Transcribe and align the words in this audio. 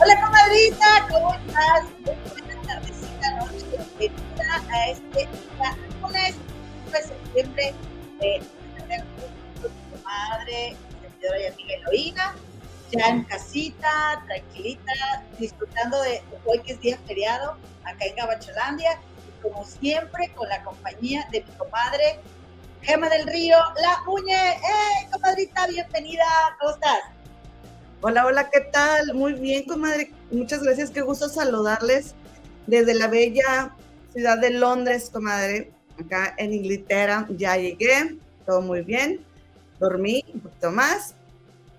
Hola 0.00 0.20
comadrita, 0.22 1.06
¿cómo 1.10 1.34
estás? 1.34 1.84
Buenas 2.30 2.66
tardecita, 2.66 3.36
noche, 3.36 3.66
bienvenida 3.98 4.62
a 4.70 4.88
este 4.88 5.28
lunes 6.00 6.34
de 6.90 7.02
septiembre 7.02 7.74
de 8.20 8.40
tu 9.60 9.68
madre, 10.02 10.76
servidora 11.02 11.38
y 11.40 11.46
amiga 11.46 11.74
Eloína, 11.74 12.26
ya 12.90 13.08
en 13.08 13.24
casita, 13.24 14.22
tranquilita, 14.26 14.92
disfrutando 15.38 16.00
de 16.02 16.22
hoy 16.44 16.60
que 16.60 16.72
es 16.72 16.80
día 16.80 16.98
feriado, 17.06 17.56
acá 17.84 18.04
en 18.04 18.16
Gabacholandia, 18.16 19.00
y 19.28 19.42
como 19.42 19.64
siempre 19.64 20.32
con 20.34 20.48
la 20.48 20.62
compañía 20.62 21.26
de 21.30 21.42
mi 21.42 21.50
comadre 21.52 22.20
Gema 22.82 23.08
del 23.08 23.26
Río, 23.26 23.56
La 23.82 24.02
Uñe. 24.10 24.52
¡Eh, 24.52 25.08
comadrita, 25.12 25.66
bienvenida! 25.66 26.24
¿Cómo 26.58 26.72
estás? 26.72 27.00
Hola, 28.00 28.26
hola, 28.26 28.48
¿qué 28.50 28.60
tal? 28.60 29.12
Muy 29.14 29.34
bien, 29.34 29.64
comadre. 29.64 30.12
Muchas 30.30 30.62
gracias, 30.62 30.90
qué 30.90 31.00
gusto 31.00 31.28
saludarles 31.28 32.14
desde 32.66 32.94
la 32.94 33.08
bella 33.08 33.74
ciudad 34.12 34.38
de 34.38 34.50
Londres, 34.50 35.10
comadre. 35.12 35.72
Acá 36.00 36.34
en 36.38 36.54
Inglaterra 36.54 37.26
ya 37.30 37.56
llegué, 37.56 38.16
todo 38.46 38.60
muy 38.62 38.82
bien. 38.82 39.24
Dormí 39.80 40.24
un 40.32 40.40
poquito 40.40 40.70
más. 40.70 41.14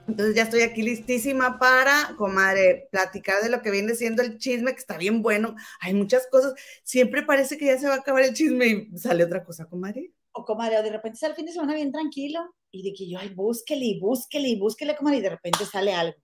Entonces 0.09 0.35
ya 0.35 0.43
estoy 0.43 0.61
aquí 0.61 0.81
listísima 0.81 1.59
para, 1.59 2.15
comadre, 2.17 2.87
platicar 2.91 3.43
de 3.43 3.49
lo 3.49 3.61
que 3.61 3.69
viene 3.69 3.93
siendo 3.93 4.23
el 4.23 4.39
chisme, 4.39 4.73
que 4.73 4.79
está 4.79 4.97
bien 4.97 5.21
bueno. 5.21 5.55
Hay 5.81 5.93
muchas 5.93 6.27
cosas. 6.31 6.55
Siempre 6.83 7.21
parece 7.21 7.57
que 7.57 7.67
ya 7.67 7.77
se 7.77 7.87
va 7.87 7.93
a 7.93 7.97
acabar 7.97 8.23
el 8.23 8.33
chisme 8.33 8.89
y 8.91 8.97
sale 8.97 9.23
otra 9.23 9.43
cosa, 9.43 9.65
comadre. 9.65 10.11
O 10.31 10.43
comadre, 10.45 10.79
o 10.79 10.83
de 10.83 10.91
repente 10.91 11.19
sale 11.19 11.31
el 11.31 11.35
fin 11.35 11.45
de 11.45 11.51
semana 11.51 11.75
bien 11.75 11.91
tranquilo 11.91 12.55
y 12.71 12.83
de 12.83 12.93
que 12.93 13.07
yo, 13.07 13.19
ay, 13.19 13.29
búsquele 13.29 13.85
y 13.85 13.99
búsquele 13.99 14.49
y 14.49 14.59
búsquele, 14.59 14.95
comadre, 14.95 15.19
y 15.19 15.21
de 15.21 15.29
repente 15.29 15.65
sale 15.65 15.93
algo. 15.93 16.17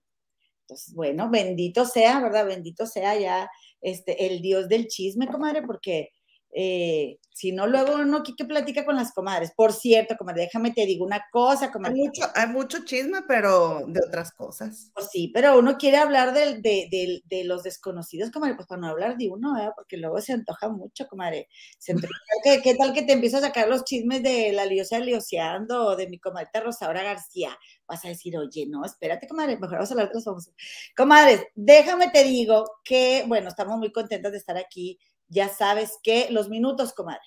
Entonces, 0.62 0.92
bueno, 0.94 1.30
bendito 1.30 1.84
sea, 1.84 2.20
¿verdad? 2.20 2.46
Bendito 2.46 2.86
sea 2.86 3.16
ya 3.16 3.48
este, 3.80 4.26
el 4.26 4.42
Dios 4.42 4.68
del 4.68 4.88
chisme, 4.88 5.28
comadre, 5.28 5.62
porque 5.62 6.10
eh, 6.58 7.18
si 7.34 7.52
no, 7.52 7.66
luego 7.66 8.02
no 8.06 8.22
que 8.22 8.46
platica 8.46 8.86
con 8.86 8.96
las 8.96 9.12
comadres. 9.12 9.52
Por 9.54 9.74
cierto, 9.74 10.16
comadre, 10.16 10.44
déjame 10.44 10.72
te 10.72 10.86
digo 10.86 11.04
una 11.04 11.22
cosa, 11.30 11.70
comadre. 11.70 11.96
Hay 11.96 12.06
mucho, 12.06 12.22
hay 12.34 12.46
mucho 12.46 12.78
chisme, 12.82 13.18
pero 13.28 13.82
de 13.86 14.00
otras 14.08 14.32
cosas. 14.32 14.90
Pues 14.94 15.10
sí, 15.12 15.30
pero 15.34 15.58
uno 15.58 15.76
quiere 15.76 15.98
hablar 15.98 16.32
de, 16.32 16.62
de, 16.62 17.20
de, 17.22 17.44
los 17.44 17.62
desconocidos, 17.62 18.30
comadre, 18.30 18.54
pues 18.54 18.66
para 18.66 18.80
no 18.80 18.88
hablar 18.88 19.18
de 19.18 19.28
uno, 19.28 19.52
¿verdad? 19.52 19.72
porque 19.76 19.98
luego 19.98 20.18
se 20.22 20.32
antoja 20.32 20.70
mucho, 20.70 21.06
comadre. 21.08 21.48
Se 21.78 21.94
¿Qué, 22.42 22.62
¿Qué, 22.62 22.74
tal 22.74 22.94
que 22.94 23.02
te 23.02 23.12
empiezo 23.12 23.36
a 23.36 23.42
sacar 23.42 23.68
los 23.68 23.84
chismes 23.84 24.22
de 24.22 24.52
la 24.52 24.64
liosa 24.64 24.98
lioseando 24.98 25.88
o 25.88 25.96
de 25.96 26.08
mi 26.08 26.18
comadre 26.18 26.48
Rosaura 26.64 27.02
García? 27.02 27.50
Vas 27.86 28.02
a 28.06 28.08
decir, 28.08 28.34
oye, 28.38 28.64
no, 28.66 28.82
espérate, 28.82 29.28
comadre, 29.28 29.58
mejor 29.58 29.72
vamos 29.76 29.90
a 29.90 29.92
hablar 29.92 30.08
de 30.08 30.14
los 30.14 30.24
famosos. 30.24 30.54
Comadres, 30.96 31.42
déjame 31.54 32.08
te 32.08 32.24
digo 32.24 32.64
que, 32.82 33.24
bueno, 33.28 33.48
estamos 33.48 33.76
muy 33.76 33.92
contentas 33.92 34.32
de 34.32 34.38
estar 34.38 34.56
aquí 34.56 34.98
ya 35.28 35.48
sabes 35.48 35.98
que 36.02 36.28
los 36.30 36.48
minutos, 36.48 36.92
comadre. 36.92 37.22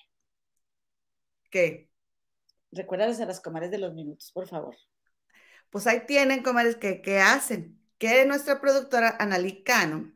¿Qué? 1.50 1.90
Recuérdales 2.72 3.20
a 3.20 3.26
las 3.26 3.40
comadres 3.40 3.70
de 3.70 3.78
los 3.78 3.94
minutos, 3.94 4.30
por 4.32 4.46
favor. 4.46 4.76
Pues 5.70 5.86
ahí 5.86 6.06
tienen, 6.06 6.42
comadres, 6.42 6.76
que, 6.76 7.02
¿qué 7.02 7.18
hacen? 7.18 7.80
Que 7.98 8.24
nuestra 8.26 8.60
productora 8.60 9.16
Analicano 9.18 10.12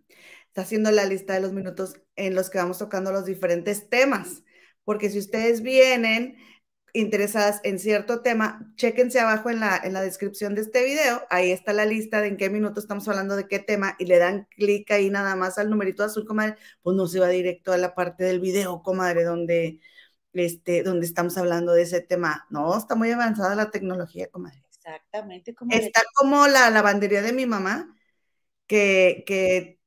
está 0.47 0.63
haciendo 0.63 0.91
la 0.91 1.05
lista 1.05 1.35
de 1.35 1.41
los 1.41 1.53
minutos 1.53 2.01
en 2.17 2.35
los 2.35 2.51
que 2.51 2.59
vamos 2.59 2.79
tocando 2.79 3.13
los 3.13 3.25
diferentes 3.25 3.89
temas. 3.89 4.43
Porque 4.85 5.11
si 5.11 5.19
ustedes 5.19 5.63
vienen 5.63 6.37
interesadas 6.95 7.61
en 7.65 7.81
cierto 7.81 8.23
tema, 8.23 8.73
chéquense 8.77 9.19
abajo 9.19 9.51
en 9.51 9.59
la, 9.59 9.77
en 9.83 9.93
la 9.93 10.01
descripción 10.01 10.55
de 10.55 10.63
este 10.63 10.85
video, 10.85 11.23
ahí 11.29 11.51
está 11.51 11.73
la 11.73 11.85
lista 11.85 12.21
de 12.21 12.29
en 12.29 12.37
qué 12.37 12.49
minuto 12.49 12.79
estamos 12.79 13.07
hablando 13.09 13.35
de 13.35 13.49
qué 13.49 13.59
tema 13.59 13.97
y 13.99 14.07
le 14.07 14.19
dan 14.19 14.47
clic 14.57 14.91
ahí 14.93 15.11
nada 15.11 15.35
más 15.35 15.59
al 15.59 15.69
numerito 15.69 16.05
azul, 16.05 16.25
comadre, 16.25 16.57
pues 16.83 16.97
no 16.97 17.09
se 17.09 17.19
va 17.19 17.29
directo 17.29 17.73
a 17.73 17.79
la 17.79 17.97
parte 17.97 18.23
del 18.23 18.39
video, 18.39 18.81
comadre, 18.83 19.25
donde, 19.25 19.81
este, 20.33 20.85
donde 20.85 21.05
estamos 21.05 21.37
hablando 21.37 21.73
de 21.73 21.83
ese 21.83 22.01
tema. 22.01 22.47
No, 22.49 22.79
está 22.79 22.95
muy 22.95 23.11
avanzada 23.11 23.57
la 23.57 23.73
tecnología, 23.73 24.29
comadre. 24.29 24.63
Exactamente. 24.69 25.53
Comadre. 25.53 25.87
Está 25.87 26.03
como 26.15 26.47
la 26.47 26.71
lavandería 26.71 27.23
de 27.23 27.33
mi 27.33 27.45
mamá, 27.45 27.93
que, 28.69 29.25
que 29.27 29.81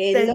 Es 0.00 0.32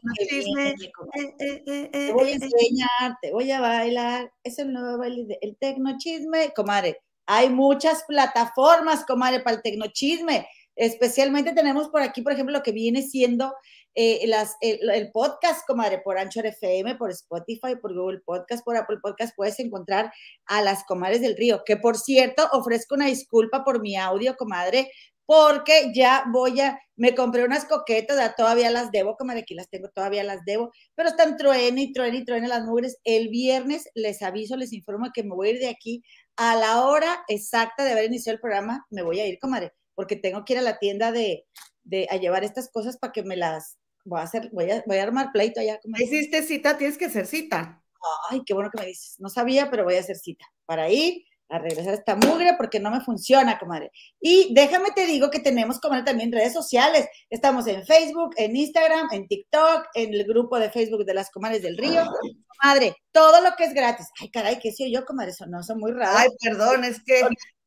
te 1.37 2.11
voy 2.11 2.31
a 2.31 2.33
enseñar, 2.33 3.17
te 3.21 3.31
voy 3.31 3.49
a 3.49 3.61
bailar. 3.61 4.29
Es 4.43 4.59
el 4.59 4.73
nuevo 4.73 4.97
baile 4.97 5.37
del 5.41 5.55
tecnochisme, 5.57 6.51
comadre. 6.53 6.97
Hay 7.25 7.49
muchas 7.49 8.03
plataformas, 8.03 9.05
comadre, 9.05 9.39
para 9.39 9.55
el 9.55 9.61
tecnochisme. 9.61 10.45
Especialmente 10.75 11.53
tenemos 11.53 11.87
por 11.87 12.01
aquí, 12.01 12.21
por 12.21 12.33
ejemplo, 12.33 12.57
lo 12.57 12.61
que 12.61 12.73
viene 12.73 13.03
siendo 13.03 13.53
eh, 13.95 14.27
las, 14.27 14.57
el, 14.59 14.89
el, 14.89 15.11
podcast, 15.11 15.65
comadre, 15.65 15.99
por 15.99 16.17
Anchor 16.17 16.47
FM, 16.47 16.95
por 16.95 17.11
Spotify, 17.11 17.77
por 17.81 17.93
Google 17.93 18.19
Podcast, 18.25 18.65
por 18.65 18.75
Apple 18.75 18.97
Podcast, 19.01 19.33
puedes 19.35 19.59
encontrar 19.59 20.11
a 20.45 20.61
las 20.61 20.83
comadres 20.83 21.21
del 21.21 21.37
río, 21.37 21.61
que 21.63 21.77
por 21.77 21.97
cierto, 21.97 22.49
ofrezco 22.51 22.95
una 22.95 23.05
disculpa 23.05 23.63
por 23.63 23.81
mi 23.81 23.95
audio, 23.95 24.35
comadre, 24.35 24.89
porque 25.25 25.91
ya 25.93 26.25
voy 26.31 26.59
a, 26.59 26.79
me 26.95 27.15
compré 27.15 27.43
unas 27.43 27.65
coquetas, 27.65 28.35
todavía 28.35 28.69
las 28.69 28.91
debo, 28.91 29.15
como 29.15 29.33
de 29.33 29.39
aquí 29.39 29.55
las 29.55 29.69
tengo, 29.69 29.89
todavía 29.89 30.23
las 30.23 30.43
debo, 30.45 30.71
pero 30.95 31.09
están 31.09 31.37
truene 31.37 31.83
y 31.83 31.93
truene 31.93 32.17
y 32.17 32.25
truene 32.25 32.47
las 32.47 32.65
nubes. 32.65 32.97
El 33.03 33.29
viernes 33.29 33.89
les 33.95 34.21
aviso, 34.21 34.57
les 34.57 34.73
informo 34.73 35.07
que 35.13 35.23
me 35.23 35.35
voy 35.35 35.49
a 35.49 35.51
ir 35.51 35.59
de 35.59 35.69
aquí 35.69 36.03
a 36.35 36.55
la 36.55 36.85
hora 36.85 37.23
exacta 37.27 37.83
de 37.83 37.91
haber 37.91 38.05
iniciado 38.05 38.35
el 38.35 38.41
programa, 38.41 38.85
me 38.89 39.03
voy 39.03 39.19
a 39.19 39.27
ir, 39.27 39.39
comadre, 39.39 39.71
porque 39.95 40.15
tengo 40.15 40.43
que 40.45 40.53
ir 40.53 40.59
a 40.59 40.63
la 40.63 40.79
tienda 40.79 41.11
de, 41.11 41.45
de 41.83 42.07
a 42.09 42.17
llevar 42.17 42.43
estas 42.43 42.69
cosas 42.69 42.97
para 42.97 43.13
que 43.13 43.23
me 43.23 43.37
las, 43.37 43.77
voy 44.03 44.19
a 44.19 44.23
hacer, 44.23 44.49
voy 44.51 44.69
a, 44.71 44.83
voy 44.85 44.97
a 44.97 45.03
armar 45.03 45.31
pleito 45.31 45.59
allá. 45.59 45.79
Comadre. 45.79 46.05
Hiciste 46.05 46.43
cita, 46.43 46.77
tienes 46.77 46.97
que 46.97 47.05
hacer 47.05 47.27
cita. 47.27 47.81
Ay, 48.29 48.41
qué 48.45 48.53
bueno 48.53 48.69
que 48.69 48.81
me 48.81 48.87
dices. 48.87 49.15
No 49.19 49.29
sabía, 49.29 49.69
pero 49.71 49.85
voy 49.85 49.95
a 49.95 49.99
hacer 49.99 50.17
cita 50.17 50.45
para 50.65 50.89
ir 50.89 51.23
a 51.49 51.59
regresar 51.59 51.93
esta 51.93 52.15
mugre 52.15 52.55
porque 52.57 52.79
no 52.79 52.89
me 52.89 53.01
funciona, 53.01 53.59
comadre. 53.59 53.91
Y 54.19 54.53
déjame 54.53 54.91
te 54.91 55.05
digo 55.05 55.29
que 55.29 55.39
tenemos, 55.39 55.79
comadre, 55.79 56.03
también 56.03 56.31
redes 56.31 56.53
sociales. 56.53 57.07
Estamos 57.29 57.67
en 57.67 57.85
Facebook, 57.85 58.33
en 58.37 58.55
Instagram, 58.55 59.09
en 59.11 59.27
TikTok, 59.27 59.87
en 59.93 60.13
el 60.13 60.23
grupo 60.25 60.59
de 60.59 60.71
Facebook 60.71 61.05
de 61.05 61.13
las 61.13 61.29
comadres 61.29 61.61
del 61.61 61.77
río. 61.77 62.03
Comadre, 62.59 62.95
todo 63.11 63.41
lo 63.41 63.55
que 63.55 63.65
es 63.65 63.73
gratis. 63.73 64.07
Ay, 64.19 64.31
caray, 64.31 64.59
¿qué 64.59 64.71
soy 64.71 64.91
yo, 64.91 65.05
comadre? 65.05 65.31
Eso 65.31 65.45
no, 65.45 65.61
son 65.63 65.79
muy 65.79 65.91
raros. 65.91 66.15
Ay, 66.17 66.29
perdón, 66.41 66.83
es 66.85 67.03
que 67.03 67.21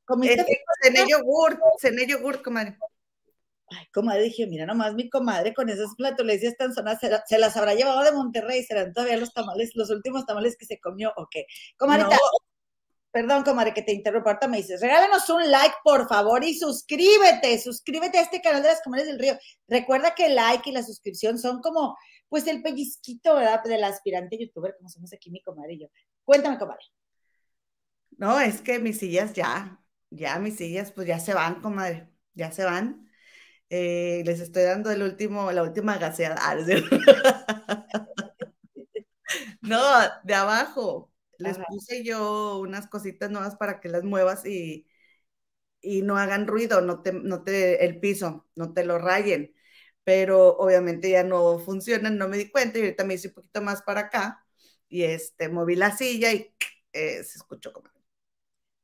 comiste 0.05 0.45
cené 0.83 1.05
yogur, 1.09 1.59
cené 1.81 2.07
yogur, 2.07 2.43
comadre. 2.43 2.77
Ay, 3.69 3.85
comadre, 3.93 4.23
dije, 4.23 4.47
mira 4.47 4.65
nomás 4.65 4.95
mi 4.95 5.11
comadre 5.11 5.53
con 5.53 5.69
esas 5.69 5.95
flatulencias 5.97 6.57
tan 6.57 6.73
sonas, 6.73 7.01
se, 7.01 7.11
se, 7.27 7.39
las 7.39 7.57
habrá 7.57 7.75
llevado 7.75 8.03
de 8.05 8.13
Monterrey, 8.13 8.63
serán 8.63 8.93
todavía 8.93 9.17
los 9.17 9.33
tamales, 9.33 9.73
los 9.75 9.91
últimos 9.91 10.25
tamales 10.25 10.57
que 10.57 10.67
se 10.67 10.79
comió, 10.79 11.13
o 11.17 11.27
qué. 11.29 11.47
Comadre, 11.77 12.05
no. 12.05 12.11
Perdón, 13.17 13.45
comadre, 13.45 13.73
que 13.73 13.81
te 13.81 13.95
interrumpo. 13.95 14.29
Ahorita 14.29 14.47
me 14.47 14.59
dices, 14.59 14.79
regálanos 14.79 15.27
un 15.31 15.51
like, 15.51 15.77
por 15.83 16.07
favor, 16.07 16.45
y 16.45 16.53
suscríbete, 16.53 17.59
suscríbete 17.59 18.19
a 18.19 18.21
este 18.21 18.43
canal 18.43 18.63
de 18.63 18.69
las 18.69 18.83
comadres 18.83 19.07
del 19.07 19.19
río. 19.19 19.39
Recuerda 19.67 20.15
que 20.15 20.27
el 20.27 20.35
like 20.35 20.69
y 20.69 20.73
la 20.75 20.83
suscripción 20.83 21.39
son 21.39 21.63
como, 21.63 21.97
pues, 22.29 22.47
el 22.47 22.61
pellizquito, 22.61 23.37
¿verdad? 23.37 23.63
Del 23.65 23.85
aspirante 23.85 24.37
youtuber, 24.39 24.75
como 24.77 24.91
somos 24.91 25.15
aquí 25.15 25.31
mi 25.31 25.41
comadre 25.41 25.73
y 25.73 25.81
yo. 25.81 25.87
Cuéntame, 26.27 26.59
comadre. 26.59 26.85
No, 28.19 28.39
es 28.39 28.61
que 28.61 28.81
mis 28.81 28.99
sillas 28.99 29.33
ya, 29.33 29.81
ya 30.11 30.39
mis 30.39 30.59
sillas, 30.59 30.93
pues 30.93 31.07
ya 31.07 31.19
se 31.19 31.33
van, 31.33 31.63
comadre, 31.63 32.11
ya 32.35 32.53
se 32.53 32.65
van. 32.65 33.11
Eh, 33.71 34.25
les 34.27 34.41
estoy 34.41 34.65
dando 34.65 34.91
el 34.91 35.03
último, 35.03 35.51
la 35.53 35.63
última 35.63 35.97
gaseada. 35.97 36.55
no, 39.63 39.81
de 40.23 40.35
abajo 40.35 41.11
les 41.39 41.59
Ajá. 41.59 41.65
puse 41.67 42.05
yo 42.05 42.59
unas 42.59 42.87
cositas 42.89 43.31
nuevas 43.31 43.57
para 43.57 43.81
que 43.81 43.89
las 43.89 44.05
muevas 44.05 44.47
y, 44.47 44.87
y 45.81 46.03
no 46.03 46.17
hagan 46.19 46.47
ruido, 46.47 46.81
no 46.81 47.03
te, 47.03 47.13
no 47.13 47.45
te, 47.45 47.85
el 47.87 48.01
piso, 48.01 48.47
no 48.57 48.73
te 48.75 48.85
lo 48.85 48.99
rayen. 48.99 49.55
Pero 50.05 50.57
obviamente 50.59 51.11
ya 51.11 51.25
no 51.25 51.59
funcionan, 51.59 52.19
no 52.19 52.29
me 52.29 52.39
di 52.39 52.51
cuenta 52.51 52.79
y 52.79 52.83
ahorita 52.83 53.05
me 53.05 53.15
hice 53.15 53.29
un 53.29 53.35
poquito 53.35 53.63
más 53.63 53.83
para 53.83 54.03
acá 54.03 54.45
y 54.89 55.05
este, 55.05 55.49
moví 55.49 55.77
la 55.77 55.97
silla 55.97 56.33
y 56.33 56.55
eh, 56.93 57.25
se 57.25 57.39
escuchó 57.39 57.73
como. 57.73 57.89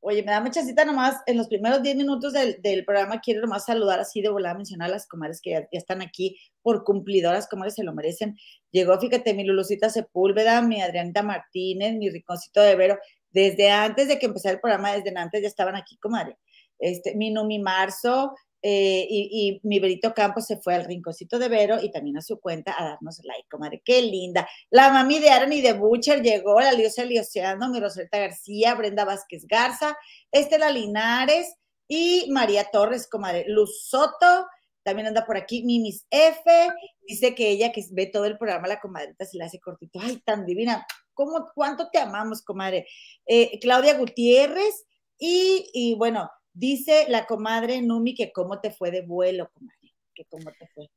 Oye, 0.04 0.24
me 0.24 0.32
da 0.32 0.40
mucha 0.40 0.64
cita 0.64 0.84
nomás, 0.84 1.20
en 1.26 1.36
los 1.36 1.46
primeros 1.46 1.80
10 1.80 1.94
minutos 1.94 2.32
del, 2.32 2.60
del, 2.60 2.84
programa 2.84 3.20
quiero 3.20 3.40
nomás 3.40 3.66
saludar 3.66 4.00
así 4.00 4.20
de 4.20 4.30
volada, 4.30 4.56
mencionar 4.56 4.88
a 4.88 4.94
las 4.94 5.06
comadres 5.06 5.40
que 5.40 5.50
ya, 5.50 5.68
están 5.70 6.02
aquí 6.02 6.40
por 6.60 6.82
cumplidoras, 6.82 7.46
comadres 7.46 7.76
se 7.76 7.84
lo 7.84 7.94
merecen. 7.94 8.36
Llegó, 8.72 8.98
fíjate, 8.98 9.32
mi 9.32 9.44
Lulucita 9.44 9.90
Sepúlveda, 9.90 10.60
mi 10.60 10.82
Adrianita 10.82 11.22
Martínez, 11.22 11.94
mi 11.94 12.10
Riconcito 12.10 12.60
de 12.60 12.74
Vero, 12.74 12.98
desde 13.30 13.70
antes 13.70 14.08
de 14.08 14.18
que 14.18 14.26
empezara 14.26 14.54
el 14.54 14.60
programa, 14.60 14.92
desde 14.92 15.16
antes 15.16 15.40
ya 15.40 15.46
estaban 15.46 15.76
aquí, 15.76 15.96
comadre. 15.98 16.36
Este, 16.80 17.14
mi 17.14 17.30
Numi 17.30 17.60
Marzo, 17.60 18.34
eh, 18.64 19.06
y, 19.10 19.60
mi 19.64 19.80
Berito 19.80 20.14
Campos 20.14 20.46
se 20.46 20.56
fue 20.56 20.74
al 20.74 20.84
rinconcito 20.84 21.38
de 21.40 21.48
Vero 21.48 21.82
y 21.82 21.90
también 21.90 22.16
a 22.16 22.22
su 22.22 22.40
cuenta 22.40 22.74
a 22.78 22.84
darnos 22.84 23.20
like, 23.24 23.48
comadre. 23.50 23.82
Qué 23.84 24.02
linda. 24.02 24.48
La 24.70 24.90
mami 24.90 25.18
de 25.18 25.30
Aaron 25.30 25.52
y 25.52 25.60
de 25.60 25.72
Butcher 25.72 26.22
llegó, 26.22 26.60
la 26.60 26.72
Liosa 26.72 27.04
Lioceano, 27.04 27.68
mi 27.68 27.80
Rosalita 27.80 28.18
García, 28.18 28.74
Brenda 28.76 29.04
Vázquez 29.04 29.46
Garza, 29.46 29.96
Estela 30.30 30.70
Linares 30.70 31.56
y 31.88 32.30
María 32.30 32.68
Torres, 32.70 33.08
comadre. 33.08 33.44
Luz 33.48 33.88
Soto, 33.88 34.46
también 34.84 35.08
anda 35.08 35.26
por 35.26 35.36
aquí. 35.36 35.64
Mimis 35.64 36.06
F, 36.10 36.68
dice 37.06 37.34
que 37.34 37.50
ella 37.50 37.72
que 37.72 37.84
ve 37.90 38.06
todo 38.06 38.26
el 38.26 38.38
programa, 38.38 38.68
la 38.68 38.80
comadrita 38.80 39.24
se 39.24 39.38
le 39.38 39.44
hace 39.44 39.58
cortito. 39.58 39.98
Ay, 40.00 40.22
tan 40.24 40.46
divina. 40.46 40.86
¿Cómo, 41.14 41.50
¿Cuánto 41.52 41.90
te 41.90 41.98
amamos, 41.98 42.42
comadre? 42.42 42.86
Eh, 43.26 43.58
Claudia 43.60 43.98
Gutiérrez 43.98 44.86
y, 45.18 45.68
y 45.72 45.94
bueno, 45.96 46.30
Dice 46.52 47.06
la 47.08 47.26
comadre 47.26 47.80
Numi 47.82 48.14
que 48.14 48.32
cómo 48.32 48.60
te 48.60 48.70
fue 48.70 48.90
de 48.90 49.02
vuelo, 49.02 49.50
comadre, 49.54 49.94
que 50.14 50.24
cómo 50.26 50.50
te 50.52 50.68
fue. 50.74 50.90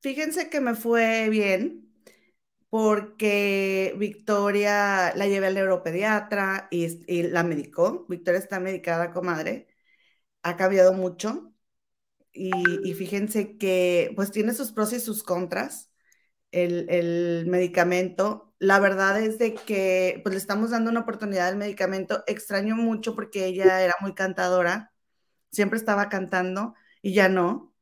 Fíjense 0.00 0.48
que 0.50 0.60
me 0.60 0.74
fue 0.74 1.28
bien 1.30 1.86
porque 2.70 3.94
Victoria 3.98 5.14
la 5.16 5.26
llevé 5.26 5.46
al 5.48 5.54
neuropediatra 5.54 6.68
y, 6.70 7.22
la 7.24 7.42
medicó. 7.42 8.06
Victoria 8.08 8.38
está 8.38 8.60
medicada, 8.60 9.12
comadre. 9.12 9.68
Ha 10.42 10.56
cambiado 10.56 10.92
mucho. 10.92 11.52
Y, 12.32 12.50
y, 12.84 12.94
fíjense 12.94 13.56
que 13.58 14.12
pues 14.16 14.30
tiene 14.30 14.52
sus 14.54 14.72
pros 14.72 14.92
y 14.92 15.00
sus 15.00 15.22
contras 15.22 15.90
el, 16.52 16.88
el, 16.90 17.46
medicamento. 17.46 18.45
La 18.58 18.78
verdad 18.80 19.20
es 19.20 19.38
de 19.38 19.54
que 19.54 20.20
pues 20.22 20.34
le 20.34 20.38
estamos 20.38 20.70
dando 20.70 20.90
una 20.90 21.00
oportunidad 21.00 21.48
al 21.48 21.56
medicamento. 21.56 22.24
Extraño 22.26 22.74
mucho 22.76 23.14
porque 23.14 23.46
ella 23.46 23.82
era 23.82 23.94
muy 24.00 24.14
cantadora, 24.14 24.92
siempre 25.52 25.78
estaba 25.78 26.08
cantando 26.08 26.74
y 27.02 27.14
ya 27.14 27.28
no. 27.28 27.74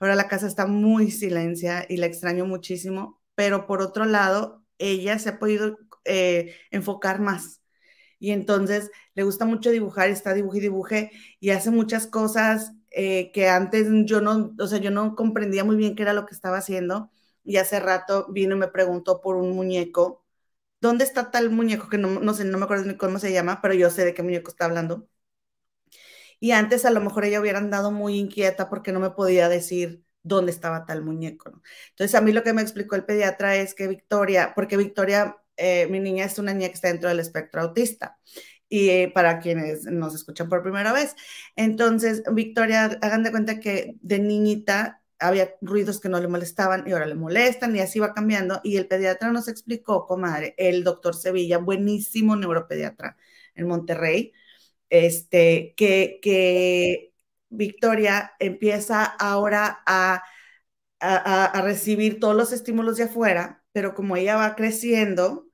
Ahora 0.00 0.14
la 0.16 0.28
casa 0.28 0.46
está 0.46 0.66
muy 0.66 1.10
silencia 1.10 1.86
y 1.88 1.96
la 1.98 2.06
extraño 2.06 2.46
muchísimo, 2.46 3.20
pero 3.34 3.66
por 3.66 3.82
otro 3.82 4.04
lado, 4.06 4.64
ella 4.78 5.18
se 5.18 5.30
ha 5.30 5.38
podido 5.38 5.78
eh, 6.04 6.56
enfocar 6.70 7.20
más. 7.20 7.62
Y 8.18 8.32
entonces 8.32 8.90
le 9.14 9.24
gusta 9.24 9.44
mucho 9.46 9.70
dibujar, 9.70 10.10
está 10.10 10.34
dibuje 10.34 10.58
y 10.58 10.60
dibuje 10.62 11.10
y 11.40 11.50
hace 11.50 11.70
muchas 11.70 12.06
cosas 12.06 12.72
eh, 12.90 13.32
que 13.32 13.48
antes 13.48 13.88
yo 14.06 14.20
no, 14.20 14.54
o 14.58 14.66
sea, 14.66 14.78
yo 14.78 14.90
no 14.90 15.16
comprendía 15.16 15.64
muy 15.64 15.76
bien 15.76 15.96
qué 15.96 16.02
era 16.02 16.12
lo 16.14 16.26
que 16.26 16.34
estaba 16.34 16.58
haciendo 16.58 17.10
y 17.44 17.56
hace 17.58 17.80
rato 17.80 18.26
vino 18.30 18.56
y 18.56 18.58
me 18.58 18.68
preguntó 18.68 19.20
por 19.20 19.36
un 19.36 19.52
muñeco. 19.56 20.19
¿Dónde 20.80 21.04
está 21.04 21.30
tal 21.30 21.50
muñeco? 21.50 21.88
Que 21.88 21.98
no, 21.98 22.34
sé, 22.34 22.44
no 22.44 22.58
me 22.58 22.64
acuerdo 22.64 22.84
ni 22.86 22.96
cómo 22.96 23.18
se 23.18 23.32
llama, 23.32 23.60
pero 23.62 23.74
yo 23.74 23.90
sé 23.90 24.04
de 24.04 24.14
qué 24.14 24.22
muñeco 24.22 24.50
está 24.50 24.64
hablando. 24.66 25.08
Y 26.38 26.52
antes 26.52 26.84
a 26.84 26.90
lo 26.90 27.00
mejor 27.00 27.24
ella 27.24 27.40
hubiera 27.40 27.58
andado 27.58 27.90
muy 27.90 28.18
inquieta 28.18 28.68
porque 28.70 28.92
no 28.92 29.00
me 29.00 29.10
podía 29.10 29.48
decir 29.48 30.04
dónde 30.22 30.52
estaba 30.52 30.86
tal 30.86 31.02
muñeco. 31.02 31.62
Entonces 31.90 32.14
a 32.14 32.20
mí 32.20 32.32
lo 32.32 32.42
que 32.42 32.52
me 32.52 32.62
explicó 32.62 32.96
el 32.96 33.04
pediatra 33.04 33.56
es 33.56 33.74
que 33.74 33.88
Victoria, 33.88 34.52
porque 34.54 34.76
Victoria, 34.76 35.36
eh, 35.56 35.86
mi 35.90 36.00
niña 36.00 36.24
es 36.24 36.38
una 36.38 36.54
niña 36.54 36.68
que 36.68 36.74
está 36.74 36.88
dentro 36.88 37.08
del 37.08 37.20
espectro 37.20 37.60
autista. 37.62 38.18
Y 38.68 38.90
eh, 38.90 39.10
para 39.12 39.40
quienes 39.40 39.84
nos 39.86 40.14
escuchan 40.14 40.48
por 40.48 40.62
primera 40.62 40.92
vez. 40.92 41.16
Entonces, 41.56 42.22
Victoria, 42.32 42.84
hagan 43.02 43.24
de 43.24 43.32
cuenta 43.32 43.58
que 43.60 43.96
de 44.00 44.20
niñita 44.20 44.99
había 45.20 45.56
ruidos 45.60 46.00
que 46.00 46.08
no 46.08 46.20
le 46.20 46.28
molestaban 46.28 46.84
y 46.86 46.92
ahora 46.92 47.06
le 47.06 47.14
molestan 47.14 47.76
y 47.76 47.80
así 47.80 47.98
va 48.00 48.14
cambiando. 48.14 48.60
Y 48.64 48.76
el 48.76 48.88
pediatra 48.88 49.30
nos 49.32 49.48
explicó, 49.48 50.06
comadre, 50.06 50.54
el 50.58 50.84
doctor 50.84 51.14
Sevilla, 51.14 51.58
buenísimo 51.58 52.36
neuropediatra 52.36 53.16
en 53.54 53.68
Monterrey, 53.68 54.32
este, 54.90 55.74
que, 55.76 56.18
que 56.22 57.14
Victoria 57.50 58.32
empieza 58.40 59.04
ahora 59.04 59.82
a, 59.86 60.22
a, 61.00 61.62
recibir 61.62 62.20
todos 62.20 62.36
los 62.36 62.52
estímulos 62.52 62.96
de 62.96 63.04
afuera, 63.04 63.64
pero 63.72 63.94
como 63.94 64.16
ella 64.16 64.36
va 64.36 64.56
creciendo, 64.56 65.48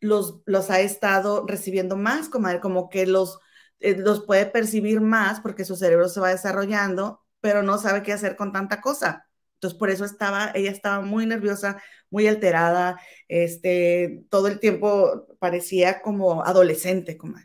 los, 0.00 0.42
los 0.46 0.70
ha 0.70 0.80
estado 0.80 1.46
recibiendo 1.46 1.96
más, 1.96 2.28
comadre, 2.28 2.60
como 2.60 2.88
que 2.88 3.06
los, 3.06 3.38
eh, 3.80 3.96
los 3.96 4.24
puede 4.26 4.46
percibir 4.46 5.00
más 5.00 5.40
porque 5.40 5.64
su 5.64 5.76
cerebro 5.76 6.08
se 6.08 6.20
va 6.20 6.30
desarrollando 6.30 7.21
pero 7.42 7.62
no 7.62 7.78
sabe 7.78 8.02
qué 8.02 8.14
hacer 8.14 8.36
con 8.36 8.52
tanta 8.52 8.80
cosa. 8.80 9.28
Entonces, 9.54 9.78
por 9.78 9.90
eso 9.90 10.04
estaba, 10.06 10.50
ella 10.54 10.70
estaba 10.70 11.02
muy 11.04 11.26
nerviosa, 11.26 11.82
muy 12.10 12.26
alterada, 12.26 13.00
este, 13.28 14.24
todo 14.30 14.48
el 14.48 14.60
tiempo 14.60 15.26
parecía 15.38 16.02
como 16.02 16.44
adolescente, 16.44 17.16
como 17.18 17.36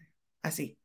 así. 0.41 0.79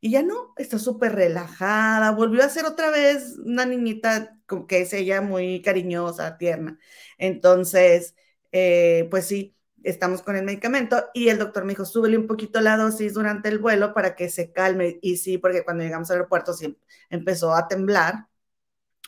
Y 0.00 0.10
ya 0.12 0.22
no, 0.22 0.52
está 0.58 0.78
súper 0.78 1.14
relajada, 1.14 2.10
volvió 2.12 2.44
a 2.44 2.50
ser 2.50 2.66
otra 2.66 2.90
vez 2.90 3.38
una 3.44 3.64
niñita 3.66 4.38
que 4.68 4.82
es 4.82 4.92
ella 4.92 5.22
muy 5.22 5.62
cariñosa, 5.62 6.36
tierna. 6.38 6.78
Entonces, 7.18 8.14
eh, 8.52 9.08
pues 9.10 9.26
sí, 9.26 9.56
estamos 9.82 10.22
con 10.22 10.36
el 10.36 10.44
medicamento 10.44 11.04
y 11.14 11.28
el 11.28 11.38
doctor 11.38 11.64
me 11.64 11.72
dijo, 11.72 11.84
súbele 11.84 12.18
un 12.18 12.26
poquito 12.26 12.60
la 12.60 12.76
dosis 12.76 13.14
durante 13.14 13.48
el 13.48 13.58
vuelo 13.58 13.94
para 13.94 14.14
que 14.16 14.28
se 14.28 14.52
calme. 14.52 14.98
Y 15.02 15.16
sí, 15.18 15.38
porque 15.38 15.64
cuando 15.64 15.84
llegamos 15.84 16.10
al 16.10 16.16
aeropuerto 16.18 16.52
sí 16.54 16.78
empezó 17.10 17.54
a 17.54 17.68
temblar 17.68 18.26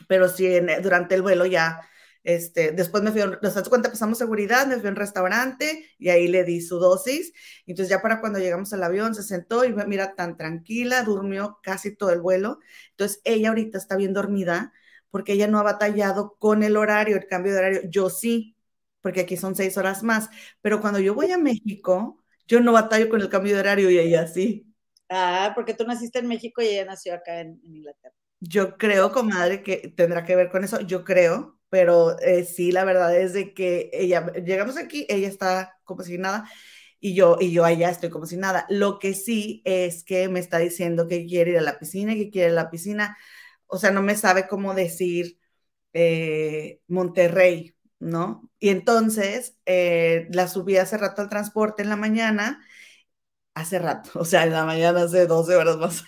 pero 0.07 0.29
sí, 0.29 0.47
durante 0.81 1.15
el 1.15 1.21
vuelo 1.21 1.45
ya, 1.45 1.81
este, 2.23 2.71
después 2.73 3.03
me 3.03 3.11
fui, 3.11 3.21
nos 3.41 3.55
das 3.55 3.69
cuenta, 3.69 3.89
pasamos 3.89 4.17
seguridad, 4.17 4.67
me 4.67 4.77
fui 4.77 4.87
a 4.87 4.89
un 4.91 4.95
restaurante 4.97 5.89
y 5.97 6.09
ahí 6.09 6.27
le 6.27 6.43
di 6.43 6.61
su 6.61 6.77
dosis. 6.79 7.31
Entonces 7.65 7.89
ya 7.89 8.01
para 8.01 8.19
cuando 8.19 8.39
llegamos 8.39 8.73
al 8.73 8.83
avión 8.83 9.15
se 9.15 9.23
sentó 9.23 9.63
y 9.65 9.73
mira, 9.73 10.13
tan 10.15 10.35
tranquila, 10.37 11.03
durmió 11.03 11.59
casi 11.63 11.95
todo 11.95 12.11
el 12.11 12.21
vuelo. 12.21 12.59
Entonces 12.91 13.21
ella 13.23 13.49
ahorita 13.49 13.77
está 13.77 13.95
bien 13.95 14.13
dormida 14.13 14.73
porque 15.09 15.33
ella 15.33 15.47
no 15.47 15.59
ha 15.59 15.63
batallado 15.63 16.35
con 16.39 16.63
el 16.63 16.75
horario, 16.77 17.15
el 17.17 17.27
cambio 17.27 17.53
de 17.53 17.59
horario. 17.59 17.81
Yo 17.89 18.09
sí, 18.09 18.57
porque 19.01 19.21
aquí 19.21 19.37
son 19.37 19.55
seis 19.55 19.77
horas 19.77 20.03
más. 20.03 20.29
Pero 20.61 20.81
cuando 20.81 20.99
yo 20.99 21.15
voy 21.15 21.31
a 21.31 21.37
México, 21.37 22.21
yo 22.47 22.59
no 22.59 22.73
batallo 22.73 23.09
con 23.09 23.21
el 23.21 23.29
cambio 23.29 23.53
de 23.53 23.59
horario 23.61 23.89
y 23.89 23.97
ella 23.99 24.27
sí. 24.27 24.73
Ah, 25.09 25.51
porque 25.55 25.73
tú 25.73 25.85
naciste 25.85 26.19
en 26.19 26.27
México 26.27 26.61
y 26.61 26.67
ella 26.67 26.85
nació 26.85 27.13
acá 27.15 27.39
en 27.41 27.59
Inglaterra. 27.63 28.15
Yo 28.39 28.77
creo, 28.77 29.11
comadre, 29.11 29.63
que 29.63 29.93
tendrá 29.95 30.23
que 30.23 30.35
ver 30.35 30.49
con 30.51 30.63
eso, 30.63 30.79
yo 30.81 31.03
creo, 31.03 31.57
pero 31.69 32.19
eh, 32.19 32.45
sí, 32.45 32.71
la 32.71 32.85
verdad 32.85 33.15
es 33.19 33.33
de 33.33 33.53
que 33.53 33.89
ella, 33.93 34.31
llegamos 34.33 34.77
aquí, 34.77 35.05
ella 35.09 35.27
está 35.27 35.79
como 35.83 36.03
si 36.03 36.17
nada, 36.19 36.49
y 36.99 37.15
yo, 37.15 37.37
y 37.39 37.51
yo 37.51 37.65
allá 37.65 37.89
estoy 37.89 38.09
como 38.11 38.25
si 38.27 38.37
nada. 38.37 38.65
Lo 38.69 38.99
que 38.99 39.13
sí 39.15 39.61
es 39.65 40.03
que 40.03 40.29
me 40.29 40.39
está 40.39 40.59
diciendo 40.59 41.07
que 41.07 41.25
quiere 41.25 41.51
ir 41.51 41.57
a 41.57 41.61
la 41.61 41.79
piscina, 41.79 42.13
que 42.15 42.29
quiere 42.29 42.47
ir 42.49 42.53
a 42.59 42.63
la 42.63 42.69
piscina, 42.71 43.17
o 43.67 43.77
sea, 43.79 43.91
no 43.91 44.01
me 44.03 44.15
sabe 44.15 44.47
cómo 44.47 44.73
decir 44.75 45.39
eh, 45.93 46.81
Monterrey, 46.87 47.75
¿no? 47.99 48.49
Y 48.59 48.69
entonces 48.69 49.57
eh, 49.65 50.27
la 50.31 50.47
subí 50.47 50.77
hace 50.77 50.97
rato 50.97 51.21
al 51.23 51.29
transporte 51.29 51.83
en 51.83 51.89
la 51.89 51.95
mañana, 51.97 52.65
hace 53.55 53.79
rato, 53.79 54.11
o 54.19 54.25
sea, 54.25 54.43
en 54.45 54.53
la 54.53 54.65
mañana 54.65 55.03
hace 55.03 55.27
12 55.27 55.55
horas 55.55 55.77
más. 55.77 56.03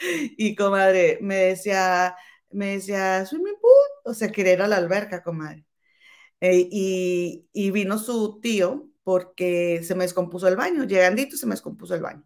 Y 0.00 0.54
comadre, 0.54 1.18
me 1.22 1.36
decía, 1.36 2.16
me 2.50 2.72
decía, 2.74 3.24
swimming 3.26 3.56
pool, 3.60 4.12
o 4.12 4.14
sea, 4.14 4.30
quería 4.30 4.54
ir 4.54 4.62
a 4.62 4.68
la 4.68 4.76
alberca, 4.76 5.22
comadre. 5.22 5.66
Eh, 6.40 6.68
y, 6.70 7.48
y, 7.52 7.70
vino 7.70 7.98
su 7.98 8.40
tío 8.40 8.90
porque 9.02 9.82
se 9.84 9.94
me 9.94 10.04
descompuso 10.04 10.48
el 10.48 10.56
baño, 10.56 10.84
llegandito 10.84 11.36
se 11.36 11.46
me 11.46 11.54
descompuso 11.54 11.94
el 11.94 12.02
baño. 12.02 12.24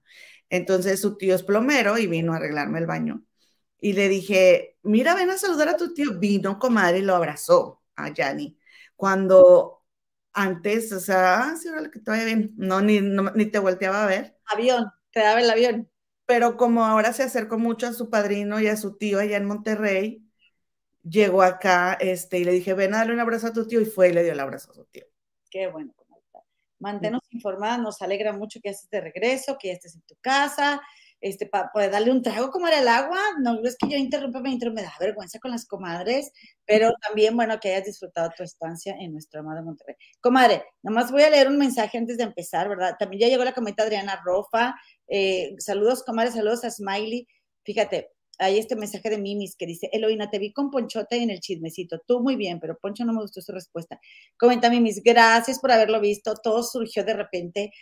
Entonces 0.48 1.00
su 1.00 1.16
tío 1.16 1.34
es 1.34 1.42
plomero 1.44 1.98
y 1.98 2.06
vino 2.08 2.32
a 2.32 2.36
arreglarme 2.36 2.80
el 2.80 2.86
baño. 2.86 3.24
Y 3.80 3.94
le 3.94 4.08
dije, 4.08 4.78
mira, 4.82 5.14
ven 5.14 5.30
a 5.30 5.38
saludar 5.38 5.68
a 5.68 5.76
tu 5.76 5.94
tío. 5.94 6.18
Vino, 6.18 6.58
comadre, 6.58 6.98
y 6.98 7.02
lo 7.02 7.16
abrazó 7.16 7.82
a 7.96 8.12
Yanni. 8.12 8.58
Cuando 8.96 9.84
antes, 10.32 10.92
o 10.92 11.00
sea, 11.00 11.50
ah, 11.50 11.56
sí, 11.56 11.68
que 11.92 12.00
te 12.00 12.10
vaya 12.10 12.24
bien. 12.24 12.52
No 12.56 12.80
ni, 12.80 13.00
ni 13.00 13.46
te 13.46 13.58
volteaba 13.58 14.04
a 14.04 14.06
ver. 14.06 14.36
Avión, 14.46 14.86
te 15.12 15.20
daba 15.20 15.40
el 15.40 15.50
avión 15.50 15.90
pero 16.30 16.56
como 16.56 16.84
ahora 16.84 17.12
se 17.12 17.24
acercó 17.24 17.58
mucho 17.58 17.88
a 17.88 17.92
su 17.92 18.08
padrino 18.08 18.60
y 18.60 18.68
a 18.68 18.76
su 18.76 18.96
tío 18.96 19.18
allá 19.18 19.36
en 19.36 19.46
Monterrey, 19.46 20.22
llegó 21.02 21.42
acá 21.42 21.94
este, 21.94 22.38
y 22.38 22.44
le 22.44 22.52
dije, 22.52 22.72
ven 22.72 22.94
a 22.94 22.98
darle 22.98 23.14
un 23.14 23.18
abrazo 23.18 23.48
a 23.48 23.52
tu 23.52 23.66
tío, 23.66 23.80
y 23.80 23.84
fue 23.84 24.10
y 24.10 24.12
le 24.12 24.22
dio 24.22 24.30
el 24.30 24.38
abrazo 24.38 24.70
a 24.70 24.74
su 24.74 24.84
tío. 24.84 25.02
Qué 25.50 25.66
bueno, 25.66 25.92
Manténnos 26.78 27.22
informadas, 27.32 27.80
nos 27.80 28.00
alegra 28.00 28.32
mucho 28.32 28.60
que 28.62 28.68
estés 28.68 28.88
de 28.90 29.00
regreso, 29.00 29.58
que 29.58 29.72
estés 29.72 29.96
en 29.96 30.02
tu 30.02 30.14
casa, 30.20 30.80
este, 31.20 31.46
para 31.46 31.70
poder 31.72 31.90
darle 31.90 32.10
un 32.12 32.22
trago, 32.22 32.50
comadre, 32.50 32.76
al 32.76 32.88
agua. 32.88 33.18
No 33.40 33.60
es 33.64 33.76
que 33.76 33.88
yo 33.88 33.96
interrumpa 33.96 34.40
mi 34.40 34.52
intro, 34.52 34.72
me 34.72 34.82
da 34.82 34.92
vergüenza 34.98 35.40
con 35.40 35.50
las 35.50 35.66
comadres, 35.66 36.32
pero 36.64 36.92
también, 37.02 37.36
bueno, 37.36 37.58
que 37.60 37.74
hayas 37.74 37.86
disfrutado 37.86 38.30
tu 38.36 38.44
estancia 38.44 38.94
en 38.98 39.12
nuestro 39.12 39.40
amado 39.40 39.62
Monterrey. 39.62 39.96
Comadre, 40.20 40.64
nomás 40.82 41.10
voy 41.10 41.22
a 41.22 41.30
leer 41.30 41.48
un 41.48 41.58
mensaje 41.58 41.98
antes 41.98 42.16
de 42.16 42.24
empezar, 42.24 42.68
¿verdad? 42.68 42.94
También 42.98 43.22
ya 43.22 43.28
llegó 43.28 43.44
la 43.44 43.52
comenta 43.52 43.82
Adriana 43.82 44.22
Rofa. 44.24 44.74
Eh, 45.10 45.56
saludos, 45.58 46.04
comadre, 46.04 46.30
saludos 46.30 46.64
a 46.64 46.70
Smiley. 46.70 47.26
Fíjate, 47.64 48.12
hay 48.38 48.58
este 48.58 48.76
mensaje 48.76 49.10
de 49.10 49.18
Mimis 49.18 49.56
que 49.56 49.66
dice, 49.66 49.90
Eloína, 49.92 50.30
te 50.30 50.38
vi 50.38 50.52
con 50.52 50.70
Ponchote 50.70 51.16
en 51.16 51.30
el 51.30 51.40
chismecito. 51.40 52.00
Tú 52.06 52.20
muy 52.20 52.36
bien, 52.36 52.60
pero 52.60 52.78
Poncho 52.78 53.04
no 53.04 53.12
me 53.12 53.20
gustó 53.20 53.42
su 53.42 53.52
respuesta. 53.52 54.00
Comenta 54.38 54.70
Mimis, 54.70 55.02
gracias 55.02 55.58
por 55.58 55.72
haberlo 55.72 56.00
visto. 56.00 56.34
Todo 56.42 56.62
surgió 56.62 57.04
de 57.04 57.14
repente. 57.14 57.72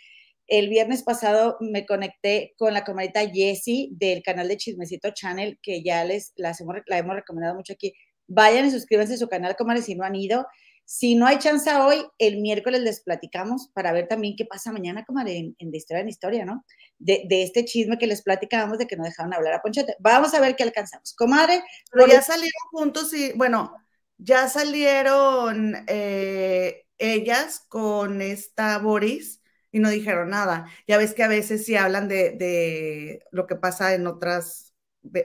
El 0.47 0.67
viernes 0.67 1.03
pasado 1.03 1.57
me 1.59 1.85
conecté 1.85 2.55
con 2.57 2.73
la 2.73 2.83
comadita 2.83 3.21
Jessie 3.29 3.89
del 3.91 4.23
canal 4.23 4.47
de 4.47 4.57
Chismecito 4.57 5.11
Channel, 5.11 5.59
que 5.61 5.83
ya 5.83 6.03
les 6.03 6.33
la 6.35 6.55
hemos 6.59 7.15
recomendado 7.15 7.55
mucho 7.55 7.73
aquí. 7.73 7.93
Vayan 8.27 8.65
y 8.65 8.71
suscríbanse 8.71 9.13
a 9.13 9.17
su 9.17 9.27
canal, 9.27 9.55
comadre, 9.55 9.83
si 9.83 9.93
no 9.93 10.03
han 10.03 10.15
ido. 10.15 10.47
Si 10.91 11.13
no 11.13 11.27
hay 11.27 11.37
chance 11.37 11.71
hoy, 11.75 12.03
el 12.17 12.41
miércoles 12.41 12.81
les 12.81 13.01
platicamos 13.01 13.69
para 13.75 13.91
ver 13.91 14.07
también 14.07 14.35
qué 14.35 14.43
pasa 14.43 14.71
mañana, 14.71 15.05
comadre, 15.05 15.37
en, 15.37 15.55
en 15.59 15.69
De 15.69 15.77
Historia 15.77 16.01
en 16.01 16.09
Historia, 16.09 16.45
¿no? 16.45 16.65
De, 16.97 17.27
de, 17.29 17.43
este 17.43 17.63
chisme 17.63 17.99
que 17.99 18.07
les 18.07 18.23
platicábamos 18.23 18.79
de 18.79 18.87
que 18.87 18.97
no 18.97 19.03
dejaron 19.03 19.31
hablar 19.35 19.53
a 19.53 19.61
Ponchote. 19.61 19.95
Vamos 19.99 20.33
a 20.33 20.39
ver 20.39 20.55
qué 20.55 20.63
alcanzamos. 20.63 21.13
Comadre. 21.13 21.63
Pero 21.91 22.07
ya 22.07 22.23
salieron 22.23 22.51
juntos 22.71 23.13
y, 23.13 23.33
bueno, 23.33 23.71
ya 24.17 24.49
salieron 24.49 25.75
eh, 25.85 26.87
ellas 26.97 27.63
con 27.69 28.23
esta 28.23 28.79
Boris 28.79 29.43
y 29.71 29.77
no 29.77 29.91
dijeron 29.91 30.31
nada. 30.31 30.65
Ya 30.87 30.97
ves 30.97 31.13
que 31.13 31.21
a 31.21 31.27
veces 31.27 31.67
si 31.67 31.75
hablan 31.75 32.07
de, 32.07 32.31
de 32.31 33.21
lo 33.29 33.45
que 33.45 33.55
pasa 33.55 33.93
en 33.93 34.07
otras, 34.07 34.73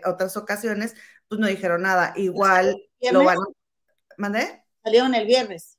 otras 0.04 0.36
ocasiones, 0.36 0.94
pues 1.26 1.40
no 1.40 1.46
dijeron 1.46 1.80
nada. 1.80 2.12
Igual 2.16 2.76
lo 3.10 3.24
van. 3.24 3.38
¿Mandé? 4.18 4.63
Salieron 4.84 5.14
el 5.14 5.26
viernes. 5.26 5.78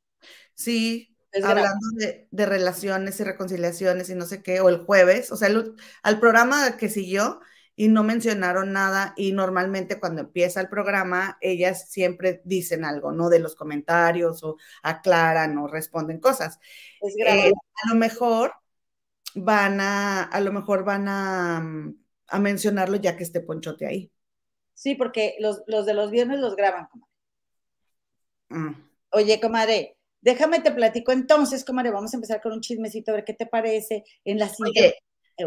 Sí, 0.55 1.15
hablando 1.43 1.87
de, 1.95 2.27
de, 2.31 2.45
relaciones 2.45 3.19
y 3.19 3.23
reconciliaciones 3.23 4.09
y 4.09 4.15
no 4.15 4.25
sé 4.25 4.41
qué, 4.41 4.61
o 4.61 4.69
el 4.69 4.79
jueves, 4.85 5.31
o 5.31 5.37
sea, 5.37 5.49
el, 5.49 5.75
al 6.01 6.19
programa 6.19 6.77
que 6.77 6.89
siguió 6.89 7.39
y 7.75 7.89
no 7.89 8.03
mencionaron 8.03 8.71
nada 8.71 9.13
y 9.17 9.33
normalmente 9.33 9.99
cuando 9.99 10.21
empieza 10.21 10.61
el 10.61 10.69
programa 10.69 11.37
ellas 11.41 11.89
siempre 11.89 12.41
dicen 12.45 12.85
algo, 12.85 13.11
¿no? 13.11 13.29
De 13.29 13.39
los 13.39 13.55
comentarios 13.55 14.43
o 14.43 14.57
aclaran 14.81 15.57
o 15.57 15.67
responden 15.67 16.19
cosas. 16.19 16.59
Es 17.01 17.15
eh, 17.17 17.51
a 17.83 17.89
lo 17.89 17.95
mejor 17.95 18.53
van 19.35 19.81
a, 19.81 20.23
a 20.23 20.39
lo 20.39 20.53
mejor 20.53 20.85
van 20.85 21.07
a, 21.09 21.57
a 22.27 22.39
mencionarlo 22.39 22.95
ya 22.95 23.17
que 23.17 23.23
esté 23.23 23.41
Ponchote 23.41 23.85
ahí. 23.85 24.11
Sí, 24.73 24.95
porque 24.95 25.35
los, 25.39 25.61
los 25.67 25.85
de 25.85 25.93
los 25.93 26.11
viernes 26.11 26.39
los 26.39 26.55
graban. 26.55 26.87
Mm. 28.49 28.73
Oye, 29.15 29.39
comadre, 29.39 29.95
déjame 30.19 30.59
te 30.59 30.71
platico 30.71 31.13
entonces, 31.13 31.63
comadre, 31.63 31.91
vamos 31.91 32.13
a 32.13 32.17
empezar 32.17 32.41
con 32.41 32.51
un 32.51 32.59
chismecito, 32.59 33.11
a 33.11 33.15
ver 33.15 33.23
qué 33.23 33.33
te 33.33 33.45
parece 33.45 34.03
en 34.25 34.39
la 34.39 34.49
siguiente. 34.49 34.97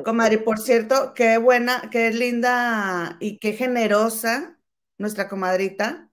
Comadre, 0.07 0.39
por 0.39 0.59
cierto, 0.59 1.13
qué 1.15 1.37
buena, 1.37 1.91
qué 1.93 2.11
linda 2.11 3.19
y 3.21 3.39
qué 3.39 3.53
generosa 3.53 4.59
nuestra 4.97 5.29
comadrita. 5.29 6.11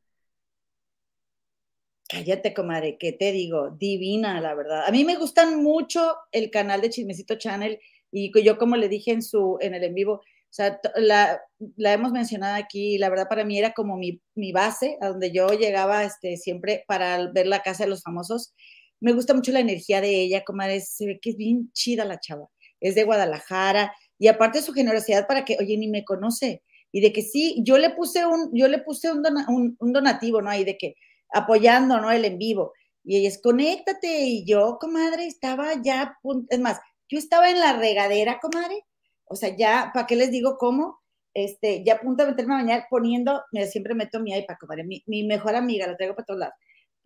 Cállate, 2.09 2.53
comadre, 2.53 2.97
¿qué 2.97 3.13
te 3.13 3.31
digo? 3.31 3.69
Divina, 3.69 4.41
la 4.41 4.53
verdad. 4.53 4.83
A 4.85 4.91
mí 4.91 5.05
me 5.05 5.15
gustan 5.15 5.63
mucho 5.63 6.17
el 6.33 6.51
canal 6.51 6.81
de 6.81 6.89
Chismecito 6.89 7.35
Channel 7.35 7.79
y 8.11 8.31
yo, 8.43 8.57
como 8.57 8.75
le 8.75 8.89
dije 8.89 9.11
en 9.11 9.21
su, 9.21 9.57
en 9.61 9.75
el 9.75 9.83
en 9.85 9.95
vivo, 9.95 10.21
sea, 10.55 10.79
la, 10.95 11.41
la 11.75 11.93
hemos 11.93 12.11
mencionado 12.11 12.55
aquí, 12.55 12.97
la 12.97 13.09
verdad 13.09 13.27
para 13.29 13.45
mí 13.45 13.59
era 13.59 13.73
como 13.73 13.97
mi, 13.97 14.21
mi, 14.35 14.51
base, 14.51 14.97
a 15.01 15.09
donde 15.09 15.31
yo 15.31 15.49
llegaba 15.49 16.03
este, 16.03 16.37
siempre 16.37 16.83
para 16.87 17.31
ver 17.31 17.47
la 17.47 17.61
casa 17.61 17.83
de 17.83 17.89
los 17.89 18.03
famosos. 18.03 18.53
Me 18.99 19.13
gusta 19.13 19.33
mucho 19.33 19.51
la 19.51 19.59
energía 19.59 20.01
de 20.01 20.21
ella, 20.21 20.43
comadre, 20.43 20.81
se 20.81 21.05
ve 21.05 21.19
que 21.21 21.31
es 21.31 21.37
bien 21.37 21.71
chida 21.73 22.05
la 22.05 22.19
chava 22.19 22.47
es 22.79 22.95
de 22.95 23.03
Guadalajara, 23.03 23.95
y 24.19 24.27
aparte 24.27 24.61
su 24.61 24.73
generosidad 24.73 25.27
para 25.27 25.43
que, 25.43 25.57
oye, 25.59 25.77
ni 25.77 25.87
me 25.87 26.05
conoce, 26.05 26.63
y 26.91 27.01
de 27.01 27.11
que 27.11 27.21
sí, 27.21 27.57
yo 27.63 27.77
le 27.77 27.89
puse 27.89 28.25
un, 28.25 28.49
yo 28.53 28.67
le 28.67 28.79
puse 28.79 29.11
un, 29.11 29.75
un, 29.79 29.93
donativo, 29.93 30.41
¿no? 30.41 30.49
Ahí 30.49 30.63
de 30.63 30.77
que 30.77 30.95
apoyando, 31.33 31.99
¿no? 31.99 32.11
El 32.11 32.23
en 32.23 32.37
vivo. 32.37 32.73
Y 33.03 33.17
ella 33.17 33.29
es, 33.29 33.41
conéctate, 33.41 34.21
y 34.21 34.45
yo, 34.45 34.77
comadre, 34.79 35.25
estaba 35.25 35.73
ya, 35.83 36.17
es 36.49 36.59
más, 36.59 36.79
yo 37.09 37.17
estaba 37.17 37.49
en 37.49 37.59
la 37.59 37.73
regadera, 37.73 38.39
comadre, 38.39 38.84
o 39.25 39.35
sea, 39.35 39.55
ya, 39.55 39.91
¿para 39.93 40.07
qué 40.07 40.15
les 40.15 40.31
digo 40.31 40.57
cómo? 40.57 40.99
Este, 41.33 41.83
ya 41.83 41.95
a 41.95 41.99
punto 41.99 42.23
de 42.23 42.31
meterme 42.31 42.53
a 42.53 42.57
bañar 42.57 42.87
poniendo, 42.89 43.43
mira, 43.51 43.67
siempre 43.67 43.93
meto 43.93 44.19
mi 44.19 44.33
iPad, 44.33 44.55
comadre, 44.59 44.83
mi, 44.85 45.03
mi 45.05 45.25
mejor 45.25 45.55
amiga, 45.55 45.87
la 45.87 45.97
traigo 45.97 46.15
para 46.15 46.25
todos 46.25 46.39
lados, 46.39 46.55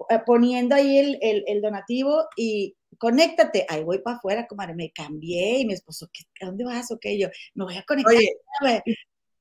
eh, 0.09 0.19
poniendo 0.25 0.75
ahí 0.75 0.99
el, 0.99 1.17
el, 1.21 1.43
el 1.47 1.61
donativo 1.61 2.25
y 2.37 2.75
conéctate. 2.97 3.65
Ahí 3.69 3.83
voy 3.83 3.99
para 3.99 4.17
afuera, 4.17 4.47
comadre, 4.47 4.75
me 4.75 4.91
cambié 4.91 5.59
y 5.59 5.65
mi 5.65 5.73
esposo, 5.73 6.09
¿a 6.41 6.45
dónde 6.45 6.63
vas? 6.63 6.91
Ok, 6.91 7.05
yo, 7.17 7.29
me 7.55 7.65
voy 7.65 7.77
a 7.77 7.83
conectar. 7.83 8.13
Oye, 8.13 8.83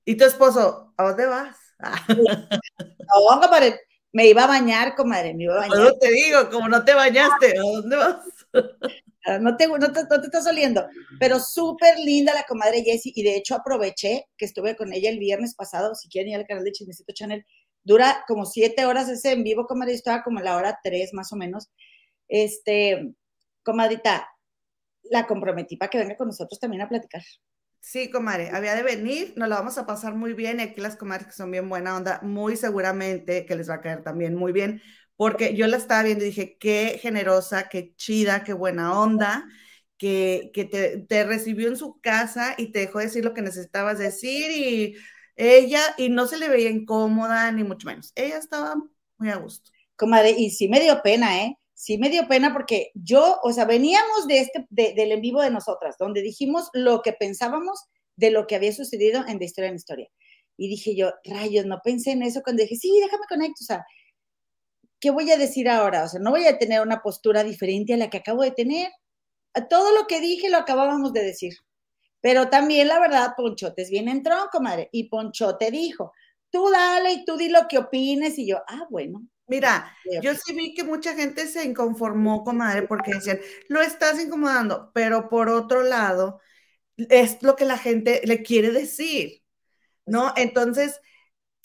¿y 0.04 0.16
tu 0.16 0.24
esposo, 0.24 0.94
a 0.96 1.04
dónde 1.04 1.26
vas? 1.26 1.56
no, 2.08 3.40
comadre, 3.40 3.78
me 4.18 4.26
iba 4.26 4.42
a 4.42 4.48
bañar, 4.48 4.96
comadre, 4.96 5.32
me 5.32 5.44
iba 5.44 5.54
a 5.54 5.68
bañar. 5.68 5.92
te 6.00 6.10
digo, 6.10 6.50
como 6.50 6.68
no 6.68 6.84
te 6.84 6.92
bañaste, 6.92 7.56
¿a 7.56 7.62
dónde 7.62 7.96
vas? 7.96 8.16
Ah, 9.24 9.38
no 9.38 9.56
te, 9.56 9.68
no 9.68 9.92
te, 9.92 10.02
no 10.02 10.20
te 10.20 10.26
estás 10.26 10.46
oliendo, 10.48 10.88
pero 11.20 11.38
súper 11.38 11.98
linda 12.00 12.34
la 12.34 12.42
comadre 12.42 12.82
Jessie, 12.82 13.12
y 13.14 13.22
de 13.22 13.36
hecho 13.36 13.54
aproveché 13.54 14.24
que 14.36 14.46
estuve 14.46 14.74
con 14.74 14.92
ella 14.92 15.08
el 15.10 15.20
viernes 15.20 15.54
pasado, 15.54 15.94
si 15.94 16.08
quieren 16.08 16.32
ir 16.32 16.36
al 16.36 16.46
canal 16.46 16.64
de 16.64 16.72
Chismecito 16.72 17.12
Channel, 17.12 17.46
dura 17.84 18.24
como 18.26 18.44
siete 18.44 18.86
horas 18.86 19.08
ese 19.08 19.32
en 19.32 19.44
vivo, 19.44 19.66
comadre, 19.66 19.94
estaba 19.94 20.24
como 20.24 20.40
a 20.40 20.42
la 20.42 20.56
hora 20.56 20.80
tres 20.82 21.14
más 21.14 21.32
o 21.32 21.36
menos, 21.36 21.68
este, 22.26 23.12
comadita, 23.62 24.28
la 25.04 25.28
comprometí 25.28 25.76
para 25.76 25.90
que 25.90 25.98
venga 25.98 26.16
con 26.16 26.26
nosotros 26.26 26.58
también 26.58 26.82
a 26.82 26.88
platicar. 26.88 27.22
Sí, 27.80 28.10
comadre, 28.10 28.50
había 28.50 28.74
de 28.74 28.82
venir, 28.82 29.32
nos 29.36 29.48
la 29.48 29.56
vamos 29.56 29.78
a 29.78 29.86
pasar 29.86 30.14
muy 30.14 30.34
bien. 30.34 30.60
Aquí 30.60 30.80
las 30.80 30.96
comadres 30.96 31.26
que 31.28 31.32
son 31.32 31.50
bien 31.50 31.68
buena 31.68 31.96
onda, 31.96 32.20
muy 32.22 32.56
seguramente 32.56 33.46
que 33.46 33.56
les 33.56 33.70
va 33.70 33.74
a 33.74 33.80
caer 33.80 34.02
también 34.02 34.34
muy 34.34 34.52
bien, 34.52 34.82
porque 35.16 35.54
yo 35.56 35.66
la 35.68 35.78
estaba 35.78 36.02
viendo 36.02 36.24
y 36.24 36.28
dije, 36.28 36.58
qué 36.58 36.98
generosa, 37.00 37.68
qué 37.68 37.94
chida, 37.96 38.44
qué 38.44 38.52
buena 38.52 38.98
onda, 39.00 39.46
que, 39.96 40.50
que 40.52 40.64
te, 40.66 40.98
te, 40.98 41.24
recibió 41.24 41.68
en 41.68 41.76
su 41.76 41.98
casa 42.00 42.54
y 42.58 42.72
te 42.72 42.80
dejó 42.80 42.98
decir 42.98 43.24
lo 43.24 43.32
que 43.34 43.42
necesitabas 43.42 43.98
decir 43.98 44.50
y 44.50 44.96
ella, 45.36 45.80
y 45.96 46.08
no 46.10 46.26
se 46.26 46.36
le 46.38 46.48
veía 46.48 46.70
incómoda, 46.70 47.50
ni 47.52 47.64
mucho 47.64 47.86
menos. 47.86 48.12
Ella 48.16 48.36
estaba 48.38 48.74
muy 49.16 49.30
a 49.30 49.36
gusto. 49.36 49.70
Comadre, 49.96 50.30
y 50.36 50.50
sí 50.50 50.68
me 50.68 50.80
dio 50.80 51.00
pena, 51.02 51.42
¿eh? 51.44 51.56
Sí 51.78 51.96
me 51.96 52.10
dio 52.10 52.26
pena 52.26 52.52
porque 52.52 52.90
yo, 52.94 53.38
o 53.44 53.52
sea, 53.52 53.64
veníamos 53.64 54.26
de 54.26 54.40
este, 54.40 54.66
de, 54.68 54.94
del 54.94 55.12
en 55.12 55.20
vivo 55.20 55.40
de 55.40 55.52
nosotras, 55.52 55.94
donde 55.96 56.22
dijimos 56.22 56.70
lo 56.72 57.02
que 57.02 57.12
pensábamos 57.12 57.84
de 58.16 58.32
lo 58.32 58.48
que 58.48 58.56
había 58.56 58.72
sucedido 58.72 59.24
en 59.28 59.38
De 59.38 59.44
Historia 59.44 59.70
en 59.70 59.76
Historia. 59.76 60.08
Y 60.56 60.68
dije 60.68 60.96
yo, 60.96 61.12
rayos, 61.22 61.66
no 61.66 61.80
pensé 61.84 62.10
en 62.10 62.24
eso 62.24 62.42
cuando 62.42 62.64
dije, 62.64 62.74
sí, 62.74 62.98
déjame 63.00 63.26
conectar, 63.28 63.62
o 63.62 63.64
sea, 63.64 63.86
¿qué 64.98 65.10
voy 65.10 65.30
a 65.30 65.36
decir 65.36 65.68
ahora? 65.68 66.02
O 66.02 66.08
sea, 66.08 66.18
no 66.18 66.30
voy 66.30 66.46
a 66.46 66.58
tener 66.58 66.80
una 66.80 67.00
postura 67.00 67.44
diferente 67.44 67.94
a 67.94 67.96
la 67.96 68.10
que 68.10 68.18
acabo 68.18 68.42
de 68.42 68.50
tener. 68.50 68.90
Todo 69.70 69.96
lo 69.96 70.08
que 70.08 70.20
dije 70.20 70.50
lo 70.50 70.58
acabábamos 70.58 71.12
de 71.12 71.22
decir. 71.22 71.54
Pero 72.20 72.50
también, 72.50 72.88
la 72.88 72.98
verdad, 72.98 73.34
Ponchote 73.36 73.82
es 73.82 73.90
bien 73.90 74.08
entró, 74.08 74.34
comadre. 74.50 74.88
Y 74.90 75.08
Ponchote 75.08 75.70
dijo, 75.70 76.12
tú 76.50 76.68
dale 76.72 77.12
y 77.12 77.24
tú 77.24 77.36
di 77.36 77.48
lo 77.48 77.68
que 77.68 77.78
opines. 77.78 78.36
Y 78.36 78.48
yo, 78.48 78.58
ah, 78.66 78.88
bueno, 78.90 79.22
Mira, 79.48 79.96
yo 80.22 80.34
sí 80.34 80.52
vi 80.54 80.74
que 80.74 80.84
mucha 80.84 81.14
gente 81.14 81.46
se 81.46 81.64
inconformó, 81.64 82.44
comadre, 82.44 82.82
porque 82.82 83.14
decían, 83.14 83.40
lo 83.68 83.80
estás 83.80 84.20
incomodando, 84.20 84.90
pero 84.92 85.28
por 85.28 85.48
otro 85.48 85.82
lado, 85.82 86.40
es 86.96 87.42
lo 87.42 87.56
que 87.56 87.64
la 87.64 87.78
gente 87.78 88.20
le 88.24 88.42
quiere 88.42 88.72
decir, 88.72 89.42
¿no? 90.06 90.32
Entonces, 90.36 91.00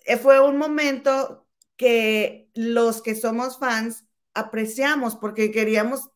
eh, 0.05 0.17
fue 0.17 0.39
un 0.39 0.57
momento 0.57 1.47
que 1.77 2.49
los 2.53 3.01
que 3.01 3.15
somos 3.15 3.59
fans 3.59 4.05
apreciamos 4.33 5.15
porque 5.15 5.51
queríamos 5.51 6.09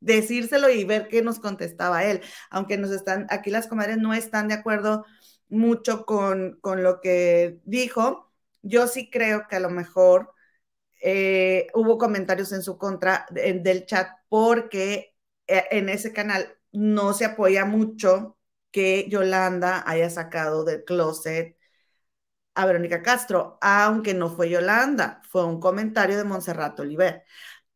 decírselo 0.00 0.70
y 0.70 0.84
ver 0.84 1.08
qué 1.08 1.22
nos 1.22 1.38
contestaba 1.38 2.04
él, 2.04 2.20
aunque 2.50 2.78
nos 2.78 2.90
están, 2.90 3.26
aquí 3.30 3.50
las 3.50 3.68
comadres 3.68 3.98
no 3.98 4.14
están 4.14 4.48
de 4.48 4.54
acuerdo 4.54 5.04
mucho 5.48 6.04
con, 6.06 6.58
con 6.60 6.82
lo 6.82 7.00
que 7.00 7.60
dijo, 7.64 8.32
yo 8.62 8.86
sí 8.88 9.10
creo 9.10 9.46
que 9.48 9.56
a 9.56 9.60
lo 9.60 9.70
mejor 9.70 10.32
eh, 11.02 11.68
hubo 11.74 11.98
comentarios 11.98 12.52
en 12.52 12.62
su 12.62 12.78
contra 12.78 13.26
del 13.30 13.86
chat 13.86 14.08
porque 14.28 15.16
eh, 15.46 15.64
en 15.72 15.88
ese 15.88 16.12
canal 16.12 16.56
no 16.72 17.12
se 17.12 17.24
apoya 17.26 17.64
mucho 17.64 18.38
que 18.70 19.08
Yolanda 19.10 19.82
haya 19.86 20.08
sacado 20.10 20.64
del 20.64 20.84
closet 20.84 21.56
a 22.54 22.66
Verónica 22.66 23.02
Castro, 23.02 23.58
aunque 23.60 24.14
no 24.14 24.30
fue 24.30 24.50
Yolanda, 24.50 25.22
fue 25.30 25.44
un 25.46 25.60
comentario 25.60 26.16
de 26.16 26.24
Montserrat 26.24 26.78
Oliver, 26.80 27.24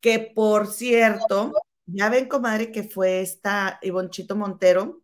que 0.01 0.21
por 0.35 0.67
cierto, 0.69 1.53
ya 1.87 2.09
ven, 2.11 2.29
comadre, 2.29 2.73
que 2.73 2.85
fue 2.85 3.21
esta 3.23 3.79
Ivonchito 3.83 4.37
Montero 4.37 5.03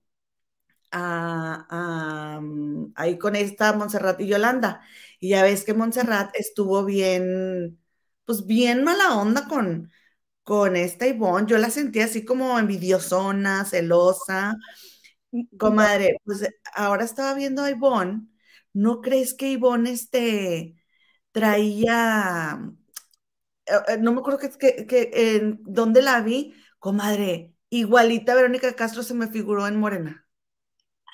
ahí 2.96 3.18
con 3.18 3.36
esta 3.36 3.72
Montserrat 3.72 4.20
y 4.20 4.26
Yolanda. 4.28 4.82
Y 5.20 5.30
ya 5.30 5.42
ves 5.42 5.64
que 5.64 5.74
Montserrat 5.74 6.34
estuvo 6.36 6.84
bien, 6.84 7.78
pues 8.24 8.46
bien 8.46 8.84
mala 8.84 9.16
onda 9.16 9.46
con, 9.48 9.90
con 10.42 10.76
esta 10.76 11.06
Ivonne. 11.06 11.46
Yo 11.48 11.58
la 11.58 11.70
sentí 11.70 12.00
así 12.00 12.24
como 12.24 12.58
envidiosona, 12.58 13.64
celosa. 13.64 14.56
Comadre, 15.58 16.20
pues 16.24 16.46
ahora 16.74 17.04
estaba 17.04 17.34
viendo 17.34 17.62
a 17.62 17.70
Ivonne. 17.70 18.28
¿No 18.74 19.00
crees 19.00 19.34
que 19.34 19.50
Ivonne 19.50 19.92
este, 19.92 20.76
traía, 21.32 22.60
eh, 23.66 23.72
eh, 23.88 23.98
no 23.98 24.12
me 24.12 24.20
acuerdo 24.20 24.38
que, 24.38 24.86
que, 24.86 25.10
en 25.36 25.60
dónde 25.64 26.02
la 26.02 26.20
vi, 26.20 26.54
comadre, 26.78 27.54
igualita 27.70 28.34
Verónica 28.34 28.74
Castro 28.74 29.02
se 29.02 29.14
me 29.14 29.28
figuró 29.28 29.66
en 29.66 29.80
Morena. 29.80 30.26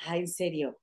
Ay, 0.06 0.20
en 0.20 0.28
serio. 0.28 0.80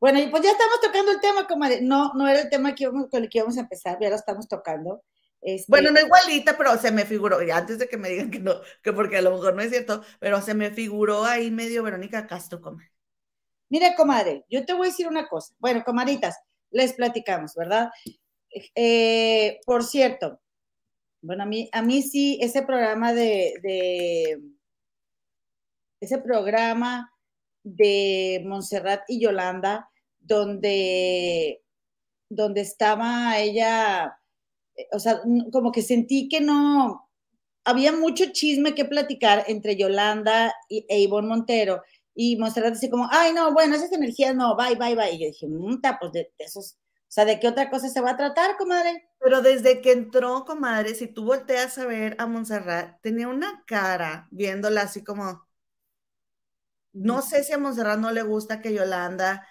Bueno, 0.00 0.20
y 0.20 0.28
pues 0.28 0.42
ya 0.42 0.50
estamos 0.50 0.80
tocando 0.80 1.12
el 1.12 1.20
tema, 1.20 1.46
comadre. 1.46 1.80
No, 1.80 2.12
no 2.14 2.26
era 2.26 2.40
el 2.40 2.50
tema 2.50 2.74
que 2.74 2.84
íbamos, 2.84 3.08
con 3.08 3.22
el 3.22 3.28
que 3.28 3.38
íbamos 3.38 3.56
a 3.56 3.60
empezar, 3.60 3.98
ya 4.00 4.08
lo 4.08 4.16
estamos 4.16 4.48
tocando. 4.48 5.04
Este 5.42 5.64
bueno, 5.68 5.90
no 5.90 6.00
igualita, 6.00 6.56
pero 6.56 6.76
se 6.78 6.92
me 6.92 7.04
figuró, 7.04 7.38
antes 7.52 7.78
de 7.78 7.88
que 7.88 7.96
me 7.96 8.08
digan 8.08 8.30
que 8.30 8.38
no, 8.38 8.60
que 8.82 8.92
porque 8.92 9.16
a 9.16 9.22
lo 9.22 9.32
mejor 9.32 9.54
no 9.54 9.62
es 9.62 9.70
cierto, 9.70 10.02
pero 10.20 10.40
se 10.40 10.54
me 10.54 10.70
figuró 10.70 11.24
ahí 11.24 11.50
medio 11.50 11.82
Verónica 11.82 12.26
Castro, 12.26 12.60
comadre. 12.60 12.90
Mira, 13.68 13.94
comadre, 13.96 14.44
yo 14.48 14.64
te 14.64 14.72
voy 14.72 14.86
a 14.86 14.90
decir 14.90 15.08
una 15.08 15.28
cosa. 15.28 15.54
Bueno, 15.58 15.82
comaditas, 15.84 16.38
les 16.70 16.92
platicamos, 16.92 17.54
¿verdad? 17.56 17.90
Eh, 18.74 19.60
por 19.66 19.82
cierto, 19.82 20.40
bueno, 21.22 21.44
a 21.44 21.46
mí, 21.46 21.68
a 21.72 21.82
mí 21.82 22.02
sí, 22.02 22.38
ese 22.40 22.62
programa 22.62 23.12
de, 23.12 23.54
de 23.62 24.42
ese 26.00 26.18
programa 26.18 27.12
de 27.62 28.42
Montserrat 28.44 29.02
y 29.08 29.20
Yolanda, 29.20 29.88
donde, 30.18 31.62
donde 32.28 32.60
estaba 32.60 33.38
ella, 33.38 34.18
o 34.92 34.98
sea, 34.98 35.20
como 35.52 35.72
que 35.72 35.82
sentí 35.82 36.28
que 36.28 36.40
no, 36.40 37.08
había 37.64 37.92
mucho 37.92 38.26
chisme 38.32 38.74
que 38.74 38.84
platicar 38.84 39.44
entre 39.48 39.76
Yolanda 39.76 40.52
y, 40.68 40.86
e 40.88 41.00
Ivonne 41.00 41.28
Montero, 41.28 41.82
y 42.14 42.36
Montserrat 42.36 42.74
dice 42.74 42.90
como, 42.90 43.08
ay, 43.10 43.32
no, 43.32 43.52
bueno, 43.52 43.74
esas 43.74 43.92
energías 43.92 44.34
no, 44.34 44.56
bye, 44.56 44.76
bye, 44.76 44.94
bye. 44.94 45.12
Y 45.12 45.20
yo 45.20 45.26
dije, 45.28 45.46
mmm, 45.48 45.80
pues 45.98 46.12
de, 46.12 46.32
esos, 46.38 46.74
o 46.74 47.04
sea, 47.08 47.24
¿de 47.24 47.40
qué 47.40 47.48
otra 47.48 47.70
cosa 47.70 47.88
se 47.88 48.00
va 48.00 48.10
a 48.10 48.16
tratar, 48.16 48.56
comadre? 48.56 49.08
Pero 49.18 49.40
desde 49.40 49.80
que 49.80 49.92
entró, 49.92 50.44
comadre, 50.44 50.94
si 50.94 51.06
tú 51.06 51.24
volteas 51.24 51.78
a 51.78 51.86
ver 51.86 52.16
a 52.18 52.26
Montserrat, 52.26 53.00
tenía 53.00 53.28
una 53.28 53.64
cara 53.66 54.28
viéndola 54.30 54.82
así 54.82 55.02
como, 55.02 55.46
no 56.92 57.22
sé 57.22 57.44
si 57.44 57.52
a 57.52 57.58
Montserrat 57.58 57.98
no 57.98 58.10
le 58.10 58.22
gusta 58.22 58.60
que 58.60 58.74
Yolanda 58.74 59.46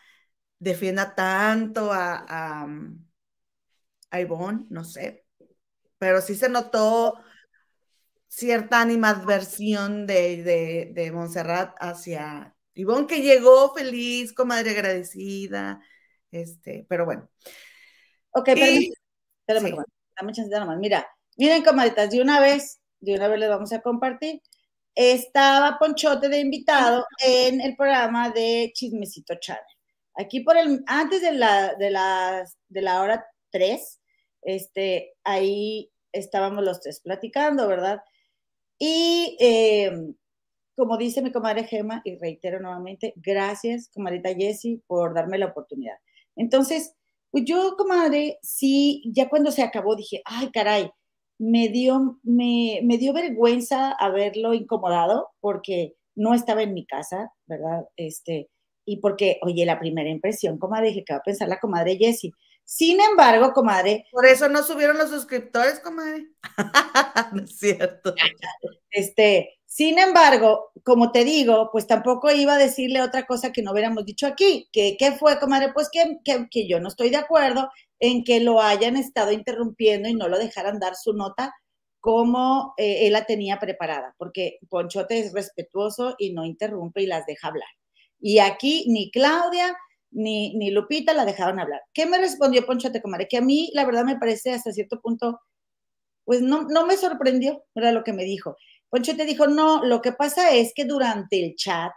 defienda 0.59 1.15
tanto 1.15 1.91
a, 1.91 2.25
a, 2.27 2.67
a 4.11 4.21
Ivonne, 4.21 4.65
no 4.69 4.83
sé, 4.83 5.25
pero 5.97 6.21
sí 6.21 6.35
se 6.35 6.49
notó 6.49 7.15
cierta 8.27 8.81
animadversión 8.81 10.05
de, 10.05 10.43
de, 10.43 10.91
de 10.93 11.11
Montserrat 11.11 11.75
hacia 11.79 12.55
Ivonne, 12.73 13.07
que 13.07 13.21
llegó 13.21 13.73
feliz, 13.73 14.33
comadre 14.33 14.71
agradecida, 14.71 15.81
este, 16.31 16.85
pero 16.87 17.05
bueno. 17.05 17.29
Ok, 18.31 18.49
pero 19.45 19.61
muchas 20.23 20.47
nomás. 20.47 20.77
Mira, 20.77 21.07
miren, 21.37 21.63
comadritas, 21.63 22.09
de 22.09 22.21
una 22.21 22.39
vez, 22.39 22.79
de 22.99 23.15
una 23.15 23.27
vez 23.27 23.39
les 23.39 23.49
vamos 23.49 23.73
a 23.73 23.81
compartir. 23.81 24.41
Estaba 24.95 25.77
Ponchote 25.79 26.29
de 26.29 26.39
invitado 26.39 27.05
en 27.25 27.61
el 27.61 27.75
programa 27.75 28.29
de 28.29 28.71
Chismecito 28.73 29.35
Channel. 29.39 29.63
Aquí 30.15 30.41
por 30.41 30.57
el, 30.57 30.83
antes 30.87 31.21
de 31.21 31.33
la, 31.33 31.75
de 31.75 31.89
la, 31.89 32.45
de 32.67 32.81
la 32.81 33.01
hora 33.01 33.25
3, 33.51 34.00
este, 34.41 35.13
ahí 35.23 35.91
estábamos 36.11 36.63
los 36.63 36.81
tres 36.81 37.01
platicando, 37.01 37.67
¿verdad? 37.67 38.01
Y 38.79 39.37
eh, 39.39 39.91
como 40.75 40.97
dice 40.97 41.21
mi 41.21 41.31
comadre 41.31 41.65
Gema, 41.65 42.01
y 42.03 42.17
reitero 42.17 42.59
nuevamente, 42.59 43.13
gracias, 43.17 43.89
comadrita 43.93 44.33
Jessie, 44.33 44.81
por 44.87 45.13
darme 45.13 45.37
la 45.37 45.47
oportunidad. 45.47 45.97
Entonces, 46.35 46.95
pues 47.29 47.43
yo, 47.45 47.75
comadre, 47.77 48.39
sí, 48.41 49.03
ya 49.13 49.29
cuando 49.29 49.51
se 49.51 49.63
acabó 49.63 49.95
dije, 49.95 50.21
ay, 50.25 50.49
caray, 50.51 50.89
me 51.37 51.69
dio, 51.69 52.19
me, 52.23 52.81
me 52.83 52.97
dio 52.97 53.13
vergüenza 53.13 53.91
haberlo 53.91 54.53
incomodado 54.53 55.29
porque 55.39 55.95
no 56.15 56.33
estaba 56.33 56.63
en 56.63 56.73
mi 56.73 56.85
casa, 56.85 57.31
¿verdad? 57.45 57.85
Este, 57.95 58.49
y 58.85 58.97
porque, 58.97 59.39
oye, 59.43 59.65
la 59.65 59.79
primera 59.79 60.09
impresión, 60.09 60.57
comadre, 60.57 60.89
dije, 60.89 61.03
¿qué 61.05 61.13
va 61.13 61.19
a 61.19 61.23
pensar 61.23 61.47
la 61.47 61.59
comadre 61.59 61.97
Jessie? 61.97 62.31
Sin 62.63 63.01
embargo, 63.01 63.53
comadre. 63.53 64.05
Por 64.11 64.25
eso 64.25 64.47
no 64.47 64.63
subieron 64.63 64.97
los 64.97 65.09
suscriptores, 65.09 65.79
comadre. 65.79 66.27
no 67.33 67.43
es 67.43 67.57
cierto. 67.57 68.13
Este, 68.89 69.59
sin 69.65 69.99
embargo, 69.99 70.71
como 70.83 71.11
te 71.13 71.23
digo, 71.23 71.69
pues 71.71 71.87
tampoco 71.87 72.29
iba 72.31 72.55
a 72.55 72.57
decirle 72.57 73.01
otra 73.01 73.25
cosa 73.25 73.51
que 73.53 73.61
no 73.61 73.71
hubiéramos 73.71 74.05
dicho 74.05 74.27
aquí. 74.27 74.67
¿Qué, 74.71 74.97
qué 74.99 75.13
fue, 75.13 75.39
comadre? 75.39 75.71
Pues 75.73 75.89
que, 75.89 76.17
que, 76.23 76.67
yo 76.67 76.79
no 76.79 76.89
estoy 76.89 77.09
de 77.09 77.17
acuerdo 77.17 77.69
en 77.99 78.23
que 78.23 78.41
lo 78.41 78.61
hayan 78.61 78.97
estado 78.97 79.31
interrumpiendo 79.31 80.09
y 80.09 80.13
no 80.13 80.27
lo 80.27 80.37
dejaran 80.39 80.79
dar 80.79 80.95
su 80.95 81.13
nota 81.13 81.53
como 82.01 82.73
eh, 82.77 83.07
él 83.07 83.13
la 83.13 83.25
tenía 83.25 83.59
preparada, 83.59 84.13
porque 84.17 84.57
Ponchote 84.69 85.19
es 85.19 85.33
respetuoso 85.33 86.15
y 86.17 86.33
no 86.33 86.43
interrumpe 86.43 87.03
y 87.03 87.05
las 87.05 87.25
deja 87.25 87.47
hablar. 87.47 87.69
Y 88.19 88.39
aquí 88.39 88.85
ni 88.89 89.09
Claudia 89.09 89.77
ni, 90.11 90.55
ni 90.55 90.71
Lupita 90.71 91.13
la 91.13 91.25
dejaron 91.25 91.59
hablar. 91.59 91.81
¿Qué 91.93 92.05
me 92.05 92.17
respondió 92.17 92.65
Ponchote 92.65 93.01
Comare? 93.01 93.27
Que 93.27 93.37
a 93.37 93.41
mí, 93.41 93.71
la 93.73 93.85
verdad, 93.85 94.03
me 94.03 94.17
parece 94.17 94.51
hasta 94.51 94.71
cierto 94.71 94.99
punto, 95.01 95.39
pues 96.25 96.41
no, 96.41 96.63
no 96.63 96.85
me 96.85 96.97
sorprendió, 96.97 97.63
era 97.75 97.91
lo 97.91 98.03
que 98.03 98.13
me 98.13 98.23
dijo. 98.23 98.57
Ponchote 98.89 99.25
dijo, 99.25 99.47
no, 99.47 99.83
lo 99.83 100.01
que 100.01 100.11
pasa 100.11 100.51
es 100.51 100.73
que 100.75 100.85
durante 100.85 101.43
el 101.43 101.55
chat, 101.55 101.91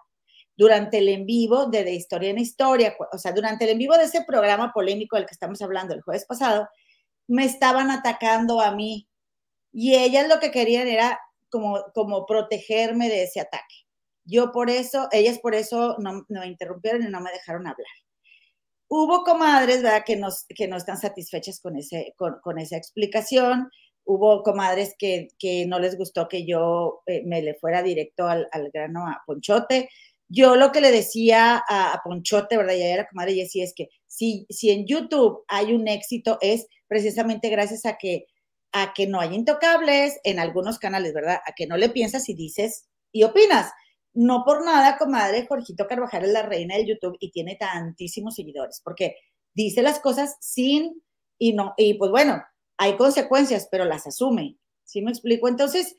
durante 0.57 0.99
el 0.99 1.09
en 1.09 1.27
vivo 1.27 1.67
de, 1.67 1.85
de 1.85 1.95
Historia 1.95 2.31
en 2.31 2.39
Historia, 2.39 2.97
o 3.13 3.19
sea, 3.19 3.33
durante 3.33 3.65
el 3.65 3.71
en 3.71 3.79
vivo 3.79 3.97
de 3.97 4.05
ese 4.05 4.25
programa 4.25 4.73
polémico 4.73 5.17
del 5.17 5.27
que 5.27 5.35
estamos 5.35 5.61
hablando 5.61 5.95
el 5.95 6.03
jueves 6.03 6.25
pasado, 6.27 6.69
me 7.27 7.45
estaban 7.45 7.91
atacando 7.91 8.61
a 8.61 8.75
mí 8.75 9.09
y 9.73 9.97
ellas 9.97 10.29
lo 10.29 10.39
que 10.39 10.53
querían 10.53 10.87
era 10.87 11.19
como, 11.51 11.85
como 11.95 12.27
protegerme 12.27 13.09
de 13.09 13.25
ese 13.25 13.41
ataque. 13.41 13.85
Yo 14.25 14.53
por 14.53 14.71
eso, 14.71 15.09
ellas 15.13 15.39
por 15.39 15.55
eso 15.55 15.97
no, 15.99 16.25
me 16.29 16.47
interrumpieron 16.47 17.03
y 17.03 17.11
no 17.11 17.21
me 17.21 17.33
dejaron 17.33 17.67
hablar. 17.67 17.87
Hubo 18.89 19.25
comadres, 19.25 19.83
¿verdad?, 19.83 20.05
que, 20.05 20.17
nos, 20.17 20.45
que 20.49 20.69
no 20.69 20.77
están 20.77 20.99
satisfechas 20.99 21.61
con, 21.61 21.77
ese, 21.77 22.15
con, 22.17 22.59
esa 22.59 22.77
explicación. 22.77 23.71
Hubo 24.05 24.43
comadres 24.43 24.95
que, 24.99 25.29
que, 25.39 25.67
no 25.67 25.79
les 25.79 25.97
gustó 25.97 26.29
que 26.29 26.47
yo 26.47 27.03
eh, 27.07 27.23
me 27.25 27.43
le 27.43 27.55
fuera 27.55 27.83
directo 27.83 28.27
al, 28.29 28.49
grano 28.73 29.07
a 29.07 29.23
Ponchote. 29.27 29.89
Yo 30.29 30.57
lo 30.57 30.73
que 30.73 30.81
le 30.81 30.91
decía 30.91 31.63
a, 31.69 32.01
Ponchote, 32.05 32.57
¿verdad? 32.57 32.75
Ya 32.75 32.87
era 32.87 33.09
comadre 33.09 33.33
y 33.33 33.41
es 33.63 33.75
que 33.75 33.89
si, 34.07 34.47
si 34.51 34.71
en 34.71 34.87
YouTube 34.87 35.45
hay 35.49 35.73
un 35.73 35.89
éxito 35.89 36.39
es 36.41 36.67
precisamente 36.87 37.49
gracias 37.49 37.87
a 37.87 37.97
que, 37.97 38.27
a 38.73 38.93
que 38.95 39.07
no 39.07 39.21
hay 39.21 39.35
intocables 39.35 40.19
en 40.25 40.39
algunos 40.39 40.79
canales, 40.79 41.15
¿verdad? 41.15 41.41
A 41.47 41.53
que 41.57 41.67
no 41.67 41.77
le 41.77 41.89
piensas 41.89 42.29
y 42.29 42.35
dices 42.35 42.89
y 43.13 43.23
opinas 43.23 43.73
no 44.15 44.45
por 44.45 44.65
nada, 44.65 44.97
comadre, 44.97 45.47
Jorgito 45.47 45.87
Carvajal 45.87 46.25
es 46.25 46.33
la 46.33 46.43
reina 46.43 46.77
del 46.77 46.87
YouTube 46.87 47.17
y 47.21 47.31
tiene 47.31 47.57
tantísimos 47.57 48.37
seguidores, 48.37 48.81
porque 48.83 49.17
dice 49.55 49.83
las 49.83 50.01
cosas 50.01 50.37
sin 50.41 51.03
y 51.39 51.53
no, 51.53 51.75
y 51.77 51.95
pues 51.95 52.11
bueno, 52.11 52.43
hay 52.77 52.97
consecuencias, 52.97 53.69
pero 53.71 53.85
las 53.85 54.07
asume. 54.07 54.57
¿Sí 54.85 55.03
me 55.03 55.11
explico? 55.11 55.49
Entonces, 55.49 55.97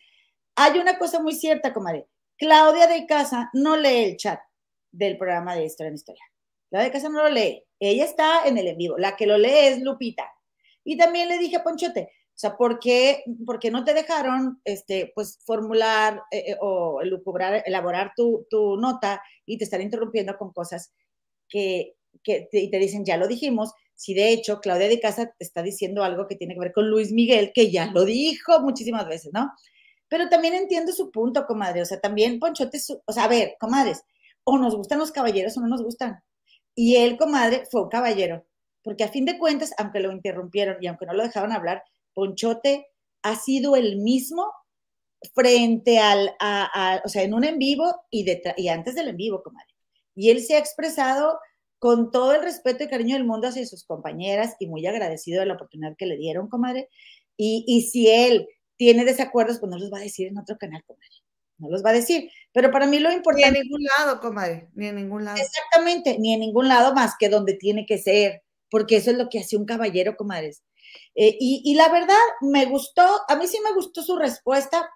hay 0.56 0.80
una 0.80 0.98
cosa 0.98 1.22
muy 1.22 1.34
cierta, 1.34 1.74
comadre. 1.74 2.08
Claudia 2.38 2.88
de 2.88 3.06
Casa 3.06 3.50
no 3.54 3.78
lee 3.78 4.04
el 4.04 4.18
chat 4.18 4.40
del 4.92 5.18
programa 5.18 5.56
de 5.56 5.66
Historia 5.66 5.90
en 5.90 5.96
Historia. 5.96 6.24
Claudia 6.70 6.88
de 6.88 6.94
Casa 6.94 7.10
no 7.10 7.24
lo 7.24 7.30
lee. 7.30 7.64
Ella 7.80 8.06
está 8.06 8.46
en 8.46 8.58
el 8.58 8.68
en 8.68 8.78
vivo. 8.78 8.98
La 8.98 9.16
que 9.16 9.28
lo 9.28 9.38
lee 9.38 9.68
es 9.68 9.82
Lupita. 9.82 10.32
Y 10.84 10.98
también 10.98 11.28
le 11.28 11.38
dije 11.38 11.58
a 11.58 11.64
Ponchote, 11.64 12.12
o 12.36 12.38
sea, 12.38 12.58
¿por 12.58 12.80
qué, 12.80 13.24
no 13.72 13.86
te 13.86 13.94
dejaron 13.94 14.60
este, 14.66 15.14
pues, 15.16 15.40
formular 15.46 16.22
eh, 16.32 16.52
eh, 16.52 16.58
o 16.60 17.02
lucubrar, 17.02 17.64
elaborar 17.66 18.12
tu, 18.14 18.46
nota 18.78 19.22
y 19.46 19.58
te 19.58 19.64
están 19.64 19.82
interrumpiendo 19.82 20.38
con 20.38 20.52
cosas 20.52 20.92
que, 21.48 21.96
te, 22.26 22.50
y 22.52 22.70
te 22.70 22.78
dicen, 22.78 23.06
ya 23.06 23.16
lo 23.16 23.30
dijimos? 23.30 23.72
Si 23.94 24.14
de 24.14 24.34
hecho 24.34 24.60
Claudia 24.60 24.90
de 24.90 25.00
Casa 25.00 25.28
te 25.28 25.46
está 25.46 25.64
diciendo 25.64 26.04
algo 26.04 26.28
que 26.28 26.36
tiene 26.36 26.56
que 26.56 26.60
ver 26.60 26.74
con 26.74 26.90
Luis 26.90 27.14
Miguel, 27.14 27.54
que 27.56 27.72
ya 27.72 27.86
lo 27.86 28.04
dijo 28.04 28.60
muchísimas 28.60 29.08
veces, 29.08 29.32
¿no? 29.32 29.50
Pero 30.10 30.28
también 30.28 30.56
entiendo 30.56 30.92
su 30.92 31.12
punto, 31.12 31.46
comadre. 31.46 31.84
O 31.84 31.86
sea, 31.86 32.02
también 32.02 32.40
Ponchote, 32.40 32.80
o 33.06 33.14
sea, 33.14 33.24
a 33.24 33.28
ver, 33.30 33.56
comadres, 33.62 34.04
o 34.44 34.58
nos 34.58 34.76
gustan 34.76 35.00
los 35.00 35.14
caballeros 35.14 35.56
o 35.56 35.62
no 35.62 35.68
nos 35.68 35.82
gustan. 35.82 36.22
Y 36.76 36.98
él, 36.98 37.18
comadre, 37.18 37.64
fue 37.72 37.84
un 37.84 37.90
caballero, 37.90 38.46
porque 38.84 39.06
a 39.06 39.08
fin 39.08 39.24
de 39.24 39.38
cuentas, 39.40 39.74
aunque 39.78 40.02
lo 40.02 40.12
interrumpieron 40.12 40.76
y 40.82 40.88
aunque 40.88 41.06
no 41.06 41.14
lo 41.14 41.24
dejaban 41.24 41.54
hablar, 41.54 41.82
Ponchote 42.16 42.88
ha 43.22 43.36
sido 43.36 43.76
el 43.76 43.98
mismo 43.98 44.52
frente 45.36 46.00
al, 46.00 46.32
a, 46.40 47.02
o 47.06 47.10
sea, 47.10 47.22
en 47.22 47.36
un 47.36 47.44
en 47.44 47.60
vivo 47.60 47.94
y, 48.10 48.26
y 48.58 48.68
antes 48.70 48.96
del 48.96 49.10
en 49.10 49.18
vivo, 49.18 49.44
comadre. 49.44 49.70
Y 50.16 50.32
él 50.32 50.42
se 50.42 50.56
ha 50.56 50.60
expresado 50.60 51.40
con 51.78 52.10
todo 52.10 52.34
el 52.34 52.42
respeto 52.42 52.84
y 52.84 52.88
cariño 52.88 53.16
del 53.16 53.26
mundo 53.26 53.48
hacia 53.48 53.66
sus 53.66 53.84
compañeras 53.84 54.56
y 54.60 54.68
muy 54.68 54.88
agradecido 54.88 55.42
de 55.42 55.46
la 55.46 55.54
oportunidad 55.54 55.96
que 55.98 56.08
le 56.08 56.18
dieron, 56.18 56.50
comadre. 56.50 56.90
Y, 57.38 57.64
y 57.68 57.84
si 57.84 58.10
él 58.10 58.48
tiene 58.78 59.06
desacuerdos, 59.06 59.60
pues 59.60 59.70
no 59.70 59.78
los 59.78 59.92
va 59.92 60.00
a 60.00 60.02
decir 60.02 60.28
en 60.28 60.38
otro 60.38 60.58
canal, 60.58 60.84
comadre. 60.86 61.10
No 61.58 61.70
los 61.70 61.84
va 61.84 61.92
a 61.92 61.94
decir. 61.94 62.30
Pero 62.52 62.72
para 62.72 62.88
mí 62.88 63.00
lo 63.00 63.12
importante. 63.12 63.52
Ni 63.52 63.58
en 63.58 63.64
ningún 63.64 63.84
lado, 63.84 64.20
comadre. 64.20 64.70
Ni 64.74 64.88
en 64.88 64.96
ningún 64.96 65.26
lado. 65.26 65.38
Exactamente, 65.38 66.18
ni 66.20 66.34
en 66.34 66.40
ningún 66.40 66.68
lado 66.68 66.94
más 66.94 67.14
que 67.20 67.30
donde 67.30 67.54
tiene 67.54 67.86
que 67.86 67.98
ser. 67.98 68.44
Porque 68.70 68.98
eso 68.98 69.12
es 69.12 69.18
lo 69.18 69.30
que 69.30 69.40
hace 69.40 69.58
un 69.58 69.66
caballero, 69.66 70.18
comadres. 70.18 70.64
Eh, 71.16 71.36
y, 71.40 71.62
y 71.66 71.76
la 71.76 71.90
verdad, 71.90 72.16
me 72.42 72.66
gustó, 72.66 73.04
a 73.28 73.36
mí 73.36 73.48
sí 73.48 73.58
me 73.64 73.74
gustó 73.74 74.02
su 74.04 74.18
respuesta, 74.18 74.90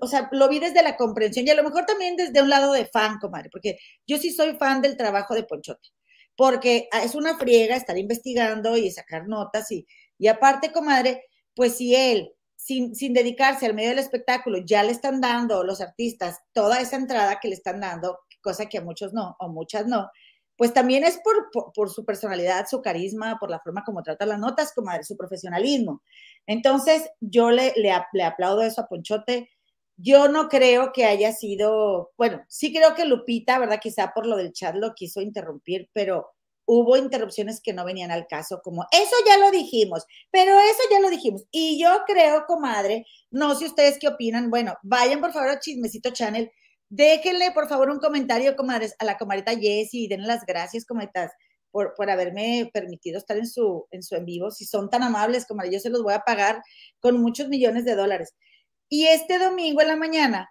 o 0.00 0.06
sea, 0.06 0.28
lo 0.32 0.48
vi 0.48 0.58
desde 0.60 0.82
la 0.82 0.96
comprensión 0.96 1.46
y 1.46 1.50
a 1.50 1.54
lo 1.54 1.62
mejor 1.64 1.84
también 1.86 2.16
desde 2.16 2.42
un 2.42 2.48
lado 2.48 2.72
de 2.72 2.86
fan, 2.86 3.18
comadre, 3.18 3.50
porque 3.50 3.78
yo 4.06 4.18
sí 4.18 4.30
soy 4.32 4.54
fan 4.56 4.80
del 4.82 4.96
trabajo 4.96 5.34
de 5.34 5.44
Ponchote, 5.44 5.88
porque 6.36 6.88
es 7.02 7.14
una 7.14 7.36
friega 7.38 7.76
estar 7.76 7.98
investigando 7.98 8.76
y 8.76 8.90
sacar 8.90 9.28
notas 9.28 9.70
y, 9.72 9.86
y 10.18 10.28
aparte, 10.28 10.72
comadre, 10.72 11.24
pues 11.54 11.76
si 11.76 11.94
él, 11.94 12.32
sin, 12.56 12.94
sin 12.94 13.12
dedicarse 13.12 13.66
al 13.66 13.74
medio 13.74 13.90
del 13.90 13.98
espectáculo, 13.98 14.58
ya 14.64 14.82
le 14.82 14.92
están 14.92 15.20
dando 15.20 15.64
los 15.64 15.80
artistas 15.80 16.38
toda 16.52 16.80
esa 16.80 16.96
entrada 16.96 17.38
que 17.40 17.48
le 17.48 17.54
están 17.54 17.80
dando, 17.80 18.20
cosa 18.40 18.66
que 18.66 18.78
a 18.78 18.82
muchos 18.82 19.12
no, 19.12 19.36
o 19.38 19.48
muchas 19.48 19.86
no, 19.86 20.10
pues 20.56 20.72
también 20.72 21.04
es 21.04 21.20
por, 21.22 21.90
su 21.90 22.04
personalidad, 22.04 22.66
su 22.68 22.80
carisma, 22.82 23.38
por 23.38 23.50
la 23.50 23.60
forma 23.60 23.82
como 23.84 24.02
trata 24.02 24.26
las 24.26 24.38
notas, 24.38 24.72
comadre, 24.74 25.04
su 25.04 25.16
profesionalismo. 25.16 26.02
Entonces, 26.46 27.10
yo 27.20 27.50
le, 27.50 27.72
le, 27.76 27.92
le 28.12 28.22
aplaudo 28.22 28.62
eso 28.62 28.80
a 28.82 28.86
Ponchote 28.86 29.48
yo 29.96 30.28
no 30.28 30.48
creo 30.48 30.92
que 30.92 31.04
haya 31.04 31.32
sido, 31.32 32.12
bueno, 32.16 32.44
sí 32.48 32.72
creo 32.72 32.94
que 32.94 33.04
Lupita, 33.04 33.58
¿verdad? 33.58 33.80
Quizá 33.80 34.12
por 34.12 34.26
lo 34.26 34.36
del 34.36 34.52
chat 34.52 34.74
lo 34.74 34.94
quiso 34.94 35.20
interrumpir, 35.20 35.88
pero 35.92 36.32
hubo 36.66 36.96
interrupciones 36.96 37.60
que 37.60 37.72
no 37.72 37.84
venían 37.84 38.10
al 38.10 38.26
caso, 38.26 38.60
como 38.62 38.86
eso 38.90 39.14
ya 39.26 39.36
lo 39.38 39.50
dijimos, 39.50 40.04
pero 40.30 40.52
eso 40.58 40.80
ya 40.90 41.00
lo 41.00 41.10
dijimos. 41.10 41.44
Y 41.50 41.80
yo 41.80 41.90
creo, 42.06 42.44
comadre, 42.46 43.06
no 43.30 43.54
sé 43.54 43.66
ustedes 43.66 43.98
qué 44.00 44.08
opinan, 44.08 44.50
bueno, 44.50 44.74
vayan 44.82 45.20
por 45.20 45.32
favor 45.32 45.50
a 45.50 45.60
Chismecito 45.60 46.10
Channel, 46.10 46.50
déjenle 46.88 47.52
por 47.52 47.68
favor 47.68 47.90
un 47.90 47.98
comentario, 47.98 48.56
comadres, 48.56 48.94
a 48.98 49.04
la 49.04 49.18
comadrita 49.18 49.56
Jessie, 49.58 50.08
denle 50.08 50.26
las 50.26 50.44
gracias, 50.46 50.84
comadritas, 50.84 51.32
por, 51.70 51.94
por 51.94 52.08
haberme 52.08 52.70
permitido 52.72 53.18
estar 53.18 53.36
en 53.36 53.48
su, 53.48 53.88
en 53.90 54.02
su 54.02 54.14
en 54.14 54.24
vivo. 54.24 54.50
Si 54.52 54.64
son 54.64 54.90
tan 54.90 55.02
amables, 55.02 55.44
comadre, 55.44 55.72
yo 55.72 55.80
se 55.80 55.90
los 55.90 56.04
voy 56.04 56.14
a 56.14 56.20
pagar 56.20 56.62
con 57.00 57.20
muchos 57.20 57.48
millones 57.48 57.84
de 57.84 57.96
dólares. 57.96 58.34
Y 58.88 59.06
este 59.06 59.38
domingo 59.38 59.80
en 59.80 59.88
la 59.88 59.96
mañana, 59.96 60.48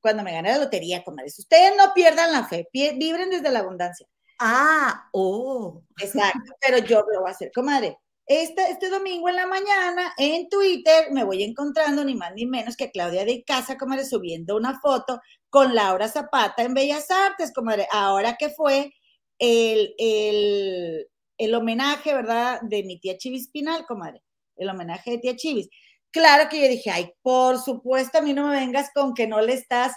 cuando 0.00 0.22
me 0.22 0.32
gane 0.32 0.50
la 0.50 0.58
lotería, 0.58 1.02
comadres, 1.02 1.38
ustedes 1.38 1.72
no 1.76 1.92
pierdan 1.94 2.30
la 2.30 2.46
fe, 2.46 2.68
vibren 2.72 3.30
desde 3.30 3.50
la 3.50 3.58
abundancia. 3.58 4.06
Ah, 4.38 5.08
oh. 5.12 5.82
Exacto, 6.00 6.54
pero 6.60 6.78
yo 6.78 7.04
lo 7.12 7.20
voy 7.20 7.28
a 7.28 7.32
hacer, 7.32 7.50
comadre. 7.52 7.98
Este, 8.26 8.62
este 8.70 8.88
domingo 8.88 9.28
en 9.28 9.36
la 9.36 9.46
mañana 9.46 10.14
en 10.16 10.48
Twitter 10.48 11.10
me 11.10 11.24
voy 11.24 11.42
encontrando 11.42 12.04
ni 12.04 12.14
más 12.14 12.32
ni 12.34 12.46
menos 12.46 12.76
que 12.76 12.90
Claudia 12.90 13.24
de 13.24 13.42
Casa, 13.44 13.76
comadre, 13.76 14.04
subiendo 14.04 14.56
una 14.56 14.78
foto 14.80 15.20
con 15.52 15.74
Laura 15.74 16.08
Zapata 16.08 16.62
en 16.62 16.72
Bellas 16.72 17.10
Artes, 17.10 17.52
comadre. 17.52 17.86
Ahora 17.92 18.36
que 18.38 18.48
fue 18.48 18.90
el, 19.38 19.94
el, 19.98 21.06
el 21.36 21.54
homenaje, 21.54 22.14
¿verdad? 22.14 22.58
De 22.62 22.82
mi 22.84 22.98
tía 22.98 23.18
Chivis 23.18 23.50
Pinal, 23.50 23.84
comadre. 23.86 24.22
El 24.56 24.70
homenaje 24.70 25.10
de 25.10 25.18
tía 25.18 25.36
Chivis. 25.36 25.68
Claro 26.10 26.48
que 26.48 26.58
yo 26.58 26.68
dije, 26.68 26.90
ay, 26.90 27.12
por 27.20 27.58
supuesto, 27.58 28.16
a 28.16 28.22
mí 28.22 28.32
no 28.32 28.48
me 28.48 28.60
vengas 28.60 28.88
con 28.94 29.12
que 29.12 29.26
no 29.26 29.42
le 29.42 29.52
estás 29.52 29.92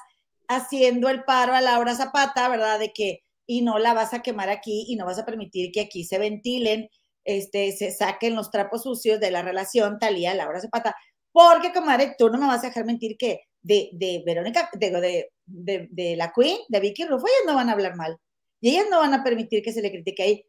haciendo 0.50 1.08
el 1.08 1.24
paro 1.24 1.54
a 1.54 1.62
Laura 1.62 1.96
Zapata, 1.96 2.50
¿verdad? 2.50 2.78
De 2.78 2.92
que, 2.92 3.22
y 3.48 3.62
no 3.62 3.80
la 3.80 3.94
vas 3.94 4.14
a 4.14 4.22
quemar 4.22 4.50
aquí 4.50 4.86
y 4.90 4.98
no 4.98 5.06
vas 5.06 5.20
a 5.20 5.26
permitir 5.26 5.72
que 5.72 5.80
aquí 5.80 6.04
se 6.04 6.20
ventilen, 6.20 6.90
este, 7.24 7.72
se 7.72 7.92
saquen 7.92 8.36
los 8.36 8.52
trapos 8.52 8.84
sucios 8.84 9.22
de 9.22 9.32
la 9.32 9.42
relación 9.42 10.00
Talía-Laura 10.00 10.60
Zapata. 10.60 10.98
Porque, 11.32 11.72
comadre, 11.72 12.14
tú 12.18 12.30
no 12.30 12.38
me 12.40 12.48
vas 12.48 12.66
a 12.66 12.68
dejar 12.68 12.84
mentir 12.84 13.16
que 13.18 13.40
de, 13.62 13.90
de 13.94 14.22
Verónica, 14.26 14.70
de, 14.74 14.92
de, 14.92 15.30
de, 15.46 16.16
la 16.18 16.32
Queen, 16.34 16.58
de 16.70 16.80
Vicky 16.80 17.06
Rufo, 17.06 17.28
ellas 17.28 17.46
no 17.46 17.56
van 17.56 17.70
a 17.70 17.74
hablar 17.74 17.96
mal. 17.96 18.18
Y 18.62 18.72
ellas 18.72 18.86
no 18.90 19.00
van 19.00 19.14
a 19.14 19.24
permitir 19.24 19.62
que 19.62 19.74
se 19.74 19.82
le 19.82 19.92
critique 19.92 20.24
ahí. 20.24 20.46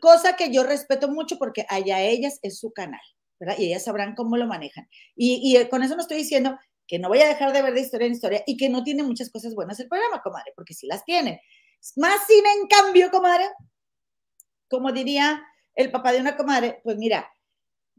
Cosa 0.00 0.36
que 0.36 0.52
yo 0.52 0.64
respeto 0.64 1.08
mucho 1.08 1.38
porque 1.38 1.64
allá 1.68 2.00
ellas 2.02 2.38
es 2.42 2.58
su 2.58 2.72
canal. 2.72 3.00
Y 3.56 3.66
ellas 3.66 3.84
sabrán 3.84 4.14
cómo 4.14 4.36
lo 4.36 4.46
manejan. 4.46 4.88
Y, 5.14 5.56
y, 5.56 5.68
con 5.68 5.82
eso 5.82 5.94
no 5.94 6.02
estoy 6.02 6.18
diciendo 6.18 6.58
que 6.86 6.98
no 6.98 7.08
voy 7.08 7.20
a 7.20 7.28
dejar 7.28 7.52
de 7.52 7.62
ver 7.62 7.74
de 7.74 7.82
historia 7.82 8.06
en 8.06 8.14
historia 8.14 8.42
y 8.46 8.56
que 8.56 8.68
no 8.68 8.82
tiene 8.82 9.02
muchas 9.02 9.30
cosas 9.30 9.54
buenas 9.54 9.78
el 9.78 9.88
programa, 9.88 10.22
comadre, 10.22 10.52
porque 10.56 10.74
sí 10.74 10.86
las 10.86 11.04
tiene. 11.04 11.42
Más 11.96 12.26
sin 12.26 12.44
en 12.44 12.66
cambio, 12.66 13.10
comadre, 13.10 13.44
como 14.68 14.90
diría 14.90 15.42
el 15.74 15.92
papá 15.92 16.12
de 16.12 16.20
una 16.20 16.36
comadre, 16.36 16.80
pues 16.82 16.96
mira, 16.96 17.30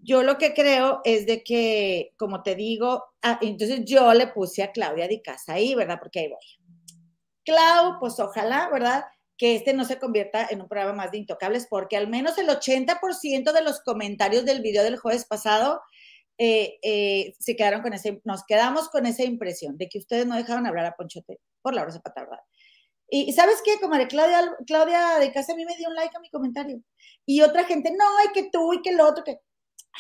yo 0.01 0.23
lo 0.23 0.37
que 0.37 0.53
creo 0.53 1.01
es 1.03 1.25
de 1.25 1.43
que, 1.43 2.13
como 2.17 2.43
te 2.43 2.55
digo, 2.55 3.03
ah, 3.21 3.39
entonces 3.41 3.81
yo 3.85 4.13
le 4.13 4.27
puse 4.27 4.63
a 4.63 4.71
Claudia 4.71 5.07
de 5.07 5.21
casa 5.21 5.53
ahí, 5.53 5.75
¿verdad? 5.75 5.99
Porque 5.99 6.19
ahí 6.19 6.27
voy. 6.27 6.97
Clau, 7.45 7.99
pues 7.99 8.19
ojalá, 8.19 8.69
¿verdad? 8.71 9.03
que 9.39 9.55
este 9.55 9.73
no 9.73 9.85
se 9.85 9.99
convierta 9.99 10.47
en 10.51 10.61
un 10.61 10.67
programa 10.67 10.93
más 10.93 11.11
de 11.11 11.17
intocables, 11.17 11.65
porque 11.69 11.95
al 11.95 12.09
menos 12.09 12.37
el 12.37 12.49
80% 12.49 13.53
de 13.53 13.63
los 13.63 13.79
comentarios 13.79 14.43
del 14.43 14.61
video 14.61 14.83
del 14.83 14.97
jueves 14.97 15.25
pasado 15.25 15.79
eh, 16.37 16.77
eh, 16.83 17.33
se 17.39 17.55
quedaron 17.55 17.81
con 17.81 17.93
ese, 17.93 18.21
nos 18.25 18.43
quedamos 18.45 18.89
con 18.89 19.05
esa 19.05 19.23
impresión 19.23 19.77
de 19.77 19.87
que 19.87 19.97
ustedes 19.97 20.27
no 20.27 20.35
dejaron 20.35 20.67
hablar 20.67 20.85
a 20.85 20.95
Ponchote 20.95 21.39
por 21.61 21.73
la 21.73 21.83
hora 21.83 21.93
de 21.93 22.01
¿verdad? 22.03 22.43
Y, 23.09 23.31
¿sabes 23.31 23.61
qué? 23.63 23.79
Como 23.79 23.95
Claudia, 24.07 24.55
Claudia 24.67 25.19
de 25.19 25.31
casa 25.31 25.53
a 25.53 25.55
mí 25.55 25.65
me 25.65 25.75
dio 25.77 25.87
un 25.87 25.95
like 25.95 26.15
a 26.15 26.19
mi 26.19 26.29
comentario. 26.29 26.81
Y 27.25 27.41
otra 27.41 27.63
gente, 27.63 27.91
no, 27.91 28.05
y 28.29 28.33
que 28.33 28.49
tú, 28.51 28.73
y 28.73 28.81
que 28.81 28.91
el 28.91 28.99
otro, 28.99 29.23
que... 29.23 29.39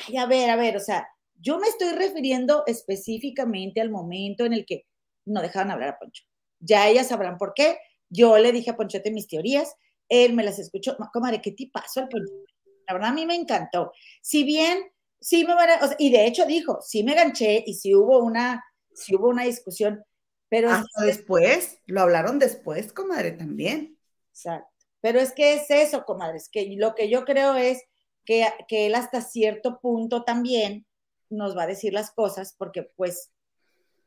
Ay, 0.07 0.17
a 0.17 0.25
ver, 0.25 0.49
a 0.49 0.55
ver, 0.55 0.77
o 0.77 0.79
sea, 0.79 1.07
yo 1.35 1.59
me 1.59 1.67
estoy 1.67 1.91
refiriendo 1.93 2.63
específicamente 2.67 3.81
al 3.81 3.89
momento 3.89 4.45
en 4.45 4.53
el 4.53 4.65
que 4.65 4.85
no 5.25 5.41
dejaron 5.41 5.71
hablar 5.71 5.89
a 5.89 5.99
Poncho. 5.99 6.23
Ya 6.59 6.87
ellas 6.87 7.07
sabrán 7.07 7.37
por 7.37 7.53
qué, 7.53 7.77
yo 8.09 8.37
le 8.37 8.51
dije 8.51 8.71
a 8.71 8.75
Ponchote 8.75 9.11
mis 9.11 9.27
teorías, 9.27 9.75
él 10.09 10.33
me 10.33 10.43
las 10.43 10.59
escuchó. 10.59 10.97
Comadre, 11.13 11.41
qué 11.41 11.51
tipazo 11.51 12.01
el 12.01 12.09
Ponchote. 12.09 12.53
La 12.87 12.93
verdad, 12.93 13.09
a 13.09 13.13
mí 13.13 13.25
me 13.25 13.35
encantó. 13.35 13.91
Si 14.21 14.43
bien, 14.43 14.83
sí 15.19 15.45
me 15.45 15.53
van 15.53 15.69
a, 15.69 15.85
o 15.85 15.87
sea, 15.87 15.95
y 15.99 16.11
de 16.11 16.25
hecho 16.25 16.45
dijo, 16.45 16.79
sí 16.81 17.03
me 17.03 17.13
ganché 17.13 17.63
y 17.65 17.75
sí 17.75 17.93
hubo 17.93 18.19
una, 18.19 18.63
sí 18.93 19.15
hubo 19.15 19.29
una 19.29 19.43
discusión, 19.43 20.03
pero... 20.49 20.71
Hasta 20.71 21.05
después, 21.05 21.77
lo 21.85 22.01
hablaron 22.01 22.39
después, 22.39 22.91
comadre, 22.91 23.31
también. 23.31 23.97
Exacto. 24.31 24.67
Pero 25.01 25.19
es 25.19 25.31
que 25.31 25.53
es 25.53 25.69
eso, 25.69 26.03
comadre, 26.03 26.37
es 26.37 26.49
que 26.49 26.75
lo 26.77 26.95
que 26.95 27.09
yo 27.09 27.23
creo 27.23 27.55
es 27.55 27.81
que, 28.25 28.47
que 28.67 28.85
él 28.87 28.95
hasta 28.95 29.21
cierto 29.21 29.79
punto 29.79 30.23
también 30.23 30.85
nos 31.29 31.57
va 31.57 31.63
a 31.63 31.67
decir 31.67 31.93
las 31.93 32.11
cosas, 32.11 32.55
porque 32.57 32.83
pues, 32.95 33.31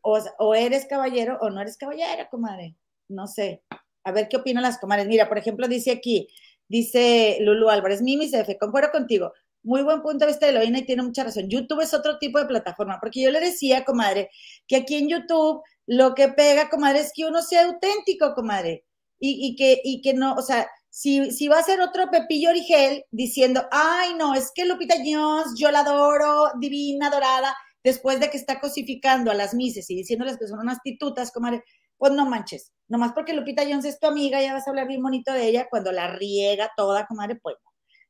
o, 0.00 0.18
o 0.38 0.54
eres 0.54 0.86
caballero 0.86 1.38
o 1.40 1.50
no 1.50 1.60
eres 1.60 1.76
caballero, 1.76 2.26
comadre. 2.30 2.76
No 3.08 3.26
sé 3.26 3.62
a 4.04 4.12
ver 4.12 4.28
qué 4.28 4.36
opinan 4.36 4.62
las 4.62 4.78
comadres. 4.78 5.06
Mira, 5.06 5.28
por 5.28 5.38
ejemplo, 5.38 5.68
dice 5.68 5.92
aquí, 5.92 6.28
dice 6.68 7.38
Lulu 7.40 7.68
Álvarez, 7.68 8.02
Mimi 8.02 8.28
Cefe, 8.28 8.58
concuerdo 8.58 8.90
contigo. 8.90 9.32
Muy 9.62 9.82
buen 9.82 10.02
punto 10.02 10.24
de 10.24 10.32
vista 10.32 10.46
de 10.46 10.52
Eloína 10.52 10.80
y 10.80 10.86
tiene 10.86 11.02
mucha 11.02 11.22
razón. 11.22 11.48
YouTube 11.48 11.82
es 11.82 11.94
otro 11.94 12.18
tipo 12.18 12.38
de 12.38 12.46
plataforma, 12.46 12.98
porque 13.00 13.22
yo 13.22 13.30
le 13.30 13.40
decía, 13.40 13.84
comadre, 13.84 14.30
que 14.66 14.76
aquí 14.76 14.96
en 14.96 15.08
YouTube 15.08 15.62
lo 15.86 16.14
que 16.14 16.28
pega, 16.28 16.68
comadre, 16.68 17.00
es 17.00 17.12
que 17.14 17.26
uno 17.26 17.42
sea 17.42 17.66
auténtico, 17.66 18.34
comadre. 18.34 18.84
Y, 19.20 19.46
y 19.46 19.54
que, 19.54 19.80
y 19.84 20.00
que 20.00 20.14
no, 20.14 20.34
o 20.34 20.42
sea, 20.42 20.68
si, 20.94 21.30
si, 21.30 21.48
va 21.48 21.58
a 21.58 21.62
ser 21.62 21.80
otro 21.80 22.10
Pepillo 22.10 22.50
Origel 22.50 23.06
diciendo, 23.10 23.66
ay, 23.70 24.12
no, 24.18 24.34
es 24.34 24.52
que 24.54 24.66
Lupita 24.66 24.94
Jones, 25.02 25.54
yo 25.56 25.70
la 25.70 25.80
adoro, 25.80 26.50
divina, 26.60 27.08
dorada, 27.08 27.56
después 27.82 28.20
de 28.20 28.28
que 28.28 28.36
está 28.36 28.60
cosificando 28.60 29.30
a 29.30 29.34
las 29.34 29.54
mises 29.54 29.88
y 29.88 29.96
diciéndoles 29.96 30.36
que 30.36 30.46
son 30.46 30.58
unas 30.58 30.82
titutas, 30.82 31.32
comadre, 31.32 31.64
pues 31.96 32.12
no 32.12 32.26
manches, 32.26 32.72
nomás 32.88 33.14
porque 33.14 33.32
Lupita 33.32 33.62
Jones 33.62 33.86
es 33.86 33.98
tu 33.98 34.06
amiga, 34.06 34.42
ya 34.42 34.52
vas 34.52 34.66
a 34.66 34.70
hablar 34.70 34.86
bien 34.86 35.02
bonito 35.02 35.32
de 35.32 35.46
ella, 35.46 35.66
cuando 35.70 35.92
la 35.92 36.08
riega 36.08 36.70
toda, 36.76 37.06
comadre, 37.06 37.36
pues 37.36 37.56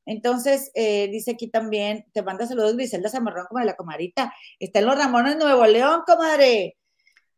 Entonces, 0.04 0.72
eh, 0.74 1.06
dice 1.06 1.30
aquí 1.30 1.48
también, 1.48 2.04
te 2.12 2.22
manda 2.22 2.48
saludos 2.48 2.74
Griselda 2.74 3.10
Zamarrón, 3.10 3.46
como 3.46 3.60
de 3.60 3.66
la 3.66 3.76
comadrita. 3.76 4.34
Está 4.58 4.80
en 4.80 4.86
los 4.86 4.98
Ramones 4.98 5.36
Nuevo 5.36 5.64
León, 5.66 6.02
comadre. 6.04 6.76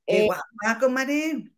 Eh, 0.06 0.24
guapa, 0.24 0.80
comadre. 0.80 1.53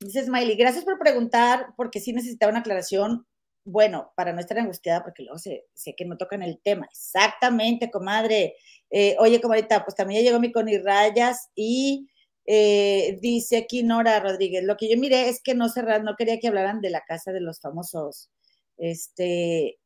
Dice 0.00 0.24
Smiley, 0.24 0.56
gracias 0.56 0.84
por 0.84 0.98
preguntar, 0.98 1.68
porque 1.76 2.00
sí 2.00 2.12
necesitaba 2.12 2.50
una 2.50 2.60
aclaración. 2.60 3.26
Bueno, 3.64 4.12
para 4.14 4.32
no 4.32 4.40
estar 4.40 4.58
angustiada, 4.58 5.02
porque 5.02 5.22
luego 5.22 5.38
sé, 5.38 5.64
sé 5.74 5.94
que 5.96 6.04
no 6.04 6.16
tocan 6.16 6.42
el 6.42 6.60
tema. 6.62 6.86
Exactamente, 6.90 7.90
comadre. 7.90 8.54
Eh, 8.90 9.16
oye, 9.18 9.40
comadrita, 9.40 9.84
pues 9.84 9.96
también 9.96 10.22
ya 10.22 10.28
llegó 10.30 10.40
mi 10.40 10.52
Connie 10.52 10.78
Rayas 10.78 11.48
y 11.54 12.08
eh, 12.46 13.18
dice 13.20 13.56
aquí 13.56 13.82
Nora 13.82 14.20
Rodríguez, 14.20 14.62
lo 14.64 14.76
que 14.76 14.88
yo 14.88 14.96
miré 14.98 15.28
es 15.28 15.42
que 15.42 15.54
no 15.54 15.68
cerrar, 15.68 16.04
no 16.04 16.14
quería 16.16 16.38
que 16.38 16.48
hablaran 16.48 16.80
de 16.80 16.90
la 16.90 17.00
casa 17.02 17.32
de 17.32 17.40
los 17.40 17.60
famosos. 17.60 18.30
Este, 18.76 19.78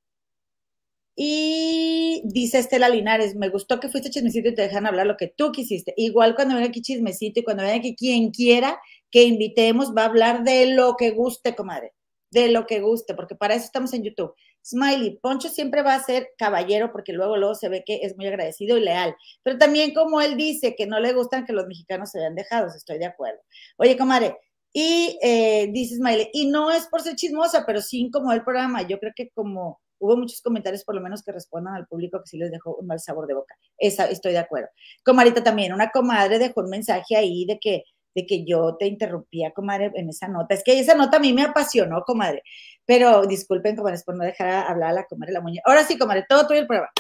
y 1.17 2.23
dice 2.25 2.59
Estela 2.59 2.89
Linares, 2.89 3.37
me 3.37 3.49
gustó 3.51 3.79
que 3.81 3.89
fuiste 3.89 4.11
chismecito 4.11 4.49
y 4.49 4.55
te 4.55 4.63
dejan 4.63 4.87
hablar 4.87 5.07
lo 5.07 5.17
que 5.17 5.29
tú 5.29 5.53
quisiste. 5.53 5.93
Igual 5.97 6.35
cuando 6.35 6.55
venga 6.55 6.69
aquí 6.69 6.83
chismecito 6.83 7.41
y 7.41 7.45
cuando 7.45 7.63
venga 7.63 7.77
aquí 7.77 7.95
quien 7.95 8.31
quiera 8.31 8.81
que 9.11 9.25
invitemos, 9.25 9.95
va 9.97 10.03
a 10.03 10.07
hablar 10.07 10.45
de 10.45 10.67
lo 10.75 10.97
que 10.97 11.11
guste, 11.11 11.55
comadre. 11.55 11.93
de 12.33 12.49
lo 12.49 12.65
que 12.67 12.81
guste, 12.81 13.15
porque 13.15 13.35
para 13.35 13.55
eso 13.55 13.65
estamos 13.65 13.93
en 13.93 14.05
YouTube. 14.05 14.33
Smiley, 14.65 15.19
Poncho 15.21 15.49
siempre 15.49 15.83
va 15.83 15.95
a 15.95 16.03
ser 16.05 16.29
caballero 16.39 16.93
porque 16.93 17.13
luego, 17.13 17.37
luego 17.37 17.55
se 17.57 17.69
ve 17.69 17.83
que 17.85 18.01
es 18.03 18.17
muy 18.17 18.27
agradecido 18.27 18.77
y 18.79 18.83
leal. 18.83 19.17
Pero 19.43 19.59
también 19.59 19.95
como 19.95 20.21
él 20.21 20.37
dice 20.37 20.77
que 20.77 20.87
no 20.87 21.01
le 21.01 21.13
gustan 21.13 21.45
que 21.45 21.53
los 21.53 21.67
mexicanos 21.67 22.11
se 22.11 22.19
vean 22.21 22.37
dejados, 22.37 22.77
estoy 22.77 22.99
de 22.99 23.07
acuerdo. 23.07 23.41
Oye, 23.79 23.97
comadre, 23.97 24.37
y 24.73 25.19
eh, 25.23 25.69
dice 25.73 25.97
Smiley, 25.97 26.31
y 26.33 26.47
no 26.47 26.71
es 26.71 26.87
por 26.87 27.01
ser 27.03 27.17
chismosa, 27.17 27.65
pero 27.67 27.81
sí 27.81 28.11
como 28.13 28.33
el 28.33 28.45
programa. 28.45 28.83
Yo 28.83 28.99
creo 29.01 29.13
que 29.17 29.31
como 29.31 29.81
hubo 29.99 30.17
muchos 30.17 30.41
comentarios, 30.41 30.85
por 30.85 30.95
lo 30.95 31.01
menos 31.01 31.23
que 31.23 31.33
respondan 31.33 31.75
al 31.75 31.87
público, 31.87 32.21
que 32.21 32.29
sí 32.29 32.39
les 32.39 32.51
dejó 32.51 32.77
un 32.77 32.87
mal 32.87 33.01
sabor 33.01 33.27
de 33.27 33.35
boca. 33.35 33.57
Esa, 33.79 34.07
estoy 34.07 34.33
de 34.33 34.39
acuerdo. 34.39 34.69
Comarita 35.05 35.43
también, 35.43 35.73
una 35.73 35.91
comadre 35.91 36.39
dejó 36.39 36.61
un 36.61 36.71
mensaje 36.71 37.17
ahí 37.17 37.45
de 37.47 37.59
que 37.59 37.85
de 38.15 38.27
que 38.27 38.45
yo 38.45 38.77
te 38.77 38.87
interrumpía, 38.87 39.53
comadre, 39.53 39.91
en 39.95 40.09
esa 40.09 40.29
nota. 40.29 40.55
Es 40.55 40.65
que 40.65 40.79
esa 40.79 40.95
nota 40.95 41.19
a 41.19 41.21
mí 41.21 41.33
me 41.33 41.43
apasionó, 41.43 42.03
comadre. 42.03 42.43
Pero 42.85 43.27
disculpen, 43.27 43.77
comadre, 43.77 44.01
por 44.05 44.17
no 44.17 44.25
dejar 44.25 44.67
hablar 44.67 44.91
a 44.91 44.95
la 44.95 45.05
comadre 45.05 45.33
la 45.33 45.41
muñeca. 45.41 45.63
Ahora 45.67 45.85
sí, 45.85 45.99
comadre, 45.99 46.25
todo 46.29 46.47
tuyo 46.47 46.61
el 46.61 46.67
prueba. 46.67 46.91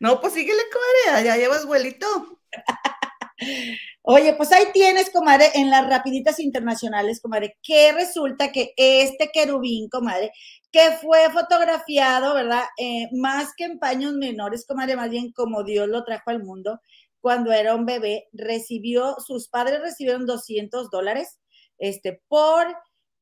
no, 0.00 0.20
pues 0.20 0.32
síguele, 0.32 0.62
comadre, 0.72 1.24
ya 1.24 1.36
llevas 1.36 1.66
vuelito. 1.66 2.06
Oye, 4.06 4.34
pues 4.34 4.52
ahí 4.52 4.66
tienes, 4.72 5.10
comadre, 5.10 5.50
en 5.54 5.70
las 5.70 5.88
rapiditas 5.88 6.38
internacionales, 6.38 7.20
comadre, 7.20 7.56
que 7.62 7.92
resulta 7.92 8.52
que 8.52 8.74
este 8.76 9.30
querubín, 9.32 9.88
comadre, 9.88 10.30
que 10.70 10.92
fue 11.00 11.30
fotografiado, 11.30 12.34
¿verdad? 12.34 12.64
Eh, 12.76 13.08
más 13.12 13.54
que 13.56 13.64
en 13.64 13.78
paños 13.78 14.12
menores, 14.12 14.66
comadre, 14.66 14.96
más 14.96 15.08
bien 15.08 15.32
como 15.32 15.64
Dios 15.64 15.88
lo 15.88 16.04
trajo 16.04 16.30
al 16.30 16.42
mundo, 16.42 16.80
cuando 17.24 17.52
era 17.52 17.74
un 17.74 17.86
bebé, 17.86 18.28
recibió, 18.34 19.16
sus 19.18 19.48
padres 19.48 19.80
recibieron 19.80 20.26
200 20.26 20.90
dólares 20.90 21.40
este, 21.78 22.20
por, 22.28 22.66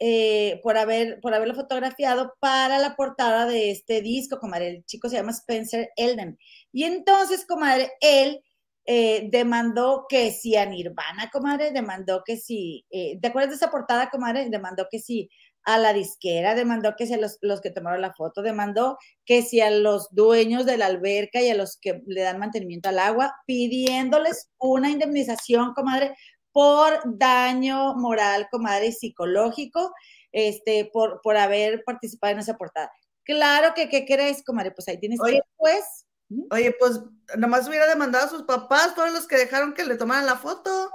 eh, 0.00 0.58
por, 0.64 0.76
haber, 0.76 1.20
por 1.20 1.32
haberlo 1.32 1.54
fotografiado 1.54 2.34
para 2.40 2.80
la 2.80 2.96
portada 2.96 3.46
de 3.46 3.70
este 3.70 4.02
disco, 4.02 4.40
comadre. 4.40 4.70
El 4.70 4.84
chico 4.86 5.08
se 5.08 5.14
llama 5.14 5.30
Spencer 5.30 5.90
Elden. 5.94 6.36
Y 6.72 6.82
entonces, 6.82 7.46
comadre, 7.46 7.92
él 8.00 8.42
eh, 8.86 9.28
demandó 9.30 10.06
que 10.08 10.32
si 10.32 10.56
a 10.56 10.66
Nirvana, 10.66 11.30
comadre, 11.32 11.70
demandó 11.70 12.24
que 12.26 12.36
si, 12.36 12.84
eh, 12.90 13.20
¿te 13.22 13.28
acuerdas 13.28 13.50
de 13.50 13.56
esa 13.56 13.70
portada, 13.70 14.10
comadre? 14.10 14.50
Demandó 14.50 14.88
que 14.90 14.98
si 14.98 15.30
a 15.64 15.78
la 15.78 15.92
disquera, 15.92 16.54
demandó 16.54 16.94
que 16.96 17.06
si 17.06 17.14
a 17.14 17.18
los, 17.18 17.38
los, 17.40 17.60
que 17.60 17.70
tomaron 17.70 18.00
la 18.00 18.12
foto, 18.12 18.42
demandó 18.42 18.98
que 19.24 19.42
si 19.42 19.60
a 19.60 19.70
los 19.70 20.08
dueños 20.12 20.66
de 20.66 20.76
la 20.76 20.86
alberca 20.86 21.40
y 21.40 21.50
a 21.50 21.54
los 21.54 21.76
que 21.76 22.02
le 22.06 22.22
dan 22.22 22.38
mantenimiento 22.38 22.88
al 22.88 22.98
agua, 22.98 23.34
pidiéndoles 23.46 24.50
una 24.58 24.90
indemnización, 24.90 25.74
comadre, 25.74 26.16
por 26.52 27.00
daño 27.04 27.94
moral, 27.94 28.48
comadre, 28.50 28.88
y 28.88 28.92
psicológico, 28.92 29.92
este, 30.32 30.90
por, 30.92 31.20
por 31.22 31.36
haber 31.36 31.84
participado 31.84 32.32
en 32.32 32.40
esa 32.40 32.56
portada. 32.56 32.90
Claro 33.24 33.72
que, 33.74 33.88
¿qué 33.88 34.04
crees, 34.04 34.42
comadre? 34.44 34.72
Pues 34.72 34.88
ahí 34.88 34.98
tienes 34.98 35.20
Oye, 35.20 35.34
que, 35.34 35.42
pues. 35.56 36.06
Oye, 36.50 36.74
pues 36.78 37.00
nomás 37.36 37.68
hubiera 37.68 37.86
demandado 37.86 38.26
a 38.26 38.30
sus 38.30 38.42
papás, 38.42 38.94
fueron 38.94 39.14
los 39.14 39.26
que 39.26 39.36
dejaron 39.36 39.74
que 39.74 39.84
le 39.84 39.96
tomaran 39.96 40.26
la 40.26 40.36
foto. 40.36 40.90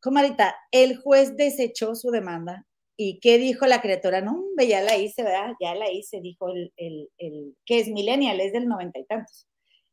Comadita, 0.00 0.54
el 0.70 0.98
juez 0.98 1.36
desechó 1.36 1.94
su 1.94 2.10
demanda 2.10 2.66
¿Y 2.96 3.18
qué 3.20 3.38
dijo 3.38 3.66
la 3.66 3.80
criatura? 3.80 4.20
No, 4.20 4.44
ya 4.58 4.80
la 4.80 4.96
hice, 4.96 5.22
¿verdad? 5.22 5.54
Ya 5.60 5.74
la 5.74 5.90
hice, 5.90 6.20
dijo 6.20 6.48
el, 6.48 6.72
el, 6.76 7.10
el 7.18 7.56
que 7.66 7.80
es 7.80 7.88
millennial, 7.88 8.40
es 8.40 8.52
del 8.52 8.68
noventa 8.68 8.98
y 8.98 9.04
tantos. 9.04 9.48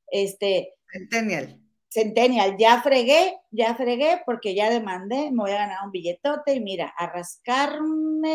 Este. 0.07 0.73
Centennial. 0.91 1.59
Centennial, 1.89 2.55
ya 2.57 2.81
fregué, 2.81 3.37
ya 3.49 3.75
fregué 3.75 4.21
porque 4.25 4.55
ya 4.55 4.69
demandé, 4.69 5.29
me 5.31 5.43
voy 5.43 5.51
a 5.51 5.55
ganar 5.55 5.79
un 5.83 5.91
billetote 5.91 6.53
y 6.53 6.61
mira, 6.61 6.93
a 6.97 7.07
rascarme 7.07 8.33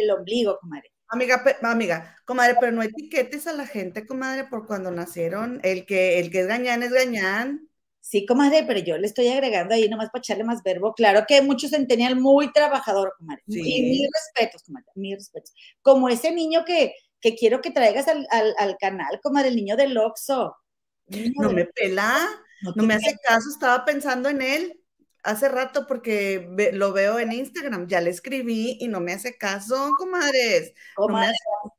el 0.00 0.10
ombligo, 0.10 0.58
comadre. 0.60 0.92
Amiga, 1.10 1.42
amiga, 1.62 2.18
comadre, 2.26 2.56
pero 2.60 2.72
no 2.72 2.82
etiquetes 2.82 3.46
a 3.46 3.54
la 3.54 3.66
gente, 3.66 4.06
comadre, 4.06 4.44
por 4.44 4.66
cuando 4.66 4.90
nacieron. 4.90 5.58
El 5.62 5.86
que, 5.86 6.18
el 6.18 6.30
que 6.30 6.40
es 6.40 6.46
gañán 6.46 6.82
es 6.82 6.92
gañán. 6.92 7.66
Sí, 8.08 8.24
comadre, 8.24 8.64
pero 8.66 8.80
yo 8.80 8.96
le 8.96 9.06
estoy 9.06 9.28
agregando 9.28 9.74
ahí 9.74 9.86
nomás 9.86 10.08
para 10.08 10.20
echarle 10.20 10.42
más 10.42 10.62
verbo. 10.62 10.94
Claro 10.94 11.26
que 11.28 11.42
muchos 11.42 11.72
centennial 11.72 12.16
muy 12.16 12.50
trabajador, 12.54 13.12
comadre. 13.18 13.42
Sí. 13.46 13.60
Y 13.60 13.82
mis 13.82 14.08
respetos, 14.10 14.62
comadre, 14.62 14.86
mis 14.94 15.16
respetos. 15.16 15.52
Como 15.82 16.08
ese 16.08 16.32
niño 16.32 16.64
que, 16.64 16.94
que 17.20 17.36
quiero 17.36 17.60
que 17.60 17.70
traigas 17.70 18.08
al, 18.08 18.26
al, 18.30 18.54
al 18.56 18.78
canal, 18.78 19.20
comadre, 19.22 19.50
el 19.50 19.56
niño 19.56 19.76
del 19.76 19.98
Oxxo. 19.98 20.56
No 21.36 21.52
me 21.52 21.66
pela, 21.66 22.26
no, 22.62 22.72
no 22.76 22.84
me 22.84 22.94
hace 22.94 23.14
caso, 23.22 23.50
estaba 23.50 23.84
pensando 23.84 24.30
en 24.30 24.40
él 24.40 24.80
hace 25.22 25.50
rato 25.50 25.86
porque 25.86 26.48
ve, 26.52 26.72
lo 26.72 26.94
veo 26.94 27.18
en 27.18 27.32
Instagram, 27.32 27.88
ya 27.88 28.00
le 28.00 28.08
escribí 28.08 28.78
y 28.80 28.88
no 28.88 29.00
me 29.00 29.12
hace 29.12 29.36
caso, 29.36 29.90
comadres. 29.98 30.72
comadre. 30.94 31.26
No 31.26 31.26
me 31.26 31.26
hace, 31.26 31.77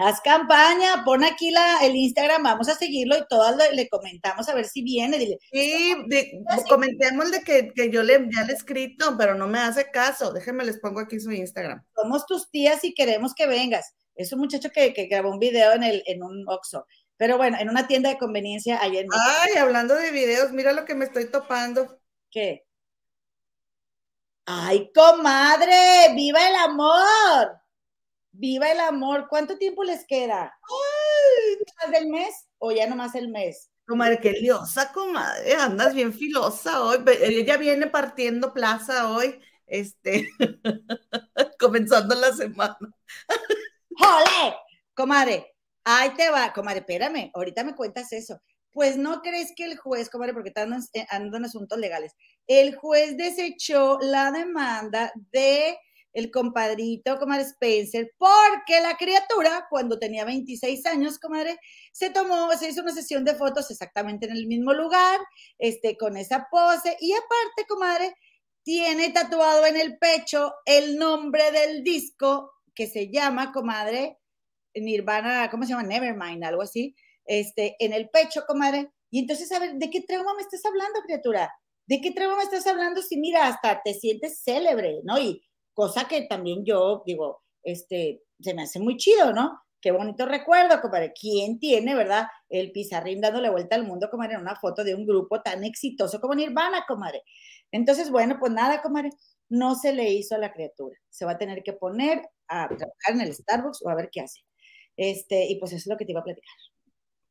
haz 0.00 0.20
campaña, 0.20 1.04
pon 1.04 1.24
aquí 1.24 1.50
la, 1.50 1.78
el 1.82 1.94
Instagram, 1.94 2.42
vamos 2.42 2.68
a 2.68 2.74
seguirlo 2.74 3.16
y 3.16 3.26
todas 3.28 3.56
le, 3.56 3.74
le 3.74 3.88
comentamos 3.88 4.48
a 4.48 4.54
ver 4.54 4.66
si 4.66 4.82
viene. 4.82 5.18
Dile, 5.18 5.38
sí, 5.52 5.94
de, 6.08 6.42
comentemos 6.68 7.30
de 7.30 7.42
que, 7.42 7.72
que, 7.74 7.90
yo 7.90 8.02
le, 8.02 8.28
ya 8.34 8.44
le 8.44 8.52
he 8.52 8.56
escrito, 8.56 9.16
pero 9.18 9.34
no 9.34 9.46
me 9.46 9.58
hace 9.58 9.90
caso. 9.90 10.32
Déjenme 10.32 10.64
les 10.64 10.78
pongo 10.80 11.00
aquí 11.00 11.20
su 11.20 11.30
Instagram. 11.30 11.82
Somos 11.94 12.26
tus 12.26 12.50
tías 12.50 12.82
y 12.84 12.94
queremos 12.94 13.34
que 13.34 13.46
vengas. 13.46 13.94
Es 14.14 14.32
un 14.32 14.40
muchacho 14.40 14.70
que, 14.70 14.92
que 14.92 15.06
grabó 15.06 15.30
un 15.30 15.38
video 15.38 15.72
en, 15.72 15.82
el, 15.82 16.02
en 16.06 16.22
un 16.22 16.44
Oxxo. 16.48 16.86
Pero 17.16 17.36
bueno, 17.36 17.58
en 17.60 17.68
una 17.68 17.86
tienda 17.86 18.08
de 18.08 18.18
conveniencia 18.18 18.82
ayer. 18.82 19.06
Ay, 19.12 19.54
hablando 19.58 19.94
de 19.94 20.10
videos, 20.10 20.52
mira 20.52 20.72
lo 20.72 20.86
que 20.86 20.94
me 20.94 21.04
estoy 21.04 21.30
topando. 21.30 22.00
¿Qué? 22.30 22.66
Ay, 24.46 24.90
comadre, 24.94 26.14
viva 26.14 26.48
el 26.48 26.54
amor. 26.56 27.59
Viva 28.40 28.72
el 28.72 28.80
amor. 28.80 29.26
¿Cuánto 29.28 29.58
tiempo 29.58 29.84
les 29.84 30.06
queda? 30.06 30.44
Ay, 30.44 31.58
¿Más 31.76 31.92
del 31.92 32.08
mes 32.08 32.48
o 32.56 32.72
ya 32.72 32.86
nomás 32.86 33.14
el 33.14 33.28
mes? 33.28 33.70
Comadre, 33.86 34.18
qué 34.18 34.32
liosa, 34.32 34.90
comadre. 34.92 35.52
Andas 35.56 35.92
bien 35.92 36.14
filosa 36.14 36.82
hoy. 36.82 37.04
Ella 37.20 37.58
viene 37.58 37.86
partiendo 37.88 38.54
plaza 38.54 39.10
hoy, 39.10 39.38
este, 39.66 40.30
comenzando 41.60 42.14
la 42.14 42.32
semana. 42.32 42.78
¡Jole! 43.90 44.56
Comadre, 44.94 45.54
ahí 45.84 46.14
te 46.14 46.30
va. 46.30 46.50
Comadre, 46.54 46.78
espérame, 46.80 47.30
ahorita 47.34 47.62
me 47.62 47.74
cuentas 47.74 48.10
eso. 48.14 48.40
Pues 48.72 48.96
no 48.96 49.20
crees 49.20 49.52
que 49.54 49.66
el 49.66 49.76
juez, 49.76 50.08
comadre, 50.08 50.32
porque 50.32 50.48
están 50.48 50.72
andando 51.10 51.36
en 51.36 51.44
asuntos 51.44 51.78
legales, 51.78 52.14
el 52.46 52.74
juez 52.74 53.18
desechó 53.18 53.98
la 54.00 54.30
demanda 54.30 55.12
de 55.30 55.76
el 56.12 56.30
compadrito, 56.30 57.18
comadre 57.18 57.44
Spencer, 57.44 58.10
porque 58.18 58.80
la 58.80 58.96
criatura, 58.96 59.66
cuando 59.70 59.98
tenía 59.98 60.24
26 60.24 60.84
años, 60.86 61.18
comadre, 61.18 61.58
se 61.92 62.10
tomó, 62.10 62.50
se 62.52 62.68
hizo 62.70 62.82
una 62.82 62.92
sesión 62.92 63.24
de 63.24 63.34
fotos 63.34 63.70
exactamente 63.70 64.26
en 64.26 64.32
el 64.32 64.46
mismo 64.46 64.72
lugar, 64.72 65.20
este, 65.58 65.96
con 65.96 66.16
esa 66.16 66.48
pose, 66.50 66.96
y 67.00 67.12
aparte, 67.12 67.66
comadre, 67.68 68.14
tiene 68.62 69.10
tatuado 69.10 69.66
en 69.66 69.76
el 69.76 69.98
pecho 69.98 70.52
el 70.64 70.96
nombre 70.96 71.50
del 71.52 71.82
disco 71.82 72.52
que 72.74 72.86
se 72.86 73.10
llama, 73.10 73.52
comadre, 73.52 74.18
Nirvana, 74.74 75.50
¿cómo 75.50 75.64
se 75.64 75.70
llama? 75.70 75.82
Nevermind, 75.82 76.44
algo 76.44 76.62
así, 76.62 76.94
este, 77.24 77.76
en 77.78 77.92
el 77.92 78.08
pecho, 78.10 78.42
comadre. 78.46 78.90
Y 79.10 79.20
entonces, 79.20 79.50
a 79.52 79.58
ver, 79.58 79.74
¿de 79.74 79.90
qué 79.90 80.02
trauma 80.02 80.34
me 80.34 80.42
estás 80.42 80.64
hablando, 80.64 81.00
criatura? 81.02 81.52
¿De 81.86 82.00
qué 82.00 82.12
trauma 82.12 82.36
me 82.36 82.44
estás 82.44 82.66
hablando 82.66 83.02
si, 83.02 83.16
mira, 83.16 83.46
hasta 83.48 83.82
te 83.82 83.94
sientes 83.94 84.42
célebre, 84.44 85.00
¿no? 85.02 85.18
Y, 85.18 85.42
cosa 85.80 86.06
que 86.06 86.26
también 86.26 86.62
yo 86.62 87.02
digo, 87.06 87.42
este, 87.62 88.22
se 88.38 88.52
me 88.52 88.64
hace 88.64 88.78
muy 88.78 88.98
chido, 88.98 89.32
¿no? 89.32 89.62
Qué 89.80 89.92
bonito 89.92 90.26
recuerdo, 90.26 90.78
compadre. 90.82 91.14
¿Quién 91.18 91.58
tiene, 91.58 91.94
verdad, 91.94 92.26
el 92.50 92.70
pizarrín 92.70 93.22
dándole 93.22 93.48
vuelta 93.48 93.76
al 93.76 93.86
mundo, 93.86 94.10
comadre, 94.10 94.34
en 94.34 94.42
una 94.42 94.56
foto 94.56 94.84
de 94.84 94.94
un 94.94 95.06
grupo 95.06 95.40
tan 95.40 95.64
exitoso 95.64 96.20
como 96.20 96.34
Nirvana, 96.34 96.84
comadre? 96.86 97.22
Entonces, 97.72 98.10
bueno, 98.10 98.36
pues 98.38 98.52
nada, 98.52 98.82
comadre, 98.82 99.08
no 99.48 99.74
se 99.74 99.94
le 99.94 100.10
hizo 100.10 100.34
a 100.34 100.38
la 100.38 100.52
criatura. 100.52 100.94
Se 101.08 101.24
va 101.24 101.32
a 101.32 101.38
tener 101.38 101.62
que 101.62 101.72
poner 101.72 102.28
a 102.46 102.68
trabajar 102.68 103.14
en 103.14 103.22
el 103.22 103.34
Starbucks 103.34 103.80
o 103.82 103.88
a 103.88 103.94
ver 103.94 104.10
qué 104.12 104.20
hace. 104.20 104.40
Este, 104.98 105.46
y 105.46 105.58
pues 105.58 105.72
eso 105.72 105.78
es 105.78 105.86
lo 105.86 105.96
que 105.96 106.04
te 106.04 106.12
iba 106.12 106.20
a 106.20 106.24
platicar. 106.24 106.54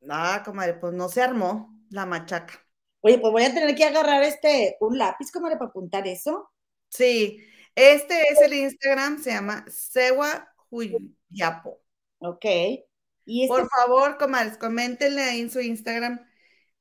Ah, 0.10 0.42
comadre, 0.44 0.74
pues 0.74 0.92
no 0.94 1.08
se 1.08 1.22
armó 1.22 1.70
la 1.92 2.08
machaca. 2.08 2.66
Oye, 3.02 3.20
pues 3.20 3.32
voy 3.32 3.44
a 3.44 3.54
tener 3.54 3.76
que 3.76 3.86
agarrar 3.86 4.24
este, 4.24 4.76
un 4.80 4.98
lápiz, 4.98 5.32
comadre, 5.32 5.58
para 5.58 5.70
apuntar 5.70 6.08
eso. 6.08 6.50
Sí, 6.90 7.38
este 7.76 8.22
es 8.32 8.42
el 8.42 8.54
Instagram, 8.54 9.22
se 9.22 9.32
llama 9.32 9.66
Sewa 9.70 10.54
Huyapo. 10.70 11.82
Ok. 12.20 12.46
¿Y 13.26 13.44
este 13.44 13.48
Por 13.48 13.70
favor, 13.70 14.18
comadres, 14.18 14.58
coméntenle 14.58 15.22
ahí 15.22 15.42
en 15.42 15.52
su 15.52 15.60
Instagram 15.60 16.26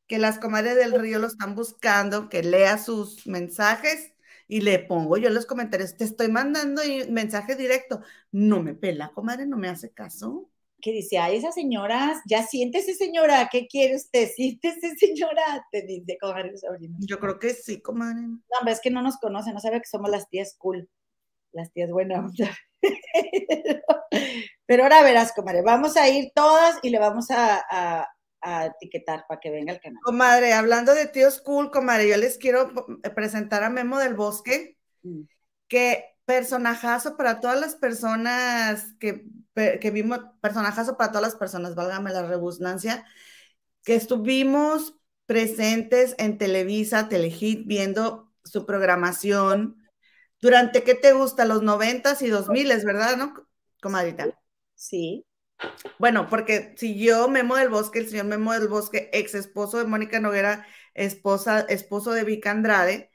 que 0.06 0.18
las 0.18 0.38
comadres 0.38 0.74
del 0.74 0.98
río 0.98 1.18
lo 1.18 1.26
están 1.26 1.54
buscando, 1.54 2.28
que 2.28 2.42
lea 2.42 2.78
sus 2.78 3.26
mensajes 3.26 4.14
y 4.48 4.62
le 4.62 4.78
pongo 4.78 5.18
yo 5.18 5.28
en 5.28 5.34
los 5.34 5.44
comentarios, 5.46 5.96
te 5.96 6.04
estoy 6.04 6.28
mandando 6.28 6.82
mensaje 7.10 7.54
directo. 7.54 8.00
No 8.32 8.62
me 8.62 8.74
pela, 8.74 9.12
comadre, 9.12 9.46
no 9.46 9.58
me 9.58 9.68
hace 9.68 9.92
caso. 9.92 10.50
Que 10.80 10.92
dice, 10.92 11.18
ay, 11.18 11.36
esa 11.36 11.50
señora, 11.50 12.20
ya 12.26 12.44
siéntese, 12.44 12.94
señora, 12.94 13.48
¿qué 13.50 13.66
quiere 13.66 13.96
usted? 13.96 14.28
Siéntese, 14.36 14.96
señora, 14.96 15.66
te 15.72 15.82
dice, 15.82 16.16
comadre 16.20 16.56
sobrino. 16.56 16.96
Yo 17.00 17.18
creo 17.18 17.38
que 17.38 17.50
sí, 17.50 17.80
comadre. 17.80 18.22
No, 18.22 18.40
hombre, 18.58 18.74
es 18.74 18.80
que 18.80 18.90
no 18.90 19.02
nos 19.02 19.18
conoce, 19.18 19.52
no 19.52 19.60
sabe 19.60 19.80
que 19.80 19.88
somos 19.88 20.10
las 20.10 20.28
tías 20.28 20.54
cool. 20.58 20.88
Las 21.52 21.72
tías 21.72 21.90
buena 21.90 22.24
Pero 24.66 24.82
ahora 24.82 25.02
verás, 25.02 25.32
comadre, 25.32 25.62
vamos 25.62 25.96
a 25.96 26.08
ir 26.08 26.30
todas 26.34 26.78
y 26.82 26.90
le 26.90 26.98
vamos 26.98 27.28
a, 27.30 28.06
etiquetar 28.66 29.24
para 29.26 29.40
que 29.40 29.50
venga 29.50 29.72
al 29.72 29.80
canal. 29.80 30.00
Comadre, 30.04 30.52
hablando 30.52 30.94
de 30.94 31.06
tíos 31.06 31.40
cool, 31.40 31.70
comadre, 31.72 32.08
yo 32.08 32.16
les 32.16 32.38
quiero 32.38 32.72
presentar 33.14 33.64
a 33.64 33.70
Memo 33.70 33.98
del 33.98 34.14
Bosque, 34.14 34.76
mm. 35.02 35.22
que 35.66 36.17
personajazo 36.28 37.16
para 37.16 37.40
todas 37.40 37.58
las 37.58 37.74
personas 37.74 38.92
que, 39.00 39.24
que 39.54 39.90
vimos, 39.90 40.20
personajazo 40.42 40.98
para 40.98 41.10
todas 41.10 41.22
las 41.22 41.36
personas, 41.36 41.74
válgame 41.74 42.12
la 42.12 42.26
rebusnancia, 42.26 43.06
que 43.82 43.94
estuvimos 43.94 44.94
presentes 45.24 46.14
en 46.18 46.36
Televisa, 46.36 47.08
Telehit, 47.08 47.66
viendo 47.66 48.30
su 48.44 48.66
programación 48.66 49.82
durante, 50.38 50.82
¿qué 50.82 50.94
te 50.94 51.14
gusta? 51.14 51.46
Los 51.46 51.62
noventas 51.62 52.20
y 52.20 52.28
dos 52.28 52.50
miles, 52.50 52.84
¿verdad? 52.84 53.16
¿No, 53.16 53.32
comadrita? 53.80 54.38
Sí. 54.74 55.24
Bueno, 55.98 56.28
porque 56.28 56.74
si 56.76 57.02
yo, 57.02 57.30
Memo 57.30 57.56
del 57.56 57.70
Bosque, 57.70 58.00
el 58.00 58.08
señor 58.10 58.26
Memo 58.26 58.52
del 58.52 58.68
Bosque, 58.68 59.08
ex 59.14 59.34
esposo 59.34 59.78
de 59.78 59.86
Mónica 59.86 60.20
Noguera, 60.20 60.66
esposa, 60.92 61.60
esposo 61.70 62.12
de 62.12 62.24
Vic 62.24 62.46
Andrade, 62.46 63.10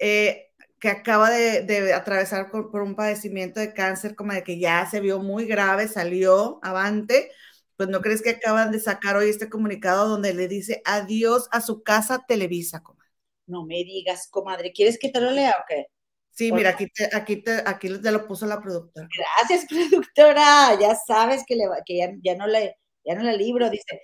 eh, 0.00 0.51
que 0.82 0.88
acaba 0.88 1.30
de, 1.30 1.94
atravesar 1.94 2.50
por, 2.50 2.82
un 2.82 2.96
padecimiento 2.96 3.60
de 3.60 3.72
cáncer, 3.72 4.16
como 4.16 4.32
de 4.32 4.42
que 4.42 4.58
ya 4.58 4.84
se 4.84 4.98
vio 4.98 5.20
muy 5.20 5.46
grave, 5.46 5.86
salió 5.86 6.58
avante, 6.60 7.30
pues 7.76 7.88
no 7.88 8.00
crees 8.00 8.20
que 8.20 8.30
acaban 8.30 8.72
de 8.72 8.80
sacar 8.80 9.16
hoy 9.16 9.30
este 9.30 9.48
comunicado 9.48 10.08
donde 10.08 10.34
le 10.34 10.48
dice 10.48 10.82
adiós 10.84 11.46
a 11.52 11.60
su 11.60 11.84
casa 11.84 12.24
Televisa, 12.26 12.82
comadre. 12.82 13.12
No 13.46 13.64
me 13.64 13.76
digas, 13.84 14.26
comadre, 14.28 14.72
¿quieres 14.72 14.98
que 14.98 15.10
te 15.10 15.20
lo 15.20 15.30
lea 15.30 15.54
o 15.56 15.64
qué? 15.68 15.86
Sí, 16.32 16.50
mira, 16.50 16.70
aquí 16.70 16.88
te, 16.88 17.08
aquí 17.14 17.36
te, 17.36 17.62
aquí 17.64 18.00
te 18.00 18.10
lo 18.10 18.26
puso 18.26 18.44
la 18.46 18.60
productora. 18.60 19.06
Gracias, 19.16 19.66
productora. 19.70 20.76
Ya 20.80 20.96
sabes 20.96 21.44
que, 21.46 21.54
le, 21.54 21.66
que 21.86 21.98
ya, 21.98 22.12
ya, 22.24 22.34
no 22.36 22.48
le, 22.48 22.76
ya 23.04 23.14
no 23.14 23.22
la 23.22 23.34
libro. 23.34 23.70
Dice, 23.70 24.00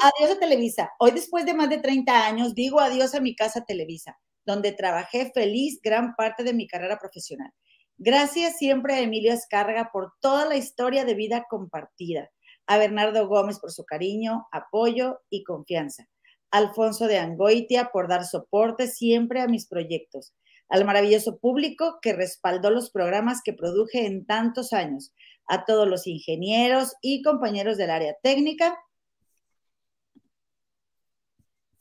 adiós 0.00 0.34
a 0.34 0.40
Televisa. 0.40 0.92
Hoy, 0.98 1.10
después 1.10 1.44
de 1.44 1.52
más 1.52 1.68
de 1.68 1.76
30 1.76 2.26
años, 2.26 2.54
digo 2.54 2.80
adiós 2.80 3.14
a 3.14 3.20
mi 3.20 3.36
casa 3.36 3.66
Televisa, 3.66 4.18
donde 4.44 4.72
trabajé 4.72 5.30
feliz 5.32 5.80
gran 5.82 6.14
parte 6.14 6.44
de 6.44 6.52
mi 6.52 6.66
carrera 6.66 6.98
profesional. 6.98 7.50
Gracias 7.98 8.58
siempre 8.58 8.94
a 8.94 9.00
Emilio 9.00 9.32
Escarga 9.32 9.90
por 9.92 10.12
toda 10.20 10.46
la 10.46 10.56
historia 10.56 11.04
de 11.04 11.14
vida 11.14 11.46
compartida. 11.48 12.30
A 12.66 12.78
Bernardo 12.78 13.28
Gómez 13.28 13.58
por 13.58 13.72
su 13.72 13.84
cariño, 13.84 14.46
apoyo 14.50 15.20
y 15.30 15.44
confianza. 15.44 16.08
Alfonso 16.50 17.06
de 17.06 17.18
Angoitia 17.18 17.90
por 17.92 18.08
dar 18.08 18.24
soporte 18.24 18.86
siempre 18.88 19.40
a 19.40 19.48
mis 19.48 19.66
proyectos 19.66 20.34
al 20.72 20.86
maravilloso 20.86 21.38
público 21.38 21.98
que 22.00 22.14
respaldó 22.14 22.70
los 22.70 22.90
programas 22.90 23.42
que 23.44 23.52
produje 23.52 24.06
en 24.06 24.24
tantos 24.24 24.72
años, 24.72 25.12
a 25.46 25.66
todos 25.66 25.86
los 25.86 26.06
ingenieros 26.06 26.94
y 27.02 27.22
compañeros 27.22 27.76
del 27.76 27.90
área 27.90 28.16
técnica. 28.22 28.78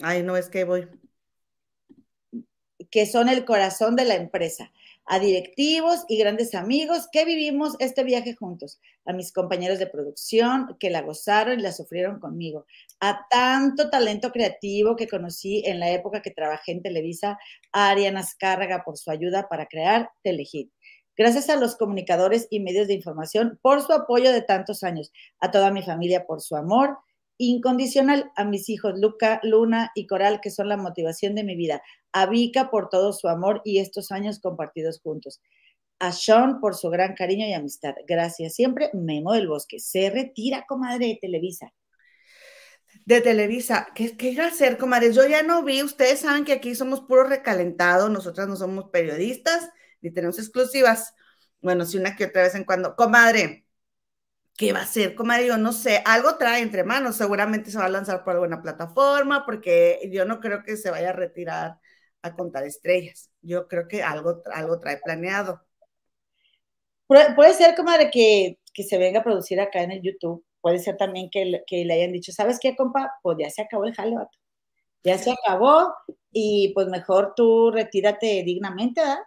Ay, 0.02 0.24
no 0.24 0.36
es 0.36 0.50
que 0.50 0.66
voy. 0.66 0.90
Que 2.92 3.08
son 3.08 3.30
el 3.30 3.46
corazón 3.46 3.96
de 3.96 4.06
la 4.06 4.16
empresa 4.16 4.72
a 5.06 5.20
directivos 5.20 6.06
y 6.08 6.18
grandes 6.18 6.56
amigos 6.56 7.08
que 7.12 7.26
vivimos 7.26 7.76
este 7.80 8.04
viaje 8.04 8.36
juntos, 8.36 8.80
a 9.06 9.14
mis 9.14 9.34
compañeros 9.34 9.80
de 9.80 9.88
producción 9.88 10.78
que 10.80 10.90
la 10.90 11.02
gozaron 11.02 11.60
y 11.60 11.62
la 11.64 11.72
sufrieron 11.72 12.20
conmigo, 12.20 12.66
a 13.00 13.26
tanto 13.30 13.90
talento 13.90 14.32
creativo 14.32 14.96
que 14.96 15.08
conocí 15.08 15.64
en 15.66 15.80
la 15.80 15.90
época 15.92 16.22
que 16.22 16.32
trabajé 16.32 16.72
en 16.72 16.82
Televisa, 16.82 17.38
a 17.72 17.90
Ariana 17.90 18.22
Azcárraga 18.22 18.84
por 18.86 18.98
su 18.98 19.12
ayuda 19.12 19.50
para 19.50 19.66
crear 19.66 20.10
Telehit. 20.24 20.72
Gracias 21.18 21.50
a 21.50 21.58
los 21.58 21.76
comunicadores 21.76 22.48
y 22.50 22.62
medios 22.62 22.88
de 22.88 22.94
información 22.94 23.60
por 23.62 23.82
su 23.82 23.92
apoyo 23.92 24.32
de 24.32 24.42
tantos 24.42 24.84
años, 24.84 25.12
a 25.40 25.52
toda 25.52 25.72
mi 25.72 25.84
familia 25.84 26.26
por 26.26 26.42
su 26.42 26.56
amor 26.56 26.98
incondicional 27.42 28.32
a 28.36 28.46
mis 28.46 28.70
hijos 28.70 29.00
Luca, 29.00 29.40
Luna 29.42 29.92
y 29.96 30.06
Coral, 30.06 30.42
que 30.42 30.52
son 30.52 30.70
la 30.70 30.78
motivación 30.78 31.34
de 31.34 31.44
mi 31.44 31.56
vida, 31.56 31.82
a 32.14 32.26
Vika 32.26 32.70
por 32.70 32.90
todo 32.90 33.14
su 33.14 33.28
amor 33.28 33.62
y 33.66 33.80
estos 33.80 34.12
años 34.12 34.40
compartidos 34.40 35.00
juntos, 35.02 35.42
a 36.00 36.12
Sean 36.12 36.60
por 36.60 36.76
su 36.76 36.90
gran 36.90 37.14
cariño 37.16 37.46
y 37.48 37.54
amistad. 37.54 37.94
Gracias 38.08 38.56
siempre, 38.56 38.90
Memo 38.94 39.34
del 39.34 39.48
Bosque. 39.48 39.80
Se 39.80 40.10
retira, 40.10 40.66
comadre, 40.68 41.08
de 41.08 41.20
Televisa. 41.22 41.72
De 43.06 43.22
Televisa, 43.22 43.88
¿qué, 43.96 44.18
qué 44.18 44.32
iba 44.32 44.46
a 44.46 44.48
hacer, 44.48 44.78
comadre? 44.78 45.14
Yo 45.14 45.26
ya 45.28 45.44
no 45.44 45.64
vi, 45.64 45.84
ustedes 45.84 46.20
saben 46.20 46.44
que 46.44 46.54
aquí 46.54 46.76
somos 46.76 47.02
puros 47.02 47.30
recalentados, 47.30 48.10
nosotras 48.10 48.48
no 48.48 48.56
somos 48.56 48.90
periodistas, 48.90 49.70
ni 50.02 50.12
tenemos 50.12 50.40
exclusivas. 50.40 51.14
Bueno, 51.62 51.86
sí, 51.86 51.98
una 51.98 52.16
que 52.16 52.26
otra 52.26 52.44
vez 52.44 52.56
en 52.56 52.64
cuando. 52.66 52.96
Comadre, 52.96 53.66
¿qué 54.58 54.74
va 54.74 54.80
a 54.80 54.84
hacer? 54.84 55.16
Como 55.16 55.34
digo, 55.36 55.58
no 55.58 55.74
sé, 55.74 56.02
algo 56.06 56.38
trae 56.38 56.62
entre 56.62 56.84
manos, 56.84 57.16
seguramente 57.16 57.72
se 57.72 57.78
va 57.78 57.86
a 57.86 57.90
lanzar 57.90 58.24
por 58.24 58.34
alguna 58.34 58.62
plataforma, 58.62 59.46
porque 59.46 60.00
yo 60.12 60.26
no 60.26 60.40
creo 60.40 60.64
que 60.64 60.78
se 60.78 60.92
vaya 60.92 61.10
a 61.10 61.14
retirar 61.14 61.80
a 62.22 62.36
contar 62.36 62.64
estrellas. 62.64 63.30
Yo 63.42 63.68
creo 63.68 63.88
que 63.88 64.04
algo, 64.04 64.42
algo 64.54 64.80
trae 64.80 64.98
planeado. 64.98 65.62
puede 67.08 67.54
ser, 67.54 67.76
comadre, 67.76 68.10
que, 68.12 68.60
que 68.74 68.84
se 68.84 68.98
venga 68.98 69.20
a 69.20 69.24
producir 69.24 69.60
acá 69.60 69.84
en 69.84 69.92
el 69.92 70.02
YouTube. 70.02 70.46
Puede 70.62 70.80
ser 70.80 70.98
también 70.98 71.30
que, 71.32 71.46
le 71.46 71.94
hayan 71.94 72.12
dicho, 72.12 72.32
¿sabes 72.32 72.60
qué, 72.60 72.76
compa? 72.76 73.12
Pues 73.24 73.38
ya 73.40 73.50
se 73.50 73.64
acabó 73.64 73.86
el 73.86 73.96
jale, 73.96 74.16
Ya 75.04 75.18
se 75.18 75.32
acabó 75.32 75.94
y 76.32 76.72
pues 76.74 76.88
mejor 76.88 77.34
tú 77.36 77.72
retírate 77.72 78.44
dignamente, 78.44 79.02
¿verdad? 79.02 79.20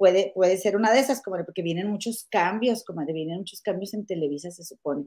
puede, 0.00 0.32
puede 0.34 0.56
ser 0.56 0.76
una 0.76 0.90
de 0.92 1.00
esas, 1.00 1.22
como 1.22 1.36
porque 1.44 1.60
vienen 1.60 1.90
muchos 1.90 2.26
cambios, 2.30 2.84
como 2.84 3.04
vienen 3.04 3.36
muchos 3.36 3.60
cambios 3.60 3.92
en 3.92 4.06
Televisa, 4.06 4.50
se 4.50 4.64
supone. 4.64 5.04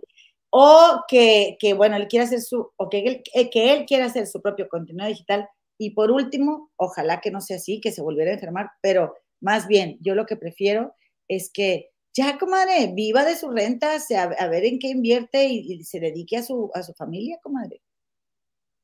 O 0.52 1.02
que, 1.08 1.58
que 1.60 1.74
bueno, 1.74 1.96
él 1.96 2.08
quiere 2.08 2.26
hacer 2.26 2.42
su, 2.42 2.72
o 2.78 2.90
que 2.92 3.00
él, 3.00 3.24
que 3.52 3.74
él 3.74 3.86
quiera 3.88 4.06
hacer 4.06 4.28
su 4.28 4.40
propio 4.40 4.70
contenido 4.70 5.08
digital. 5.08 5.50
Y 5.78 5.92
por 5.92 6.12
último, 6.12 6.72
ojalá 6.76 7.22
que 7.22 7.32
no 7.32 7.42
sea 7.42 7.58
así, 7.58 7.82
que 7.82 7.92
se 7.92 8.02
volviera 8.02 8.32
a 8.32 8.36
enfermar, 8.36 8.72
pero 8.82 9.16
más 9.42 9.68
bien, 9.68 9.98
yo 10.02 10.16
lo 10.16 10.26
que 10.26 10.38
prefiero 10.38 10.96
es 11.28 11.52
que 11.52 11.90
ya, 12.14 12.38
comadre, 12.38 12.92
viva 12.94 13.26
de 13.26 13.36
sus 13.36 13.54
rentas, 13.54 14.10
a, 14.12 14.24
a 14.24 14.48
ver 14.48 14.66
en 14.66 14.78
qué 14.78 14.90
invierte 14.90 15.46
y, 15.46 15.74
y, 15.74 15.84
se 15.84 16.00
dedique 16.00 16.38
a 16.38 16.44
su, 16.44 16.70
a 16.74 16.84
su 16.84 16.94
familia, 16.94 17.40
comadre. 17.42 17.82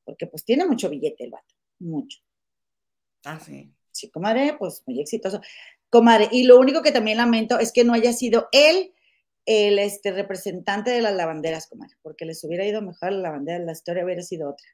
Porque 0.04 0.26
pues 0.26 0.44
tiene 0.44 0.66
mucho 0.66 0.90
billete 0.90 1.24
el 1.24 1.30
vato, 1.30 1.54
mucho. 1.78 2.18
Ah, 3.24 3.38
sí. 3.38 3.72
Sí, 3.92 4.10
comadre, 4.10 4.56
pues 4.58 4.82
muy 4.86 5.00
exitoso. 5.00 5.40
Comadre, 5.88 6.28
y 6.32 6.44
lo 6.44 6.58
único 6.58 6.82
que 6.82 6.92
también 6.92 7.18
lamento 7.18 7.58
es 7.58 7.72
que 7.72 7.84
no 7.84 7.92
haya 7.92 8.12
sido 8.12 8.48
él 8.52 8.92
el 9.46 9.78
este, 9.78 10.12
representante 10.12 10.90
de 10.90 11.00
las 11.00 11.14
lavanderas, 11.14 11.66
comadre, 11.68 11.96
porque 12.02 12.24
les 12.24 12.42
hubiera 12.44 12.64
ido 12.66 12.82
mejor 12.82 13.08
a 13.08 13.12
la 13.12 13.18
lavandera, 13.18 13.58
la 13.60 13.72
historia 13.72 14.04
hubiera 14.04 14.22
sido 14.22 14.50
otra. 14.50 14.66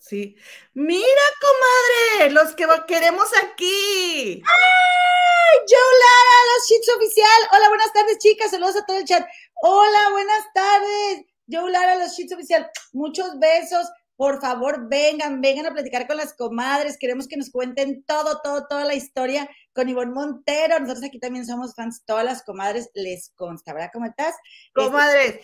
Sí. 0.00 0.34
Mira, 0.72 1.22
comadre, 1.40 2.32
los 2.32 2.54
que 2.54 2.66
queremos 2.88 3.28
aquí. 3.44 4.42
¡Ay! 4.44 5.58
Joe 5.68 5.78
Lara, 5.78 6.36
los 6.56 6.66
Chits 6.66 6.88
Oficial. 6.96 7.48
Hola, 7.52 7.68
buenas 7.68 7.92
tardes, 7.92 8.18
chicas. 8.18 8.50
Saludos 8.50 8.76
a 8.76 8.86
todo 8.86 8.96
el 8.96 9.04
chat. 9.04 9.28
Hola, 9.62 10.08
buenas 10.10 10.44
tardes. 10.54 11.26
Joe 11.46 11.70
Lara, 11.70 11.96
los 11.96 12.16
Chits 12.16 12.32
Oficial. 12.32 12.70
Muchos 12.92 13.38
besos. 13.38 13.90
Por 14.16 14.40
favor, 14.40 14.88
vengan, 14.88 15.40
vengan 15.40 15.66
a 15.66 15.72
platicar 15.72 16.06
con 16.06 16.16
las 16.16 16.34
comadres. 16.34 16.96
Queremos 16.98 17.28
que 17.28 17.36
nos 17.36 17.50
cuenten 17.50 18.02
todo, 18.04 18.40
todo, 18.42 18.66
toda 18.68 18.86
la 18.86 18.94
historia 18.94 19.48
con 19.74 19.88
Ivonne 19.88 20.12
Montero. 20.12 20.78
Nosotros 20.80 21.04
aquí 21.04 21.18
también 21.18 21.46
somos 21.46 21.74
fans, 21.74 22.04
todas 22.06 22.24
las 22.24 22.42
comadres 22.42 22.90
les 22.94 23.32
consta, 23.34 23.74
¿verdad? 23.74 23.90
¿Cómo 23.92 24.06
estás? 24.06 24.34
Comadres, 24.74 25.40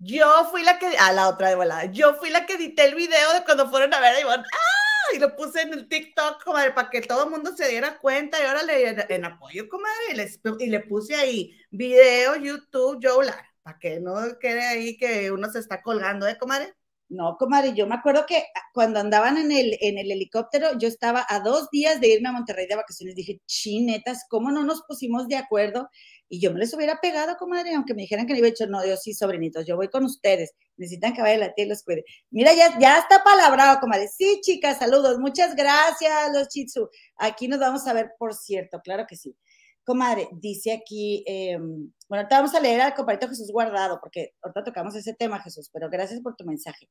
yo 0.00 0.48
fui 0.50 0.62
la 0.62 0.78
que, 0.78 0.86
a 0.98 1.12
la 1.12 1.28
otra 1.28 1.50
de 1.50 1.54
volada, 1.54 1.84
yo 1.86 2.14
fui 2.14 2.30
la 2.30 2.46
que 2.46 2.54
edité 2.54 2.86
el 2.86 2.94
video 2.94 3.32
de 3.34 3.44
cuando 3.44 3.68
fueron 3.70 3.94
a 3.94 4.00
ver 4.00 4.16
a 4.16 4.20
Ivonne. 4.20 4.42
¡Ah! 4.42 5.14
Y 5.14 5.18
lo 5.18 5.34
puse 5.36 5.62
en 5.62 5.72
el 5.72 5.88
TikTok, 5.88 6.42
comadre, 6.42 6.72
para 6.72 6.88
que 6.88 7.00
todo 7.02 7.24
el 7.24 7.30
mundo 7.30 7.54
se 7.56 7.68
diera 7.68 7.98
cuenta. 7.98 8.40
Y 8.40 8.46
ahora 8.46 8.62
le, 8.62 9.14
en 9.14 9.24
apoyo, 9.24 9.68
comadre, 9.68 10.28
y, 10.58 10.66
le 10.66 10.80
puse 10.80 11.14
ahí 11.14 11.56
video, 11.70 12.36
YouTube, 12.36 13.00
Joe 13.02 13.26
para 13.62 13.78
que 13.78 14.00
no 14.00 14.14
quede 14.38 14.66
ahí 14.66 14.96
que 14.96 15.30
uno 15.30 15.50
se 15.50 15.58
está 15.58 15.82
colgando, 15.82 16.26
¿eh, 16.26 16.38
comadre? 16.38 16.74
No, 17.10 17.36
comadre, 17.36 17.74
yo 17.74 17.88
me 17.88 17.96
acuerdo 17.96 18.24
que 18.24 18.44
cuando 18.72 19.00
andaban 19.00 19.36
en 19.36 19.50
el, 19.50 19.76
en 19.80 19.98
el 19.98 20.12
helicóptero, 20.12 20.78
yo 20.78 20.86
estaba 20.86 21.26
a 21.28 21.40
dos 21.40 21.68
días 21.72 22.00
de 22.00 22.06
irme 22.06 22.28
a 22.28 22.32
Monterrey 22.32 22.68
de 22.68 22.76
vacaciones. 22.76 23.16
Dije, 23.16 23.40
chinetas, 23.46 24.26
¿cómo 24.28 24.52
no 24.52 24.62
nos 24.62 24.82
pusimos 24.82 25.26
de 25.26 25.34
acuerdo? 25.34 25.90
Y 26.28 26.40
yo 26.40 26.52
me 26.52 26.60
les 26.60 26.72
hubiera 26.72 27.00
pegado, 27.00 27.36
comadre, 27.36 27.74
aunque 27.74 27.94
me 27.94 28.02
dijeran 28.02 28.28
que 28.28 28.34
no 28.34 28.38
iba 28.38 28.46
a 28.48 28.66
no, 28.68 28.82
Dios 28.82 29.02
sí, 29.02 29.12
sobrinitos, 29.12 29.66
yo 29.66 29.74
voy 29.74 29.88
con 29.88 30.04
ustedes. 30.04 30.52
Necesitan 30.76 31.12
que 31.12 31.20
vaya 31.20 31.36
la 31.36 31.52
tía 31.52 31.64
y 31.64 31.68
los 31.68 31.82
cuide. 31.82 32.04
Mira, 32.30 32.54
ya, 32.54 32.78
ya 32.78 33.00
está 33.00 33.24
palabrado, 33.24 33.80
comadre. 33.80 34.06
Sí, 34.06 34.38
chicas, 34.40 34.78
saludos. 34.78 35.18
Muchas 35.18 35.56
gracias, 35.56 36.32
los 36.32 36.46
chitsu. 36.46 36.88
Aquí 37.16 37.48
nos 37.48 37.58
vamos 37.58 37.88
a 37.88 37.92
ver, 37.92 38.12
por 38.20 38.34
cierto, 38.34 38.80
claro 38.84 39.06
que 39.08 39.16
sí. 39.16 39.36
Comadre, 39.84 40.28
dice 40.32 40.72
aquí, 40.72 41.24
eh, 41.26 41.58
bueno, 42.08 42.28
te 42.28 42.34
vamos 42.34 42.54
a 42.54 42.60
leer 42.60 42.80
al 42.80 42.94
compadrito 42.94 43.28
Jesús 43.28 43.50
Guardado, 43.52 43.98
porque 44.00 44.34
ahorita 44.42 44.64
tocamos 44.64 44.94
ese 44.96 45.14
tema, 45.14 45.40
Jesús, 45.42 45.70
pero 45.72 45.88
gracias 45.88 46.20
por 46.20 46.36
tu 46.36 46.44
mensaje. 46.44 46.88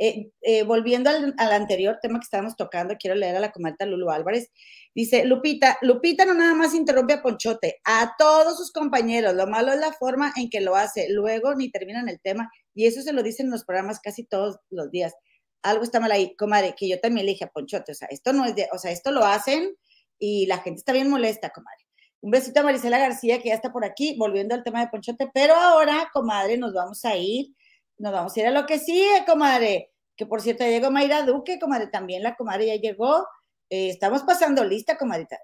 Eh, 0.00 0.30
eh, 0.42 0.62
volviendo 0.62 1.10
al, 1.10 1.34
al, 1.38 1.52
anterior 1.52 1.98
tema 2.00 2.20
que 2.20 2.24
estábamos 2.24 2.54
tocando, 2.54 2.94
quiero 2.96 3.16
leer 3.16 3.34
a 3.34 3.40
la 3.40 3.50
comadre 3.50 3.86
Lulu 3.86 4.10
Álvarez. 4.10 4.50
Dice, 4.94 5.24
Lupita, 5.24 5.76
Lupita 5.82 6.24
no 6.24 6.34
nada 6.34 6.54
más 6.54 6.74
interrumpe 6.74 7.14
a 7.14 7.22
Ponchote, 7.22 7.80
a 7.84 8.14
todos 8.16 8.56
sus 8.56 8.70
compañeros. 8.70 9.34
Lo 9.34 9.46
malo 9.48 9.72
es 9.72 9.80
la 9.80 9.92
forma 9.92 10.32
en 10.36 10.48
que 10.50 10.60
lo 10.60 10.76
hace. 10.76 11.08
Luego 11.10 11.54
ni 11.54 11.70
terminan 11.70 12.08
el 12.08 12.20
tema. 12.20 12.50
Y 12.74 12.86
eso 12.86 13.02
se 13.02 13.12
lo 13.12 13.22
dicen 13.22 13.46
en 13.46 13.52
los 13.52 13.64
programas 13.64 13.98
casi 14.00 14.24
todos 14.24 14.58
los 14.70 14.90
días. 14.90 15.14
Algo 15.62 15.82
está 15.82 15.98
mal 15.98 16.12
ahí, 16.12 16.36
comadre, 16.36 16.74
que 16.76 16.88
yo 16.88 17.00
también 17.00 17.26
le 17.26 17.32
dije 17.32 17.44
a 17.44 17.50
Ponchote. 17.50 17.92
O 17.92 17.94
sea, 17.94 18.08
esto 18.10 18.32
no 18.32 18.44
es 18.44 18.54
de, 18.54 18.68
o 18.72 18.78
sea, 18.78 18.92
esto 18.92 19.10
lo 19.10 19.24
hacen 19.24 19.74
y 20.18 20.46
la 20.46 20.58
gente 20.58 20.78
está 20.78 20.92
bien 20.92 21.10
molesta, 21.10 21.50
comadre. 21.50 21.87
Un 22.20 22.30
besito 22.32 22.60
a 22.60 22.62
Marisela 22.64 22.98
García, 22.98 23.40
que 23.40 23.48
ya 23.50 23.54
está 23.54 23.72
por 23.72 23.84
aquí, 23.84 24.16
volviendo 24.18 24.54
al 24.54 24.64
tema 24.64 24.80
de 24.80 24.88
Ponchote. 24.88 25.28
Pero 25.32 25.54
ahora, 25.54 26.10
comadre, 26.12 26.56
nos 26.58 26.72
vamos 26.74 27.04
a 27.04 27.16
ir, 27.16 27.54
nos 27.96 28.12
vamos 28.12 28.36
a 28.36 28.40
ir 28.40 28.46
a 28.46 28.50
lo 28.50 28.66
que 28.66 28.78
sigue, 28.78 29.24
comadre. 29.26 29.92
Que 30.16 30.26
por 30.26 30.42
cierto, 30.42 30.64
ya 30.64 30.70
llegó 30.70 30.90
Mayra 30.90 31.22
Duque, 31.22 31.58
comadre, 31.60 31.86
también 31.88 32.22
la 32.22 32.34
comadre 32.34 32.66
ya 32.66 32.76
llegó. 32.76 33.26
Eh, 33.70 33.90
estamos 33.90 34.22
pasando 34.24 34.64
lista, 34.64 34.96
comadita. 34.98 35.38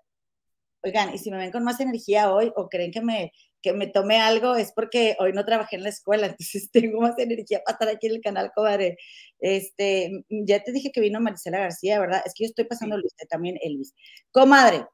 Oigan, 0.83 1.15
y 1.15 1.19
si 1.19 1.31
me 1.31 1.39
ven 1.39 1.51
con 1.53 1.65
más 1.65 1.81
energía 1.81 2.33
hoy 2.33 2.53
o 2.57 2.69
creen 2.69 2.91
que 2.91 3.01
me, 3.01 3.33
que 3.63 3.73
me 3.73 3.87
tome 3.87 4.21
algo, 4.21 4.55
es 4.57 4.73
porque 4.73 5.17
hoy 5.19 5.33
no 5.33 5.45
trabajé 5.45 5.77
en 5.77 5.83
la 5.85 5.89
escuela, 5.89 6.27
entonces 6.39 6.71
tengo 6.71 7.01
más 7.01 7.19
energía 7.19 7.63
para 7.65 7.75
estar 7.75 7.89
aquí 7.89 8.07
en 8.09 8.15
el 8.15 8.21
canal, 8.21 8.53
comadre. 8.55 8.99
Este, 9.39 10.11
ya 10.29 10.63
te 10.63 10.73
dije 10.73 10.93
que 10.93 11.01
vino 11.01 11.21
Marisela 11.21 11.59
García, 11.59 12.01
¿verdad? 12.01 12.23
Es 12.27 12.35
que 12.35 12.45
yo 12.45 12.49
estoy 12.49 12.67
pasando 12.67 12.99
lista 12.99 13.25
también, 13.27 13.57
Elvis. 13.63 13.95
Comadre, 14.31 14.87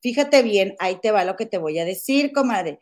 Fíjate 0.00 0.42
bien, 0.42 0.76
ahí 0.78 1.00
te 1.00 1.10
va 1.10 1.24
lo 1.24 1.36
que 1.36 1.46
te 1.46 1.58
voy 1.58 1.78
a 1.78 1.84
decir, 1.84 2.32
comadre. 2.32 2.78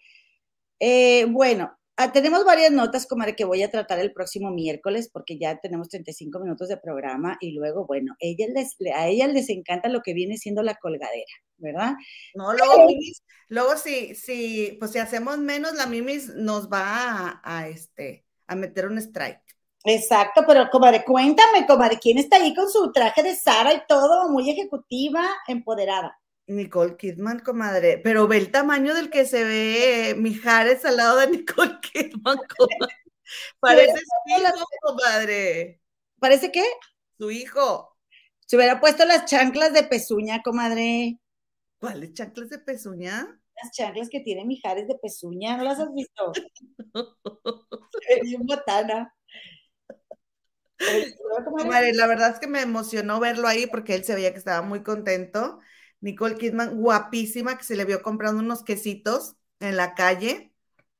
Eh, 0.80 1.24
bueno, 1.30 1.76
ah, 1.96 2.12
tenemos 2.12 2.44
varias 2.44 2.70
notas, 2.72 3.06
comadre, 3.06 3.34
que 3.34 3.44
voy 3.44 3.62
a 3.62 3.70
tratar 3.70 3.98
el 3.98 4.12
próximo 4.12 4.50
miércoles 4.50 5.08
porque 5.10 5.38
ya 5.38 5.58
tenemos 5.58 5.88
35 5.88 6.38
minutos 6.40 6.68
de 6.68 6.76
programa 6.76 7.38
y 7.40 7.52
luego, 7.52 7.86
bueno, 7.86 8.14
ella 8.20 8.46
les, 8.54 8.76
a 8.94 9.08
ella 9.08 9.26
les 9.28 9.48
encanta 9.48 9.88
lo 9.88 10.02
que 10.02 10.12
viene 10.12 10.36
siendo 10.36 10.62
la 10.62 10.74
colgadera, 10.74 11.32
¿verdad? 11.56 11.94
No, 12.34 12.52
luego, 12.52 12.88
luego 13.48 13.76
si, 13.76 14.14
si, 14.14 14.76
pues 14.78 14.90
si 14.92 14.98
hacemos 14.98 15.38
menos, 15.38 15.74
la 15.74 15.86
Mimis 15.86 16.34
nos 16.34 16.68
va 16.68 16.82
a, 16.84 17.40
a 17.44 17.68
este, 17.68 18.26
a 18.46 18.54
meter 18.54 18.86
un 18.86 18.98
strike. 18.98 19.40
Exacto, 19.88 20.42
pero 20.46 20.68
comadre, 20.68 21.04
cuéntame, 21.04 21.64
comadre, 21.66 21.98
¿quién 22.00 22.18
está 22.18 22.36
ahí 22.36 22.52
con 22.54 22.68
su 22.68 22.90
traje 22.92 23.22
de 23.22 23.36
Sara 23.36 23.72
y 23.72 23.82
todo, 23.86 24.28
muy 24.28 24.50
ejecutiva, 24.50 25.24
empoderada? 25.46 26.18
Nicole 26.46 26.96
Kidman, 26.96 27.40
comadre, 27.40 27.98
pero 27.98 28.28
ve 28.28 28.36
el 28.36 28.50
tamaño 28.52 28.94
del 28.94 29.10
que 29.10 29.26
se 29.26 29.42
ve 29.42 30.14
Mijares 30.16 30.84
al 30.84 30.96
lado 30.96 31.18
de 31.18 31.28
Nicole 31.28 31.78
Kidman, 31.92 32.38
comadre. 32.56 32.94
Parece 33.60 33.98
su 33.98 34.40
hijo, 34.40 34.66
comadre. 34.82 35.80
¿Parece 36.20 36.52
qué? 36.52 36.64
Su 37.18 37.30
hijo. 37.30 37.96
Se 38.46 38.56
hubiera 38.56 38.80
puesto 38.80 39.04
las 39.04 39.24
chanclas 39.24 39.72
de 39.72 39.82
pezuña, 39.82 40.42
comadre. 40.42 41.18
¿Cuáles 41.78 42.14
chanclas 42.14 42.50
de 42.50 42.58
pezuña? 42.60 43.40
Las 43.60 43.72
chanclas 43.72 44.08
que 44.08 44.20
tiene 44.20 44.44
Mijares 44.44 44.86
de 44.86 44.96
pezuña, 44.96 45.56
¿no 45.56 45.64
las 45.64 45.80
has 45.80 45.92
visto? 45.92 46.32
Bien 48.22 48.46
botana. 48.46 49.12
Comadre, 51.56 51.94
la 51.94 52.06
verdad 52.06 52.30
es 52.30 52.38
que 52.38 52.46
me 52.46 52.60
emocionó 52.60 53.18
verlo 53.18 53.48
ahí 53.48 53.66
porque 53.66 53.94
él 53.94 54.04
se 54.04 54.14
veía 54.14 54.30
que 54.32 54.38
estaba 54.38 54.62
muy 54.62 54.84
contento 54.84 55.58
Nicole 56.00 56.36
Kidman, 56.36 56.76
guapísima, 56.76 57.56
que 57.58 57.64
se 57.64 57.76
le 57.76 57.84
vio 57.84 58.02
comprando 58.02 58.40
unos 58.42 58.62
quesitos 58.62 59.36
en 59.60 59.76
la 59.76 59.94
calle 59.94 60.52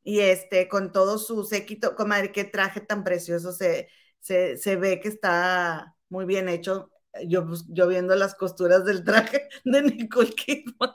y 0.03 0.21
este, 0.21 0.69
con 0.69 0.93
todo 0.93 1.19
su 1.19 1.45
séquito, 1.45 1.95
comadre, 1.97 2.33
qué 2.33 2.45
traje 2.45 2.81
tan 2.81 3.05
precioso, 3.05 3.53
se, 3.53 3.89
se, 4.21 4.57
se 4.57 4.77
ve 4.77 5.01
que 5.01 5.09
está 5.09 5.97
muy 6.09 6.25
bien 6.25 6.49
hecho. 6.49 6.91
Yo, 7.27 7.47
pues, 7.47 7.65
yo 7.69 7.89
viendo 7.89 8.15
las 8.15 8.35
costuras 8.35 8.85
del 8.85 9.05
traje 9.05 9.49
de 9.65 9.83
Nicole 9.83 10.33
Kidman. 10.33 10.91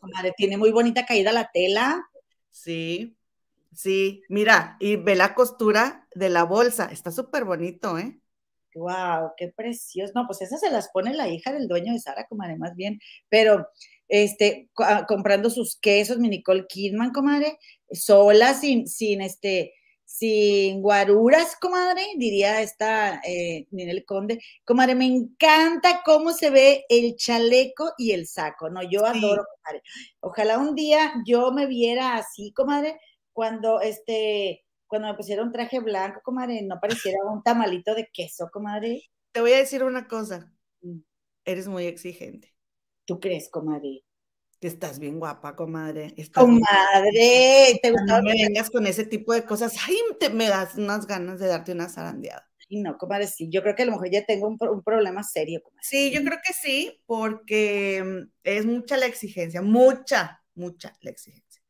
Comadre, 0.00 0.32
tiene 0.36 0.56
muy 0.56 0.70
bonita 0.70 1.04
caída 1.06 1.32
la 1.32 1.50
tela. 1.52 2.08
Sí, 2.50 3.16
sí, 3.72 4.22
mira, 4.28 4.76
y 4.80 4.96
ve 4.96 5.16
la 5.16 5.34
costura 5.34 6.08
de 6.14 6.28
la 6.30 6.44
bolsa, 6.44 6.86
está 6.86 7.10
súper 7.10 7.44
bonito, 7.44 7.98
¿eh? 7.98 8.20
Wow, 8.74 9.32
qué 9.36 9.52
precioso. 9.54 10.12
No, 10.14 10.26
pues 10.26 10.42
esas 10.42 10.60
se 10.60 10.70
las 10.70 10.90
pone 10.90 11.14
la 11.14 11.28
hija 11.28 11.52
del 11.52 11.68
dueño 11.68 11.92
de 11.92 12.00
Sara, 12.00 12.26
comadre, 12.28 12.56
más 12.56 12.74
bien. 12.74 13.00
Pero, 13.28 13.68
este, 14.08 14.70
ah, 14.78 15.06
comprando 15.06 15.50
sus 15.50 15.78
quesos, 15.78 16.18
mi 16.18 16.28
Nicole 16.28 16.66
Kidman, 16.68 17.12
comadre, 17.12 17.58
sola, 17.90 18.54
sin, 18.54 18.86
sin 18.88 19.20
este, 19.22 19.72
sin 20.04 20.82
guaruras, 20.82 21.56
comadre, 21.60 22.02
diría 22.16 22.60
esta 22.62 23.20
eh, 23.24 23.66
Ninel 23.70 24.04
Conde. 24.04 24.40
Comadre, 24.64 24.94
me 24.94 25.06
encanta 25.06 26.02
cómo 26.04 26.32
se 26.32 26.50
ve 26.50 26.84
el 26.88 27.16
chaleco 27.16 27.92
y 27.98 28.12
el 28.12 28.26
saco, 28.26 28.70
¿no? 28.70 28.82
Yo 28.82 29.04
adoro, 29.06 29.44
comadre. 29.56 29.82
Ojalá 30.20 30.58
un 30.58 30.74
día 30.74 31.14
yo 31.26 31.50
me 31.52 31.66
viera 31.66 32.16
así, 32.16 32.52
comadre, 32.52 32.98
cuando 33.32 33.80
este 33.80 34.63
cuando 34.86 35.08
me 35.08 35.14
pusieron 35.14 35.52
traje 35.52 35.80
blanco, 35.80 36.20
comadre, 36.22 36.62
no 36.62 36.78
pareciera 36.80 37.18
un 37.24 37.42
tamalito 37.42 37.94
de 37.94 38.08
queso, 38.12 38.48
comadre. 38.52 39.02
Te 39.32 39.40
voy 39.40 39.52
a 39.52 39.58
decir 39.58 39.82
una 39.82 40.06
cosa. 40.06 40.52
Mm. 40.82 41.00
Eres 41.44 41.68
muy 41.68 41.86
exigente. 41.86 42.54
¿Tú 43.04 43.20
crees, 43.20 43.50
comadre? 43.50 44.04
Que 44.60 44.68
estás 44.68 44.98
bien 44.98 45.18
guapa, 45.18 45.56
comadre. 45.56 46.14
comadre, 46.32 47.78
te 47.82 47.90
gusta. 47.90 48.16
No 48.16 48.22
me 48.22 48.32
vengas 48.32 48.70
con 48.70 48.86
ese 48.86 49.04
tipo 49.04 49.34
de 49.34 49.44
cosas. 49.44 49.76
Ay, 49.86 49.96
te, 50.18 50.30
me 50.30 50.48
das 50.48 50.76
unas 50.76 51.06
ganas 51.06 51.38
de 51.38 51.48
darte 51.48 51.72
una 51.72 51.88
zarandeada. 51.88 52.48
Y 52.68 52.80
no, 52.80 52.96
comadre, 52.96 53.26
sí. 53.26 53.50
Yo 53.50 53.62
creo 53.62 53.74
que 53.74 53.82
a 53.82 53.86
lo 53.86 53.92
mejor 53.92 54.10
ya 54.10 54.24
tengo 54.24 54.48
un, 54.48 54.56
un 54.60 54.82
problema 54.82 55.22
serio, 55.22 55.60
comadre. 55.62 55.82
Sí, 55.82 56.10
yo 56.10 56.22
creo 56.22 56.38
que 56.44 56.52
sí, 56.54 57.02
porque 57.04 58.02
mm, 58.02 58.32
es 58.42 58.64
mucha 58.64 58.96
la 58.96 59.06
exigencia, 59.06 59.60
mucha, 59.60 60.42
mucha 60.54 60.96
la 61.00 61.10
exigencia. 61.10 61.62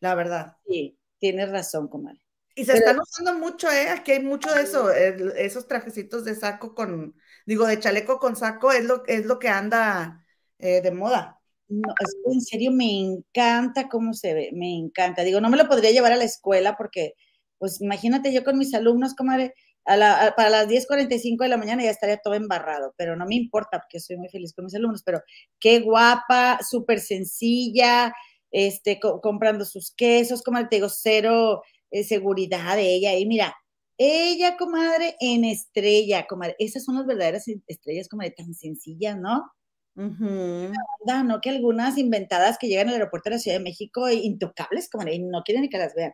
La 0.00 0.14
verdad. 0.14 0.56
Sí, 0.66 0.98
tienes 1.18 1.50
razón, 1.50 1.88
comadre. 1.88 2.23
Y 2.54 2.64
se 2.64 2.74
están 2.74 2.98
usando 3.00 3.34
mucho, 3.34 3.68
¿eh? 3.70 3.88
Aquí 3.88 4.12
hay 4.12 4.20
mucho 4.20 4.52
de 4.54 4.62
eso, 4.62 4.90
esos 4.90 5.66
trajecitos 5.66 6.24
de 6.24 6.34
saco 6.36 6.74
con, 6.74 7.16
digo, 7.46 7.66
de 7.66 7.80
chaleco 7.80 8.18
con 8.18 8.36
saco 8.36 8.70
es 8.72 8.84
lo, 8.84 9.04
es 9.06 9.26
lo 9.26 9.38
que 9.38 9.48
anda 9.48 10.24
eh, 10.58 10.80
de 10.80 10.90
moda. 10.92 11.40
No, 11.68 11.92
en 12.32 12.40
serio 12.40 12.70
me 12.70 13.00
encanta 13.00 13.88
cómo 13.88 14.14
se 14.14 14.34
ve, 14.34 14.50
me 14.52 14.76
encanta. 14.76 15.22
Digo, 15.22 15.40
no 15.40 15.50
me 15.50 15.56
lo 15.56 15.68
podría 15.68 15.90
llevar 15.90 16.12
a 16.12 16.16
la 16.16 16.24
escuela 16.24 16.76
porque, 16.76 17.14
pues 17.58 17.80
imagínate 17.80 18.32
yo 18.32 18.44
con 18.44 18.58
mis 18.58 18.72
alumnos, 18.74 19.14
comadre, 19.14 19.54
a 19.84 19.96
la, 19.96 20.34
para 20.36 20.50
las 20.50 20.68
10.45 20.68 21.44
de 21.44 21.50
la 21.50 21.56
mañana 21.56 21.82
ya 21.82 21.90
estaría 21.90 22.18
todo 22.18 22.34
embarrado, 22.34 22.94
pero 22.96 23.16
no 23.16 23.26
me 23.26 23.34
importa 23.34 23.80
porque 23.80 24.00
soy 24.00 24.16
muy 24.16 24.28
feliz 24.28 24.54
con 24.54 24.64
mis 24.64 24.74
alumnos, 24.74 25.02
pero 25.04 25.20
qué 25.58 25.80
guapa, 25.80 26.58
súper 26.68 27.00
sencilla, 27.00 28.14
este, 28.50 29.00
comprando 29.00 29.64
sus 29.64 29.92
quesos, 29.94 30.42
como 30.42 30.66
te 30.68 30.76
digo, 30.76 30.88
cero 30.88 31.62
seguridad 32.02 32.76
de 32.76 32.94
ella. 32.94 33.16
Y 33.16 33.26
mira, 33.26 33.54
ella, 33.96 34.56
comadre, 34.56 35.16
en 35.20 35.44
estrella, 35.44 36.26
comadre, 36.26 36.56
esas 36.58 36.84
son 36.84 36.96
las 36.96 37.06
verdaderas 37.06 37.46
estrellas, 37.68 38.08
comadre, 38.08 38.32
tan 38.32 38.54
sencillas, 38.54 39.16
¿no? 39.16 39.52
No, 39.94 41.40
que 41.40 41.50
algunas 41.50 41.96
inventadas 41.98 42.58
que 42.58 42.66
llegan 42.66 42.88
al 42.88 42.94
aeropuerto 42.94 43.30
de 43.30 43.36
la 43.36 43.40
Ciudad 43.40 43.58
de 43.58 43.64
México, 43.64 44.10
intocables, 44.10 44.90
comadre, 44.90 45.14
y 45.14 45.18
no 45.20 45.42
quieren 45.44 45.62
ni 45.62 45.68
que 45.68 45.78
las 45.78 45.94
vean. 45.94 46.12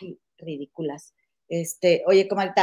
Ay, 0.00 0.18
ridículas. 0.38 1.14
Este, 1.48 2.02
oye, 2.06 2.26
comadre, 2.26 2.54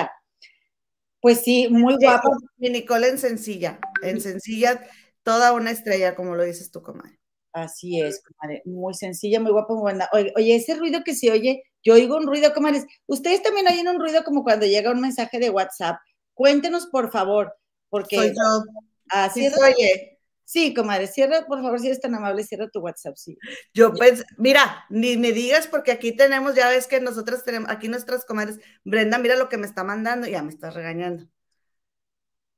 pues 1.19 1.41
sí, 1.41 1.67
muy 1.69 1.95
guapa. 2.01 2.29
Mi 2.57 2.69
Nicole 2.69 3.09
en 3.09 3.17
sencilla, 3.17 3.79
en 4.01 4.21
sencilla, 4.21 4.83
toda 5.23 5.53
una 5.53 5.71
estrella, 5.71 6.15
como 6.15 6.35
lo 6.35 6.43
dices 6.43 6.71
tú, 6.71 6.81
comadre. 6.81 7.19
Así 7.53 8.01
es, 8.01 8.23
comadre, 8.23 8.61
muy 8.65 8.93
sencilla, 8.93 9.39
muy 9.39 9.51
guapa, 9.51 9.73
muy 9.73 9.81
buena. 9.81 10.09
Oye, 10.13 10.33
oye, 10.35 10.55
ese 10.55 10.75
ruido 10.75 11.03
que 11.03 11.13
se 11.13 11.31
oye, 11.31 11.63
yo 11.87 11.93
oigo 11.93 12.17
un 12.17 12.27
ruido, 12.27 12.53
comadres. 12.53 12.85
Ustedes 13.05 13.41
también 13.41 13.65
oyen 13.65 13.87
un 13.87 13.97
ruido 13.97 14.25
como 14.25 14.43
cuando 14.43 14.65
llega 14.65 14.91
un 14.91 14.99
mensaje 14.99 15.39
de 15.39 15.49
WhatsApp. 15.49 15.95
Cuéntenos, 16.33 16.87
por 16.87 17.09
favor, 17.09 17.55
porque... 17.87 18.17
Soy 18.17 18.29
yo. 18.29 18.63
Así 19.07 19.49
sí, 19.49 19.55
oye. 19.57 20.19
Sí, 20.43 20.73
comadre, 20.73 21.07
cierra, 21.07 21.45
por 21.47 21.61
favor, 21.61 21.79
si 21.79 21.87
eres 21.87 22.01
tan 22.01 22.13
amable, 22.13 22.43
cierra 22.43 22.67
tu 22.69 22.81
WhatsApp, 22.81 23.15
sí. 23.15 23.37
Yo 23.73 23.93
pues, 23.93 24.25
mira, 24.37 24.83
ni 24.89 25.15
me 25.15 25.31
digas 25.31 25.67
porque 25.67 25.91
aquí 25.91 26.11
tenemos, 26.11 26.55
ya 26.55 26.67
ves 26.69 26.87
que 26.87 26.99
nosotros 26.99 27.45
tenemos, 27.45 27.69
aquí 27.69 27.87
nuestras 27.87 28.25
comadres, 28.25 28.59
Brenda, 28.83 29.17
mira 29.17 29.37
lo 29.37 29.47
que 29.47 29.57
me 29.57 29.65
está 29.65 29.85
mandando, 29.85 30.27
ya 30.27 30.43
me 30.43 30.49
está 30.49 30.69
regañando. 30.69 31.25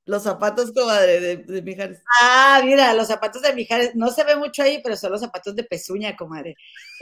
Los 0.10 0.24
zapatos, 0.24 0.72
comadre, 0.72 1.20
de, 1.20 1.38
de, 1.38 1.62
Mijares. 1.62 2.02
Ah, 2.20 2.64
mira, 2.66 2.96
los 2.96 3.06
zapatos 3.10 3.44
de 3.44 3.54
Mijares. 3.54 3.94
No 3.94 4.10
se 4.10 4.24
ve 4.24 4.36
mucho 4.36 4.64
ahí, 4.64 4.82
pero 4.84 4.98
son 4.98 5.12
los 5.12 5.22
zapatos 5.22 5.56
de 5.56 5.64
pezuña, 5.64 6.16
comadre. 6.16 6.56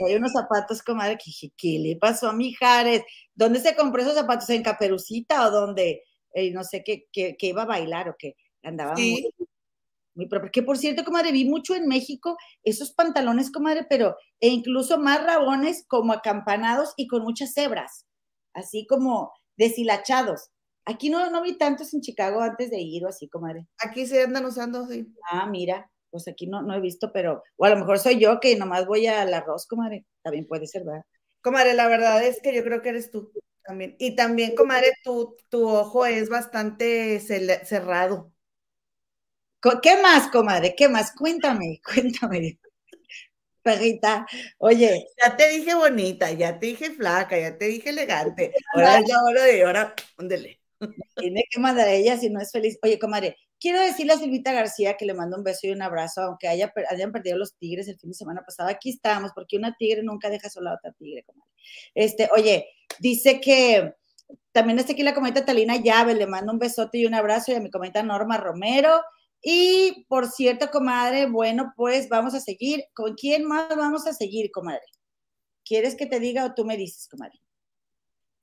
Hay 0.06 0.14
unos 0.14 0.32
zapatos, 0.32 0.82
comadre, 0.82 1.16
que 1.16 1.24
dije, 1.26 1.50
¿qué 1.56 1.78
le 1.78 1.96
pasó 1.96 2.28
a 2.28 2.34
Mijares? 2.34 3.02
¿Dónde 3.34 3.60
se 3.60 3.74
compró 3.74 4.02
esos 4.02 4.14
zapatos? 4.14 4.50
¿En 4.50 4.62
Caperucita 4.62 5.48
o 5.48 5.50
dónde? 5.50 6.02
Eh, 6.34 6.50
no 6.50 6.64
sé, 6.64 6.84
qué, 6.84 7.06
qué, 7.10 7.34
iba 7.40 7.62
a 7.62 7.64
bailar 7.64 8.10
o 8.10 8.16
qué. 8.18 8.36
Andaba 8.62 8.94
sí. 8.94 9.26
muy 10.14 10.28
propia. 10.28 10.50
Que 10.50 10.62
por 10.62 10.76
cierto, 10.76 11.02
comadre, 11.02 11.32
vi 11.32 11.46
mucho 11.46 11.74
en 11.74 11.88
México 11.88 12.36
esos 12.62 12.92
pantalones, 12.92 13.50
comadre, 13.50 13.86
pero 13.88 14.16
e 14.38 14.48
incluso 14.48 14.98
más 14.98 15.24
rabones 15.24 15.86
como 15.88 16.12
acampanados 16.12 16.92
y 16.98 17.06
con 17.06 17.22
muchas 17.22 17.56
hebras, 17.56 18.04
así 18.52 18.86
como 18.86 19.32
deshilachados. 19.56 20.50
Aquí 20.88 21.10
no, 21.10 21.30
no 21.30 21.42
vi 21.42 21.58
tantos 21.58 21.92
en 21.92 22.00
Chicago 22.00 22.40
antes 22.40 22.70
de 22.70 22.80
ir 22.80 23.04
o 23.04 23.08
así, 23.08 23.28
comadre. 23.28 23.66
Aquí 23.78 24.06
se 24.06 24.22
andan 24.22 24.46
usando, 24.46 24.86
sí. 24.86 25.06
Ah, 25.30 25.46
mira, 25.46 25.90
pues 26.10 26.26
aquí 26.28 26.46
no, 26.46 26.62
no 26.62 26.74
he 26.74 26.80
visto, 26.80 27.12
pero, 27.12 27.42
o 27.56 27.64
a 27.66 27.68
lo 27.68 27.76
mejor 27.76 27.98
soy 27.98 28.18
yo 28.18 28.40
que 28.40 28.56
nomás 28.56 28.86
voy 28.86 29.06
al 29.06 29.34
arroz, 29.34 29.66
comadre. 29.66 30.06
También 30.22 30.46
puede 30.46 30.66
ser, 30.66 30.84
¿verdad? 30.84 31.04
Comadre, 31.42 31.74
la 31.74 31.88
verdad 31.88 32.24
es 32.24 32.40
que 32.40 32.54
yo 32.54 32.64
creo 32.64 32.80
que 32.80 32.88
eres 32.88 33.10
tú 33.10 33.30
también. 33.66 33.96
Y 33.98 34.16
también, 34.16 34.54
comadre, 34.54 34.94
tu, 35.04 35.36
tu 35.50 35.68
ojo 35.68 36.06
es 36.06 36.30
bastante 36.30 37.20
cerrado. 37.20 38.32
¿Qué 39.82 40.00
más, 40.00 40.30
comadre? 40.30 40.74
¿Qué 40.74 40.88
más? 40.88 41.12
Cuéntame, 41.12 41.82
cuéntame. 41.84 42.58
Perrita, 43.62 44.26
oye. 44.56 45.06
Ya 45.22 45.36
te 45.36 45.50
dije 45.50 45.74
bonita, 45.74 46.30
ya 46.32 46.58
te 46.58 46.66
dije 46.66 46.92
flaca, 46.92 47.38
ya 47.38 47.58
te 47.58 47.66
dije 47.66 47.90
elegante. 47.90 48.54
Ahora 48.74 48.98
es 48.98 49.08
la 49.08 49.22
hora 49.22 49.44
de 49.44 49.64
ahora, 49.64 49.94
ándele. 50.16 50.60
Tiene 51.16 51.44
que 51.50 51.60
mandar 51.60 51.88
a 51.88 51.92
ella 51.92 52.16
si 52.18 52.30
no 52.30 52.40
es 52.40 52.52
feliz. 52.52 52.78
Oye, 52.82 52.98
comadre, 52.98 53.36
quiero 53.58 53.80
decirle 53.80 54.12
a 54.12 54.18
Silvita 54.18 54.52
García 54.52 54.96
que 54.96 55.04
le 55.04 55.14
mando 55.14 55.36
un 55.36 55.42
beso 55.42 55.66
y 55.66 55.70
un 55.70 55.82
abrazo, 55.82 56.22
aunque 56.22 56.48
haya, 56.48 56.72
hayan 56.90 57.12
perdido 57.12 57.36
los 57.38 57.56
tigres 57.56 57.88
el 57.88 57.98
fin 57.98 58.10
de 58.10 58.14
semana 58.14 58.42
pasado. 58.44 58.68
Aquí 58.68 58.90
estamos, 58.90 59.32
porque 59.34 59.56
una 59.56 59.74
tigre 59.76 60.02
nunca 60.02 60.30
deja 60.30 60.48
sola 60.48 60.70
a 60.70 60.74
otra 60.74 60.92
tigre, 60.92 61.24
comadre. 61.24 61.50
Este, 61.94 62.28
oye, 62.34 62.68
dice 63.00 63.40
que 63.40 63.94
también 64.52 64.78
está 64.78 64.92
aquí 64.92 65.02
la 65.02 65.14
comenta 65.14 65.44
Talina 65.44 65.76
Llave, 65.76 66.14
le 66.14 66.26
mando 66.26 66.52
un 66.52 66.58
besote 66.58 66.98
y 66.98 67.06
un 67.06 67.14
abrazo, 67.14 67.52
y 67.52 67.54
a 67.54 67.60
mi 67.60 67.70
comenta 67.70 68.02
Norma 68.02 68.36
Romero. 68.36 69.00
Y 69.40 70.04
por 70.08 70.28
cierto, 70.28 70.70
comadre, 70.70 71.26
bueno, 71.26 71.72
pues 71.76 72.08
vamos 72.08 72.34
a 72.34 72.40
seguir. 72.40 72.84
¿Con 72.92 73.14
quién 73.14 73.44
más 73.44 73.68
vamos 73.76 74.06
a 74.06 74.12
seguir, 74.12 74.50
comadre? 74.50 74.82
¿Quieres 75.64 75.94
que 75.94 76.06
te 76.06 76.18
diga 76.18 76.44
o 76.44 76.54
tú 76.54 76.64
me 76.64 76.76
dices, 76.76 77.08
comadre? 77.08 77.38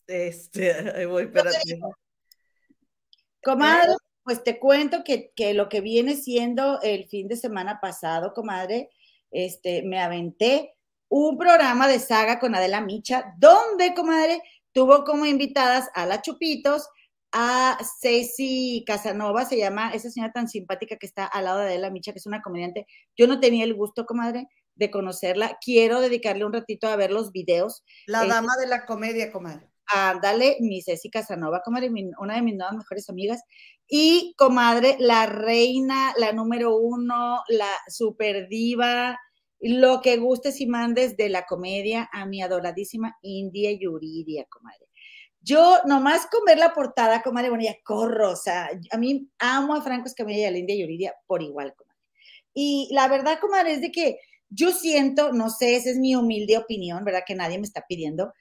Este, 0.07 0.71
ahí 0.71 1.05
voy, 1.05 1.23
espérate. 1.23 1.79
Comadre, 3.45 3.93
pues 4.23 4.43
te 4.43 4.57
cuento 4.57 5.03
que, 5.03 5.53
lo 5.53 5.69
que 5.69 5.79
viene 5.79 6.15
siendo 6.15 6.81
el 6.81 7.07
fin 7.07 7.27
de 7.27 7.37
semana 7.37 7.79
pasado, 7.79 8.33
comadre, 8.33 8.89
este, 9.29 9.83
me 9.83 10.01
aventé 10.01 10.75
un 11.09 11.37
programa 11.37 11.87
de 11.87 11.99
saga 11.99 12.39
con 12.39 12.55
Adela 12.55 12.81
Micha, 12.81 13.35
donde, 13.37 13.93
comadre, 13.93 14.41
tuvo 14.71 15.03
como 15.03 15.27
invitadas 15.27 15.89
a 15.93 16.07
la 16.07 16.23
Chupitos, 16.23 16.89
a 17.31 17.77
Ceci 18.01 18.83
Casanova, 18.87 19.45
se 19.45 19.59
llama 19.59 19.91
esa 19.91 20.09
señora 20.09 20.33
tan 20.33 20.47
simpática 20.47 20.95
que 20.95 21.05
está 21.05 21.25
al 21.25 21.45
lado 21.45 21.59
de 21.59 21.65
Adela 21.65 21.91
Micha, 21.91 22.13
que 22.13 22.17
es 22.17 22.25
una 22.25 22.41
comediante. 22.41 22.87
Yo 23.15 23.27
no 23.27 23.39
tenía 23.39 23.63
el 23.63 23.75
gusto, 23.75 24.07
comadre, 24.07 24.47
de 24.73 24.89
conocerla. 24.89 25.59
Quiero 25.63 26.01
dedicarle 26.01 26.45
un 26.45 26.53
ratito 26.53 26.87
a 26.87 26.95
ver 26.95 27.11
los 27.11 27.31
videos. 27.31 27.83
La 28.07 28.25
dama 28.25 28.57
de 28.57 28.65
la 28.65 28.87
comedia, 28.87 29.31
comadre. 29.31 29.69
Ándale, 29.87 30.57
mi 30.61 30.81
Ceci 30.81 31.09
Casanova, 31.09 31.61
comadre, 31.63 31.91
una 32.19 32.35
de 32.35 32.41
mis 32.41 32.55
nuevas 32.55 32.75
mejores 32.75 33.09
amigas. 33.09 33.41
Y, 33.87 34.33
comadre, 34.37 34.95
la 34.99 35.27
reina, 35.27 36.13
la 36.17 36.31
número 36.33 36.75
uno, 36.75 37.41
la 37.49 37.69
super 37.87 38.47
diva, 38.47 39.19
lo 39.59 40.01
que 40.01 40.17
gustes 40.17 40.59
y 40.61 40.67
mandes 40.67 41.17
de 41.17 41.29
la 41.29 41.45
comedia 41.45 42.09
a 42.11 42.25
mi 42.25 42.41
adoradísima 42.41 43.15
India 43.21 43.71
Yuridia, 43.71 44.45
comadre. 44.49 44.87
Yo 45.41 45.77
nomás 45.85 46.27
con 46.27 46.43
ver 46.45 46.57
la 46.57 46.73
portada, 46.73 47.21
comadre, 47.21 47.49
bueno, 47.49 47.63
ya 47.63 47.75
corro, 47.83 48.31
o 48.31 48.35
sea, 48.35 48.69
a 48.91 48.97
mí 48.97 49.29
amo 49.39 49.75
a 49.75 49.81
Franco 49.81 50.07
Escamilla 50.07 50.39
y 50.39 50.45
a 50.45 50.51
la 50.51 50.57
India 50.57 50.75
Yuridia 50.75 51.13
por 51.27 51.43
igual, 51.43 51.75
comadre. 51.75 51.99
Y 52.53 52.89
la 52.91 53.07
verdad, 53.07 53.39
comadre, 53.39 53.73
es 53.73 53.81
de 53.81 53.91
que 53.91 54.17
yo 54.49 54.71
siento, 54.71 55.33
no 55.33 55.49
sé, 55.49 55.75
esa 55.75 55.91
es 55.91 55.97
mi 55.97 56.15
humilde 56.15 56.57
opinión, 56.57 57.03
¿verdad? 57.03 57.23
Que 57.27 57.35
nadie 57.35 57.59
me 57.59 57.65
está 57.65 57.85
pidiendo, 57.87 58.33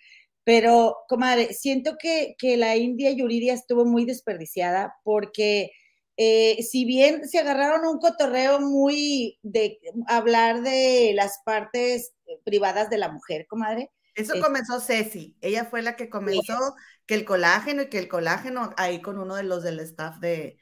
pero, 0.45 0.99
comadre, 1.09 1.55
siento 1.55 1.97
que, 1.99 2.37
la 2.57 2.77
India 2.77 3.11
Yuridia 3.11 3.55
estuvo 3.55 3.85
muy 3.85 4.05
desperdiciada 4.05 4.97
porque 5.03 5.73
eh, 6.17 6.63
si 6.63 6.85
bien 6.85 7.27
se 7.29 7.39
agarraron 7.39 7.87
un 7.87 7.99
cotorreo 7.99 8.61
muy 8.61 9.39
de 9.43 9.81
hablar 10.07 10.63
de 10.63 11.13
las 11.15 11.41
partes 11.45 12.15
privadas 12.45 12.91
de 12.91 12.99
la 12.99 13.11
mujer, 13.11 13.47
comadre. 13.49 13.91
Eso 14.15 14.35
comenzó 14.41 14.79
Ceci, 14.81 15.37
ella 15.41 15.65
fue 15.65 15.83
la 15.83 15.97
que 15.97 16.09
comenzó 16.09 16.77
que 17.05 17.15
el 17.15 17.25
colágeno 17.25 17.83
y 17.83 17.89
que 17.89 17.99
el 17.99 18.07
colágeno 18.07 18.71
ahí 18.77 19.03
con 19.03 19.19
uno 19.19 19.35
de 19.35 19.43
los 19.43 19.65
del 19.65 19.81
staff 19.81 20.19
de, 20.21 20.57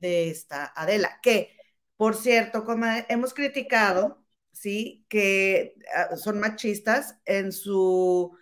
de 0.00 0.28
esta 0.28 0.70
Adela, 0.76 1.18
que 1.22 1.56
por 1.98 2.14
cierto, 2.14 2.64
comadre, 2.64 3.06
hemos 3.08 3.34
criticado, 3.34 4.24
sí, 4.52 5.04
que 5.08 5.74
ah, 5.94 6.16
son 6.16 6.38
machistas 6.38 7.16
en 7.24 7.50
su 7.50 8.36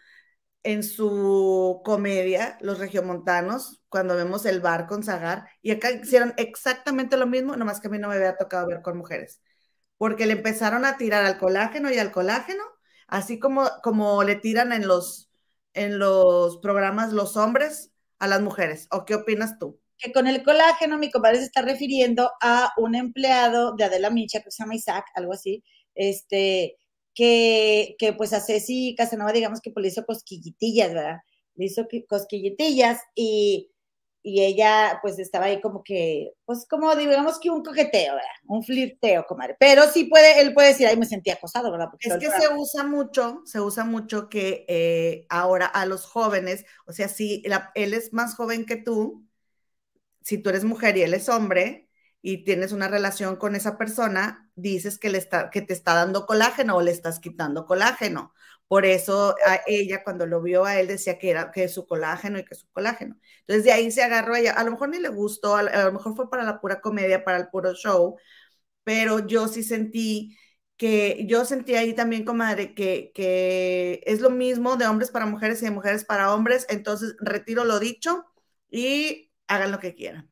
en 0.67 0.83
su 0.83 1.81
comedia, 1.85 2.59
Los 2.61 2.81
Regiomontanos, 2.81 3.81
cuando 3.89 4.17
vemos 4.17 4.45
el 4.47 4.61
bar 4.61 4.89
con 4.89 5.05
Zagar, 5.05 5.49
y 5.63 5.71
acá 5.71 5.93
hicieron 5.93 6.35
exactamente 6.39 7.17
lo 7.17 7.29
mismo, 7.29 7.55
nomás 7.55 7.79
que 7.81 7.87
a 7.87 7.91
mí 7.91 8.01
no 8.01 8.09
me 8.09 8.17
había 8.17 8.37
tocado 8.37 8.67
ver 8.67 8.83
con 8.83 8.99
mujeres, 8.99 9.41
porque 9.97 10.27
le 10.27 10.33
empezaron 10.33 10.85
a 10.85 10.97
tirar 10.97 11.25
al 11.25 11.39
colágeno 11.39 11.93
y 11.93 11.99
al 11.99 12.11
colágeno, 12.11 12.65
así 13.07 13.39
como, 13.39 13.71
como 13.85 14.25
le 14.25 14.35
tiran 14.35 14.73
en 14.73 14.89
los, 14.89 15.31
en 15.73 16.01
los 16.01 16.59
programas 16.59 17.13
los 17.13 17.37
hombres 17.37 17.93
a 18.19 18.27
las 18.27 18.41
mujeres. 18.41 18.89
¿O 18.91 19.05
qué 19.05 19.15
opinas 19.15 19.61
tú? 19.61 19.81
Que 19.99 20.13
con 20.13 20.27
el 20.27 20.43
colágeno 20.43 20.99
mi 20.99 21.13
compadre 21.13 21.39
se 21.39 21.45
está 21.45 21.63
refiriendo 21.63 22.33
a 22.43 22.73
un 22.77 22.97
empleado 22.97 23.77
de 23.77 23.85
Adela 23.85 24.11
Micha, 24.11 24.41
que 24.43 24.51
se 24.51 24.65
llama 24.65 24.75
Isaac, 24.75 25.05
algo 25.15 25.33
así, 25.33 25.63
este, 25.95 26.77
que, 27.17 27.97
que 27.99 28.13
pues 28.13 28.33
a 28.35 28.41
Ceci 28.41 28.95
Casanova, 28.97 29.33
digamos 29.33 29.61
que 29.61 29.73
pues 29.73 29.83
le 29.83 29.89
hizo 29.89 30.05
cosquillitillas, 30.05 30.93
¿verdad? 30.93 31.21
Le 31.55 31.65
hizo 31.65 31.89
cosquillitillas 32.07 33.01
y, 33.15 33.73
y 34.23 34.43
ella 34.45 34.99
pues 35.01 35.19
estaba 35.19 35.47
ahí 35.47 35.61
como 35.63 35.83
que, 35.83 36.35
pues 36.45 36.67
como 36.69 36.95
digamos 36.95 37.41
que 37.41 37.51
un 37.51 37.65
coqueteo, 37.65 38.15
¿verdad? 38.15 38.29
Un 38.47 38.63
flirteo, 38.63 39.25
comadre. 39.27 39.57
Pero 39.59 39.85
sí 39.91 40.05
puede, 40.05 40.41
él 40.43 40.53
puede 40.53 40.69
decir, 40.69 40.87
ahí 40.87 40.99
me 40.99 41.07
sentí 41.07 41.31
acosado, 41.31 41.73
¿verdad? 41.73 41.89
es 41.99 42.19
que 42.19 42.31
se 42.31 42.55
usa 42.55 42.85
mucho, 42.85 43.41
se 43.47 43.61
usa 43.61 43.85
mucho 43.85 44.29
que 44.29 44.67
eh, 44.69 45.27
ahora 45.31 45.65
a 45.65 45.87
los 45.87 46.05
jóvenes, 46.05 46.67
o 46.87 46.93
sea, 46.93 47.09
si 47.09 47.43
él 47.75 47.95
es 47.95 48.13
más 48.13 48.35
joven 48.35 48.67
que 48.67 48.77
tú, 48.77 49.27
si 50.21 50.37
tú 50.37 50.51
eres 50.51 50.65
mujer 50.65 50.99
y 50.99 51.03
él 51.03 51.15
es 51.15 51.31
hombre, 51.31 51.86
y 52.27 52.39
tienes 52.39 52.73
una 52.73 52.89
relación 52.89 53.37
con 53.37 53.55
esa 53.55 53.79
persona, 53.79 54.51
dices 54.57 54.99
que, 54.99 55.11
le 55.11 55.19
está, 55.19 55.49
que 55.49 55.63
te 55.63 55.73
está 55.73 55.95
dando 55.95 56.27
colágeno 56.27 56.77
o 56.77 56.83
le 56.83 56.91
estás 56.91 57.21
quitando 57.21 57.67
colágeno. 57.67 58.35
Por 58.67 58.85
eso 58.85 59.37
a 59.47 59.61
ella 59.69 60.03
cuando 60.03 60.27
lo 60.27 60.43
vio 60.43 60.65
a 60.65 60.81
él 60.81 60.89
decía 60.89 61.19
que 61.21 61.31
era 61.31 61.53
que 61.53 61.69
su 61.69 61.87
colágeno 61.87 62.41
y 62.41 62.45
que 62.45 62.57
su 62.57 62.67
colágeno. 62.73 63.17
Entonces 63.43 63.65
de 63.65 63.71
ahí 63.73 63.93
se 63.93 64.03
agarró 64.03 64.35
a 64.35 64.41
ella. 64.41 64.53
A 64.55 64.65
lo 64.65 64.73
mejor 64.73 64.89
ni 64.89 64.99
le 64.99 65.09
gustó, 65.09 65.55
a, 65.55 65.63
lo 65.63 65.93
mejor 65.93 66.17
fue 66.17 66.29
para 66.29 66.43
la 66.43 66.61
pura 66.61 66.81
comedia, 66.81 67.23
para 67.25 67.39
el 67.39 67.49
puro 67.49 67.75
show, 67.75 68.17
pero 68.85 69.27
yo 69.27 69.49
sí 69.49 69.63
sentí 69.63 70.37
que 70.77 71.27
yo 71.29 71.45
sentí 71.45 71.77
ahí 71.77 71.95
también, 71.95 72.25
comadre, 72.25 72.75
que, 72.75 73.13
que 73.15 74.03
es 74.07 74.21
lo 74.21 74.31
mismo 74.31 74.77
de 74.77 74.87
hombres 74.87 75.11
para 75.13 75.27
mujeres 75.27 75.63
y 75.63 75.67
de 75.67 75.71
mujeres 75.73 76.05
para 76.05 76.35
hombres. 76.35 76.67
Entonces 76.71 77.15
retiro 77.21 77.65
lo 77.65 77.79
dicho 77.81 78.25
y 78.71 79.33
hagan 79.49 79.73
lo 79.73 79.81
que 79.81 79.95
quieran. 79.95 80.31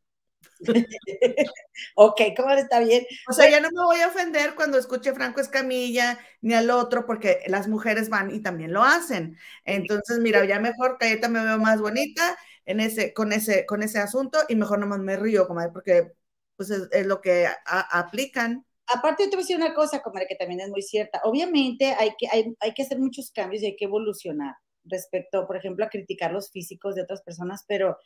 ok, 1.94 2.20
¿cómo 2.36 2.50
está 2.50 2.80
bien? 2.80 3.06
O 3.28 3.32
sea, 3.32 3.50
ya 3.50 3.60
no 3.60 3.68
me 3.70 3.84
voy 3.84 4.00
a 4.00 4.08
ofender 4.08 4.54
cuando 4.54 4.78
escuche 4.78 5.12
Franco 5.12 5.40
Escamilla 5.40 6.18
ni 6.40 6.54
al 6.54 6.70
otro, 6.70 7.06
porque 7.06 7.40
las 7.46 7.68
mujeres 7.68 8.08
van 8.08 8.34
y 8.34 8.40
también 8.40 8.72
lo 8.72 8.82
hacen. 8.82 9.36
Entonces, 9.64 10.18
mira, 10.18 10.44
ya 10.44 10.60
mejor 10.60 10.98
Cayeta 10.98 11.28
me 11.28 11.44
veo 11.44 11.58
más 11.58 11.80
bonita 11.80 12.36
en 12.66 12.80
ese, 12.80 13.12
con, 13.12 13.32
ese, 13.32 13.66
con 13.66 13.82
ese 13.82 13.98
asunto 13.98 14.38
y 14.48 14.56
mejor 14.56 14.78
nomás 14.78 15.00
me 15.00 15.16
río, 15.16 15.46
comadre, 15.46 15.70
porque 15.72 16.12
pues 16.56 16.70
es, 16.70 17.06
lo 17.06 17.20
que 17.20 17.48
aplican. 17.66 18.64
Aparte, 18.86 19.24
te 19.24 19.30
voy 19.30 19.38
a 19.38 19.40
decir 19.40 19.56
una 19.56 19.74
cosa, 19.74 20.02
comadre, 20.02 20.26
que 20.28 20.36
también 20.36 20.60
es 20.60 20.70
muy 20.70 20.82
cierta. 20.82 21.20
Obviamente 21.24 21.94
hay 21.98 22.14
que, 22.18 22.28
hay, 22.30 22.54
hay 22.60 22.74
que 22.74 22.82
hacer 22.82 22.98
muchos 22.98 23.30
cambios 23.30 23.62
y 23.62 23.66
hay 23.66 23.76
que 23.76 23.86
evolucionar 23.86 24.54
respecto, 24.84 25.46
por 25.46 25.56
ejemplo, 25.56 25.84
a 25.84 25.88
criticar 25.88 26.32
los 26.32 26.50
físicos 26.50 26.94
de 26.94 27.02
otras 27.02 27.22
personas, 27.22 27.64
pero 27.66 27.96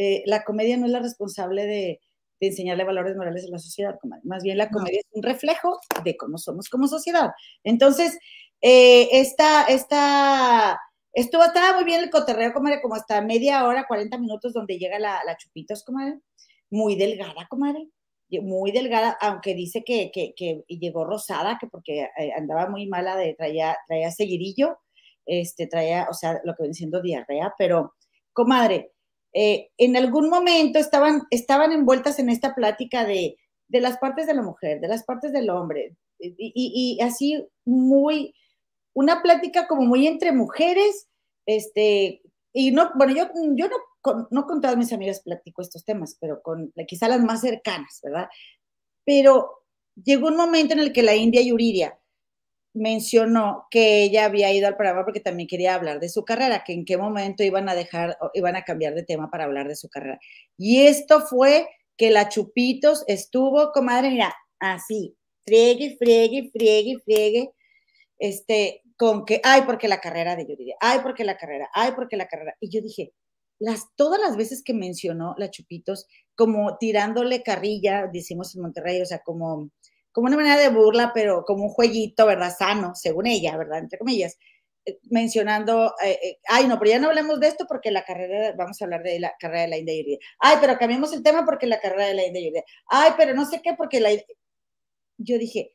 eh, 0.00 0.22
la 0.26 0.44
comedia 0.44 0.76
no 0.76 0.86
es 0.86 0.92
la 0.92 1.00
responsable 1.00 1.66
de, 1.66 2.00
enseñarle 2.40 2.84
valores 2.84 3.16
morales 3.16 3.44
a 3.44 3.50
la 3.50 3.58
sociedad, 3.58 3.98
más 4.22 4.44
bien 4.44 4.56
la 4.58 4.70
comedia 4.70 5.00
es 5.00 5.06
un 5.10 5.24
reflejo 5.24 5.80
de 6.04 6.16
cómo 6.16 6.38
somos 6.38 6.68
como 6.68 6.86
sociedad. 6.86 7.32
Entonces, 7.64 8.16
eh, 8.60 9.08
esta, 9.10 9.64
esta, 9.64 10.78
esto 11.12 11.42
estaba 11.42 11.74
muy 11.74 11.82
bien 11.82 12.00
el 12.00 12.10
coterreo, 12.10 12.52
comadre, 12.52 12.80
como 12.80 12.94
hasta 12.94 13.20
media 13.22 13.66
hora, 13.66 13.88
40 13.88 14.18
minutos, 14.18 14.52
donde 14.52 14.78
llega 14.78 15.00
la, 15.00 15.20
la 15.26 15.36
Chupitos, 15.36 15.82
comadre, 15.82 16.20
muy 16.70 16.94
delgada, 16.94 17.48
comadre, 17.50 17.88
muy 18.40 18.70
delgada, 18.70 19.18
aunque 19.20 19.54
dice 19.54 19.82
que, 19.82 20.12
llegó 20.68 21.04
rosada, 21.06 21.58
que 21.60 21.66
porque 21.66 22.02
eh, 22.18 22.32
andaba 22.36 22.68
muy 22.68 22.86
mala 22.86 23.16
de, 23.16 23.34
traía, 23.34 23.76
traía 23.88 24.12
seguidillo, 24.12 24.78
este, 25.26 25.66
traía, 25.66 26.06
o 26.08 26.14
sea, 26.14 26.40
lo 26.44 26.54
que 26.54 26.62
ven 26.62 26.74
siendo 26.74 27.02
diarrea, 27.02 27.52
pero, 27.58 27.94
comadre, 28.32 28.92
eh, 29.32 29.68
en 29.76 29.96
algún 29.96 30.30
momento 30.30 30.78
estaban, 30.78 31.22
estaban 31.30 31.72
envueltas 31.72 32.18
en 32.18 32.30
esta 32.30 32.54
plática 32.54 33.04
de, 33.04 33.36
de 33.68 33.80
las 33.80 33.98
partes 33.98 34.26
de 34.26 34.34
la 34.34 34.42
mujer, 34.42 34.80
de 34.80 34.88
las 34.88 35.04
partes 35.04 35.32
del 35.32 35.50
hombre, 35.50 35.96
y, 36.18 36.98
así 37.00 37.46
muy, 37.64 38.34
una 38.94 39.22
plática 39.22 39.68
como 39.68 39.82
muy 39.82 40.06
entre 40.06 40.32
mujeres, 40.32 41.08
este, 41.46 42.22
y 42.52 42.72
no, 42.72 42.90
bueno, 42.96 43.14
yo, 43.14 43.28
yo 43.54 43.68
no, 43.68 43.76
con, 44.00 44.26
no 44.30 44.46
con 44.46 44.60
todas 44.60 44.76
mis 44.76 44.92
amigas 44.92 45.20
platico 45.20 45.62
estos 45.62 45.84
temas, 45.84 46.16
pero 46.20 46.42
con 46.42 46.72
quizá 46.86 47.08
las 47.08 47.20
más 47.20 47.42
cercanas, 47.42 48.00
¿verdad? 48.02 48.28
Pero 49.04 49.64
llegó 50.02 50.28
un 50.28 50.36
momento 50.36 50.74
en 50.74 50.80
el 50.80 50.92
que 50.92 51.02
la 51.02 51.14
India 51.14 51.42
Yuridia 51.42 51.97
mencionó 52.74 53.66
que 53.70 54.02
ella 54.02 54.24
había 54.24 54.52
ido 54.52 54.68
al 54.68 54.76
programa 54.76 55.04
porque 55.04 55.20
también 55.20 55.48
quería 55.48 55.74
hablar 55.74 56.00
de 56.00 56.08
su 56.08 56.24
carrera, 56.24 56.64
que 56.64 56.72
en 56.72 56.84
qué 56.84 56.96
momento 56.96 57.42
iban 57.42 57.68
a 57.68 57.74
dejar, 57.74 58.16
iban 58.34 58.56
a 58.56 58.64
cambiar 58.64 58.94
de 58.94 59.02
tema 59.02 59.30
para 59.30 59.44
hablar 59.44 59.68
de 59.68 59.76
su 59.76 59.88
carrera. 59.88 60.18
Y 60.56 60.82
esto 60.86 61.20
fue 61.20 61.68
que 61.96 62.10
la 62.10 62.28
Chupitos 62.28 63.04
estuvo, 63.08 63.72
comadre, 63.72 64.10
mira, 64.10 64.34
así, 64.60 65.16
friegue, 65.44 65.96
friegue, 65.98 66.50
friegue, 66.52 66.98
friegue, 67.04 67.50
este, 68.18 68.82
con 68.96 69.24
que, 69.24 69.40
ay, 69.44 69.62
porque 69.66 69.88
la 69.88 70.00
carrera 70.00 70.36
de 70.36 70.46
Yuridia, 70.46 70.76
ay, 70.80 71.00
porque 71.02 71.24
la 71.24 71.36
carrera, 71.36 71.68
ay, 71.72 71.92
porque 71.94 72.16
la 72.16 72.28
carrera. 72.28 72.54
Y 72.60 72.70
yo 72.70 72.80
dije, 72.82 73.12
las, 73.58 73.86
todas 73.96 74.20
las 74.20 74.36
veces 74.36 74.62
que 74.62 74.74
mencionó 74.74 75.34
la 75.38 75.50
Chupitos, 75.50 76.06
como 76.36 76.76
tirándole 76.78 77.42
carrilla, 77.42 78.08
decimos 78.12 78.54
en 78.54 78.62
Monterrey, 78.62 79.00
o 79.00 79.06
sea, 79.06 79.20
como, 79.20 79.70
como 80.12 80.26
una 80.26 80.36
manera 80.36 80.56
de 80.56 80.68
burla, 80.70 81.12
pero 81.14 81.44
como 81.44 81.64
un 81.64 81.70
jueguito, 81.70 82.26
¿verdad? 82.26 82.54
Sano, 82.56 82.94
según 82.94 83.26
ella, 83.26 83.56
¿verdad? 83.56 83.78
Entre 83.78 83.98
comillas, 83.98 84.36
eh, 84.84 84.98
mencionando, 85.10 85.94
eh, 86.04 86.18
eh, 86.22 86.38
ay, 86.48 86.66
no, 86.66 86.78
pero 86.78 86.90
ya 86.90 86.98
no 86.98 87.08
hablemos 87.08 87.40
de 87.40 87.48
esto 87.48 87.66
porque 87.68 87.90
la 87.90 88.04
carrera, 88.04 88.54
vamos 88.56 88.80
a 88.80 88.84
hablar 88.84 89.02
de 89.02 89.20
la 89.20 89.34
carrera 89.38 89.62
de 89.62 89.68
la 89.68 89.78
India 89.78 89.94
Yuridia. 89.96 90.18
Ay, 90.38 90.56
pero 90.60 90.78
cambiamos 90.78 91.12
el 91.12 91.22
tema 91.22 91.44
porque 91.44 91.66
la 91.66 91.80
carrera 91.80 92.06
de 92.06 92.14
la 92.14 92.26
India 92.26 92.42
Yuridia. 92.42 92.64
Ay, 92.88 93.12
pero 93.16 93.34
no 93.34 93.44
sé 93.44 93.60
qué 93.62 93.74
porque 93.74 94.00
la... 94.00 94.10
Yo 95.18 95.36
dije, 95.38 95.72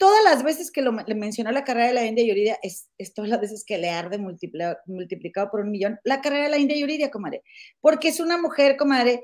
todas 0.00 0.24
las 0.24 0.42
veces 0.42 0.70
que 0.70 0.82
lo, 0.82 0.92
le 0.92 1.14
mencionó 1.14 1.52
la 1.52 1.62
carrera 1.62 1.88
de 1.88 1.94
la 1.94 2.04
India 2.06 2.24
Yuridia, 2.24 2.58
es, 2.62 2.88
es, 2.98 3.14
todas 3.14 3.30
las 3.30 3.40
veces 3.40 3.64
que 3.66 3.78
le 3.78 3.90
arde 3.90 4.18
multiplicado 4.18 5.50
por 5.50 5.60
un 5.60 5.70
millón 5.70 6.00
la 6.04 6.20
carrera 6.22 6.44
de 6.44 6.50
la 6.50 6.58
India 6.58 6.76
Yuridia, 6.76 7.10
comadre. 7.10 7.42
Porque 7.80 8.08
es 8.08 8.18
una 8.18 8.38
mujer, 8.38 8.76
comadre, 8.76 9.22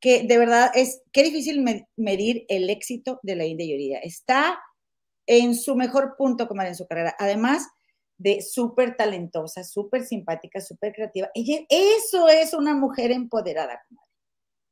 que 0.00 0.22
de 0.22 0.38
verdad 0.38 0.70
es, 0.74 1.02
qué 1.12 1.22
difícil 1.22 1.64
medir 1.96 2.44
el 2.48 2.70
éxito 2.70 3.20
de 3.22 3.36
la 3.36 3.44
India 3.44 3.66
Yuridia. 3.66 3.98
Está 3.98 4.60
en 5.26 5.54
su 5.54 5.74
mejor 5.74 6.14
punto, 6.16 6.48
comadre, 6.48 6.70
en 6.70 6.76
su 6.76 6.86
carrera. 6.86 7.14
Además 7.18 7.66
de 8.16 8.42
súper 8.42 8.96
talentosa, 8.96 9.64
súper 9.64 10.04
simpática, 10.04 10.60
súper 10.60 10.92
creativa. 10.92 11.30
Ella, 11.34 11.64
eso 11.68 12.28
es 12.28 12.54
una 12.54 12.74
mujer 12.74 13.12
empoderada, 13.12 13.82
comadre. 13.88 14.08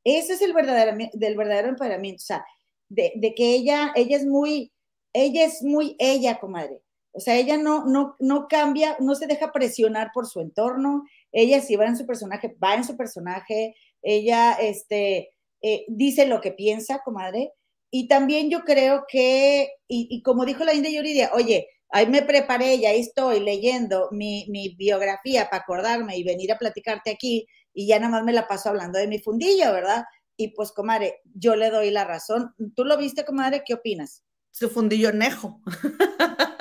Ese 0.03 0.33
es 0.33 0.41
el 0.41 0.53
verdadero, 0.53 0.97
del 1.13 1.35
verdadero 1.35 1.69
empoderamiento. 1.69 2.21
O 2.21 2.25
sea, 2.25 2.45
de, 2.89 3.13
de 3.15 3.35
que 3.35 3.55
ella, 3.55 3.91
ella 3.95 4.17
es 4.17 4.25
muy 4.25 4.71
ella 5.17 5.45
es 5.45 5.63
muy 5.63 5.95
ella, 5.99 6.39
comadre. 6.39 6.81
O 7.11 7.19
sea, 7.19 7.35
ella 7.35 7.57
no, 7.57 7.85
no, 7.85 8.15
no 8.19 8.47
cambia, 8.47 8.95
no 8.99 9.15
se 9.15 9.25
deja 9.25 9.51
presionar 9.51 10.11
por 10.13 10.27
su 10.27 10.39
entorno. 10.39 11.03
Ella 11.31 11.61
si 11.61 11.75
va 11.75 11.85
en 11.85 11.97
su 11.97 12.05
personaje, 12.05 12.55
va 12.63 12.75
en 12.75 12.83
su 12.83 12.95
personaje. 12.97 13.75
Ella 14.01 14.53
este, 14.53 15.29
eh, 15.61 15.85
dice 15.87 16.25
lo 16.27 16.41
que 16.41 16.51
piensa, 16.51 17.01
comadre. 17.03 17.51
Y 17.91 18.07
también 18.07 18.49
yo 18.49 18.61
creo 18.61 19.05
que, 19.07 19.69
y, 19.87 20.21
como 20.23 20.45
dijo 20.45 20.63
la 20.63 20.73
India 20.73 20.91
Yuridia, 20.91 21.31
oye, 21.33 21.67
ahí 21.89 22.07
me 22.07 22.21
preparé, 22.21 22.79
ya 22.79 22.91
estoy 22.91 23.39
leyendo 23.39 24.09
mi, 24.11 24.45
mi 24.49 24.75
biografía 24.75 25.49
para 25.49 25.63
acordarme 25.63 26.17
y 26.17 26.23
venir 26.23 26.51
a 26.51 26.57
platicarte 26.57 27.11
aquí 27.11 27.47
y 27.73 27.87
ya 27.87 27.99
nada 27.99 28.11
más 28.11 28.23
me 28.23 28.33
la 28.33 28.47
paso 28.47 28.69
hablando 28.69 28.99
de 28.99 29.07
mi 29.07 29.19
fundillo, 29.19 29.71
¿verdad? 29.71 30.03
Y 30.35 30.49
pues, 30.49 30.71
comadre, 30.73 31.21
yo 31.33 31.55
le 31.55 31.69
doy 31.69 31.91
la 31.91 32.03
razón. 32.03 32.53
¿Tú 32.75 32.83
lo 32.83 32.97
viste, 32.97 33.23
comadre? 33.23 33.63
¿Qué 33.65 33.73
opinas? 33.73 34.23
su 34.57 34.69
fundillo 34.69 35.11
nejo. 35.11 35.61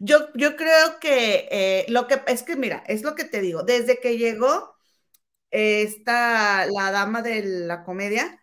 yo, 0.00 0.28
yo 0.36 0.56
creo 0.56 1.00
que 1.00 1.48
eh, 1.52 1.86
lo 1.90 2.08
que 2.08 2.22
es 2.28 2.44
que, 2.44 2.56
mira, 2.56 2.84
es 2.88 3.02
lo 3.04 3.16
que 3.16 3.24
te 3.26 3.42
digo, 3.42 3.64
desde 3.64 4.00
que 4.00 4.18
llegó 4.18 4.76
esta, 5.50 6.66
la 6.66 6.90
dama 6.92 7.22
de 7.22 7.42
la 7.44 7.84
comedia, 7.84 8.40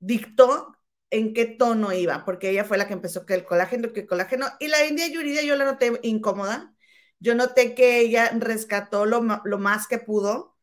dictó 0.00 0.76
en 1.10 1.34
qué 1.34 1.46
tono 1.46 1.92
iba, 1.92 2.24
porque 2.24 2.50
ella 2.50 2.64
fue 2.64 2.78
la 2.78 2.86
que 2.88 2.94
empezó 2.94 3.26
que 3.26 3.34
el 3.34 3.44
colágeno, 3.44 3.92
que 3.92 4.00
el 4.02 4.06
colágeno, 4.08 4.46
y 4.60 4.68
la 4.68 4.84
India 4.86 5.08
Yuridia 5.08 5.42
yo 5.42 5.56
la 5.56 5.64
noté 5.66 5.98
incómoda, 6.02 6.74
yo 7.20 7.34
noté 7.34 7.74
que 7.74 8.00
ella 8.00 8.30
rescató 8.38 9.06
lo, 9.06 9.22
lo 9.44 9.58
más 9.58 9.88
que 9.88 9.98
pudo, 9.98 10.56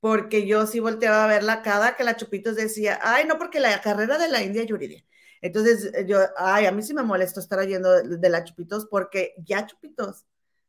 porque 0.00 0.46
yo 0.46 0.66
sí 0.66 0.80
volteaba 0.80 1.24
a 1.24 1.28
verla 1.28 1.62
cada 1.62 1.96
que 1.96 2.04
la 2.04 2.16
Chupitos 2.16 2.56
decía, 2.56 2.98
ay, 3.02 3.26
no, 3.26 3.38
porque 3.38 3.60
la 3.60 3.80
carrera 3.82 4.18
de 4.18 4.28
la 4.28 4.42
India 4.42 4.64
Yuridia 4.64 5.04
entonces, 5.44 5.92
eh, 5.94 6.06
yo, 6.08 6.18
ay, 6.38 6.64
a 6.66 6.72
mí 6.72 6.82
sí 6.82 6.94
me 6.94 7.02
molesto 7.02 7.38
estar 7.38 7.58
oyendo 7.58 8.02
de, 8.02 8.28
la 8.30 8.44
Chupitos 8.44 8.86
porque 8.86 9.34
ya 9.38 9.66
Chupitos, 9.66 10.24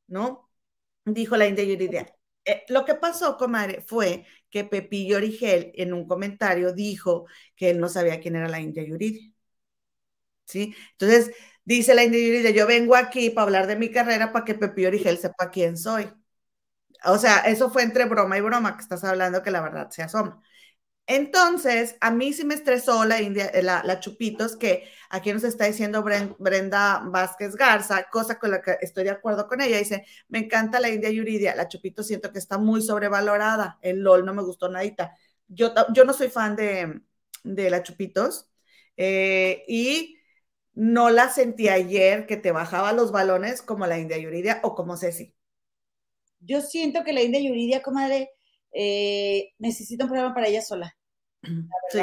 ¿no? 0.08 0.50
Dijo 1.06 1.38
la 1.38 1.48
India 1.48 1.64
Yuridia. 1.66 2.08
Eh, 2.46 2.64
lo 2.70 2.86
que 2.86 2.96
pasó, 2.96 3.38
comadre, 3.38 3.82
fue 3.82 4.26
que 4.50 4.66
Pepillo 4.66 5.18
Origel 5.18 5.72
en 5.76 5.94
un 5.94 6.08
comentario 6.08 6.74
dijo 6.74 7.26
que 7.56 7.70
él 7.72 7.80
no 7.80 7.90
sabía 7.90 8.20
quién 8.20 8.36
era 8.36 8.50
la 8.50 8.60
India 8.62 8.84
Yuridia. 8.84 9.32
¿Sí? 10.46 10.76
Entonces, 10.92 11.32
dice 11.64 11.96
la 11.96 12.04
India 12.04 12.20
Yuridia, 12.20 12.52
yo 12.52 12.68
vengo 12.68 12.96
aquí 12.96 13.30
para 13.30 13.44
hablar 13.44 13.68
de 13.68 13.76
mi 13.76 13.92
carrera 13.92 14.32
para 14.32 14.46
que 14.46 14.56
Pepillo 14.56 14.90
Origel 14.90 15.18
sepa 15.18 15.52
quién 15.52 15.78
soy. 15.78 16.12
O 17.06 17.18
sea, 17.18 17.40
eso 17.42 17.70
fue 17.72 17.84
entre 17.84 18.06
broma 18.06 18.38
y 18.38 18.42
broma 18.42 18.76
que 18.78 18.84
estás 18.84 19.04
hablando 19.04 19.44
que 19.44 19.52
la 19.52 19.62
verdad 19.62 19.90
se 19.92 20.04
asoma. 20.04 20.42
Entonces, 21.08 21.98
a 22.02 22.10
mí 22.10 22.34
sí 22.34 22.46
me 22.46 22.56
estresó 22.56 23.06
la, 23.06 23.22
India, 23.22 23.46
eh, 23.54 23.62
la, 23.62 24.00
Chupitos, 24.00 24.56
que 24.56 24.90
aquí 25.10 25.32
nos 25.32 25.44
está 25.44 25.66
diciendo 25.66 26.04
Brenda 26.40 27.04
Vázquez 27.06 27.56
Garza, 27.56 28.10
cosa 28.10 28.40
con 28.40 28.50
la 28.52 28.62
que 28.62 28.78
estoy 28.82 29.04
de 29.04 29.12
acuerdo 29.12 29.48
con 29.48 29.62
ella. 29.62 29.78
Dice, 29.78 30.06
me 30.30 30.40
encanta 30.40 30.80
la 30.80 30.90
India 30.90 31.12
Yuridia, 31.12 31.56
la 31.56 31.68
Chupitos 31.68 32.08
siento 32.08 32.32
que 32.32 32.40
está 32.40 32.58
muy 32.58 32.82
sobrevalorada. 32.82 33.78
El 33.82 34.00
LOL 34.00 34.26
no 34.26 34.34
me 34.34 34.42
gustó 34.42 34.68
nadita. 34.68 35.16
Yo, 35.48 35.74
yo 35.94 36.06
no 36.06 36.14
soy 36.14 36.30
fan 36.30 36.56
de, 36.56 37.02
la 37.44 37.84
Chupitos 37.84 38.50
eh, 38.98 39.64
y 39.68 40.18
no 40.74 41.10
la 41.12 41.30
sentí 41.30 41.70
ayer 41.70 42.26
que 42.26 42.38
te 42.38 42.52
bajaba 42.52 42.94
los 42.94 43.12
balones 43.12 43.62
como 43.62 43.86
la 43.88 44.00
India 44.00 44.18
Yuridia 44.18 44.60
o 44.64 44.76
como 44.76 44.98
Ceci. 44.98 45.36
Yo 46.40 46.62
siento 46.62 47.04
que 47.04 47.14
la 47.14 47.22
India 47.22 47.42
Yuridia, 47.42 47.82
comadre, 47.82 48.32
eh, 48.76 49.54
necesita 49.58 50.04
un 50.04 50.10
programa 50.10 50.36
para 50.36 50.48
ella 50.48 50.62
sola. 50.62 50.96
Sí. 51.92 52.00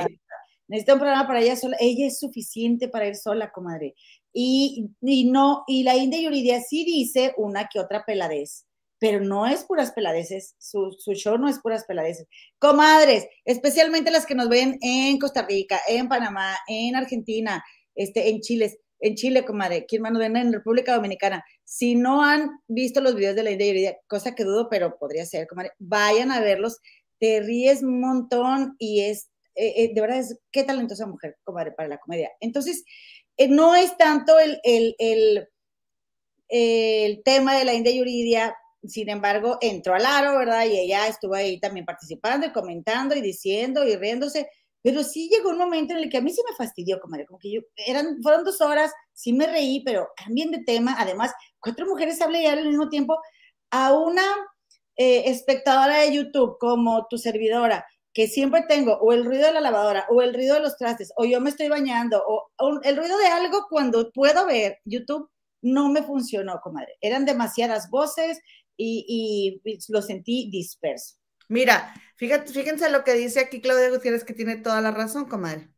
Necesita 0.69 0.95
un 0.95 1.01
programa 1.01 1.27
para 1.27 1.41
ella 1.41 1.57
sola. 1.57 1.77
Ella 1.79 2.07
es 2.07 2.19
suficiente 2.19 2.89
para 2.89 3.07
ir 3.07 3.17
sola, 3.17 3.53
comadre. 3.53 3.95
Y, 4.33 4.89
y 5.03 5.31
no, 5.31 5.65
y 5.67 5.83
la 5.83 5.97
India 5.97 6.21
Yuridia 6.21 6.61
sí 6.61 6.85
dice 6.85 7.35
una 7.37 7.69
que 7.69 7.79
otra 7.79 8.05
peladez, 8.07 8.65
pero 8.99 9.21
no 9.21 9.47
es 9.47 9.65
puras 9.65 9.93
peladeces. 9.93 10.55
Su, 10.59 10.97
su 10.99 11.13
show 11.13 11.37
no 11.37 11.49
es 11.49 11.59
puras 11.59 11.85
peladeces. 11.85 12.27
Comadres, 12.59 13.27
especialmente 13.45 14.11
las 14.11 14.25
que 14.25 14.35
nos 14.35 14.49
ven 14.49 14.79
en 14.81 15.19
Costa 15.19 15.45
Rica, 15.47 15.79
en 15.87 16.09
Panamá, 16.09 16.57
en 16.67 16.97
Argentina, 16.97 17.63
este, 17.95 18.31
en 18.31 18.41
Chile 18.41 18.79
en 19.03 19.17
Chile, 19.17 19.45
comadre, 19.45 19.79
aquí 19.79 19.97
hermano, 19.97 20.23
en 20.23 20.53
República 20.53 20.95
Dominicana. 20.95 21.45
Si 21.65 21.97
no 21.97 22.25
han 22.25 22.51
visto 22.69 23.01
los 23.01 23.17
videos 23.17 23.35
de 23.35 23.43
la 23.43 23.51
India 23.51 23.67
Yuridia, 23.67 23.99
cosa 24.07 24.35
que 24.35 24.45
dudo, 24.45 24.69
pero 24.71 24.97
podría 24.97 25.27
ser, 25.27 25.49
comadre, 25.49 25.73
vayan 25.79 26.31
a 26.31 26.41
verlos. 26.41 26.79
Te 27.19 27.41
ríes 27.41 27.83
un 27.83 28.01
montón 28.01 28.77
y 28.79 29.01
es, 29.01 29.29
eh, 29.57 29.75
eh, 29.77 29.91
de 29.93 30.01
verdad, 30.01 30.21
es 30.21 30.39
qué 30.53 30.63
talentosa 30.63 31.07
mujer, 31.07 31.37
comadre, 31.43 31.73
para 31.73 31.89
la 31.89 31.99
comedia. 31.99 32.31
Entonces, 32.41 32.85
eh, 33.37 33.49
no 33.49 33.75
es 33.75 33.97
tanto 33.97 34.39
el, 34.39 34.61
el, 34.63 34.95
el, 34.99 35.49
el 36.49 37.23
tema 37.25 37.59
de 37.59 37.65
la 37.65 37.75
India 37.75 37.93
Yuridia, 37.93 38.55
sin 38.85 39.09
embargo, 39.09 39.59
entró 39.61 39.95
al 39.95 40.07
aro, 40.07 40.39
¿verdad? 40.39 40.65
Y 40.67 40.79
ella 40.79 41.09
estuvo 41.09 41.35
ahí 41.35 41.59
también 41.59 41.87
participando 41.87 42.47
y 42.47 42.53
comentando 42.53 43.17
y 43.17 43.21
diciendo 43.21 43.85
y 43.85 43.97
riéndose 43.97 44.49
pero 44.83 45.05
sí 45.05 45.29
llegó 45.29 45.51
un 45.51 45.59
momento 45.59 45.95
en 45.95 46.01
el 46.01 46.11
que 46.11 46.19
a 46.19 46.21
mí 46.21 46.31
sí 46.33 46.43
me 46.49 46.57
fastidió, 46.57 47.01
comadre, 47.01 47.27
como 47.27 47.39
que 47.39 47.53
yo, 47.53 47.61
eran, 47.77 48.21
fueron 48.23 48.45
dos 48.45 48.61
horas, 48.61 48.93
sí 49.13 49.33
me 49.33 49.47
reí, 49.47 49.83
pero 49.85 50.09
cambien 50.17 50.51
de 50.51 50.65
tema. 50.65 50.97
Además, 50.99 51.33
cuatro 51.61 51.87
mujeres 51.87 52.21
hablan 52.21 52.43
ya 52.43 52.53
al 52.53 52.67
mismo 52.67 52.89
tiempo 52.89 53.21
a 53.71 53.95
una 53.95 54.23
eh, 54.97 55.31
espectadora 55.31 56.01
de 56.01 56.13
YouTube 56.13 56.59
como 56.59 57.07
tu 57.09 57.17
servidora, 57.17 57.87
que 58.13 58.27
siempre 58.27 58.65
tengo 58.69 58.95
o 58.99 59.13
el 59.13 59.25
ruido 59.25 59.47
de 59.47 59.53
la 59.55 59.61
lavadora, 59.61 60.07
o 60.11 60.21
el 60.21 60.35
ruido 60.35 60.55
de 60.55 60.61
los 60.61 60.77
trastes, 60.77 61.13
o 61.17 61.25
yo 61.25 61.41
me 61.41 61.51
estoy 61.51 61.69
bañando, 61.69 62.23
o, 62.27 62.51
el 62.83 62.97
ruido 62.97 63.17
de 63.19 63.27
algo 63.27 63.67
cuando 63.71 64.11
puedo 64.13 64.47
ver 64.47 64.79
YouTube, 64.85 65.31
no 65.63 65.89
me 65.91 66.03
funcionó, 66.03 66.61
comadre. 66.61 66.97
Eran 67.01 67.25
demasiadas 67.25 67.89
voces 67.89 68.41
y, 68.77 69.61
y 69.65 69.93
lo 69.93 70.03
sentí 70.03 70.51
disperso. 70.51 71.17
Mira, 71.49 71.95
fíjate, 72.23 72.53
fíjense 72.53 72.89
lo 72.89 73.03
que 73.03 73.15
dice 73.15 73.41
aquí 73.41 73.61
Claudia 73.61 73.91
Gutiérrez, 73.91 74.23
que 74.23 74.33
tiene 74.33 74.57
toda 74.57 74.81
la 74.81 74.93
razón, 74.93 75.25
comadre. 75.25 75.69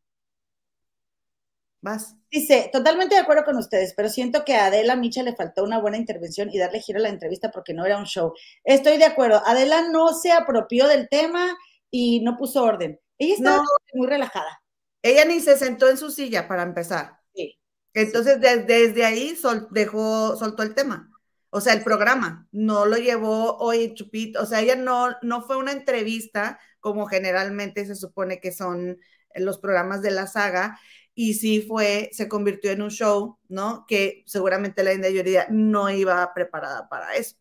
Vas. 1.80 2.16
Dice, 2.30 2.68
totalmente 2.70 3.14
de 3.14 3.22
acuerdo 3.22 3.44
con 3.44 3.56
ustedes, 3.56 3.94
pero 3.96 4.10
siento 4.10 4.44
que 4.44 4.54
a 4.54 4.66
Adela 4.66 4.94
Micha 4.94 5.22
le 5.22 5.34
faltó 5.34 5.64
una 5.64 5.80
buena 5.80 5.96
intervención 5.96 6.50
y 6.52 6.58
darle 6.58 6.80
giro 6.80 6.98
a 6.98 7.02
la 7.02 7.08
entrevista 7.08 7.50
porque 7.50 7.72
no 7.72 7.86
era 7.86 7.96
un 7.96 8.04
show. 8.04 8.34
Estoy 8.62 8.98
de 8.98 9.06
acuerdo. 9.06 9.40
Adela 9.46 9.88
no 9.88 10.12
se 10.12 10.32
apropió 10.32 10.86
del 10.86 11.08
tema 11.08 11.56
y 11.90 12.20
no 12.20 12.36
puso 12.36 12.62
orden. 12.62 13.00
Ella 13.16 13.34
estaba 13.36 13.62
muy 13.94 14.06
relajada. 14.06 14.60
Ella 15.00 15.24
ni 15.24 15.40
se 15.40 15.56
sentó 15.56 15.88
en 15.88 15.96
su 15.96 16.10
silla 16.10 16.46
para 16.46 16.62
empezar. 16.62 17.20
Sí. 17.34 17.58
Entonces, 17.94 18.38
desde 18.38 19.04
ahí 19.06 19.34
dejó, 19.70 20.36
soltó 20.36 20.62
el 20.62 20.74
tema. 20.74 21.10
O 21.56 21.60
sea, 21.60 21.72
el 21.72 21.84
programa 21.84 22.48
no 22.50 22.84
lo 22.84 22.96
llevó 22.96 23.56
hoy 23.58 23.94
Chupito, 23.94 24.42
o 24.42 24.46
sea, 24.46 24.60
ella 24.60 24.74
no, 24.74 25.14
no 25.22 25.40
fue 25.40 25.56
una 25.56 25.70
entrevista 25.70 26.58
como 26.80 27.06
generalmente 27.06 27.86
se 27.86 27.94
supone 27.94 28.40
que 28.40 28.50
son 28.50 28.98
los 29.36 29.58
programas 29.58 30.02
de 30.02 30.10
la 30.10 30.26
saga, 30.26 30.80
y 31.14 31.34
sí 31.34 31.62
fue, 31.62 32.10
se 32.12 32.28
convirtió 32.28 32.72
en 32.72 32.82
un 32.82 32.90
show, 32.90 33.38
¿no? 33.48 33.86
Que 33.86 34.24
seguramente 34.26 34.82
la 34.82 34.94
India 34.94 35.10
Yuridia 35.10 35.46
no 35.48 35.90
iba 35.90 36.34
preparada 36.34 36.88
para 36.88 37.14
eso. 37.14 37.36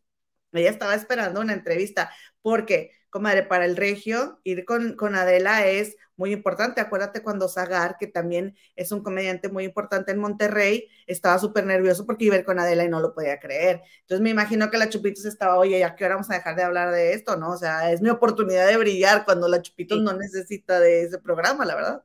Ella 0.52 0.70
estaba 0.70 0.94
esperando 0.94 1.42
una 1.42 1.54
entrevista, 1.54 2.12
porque, 2.44 2.92
comadre, 3.14 3.44
para 3.44 3.66
el 3.66 3.78
regio, 3.78 4.40
ir 4.44 4.66
con, 4.66 4.96
con 4.96 5.16
Adela 5.16 5.68
es 5.68 5.96
muy 6.18 6.34
importante. 6.34 6.82
Acuérdate 6.82 7.22
cuando 7.22 7.48
Zagar, 7.48 7.96
que 8.00 8.08
también 8.08 8.58
es 8.76 8.92
un 8.92 9.04
comediante 9.04 9.50
muy 9.50 9.66
importante 9.66 10.12
en 10.12 10.18
Monterrey, 10.18 10.90
estaba 11.06 11.38
súper 11.38 11.64
nervioso 11.68 12.08
porque 12.08 12.26
iba 12.26 12.36
a 12.36 12.40
ir 12.40 12.46
con 12.46 12.58
Adela 12.58 12.84
y 12.84 12.90
no 12.90 13.00
lo 13.00 13.14
podía 13.14 13.40
creer. 13.40 13.84
Entonces 14.02 14.22
me 14.22 14.32
imagino 14.32 14.72
que 14.72 14.80
la 14.80 14.90
Chupitos 14.90 15.26
estaba, 15.26 15.60
oye, 15.60 15.84
¿a 15.84 15.96
qué 15.96 16.06
hora 16.06 16.16
vamos 16.16 16.32
a 16.32 16.34
dejar 16.34 16.56
de 16.56 16.64
hablar 16.64 16.92
de 16.92 17.14
esto? 17.14 17.38
¿No? 17.38 17.52
O 17.52 17.58
sea, 17.58 17.92
es 17.92 18.02
mi 18.02 18.10
oportunidad 18.10 18.68
de 18.68 18.78
brillar 18.78 19.26
cuando 19.26 19.48
la 19.48 19.62
Chupitos 19.62 20.02
no 20.02 20.14
necesita 20.14 20.80
de 20.80 21.04
ese 21.04 21.20
programa, 21.20 21.66
la 21.66 21.76
verdad. 21.76 22.04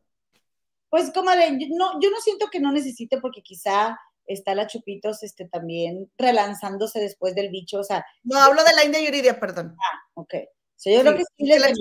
Pues, 0.90 1.10
comadre, 1.10 1.52
no, 1.70 1.98
yo 2.02 2.10
no 2.10 2.20
siento 2.20 2.48
que 2.52 2.60
no 2.60 2.70
necesite 2.70 3.18
porque 3.18 3.42
quizá 3.42 3.98
está 4.26 4.54
la 4.54 4.66
Chupitos 4.66 5.22
este, 5.22 5.48
también 5.48 6.10
relanzándose 6.18 7.00
después 7.00 7.34
del 7.34 7.48
bicho, 7.48 7.78
o 7.78 7.84
sea. 7.84 8.04
No, 8.24 8.38
hablo 8.38 8.62
de 8.62 8.74
la 8.74 8.84
India 8.84 9.00
Yuridia, 9.00 9.40
perdón. 9.40 9.74
Ah, 9.78 9.98
ok 10.12 10.34
yo 10.84 11.00
creo 11.00 11.16
que 11.16 11.24
sí 11.36 11.46
la, 11.46 11.72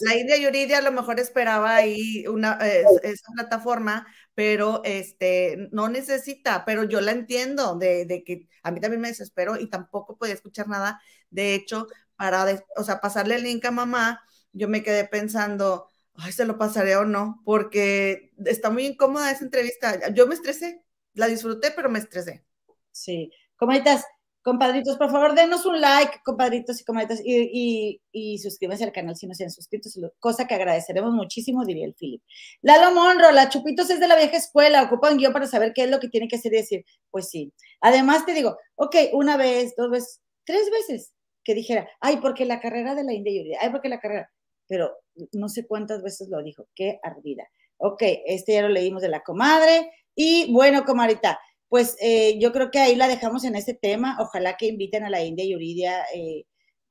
La 0.00 0.16
India 0.16 0.36
Yuridia 0.36 0.78
a 0.78 0.82
lo 0.82 0.92
mejor 0.92 1.20
esperaba 1.20 1.76
ahí 1.76 2.26
una, 2.26 2.58
esa 3.02 3.32
plataforma, 3.34 4.06
pero 4.34 4.82
este, 4.84 5.68
no 5.72 5.88
necesita, 5.88 6.64
pero 6.64 6.84
yo 6.84 7.00
la 7.00 7.12
entiendo, 7.12 7.76
de, 7.76 8.06
de, 8.06 8.24
que 8.24 8.48
a 8.62 8.70
mí 8.70 8.80
también 8.80 9.00
me 9.00 9.08
desespero 9.08 9.56
y 9.56 9.68
tampoco 9.68 10.16
podía 10.18 10.34
escuchar 10.34 10.68
nada. 10.68 11.00
De 11.30 11.54
hecho, 11.54 11.86
para, 12.16 12.46
o 12.76 12.84
sea, 12.84 13.00
pasarle 13.00 13.36
el 13.36 13.44
link 13.44 13.64
a 13.64 13.70
mamá, 13.70 14.22
yo 14.52 14.68
me 14.68 14.82
quedé 14.82 15.04
pensando, 15.06 15.88
ay, 16.14 16.32
se 16.32 16.44
lo 16.44 16.58
pasaré 16.58 16.96
o 16.96 17.04
no, 17.04 17.40
porque 17.44 18.32
está 18.44 18.70
muy 18.70 18.86
incómoda 18.86 19.30
esa 19.30 19.44
entrevista. 19.44 20.10
Yo 20.12 20.26
me 20.26 20.34
estresé, 20.34 20.84
la 21.14 21.28
disfruté, 21.28 21.70
pero 21.70 21.88
me 21.88 21.98
estresé. 21.98 22.44
Sí, 22.90 23.30
¿cómo 23.56 23.72
estás? 23.72 24.04
Compadritos, 24.42 24.96
por 24.96 25.10
favor, 25.10 25.34
denos 25.34 25.66
un 25.66 25.80
like, 25.80 26.20
compadritos 26.24 26.80
y 26.80 26.84
comadritas, 26.84 27.20
y, 27.22 28.00
y, 28.10 28.38
suscríbanse 28.38 28.84
al 28.84 28.92
canal 28.92 29.14
si 29.14 29.26
no 29.26 29.34
se 29.34 29.44
han 29.44 29.50
suscrito, 29.50 29.90
cosa 30.18 30.46
que 30.46 30.54
agradeceremos 30.54 31.12
muchísimo, 31.12 31.66
diría 31.66 31.84
el 31.84 31.94
Philip. 31.94 32.22
Lalo 32.62 32.94
Monro, 32.94 33.32
la 33.32 33.50
Chupitos 33.50 33.90
es 33.90 34.00
de 34.00 34.08
la 34.08 34.16
vieja 34.16 34.38
escuela, 34.38 34.82
ocupa 34.82 35.10
un 35.10 35.18
guion 35.18 35.34
para 35.34 35.46
saber 35.46 35.72
qué 35.74 35.84
es 35.84 35.90
lo 35.90 36.00
que 36.00 36.08
tiene 36.08 36.26
que 36.26 36.36
hacer 36.36 36.54
y 36.54 36.56
decir. 36.56 36.84
Pues 37.10 37.28
sí. 37.28 37.52
Además, 37.82 38.24
te 38.24 38.32
digo, 38.32 38.56
ok, 38.76 38.96
una 39.12 39.36
vez, 39.36 39.74
dos 39.76 39.90
veces, 39.90 40.22
tres 40.44 40.70
veces 40.70 41.12
que 41.44 41.54
dijera, 41.54 41.88
ay, 42.00 42.16
porque 42.22 42.46
la 42.46 42.60
carrera 42.60 42.94
de 42.94 43.04
la 43.04 43.12
India 43.12 43.58
ay, 43.60 43.70
porque 43.70 43.90
la 43.90 44.00
carrera, 44.00 44.30
pero 44.66 44.96
no 45.32 45.50
sé 45.50 45.66
cuántas 45.66 46.02
veces 46.02 46.28
lo 46.30 46.42
dijo, 46.42 46.66
qué 46.74 46.98
ardida. 47.02 47.46
Ok, 47.76 48.02
este 48.24 48.54
ya 48.54 48.62
lo 48.62 48.68
leímos 48.68 49.02
de 49.02 49.08
la 49.08 49.20
comadre, 49.20 49.90
y 50.14 50.52
bueno, 50.52 50.84
comadita, 50.84 51.38
pues 51.70 51.96
eh, 52.00 52.36
yo 52.40 52.52
creo 52.52 52.70
que 52.72 52.80
ahí 52.80 52.96
la 52.96 53.06
dejamos 53.06 53.44
en 53.44 53.54
ese 53.54 53.74
tema. 53.74 54.18
Ojalá 54.20 54.56
que 54.56 54.66
inviten 54.66 55.04
a 55.04 55.10
la 55.10 55.22
India 55.22 55.46
Yuridia 55.46 56.04
eh, 56.12 56.44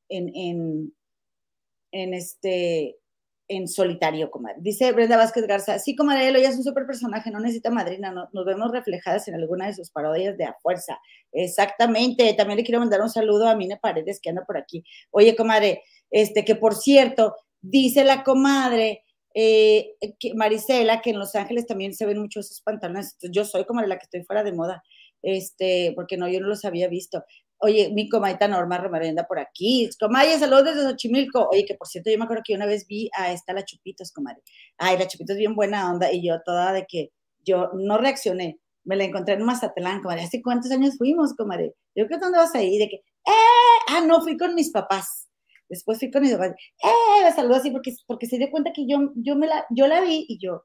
en, 0.08 0.94
este 1.92 2.98
en 3.50 3.68
solitario, 3.68 4.32
comadre. 4.32 4.60
Dice 4.62 4.92
Brenda 4.94 5.18
Vázquez 5.18 5.46
Garza, 5.48 5.80
sí, 5.80 5.98
comadre, 5.98 6.30
ella 6.30 6.50
es 6.50 6.56
un 6.56 6.64
super 6.64 6.86
personaje, 6.86 7.30
no 7.30 7.42
necesita 7.42 7.72
madrina, 7.72 8.30
nos 8.32 8.46
vemos 8.46 8.72
reflejadas 8.72 9.28
en 9.28 9.36
alguna 9.36 9.68
de 9.68 9.74
sus 9.74 9.92
parodias 9.92 10.38
de 10.38 10.46
a 10.46 10.56
fuerza. 10.62 10.98
Exactamente, 11.34 12.34
también 12.36 12.58
le 12.58 12.64
quiero 12.64 12.80
mandar 12.80 13.02
un 13.02 13.10
saludo 13.10 13.50
a 13.50 13.56
Mine 13.56 13.78
Paredes 13.82 14.22
que 14.22 14.30
anda 14.30 14.46
por 14.46 14.56
aquí. 14.56 14.86
Oye, 15.12 15.36
comadre, 15.36 15.84
este, 16.10 16.46
que 16.46 16.56
por 16.56 16.76
cierto, 16.76 17.36
dice 17.60 18.06
la 18.06 18.24
comadre 18.24 19.04
eh, 19.34 19.96
que 20.20 20.34
Marisela, 20.34 21.02
que 21.02 21.12
en 21.12 21.20
Los 21.20 21.36
Ángeles 21.36 21.68
también 21.68 21.94
se 21.94 22.06
ven 22.06 22.20
mucho 22.20 22.40
esos 22.40 22.62
pantalones. 22.62 23.18
Yo 23.32 23.46
soy 23.46 23.66
como 23.66 23.82
la 23.82 23.98
que 23.98 24.04
estoy 24.04 24.24
fuera 24.24 24.44
de 24.44 24.54
moda, 24.54 24.84
este, 25.22 25.94
porque 25.96 26.18
no, 26.18 26.28
yo 26.28 26.40
no 26.40 26.48
los 26.48 26.66
había 26.66 26.88
visto. 26.88 27.24
Oye, 27.62 27.92
mi 27.94 28.08
comadita 28.08 28.48
Norma 28.48 28.78
Remerenda 28.78 29.28
por 29.28 29.38
aquí. 29.38 29.90
Comadre, 30.00 30.40
saludos 30.40 30.76
desde 30.76 30.90
Xochimilco. 30.90 31.50
Oye, 31.52 31.66
que 31.66 31.76
por 31.76 31.88
cierto, 31.88 32.10
yo 32.10 32.18
me 32.18 32.24
acuerdo 32.24 32.44
que 32.46 32.56
una 32.56 32.66
vez 32.66 32.88
vi 32.88 33.10
a 33.18 33.34
esta, 33.34 33.52
la 33.52 33.66
Chupitos, 33.66 34.14
comadre. 34.14 34.42
Ay, 34.78 34.98
la 34.98 35.08
Chupitos 35.08 35.36
bien 35.36 35.56
buena 35.56 35.92
onda. 35.92 36.12
Y 36.12 36.26
yo 36.26 36.42
toda 36.46 36.72
de 36.72 36.86
que 36.88 37.12
yo 37.44 37.70
no 37.74 37.98
reaccioné. 37.98 38.60
Me 38.86 38.96
la 38.96 39.04
encontré 39.04 39.34
en 39.34 39.44
Mazatlán, 39.44 40.02
comadre. 40.02 40.24
¿Hace 40.24 40.42
cuántos 40.42 40.72
años 40.72 40.98
fuimos, 40.98 41.34
comadre? 41.36 41.76
Yo 41.96 42.08
creo 42.08 42.20
que 42.20 42.26
dónde 42.26 42.40
vas 42.40 42.56
ahí, 42.56 42.78
de 42.78 42.88
que, 42.88 42.96
¡eh! 42.96 43.80
Ah, 43.90 44.02
no, 44.08 44.22
fui 44.22 44.38
con 44.38 44.56
mis 44.56 44.72
papás. 44.72 45.29
Después 45.70 46.00
fui 46.00 46.12
con 46.12 46.24
mi 46.24 46.32
papá, 46.32 46.48
¡eh! 46.48 47.22
La 47.24 47.34
saludó 47.34 47.56
así 47.56 47.72
porque, 47.72 47.94
porque 48.08 48.26
se 48.26 48.38
dio 48.38 48.50
cuenta 48.52 48.74
que 48.74 48.86
yo, 48.88 49.12
yo, 49.16 49.36
me 49.36 49.48
la, 49.48 49.66
yo 49.70 49.88
la 49.88 50.02
vi 50.02 50.26
y 50.28 50.40
yo, 50.40 50.64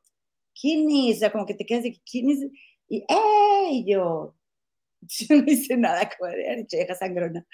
¿quién 0.59 0.89
es? 0.91 1.17
O 1.17 1.21
sea, 1.21 1.33
como 1.33 1.47
que 1.47 1.55
te 1.55 1.67
quedas 1.67 1.85
de, 1.85 2.01
¿quién 2.11 2.31
es? 2.31 2.41
Y, 2.89 2.99
¡eh! 3.09 3.69
Y 3.71 3.93
yo, 3.93 4.35
yo 5.03 5.37
no 5.37 5.45
hice 5.47 5.77
nada, 5.77 6.09
comadre, 6.19 6.67
deja 6.71 6.95
sangrona. 6.95 7.47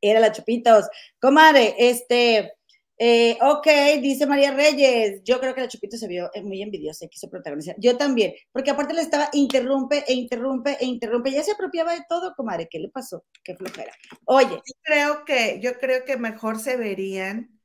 Era 0.00 0.20
la 0.20 0.32
Chupitos. 0.32 0.86
Comadre, 1.20 1.74
este, 1.78 2.52
eh, 2.98 3.38
ok, 3.42 3.66
dice 4.00 4.26
María 4.26 4.52
Reyes, 4.52 5.22
yo 5.24 5.38
creo 5.40 5.54
que 5.54 5.60
la 5.60 5.68
Chupito 5.68 5.96
se 5.96 6.08
vio 6.08 6.30
muy 6.42 6.62
envidiosa 6.62 7.04
y 7.04 7.08
quiso 7.08 7.28
protagonizar. 7.28 7.76
Yo 7.78 7.96
también, 7.96 8.32
porque 8.52 8.70
aparte 8.70 8.94
le 8.94 9.02
estaba 9.02 9.28
interrumpe 9.32 10.04
e 10.06 10.14
interrumpe 10.14 10.76
e 10.80 10.86
interrumpe, 10.86 11.30
ya 11.30 11.42
se 11.42 11.52
apropiaba 11.52 11.94
de 11.94 12.04
todo, 12.08 12.34
comadre, 12.34 12.68
¿qué 12.70 12.78
le 12.78 12.88
pasó? 12.88 13.24
Qué 13.44 13.54
flojera. 13.56 13.92
Oye. 14.24 14.56
Yo 14.56 14.74
creo 14.82 15.24
que, 15.24 15.60
yo 15.60 15.78
creo 15.78 16.04
que 16.04 16.16
mejor 16.16 16.58
se 16.58 16.76
verían 16.76 17.60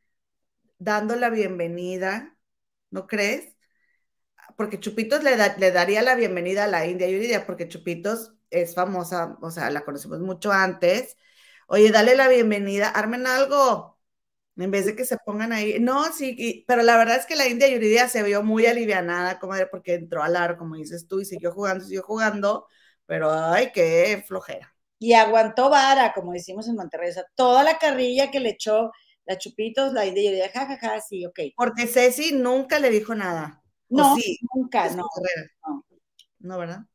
dando 0.79 1.15
la 1.15 1.29
bienvenida, 1.29 2.37
¿no 2.89 3.07
crees? 3.07 3.55
Porque 4.57 4.79
Chupitos 4.79 5.23
le, 5.23 5.37
le 5.57 5.71
daría 5.71 6.01
la 6.01 6.15
bienvenida 6.15 6.65
a 6.65 6.67
la 6.67 6.85
India 6.85 7.09
Yuridia, 7.09 7.45
porque 7.45 7.67
Chupitos 7.67 8.33
es 8.49 8.75
famosa, 8.75 9.37
o 9.41 9.49
sea, 9.51 9.69
la 9.69 9.81
conocemos 9.85 10.19
mucho 10.19 10.51
antes. 10.51 11.17
Oye, 11.67 11.91
dale 11.91 12.15
la 12.15 12.27
bienvenida, 12.27 12.89
armen 12.89 13.27
algo, 13.27 13.90
en 14.57 14.71
vez 14.71 14.85
de 14.85 14.95
que 14.95 15.05
se 15.05 15.17
pongan 15.25 15.53
ahí. 15.53 15.79
No, 15.79 16.11
sí, 16.11 16.63
pero 16.67 16.83
la 16.83 16.97
verdad 16.97 17.17
es 17.17 17.25
que 17.25 17.35
la 17.35 17.47
India 17.47 17.67
Yuridia 17.67 18.07
se 18.07 18.23
vio 18.23 18.43
muy 18.43 18.65
alivianada, 18.65 19.39
comadre, 19.39 19.67
porque 19.67 19.95
entró 19.95 20.23
al 20.23 20.35
aro, 20.35 20.57
como 20.57 20.75
dices 20.75 21.07
tú, 21.07 21.21
y 21.21 21.25
siguió 21.25 21.51
jugando, 21.51 21.83
siguió 21.83 22.03
jugando, 22.03 22.67
pero 23.05 23.31
ay, 23.31 23.71
qué 23.73 24.23
flojera. 24.27 24.75
Y 24.99 25.13
aguantó 25.13 25.69
vara, 25.69 26.13
como 26.13 26.33
decimos 26.33 26.67
en 26.67 26.75
Monterrey, 26.75 27.09
o 27.09 27.13
sea, 27.13 27.25
toda 27.35 27.63
la 27.63 27.79
carrilla 27.79 28.29
que 28.29 28.39
le 28.39 28.49
echó 28.49 28.91
la 29.25 29.37
Chupitos, 29.37 29.93
la 29.93 30.05
India 30.05 30.23
Yuridia, 30.23 30.49
jajaja, 30.49 30.77
ja, 30.77 30.89
ja, 30.95 31.01
sí, 31.01 31.25
ok. 31.25 31.39
Porque 31.55 31.87
Ceci 31.87 32.33
nunca 32.33 32.79
le 32.79 32.89
dijo 32.89 33.15
nada. 33.15 33.63
No, 33.89 34.15
sí? 34.15 34.37
nunca, 34.53 34.89
no, 34.89 35.03
no. 35.67 35.85
No, 36.39 36.57
¿verdad? 36.57 36.85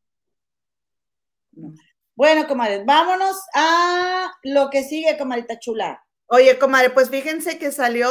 No. 1.53 1.75
Bueno, 2.15 2.49
comadre, 2.49 2.83
vámonos 2.85 3.37
a 3.55 4.33
lo 4.43 4.71
que 4.71 4.83
sigue, 4.83 5.19
comadita 5.19 5.59
chula. 5.59 6.06
Oye, 6.29 6.59
comadre, 6.59 6.91
pues 6.91 7.09
fíjense 7.11 7.59
que 7.59 7.71
salió 7.71 8.09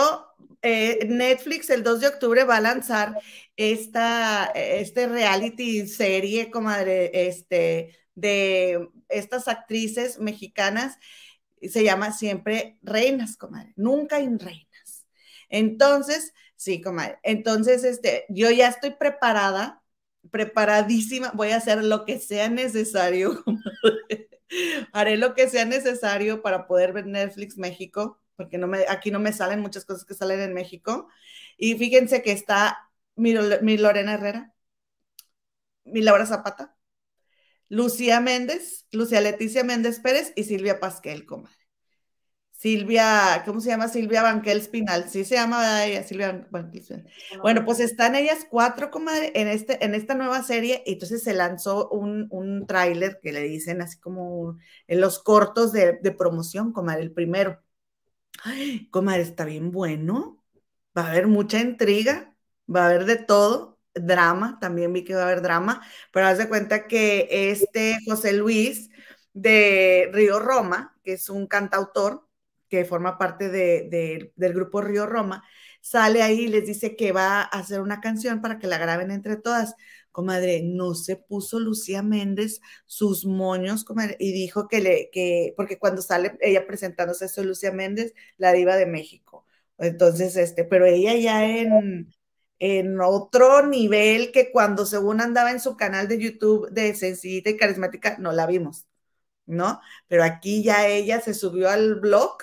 eh, 0.61 1.05
Netflix 1.07 1.69
el 1.69 1.83
2 1.83 2.01
de 2.01 2.07
octubre 2.07 2.43
va 2.45 2.57
a 2.57 2.61
lanzar 2.61 3.19
esta 3.57 4.45
este 4.55 5.07
reality 5.07 5.87
serie, 5.87 6.49
comadre, 6.49 7.27
este, 7.27 7.95
de 8.15 8.89
estas 9.09 9.47
actrices 9.47 10.19
mexicanas. 10.19 10.97
Se 11.61 11.83
llama 11.83 12.11
siempre 12.13 12.77
Reinas, 12.81 13.37
comadre, 13.37 13.73
nunca 13.75 14.19
en 14.19 14.39
Reinas. 14.39 15.05
Entonces, 15.49 16.33
sí, 16.55 16.81
comadre. 16.81 17.19
Entonces, 17.23 17.83
este, 17.83 18.25
yo 18.29 18.49
ya 18.51 18.69
estoy 18.69 18.91
preparada, 18.91 19.83
preparadísima. 20.31 21.31
Voy 21.33 21.51
a 21.51 21.57
hacer 21.57 21.83
lo 21.83 22.05
que 22.05 22.19
sea 22.19 22.49
necesario, 22.49 23.43
haré 24.93 25.17
lo 25.17 25.33
que 25.33 25.49
sea 25.49 25.65
necesario 25.65 26.41
para 26.41 26.67
poder 26.67 26.93
ver 26.93 27.05
Netflix 27.07 27.57
México, 27.57 28.19
porque 28.35 28.57
no 28.57 28.67
me, 28.67 28.85
aquí 28.89 29.11
no 29.11 29.19
me 29.19 29.33
salen 29.33 29.61
muchas 29.61 29.85
cosas 29.85 30.05
que 30.05 30.13
salen 30.13 30.41
en 30.41 30.53
México. 30.53 31.07
Y 31.57 31.75
fíjense 31.75 32.21
que 32.21 32.31
está 32.31 32.89
mi, 33.15 33.33
Lorena 33.77 34.13
Herrera, 34.13 34.53
mi 35.85 36.01
Laura 36.01 36.25
Zapata, 36.25 36.75
Lucía 37.69 38.19
Méndez, 38.21 38.87
Lucía 38.91 39.21
Leticia 39.21 39.63
Méndez 39.63 39.99
Pérez 39.99 40.33
y 40.35 40.43
Silvia 40.43 40.79
Pasquel, 40.79 41.25
comadre. 41.25 41.64
Silvia, 42.57 43.43
¿cómo 43.45 43.59
se 43.59 43.69
llama? 43.69 43.89
Silvia 43.89 44.23
Banquel 44.23 44.61
Spinal, 44.61 45.09
sí 45.09 45.25
se 45.25 45.35
llama 45.35 45.85
ella, 45.85 46.03
Silvia 46.03 46.47
Banquel 46.49 46.81
Spinal. 46.81 47.05
Bueno, 47.41 47.65
pues 47.65 47.81
están 47.81 48.15
ellas 48.15 48.47
cuatro, 48.49 48.91
comadre, 48.91 49.33
en, 49.35 49.49
este, 49.49 49.83
en 49.83 49.93
esta 49.93 50.15
nueva 50.15 50.41
serie, 50.41 50.81
y 50.85 50.93
entonces 50.93 51.21
se 51.21 51.33
lanzó 51.33 51.89
un, 51.89 52.27
un 52.31 52.65
tráiler 52.65 53.19
que 53.21 53.33
le 53.33 53.41
dicen 53.41 53.81
así 53.81 53.99
como 53.99 54.57
en 54.87 55.01
los 55.01 55.19
cortos 55.19 55.73
de, 55.73 55.95
promoción, 56.17 56.71
comadre, 56.71 57.03
el 57.03 57.11
primero. 57.11 57.61
Ay, 58.43 58.89
comadre, 58.89 59.23
está 59.23 59.43
bien 59.43 59.71
bueno, 59.71 60.41
va 60.97 61.03
a 61.07 61.11
haber 61.11 61.27
mucha 61.27 61.59
intriga, 61.59 62.33
va 62.73 62.83
a 62.83 62.85
haber 62.87 63.05
de 63.05 63.17
todo, 63.17 63.79
drama, 63.93 64.59
también 64.61 64.93
vi 64.93 65.03
que 65.03 65.11
iba 65.11 65.21
a 65.21 65.25
haber 65.25 65.41
drama, 65.41 65.81
pero 66.13 66.27
haz 66.27 66.37
de 66.37 66.47
cuenta 66.47 66.87
que 66.87 67.27
este 67.51 67.97
José 68.05 68.33
Luis 68.33 68.89
de 69.33 70.09
Río 70.13 70.39
Roma, 70.39 70.97
que 71.03 71.13
es 71.13 71.29
un 71.29 71.47
cantautor 71.47 72.24
que 72.75 72.85
forma 72.85 73.17
parte 73.17 73.49
de, 73.49 74.31
del 74.35 74.53
grupo 74.53 74.81
Río 74.81 75.05
Roma, 75.05 75.43
sale 75.81 76.21
ahí 76.21 76.41
y 76.41 76.47
les 76.47 76.65
dice 76.65 76.95
que 76.95 77.11
va 77.11 77.41
a 77.41 77.43
hacer 77.43 77.81
una 77.81 78.01
canción 78.01 78.41
para 78.41 78.59
que 78.59 78.67
la 78.67 78.77
graben 78.77 79.11
entre 79.11 79.37
todas. 79.37 79.75
Comadre, 80.11 80.61
no 80.63 80.93
se 80.93 81.15
puso 81.17 81.59
Lucía 81.59 82.01
Méndez 82.03 82.61
sus 82.85 83.25
moños, 83.25 83.83
comadre, 83.85 84.17
y 84.19 84.31
dijo 84.33 84.67
que 84.67 84.81
le, 84.81 85.09
que, 85.11 85.53
porque 85.57 85.77
cuando 85.79 86.01
sale 86.01 86.37
ella 86.41 86.67
presentándose, 86.67 87.27
soy 87.29 87.45
Lucía 87.45 87.71
Méndez, 87.71 88.13
la 88.37 88.53
diva 88.53 88.75
de 88.77 88.85
México. 88.85 89.45
Entonces, 89.77 90.37
este, 90.37 90.63
pero 90.63 90.85
ella 90.85 91.15
ya 91.15 91.45
en, 91.45 92.13
en 92.59 92.99
otro 93.01 93.65
nivel 93.67 94.31
que 94.31 94.51
cuando 94.51 94.85
según 94.85 95.21
andaba 95.21 95.51
en 95.51 95.59
su 95.59 95.77
canal 95.77 96.07
de 96.07 96.19
YouTube 96.19 96.69
de 96.71 96.95
sencillita 96.95 97.49
y 97.49 97.57
carismática, 97.57 98.17
no 98.19 98.31
la 98.31 98.45
vimos, 98.47 98.85
¿no? 99.45 99.81
Pero 100.07 100.23
aquí 100.23 100.63
ya 100.63 100.87
ella 100.87 101.21
se 101.21 101.33
subió 101.33 101.69
al 101.69 101.95
blog 101.95 102.37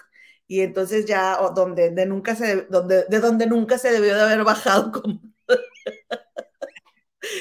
y 0.53 0.61
entonces 0.61 1.07
ya 1.07 1.39
donde 1.55 1.91
de 1.91 2.05
nunca 2.05 2.37
se 2.37 2.67
donde 2.71 3.05
de 3.09 3.21
donde 3.21 3.47
nunca 3.47 3.79
se 3.79 3.91
debió 3.91 4.15
de 4.15 4.23
haber 4.23 4.45
bajado 4.45 4.93
como 4.93 5.21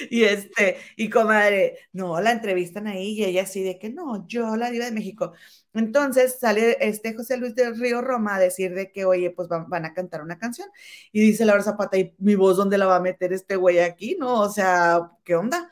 y 0.09 0.23
este, 0.23 0.77
y 0.95 1.09
comadre, 1.09 1.77
no, 1.93 2.19
la 2.21 2.31
entrevistan 2.31 2.87
ahí 2.87 3.13
y 3.13 3.25
ella 3.25 3.43
así 3.43 3.63
de 3.63 3.79
que 3.79 3.89
no, 3.89 4.27
yo 4.27 4.55
la 4.55 4.69
diva 4.71 4.85
de 4.85 4.91
México. 4.91 5.33
Entonces 5.73 6.37
sale 6.39 6.77
este 6.81 7.15
José 7.15 7.37
Luis 7.37 7.55
del 7.55 7.79
Río 7.79 8.01
Roma 8.01 8.35
a 8.35 8.39
decir 8.39 8.73
de 8.75 8.91
que, 8.91 9.05
oye, 9.05 9.31
pues 9.31 9.47
van, 9.49 9.85
a 9.85 9.93
cantar 9.93 10.21
una 10.21 10.37
canción. 10.37 10.69
Y 11.11 11.21
dice 11.21 11.45
Laura 11.45 11.63
Zapata, 11.63 11.97
¿y 11.97 12.13
mi 12.19 12.35
voz 12.35 12.57
dónde 12.57 12.77
la 12.77 12.85
va 12.85 12.97
a 12.97 12.99
meter 13.01 13.33
este 13.33 13.55
güey 13.55 13.79
aquí? 13.79 14.15
¿No? 14.19 14.41
O 14.41 14.49
sea, 14.49 15.11
¿qué 15.23 15.35
onda? 15.35 15.71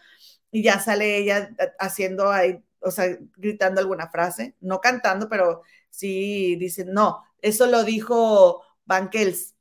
Y 0.52 0.64
ya 0.64 0.80
sale 0.80 1.18
ella 1.18 1.52
haciendo 1.80 2.32
ahí, 2.32 2.64
o 2.82 2.92
sea, 2.92 3.18
gritando 3.38 3.82
alguna 3.82 4.10
frase, 4.10 4.56
no 4.62 4.82
cantando, 4.82 5.30
pero 5.30 5.64
sí 5.90 6.56
dice, 6.58 6.86
no, 6.86 7.24
eso 7.42 7.68
lo 7.68 7.84
dijo 7.84 8.64
Banquels. 8.86 9.56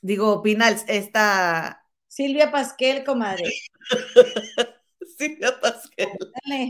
Digo, 0.00 0.42
Pinals, 0.42 0.84
esta 0.88 1.82
Silvia 2.08 2.50
Pasquel, 2.50 3.04
comadre. 3.04 3.50
Silvia 5.18 5.58
Pasquel. 5.60 6.08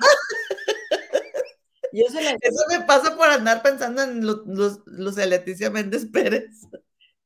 Eso 1.92 2.64
me 2.70 2.80
pasa 2.86 3.16
por 3.16 3.26
andar 3.28 3.62
pensando 3.62 4.02
en 4.02 4.24
los, 4.24 5.14
de 5.14 5.26
Leticia 5.26 5.68
Méndez 5.68 6.06
Pérez. 6.06 6.66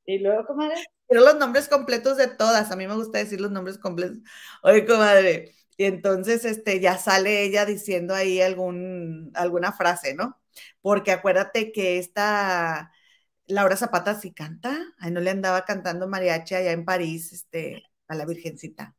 Y 0.07 0.19
luego, 0.19 0.45
comadre. 0.45 0.85
Pero 1.09 1.21
los 1.21 1.37
nombres 1.37 1.69
completos 1.69 2.17
de 2.17 2.27
todas. 2.27 2.71
A 2.71 2.77
mí 2.77 2.87
me 2.87 2.97
gusta 2.97 3.19
decir 3.19 3.41
los 3.41 3.51
nombres 3.53 3.79
completos. 3.79 4.19
Oye, 4.63 4.85
comadre. 4.85 5.55
Y 5.77 5.85
entonces 5.85 6.45
este, 6.45 6.81
ya 6.81 6.99
sale 6.99 7.43
ella 7.43 7.65
diciendo 7.65 8.15
ahí 8.15 8.41
algún, 8.41 9.31
alguna 9.35 9.73
frase, 9.73 10.15
¿no? 10.15 10.41
Porque 10.81 11.13
acuérdate 11.13 11.73
que 11.73 11.99
esta 11.99 12.93
Laura 13.47 13.77
Zapata 13.77 14.19
sí 14.19 14.33
canta. 14.33 14.95
Ahí 14.99 15.11
no 15.11 15.21
le 15.21 15.31
andaba 15.31 15.65
cantando 15.65 16.09
mariachi 16.09 16.55
allá 16.55 16.73
en 16.73 16.85
París, 16.85 17.33
este, 17.33 17.85
a 18.09 18.15
la 18.15 18.27
Virgencita. 18.27 18.95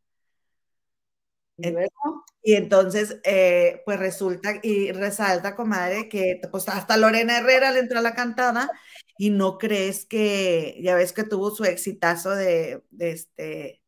Y 2.44 2.54
entonces, 2.56 3.20
eh, 3.24 3.82
pues 3.86 4.00
resulta 4.00 4.54
y 4.62 4.92
resalta, 4.92 5.56
comadre, 5.56 6.08
que 6.08 6.40
pues 6.52 6.70
hasta 6.70 6.98
Lorena 6.98 7.40
Herrera 7.40 7.72
le 7.72 7.80
entró 7.80 8.00
a 8.00 8.02
la 8.02 8.14
cantada 8.14 8.70
y 9.18 9.32
no 9.32 9.58
crees 9.58 10.06
que, 10.06 10.80
ya 10.82 10.96
ves 10.96 11.14
que 11.14 11.24
tuvo 11.24 11.52
su 11.52 11.66
exitazo 11.66 12.32
de, 12.36 12.84
este, 13.00 13.82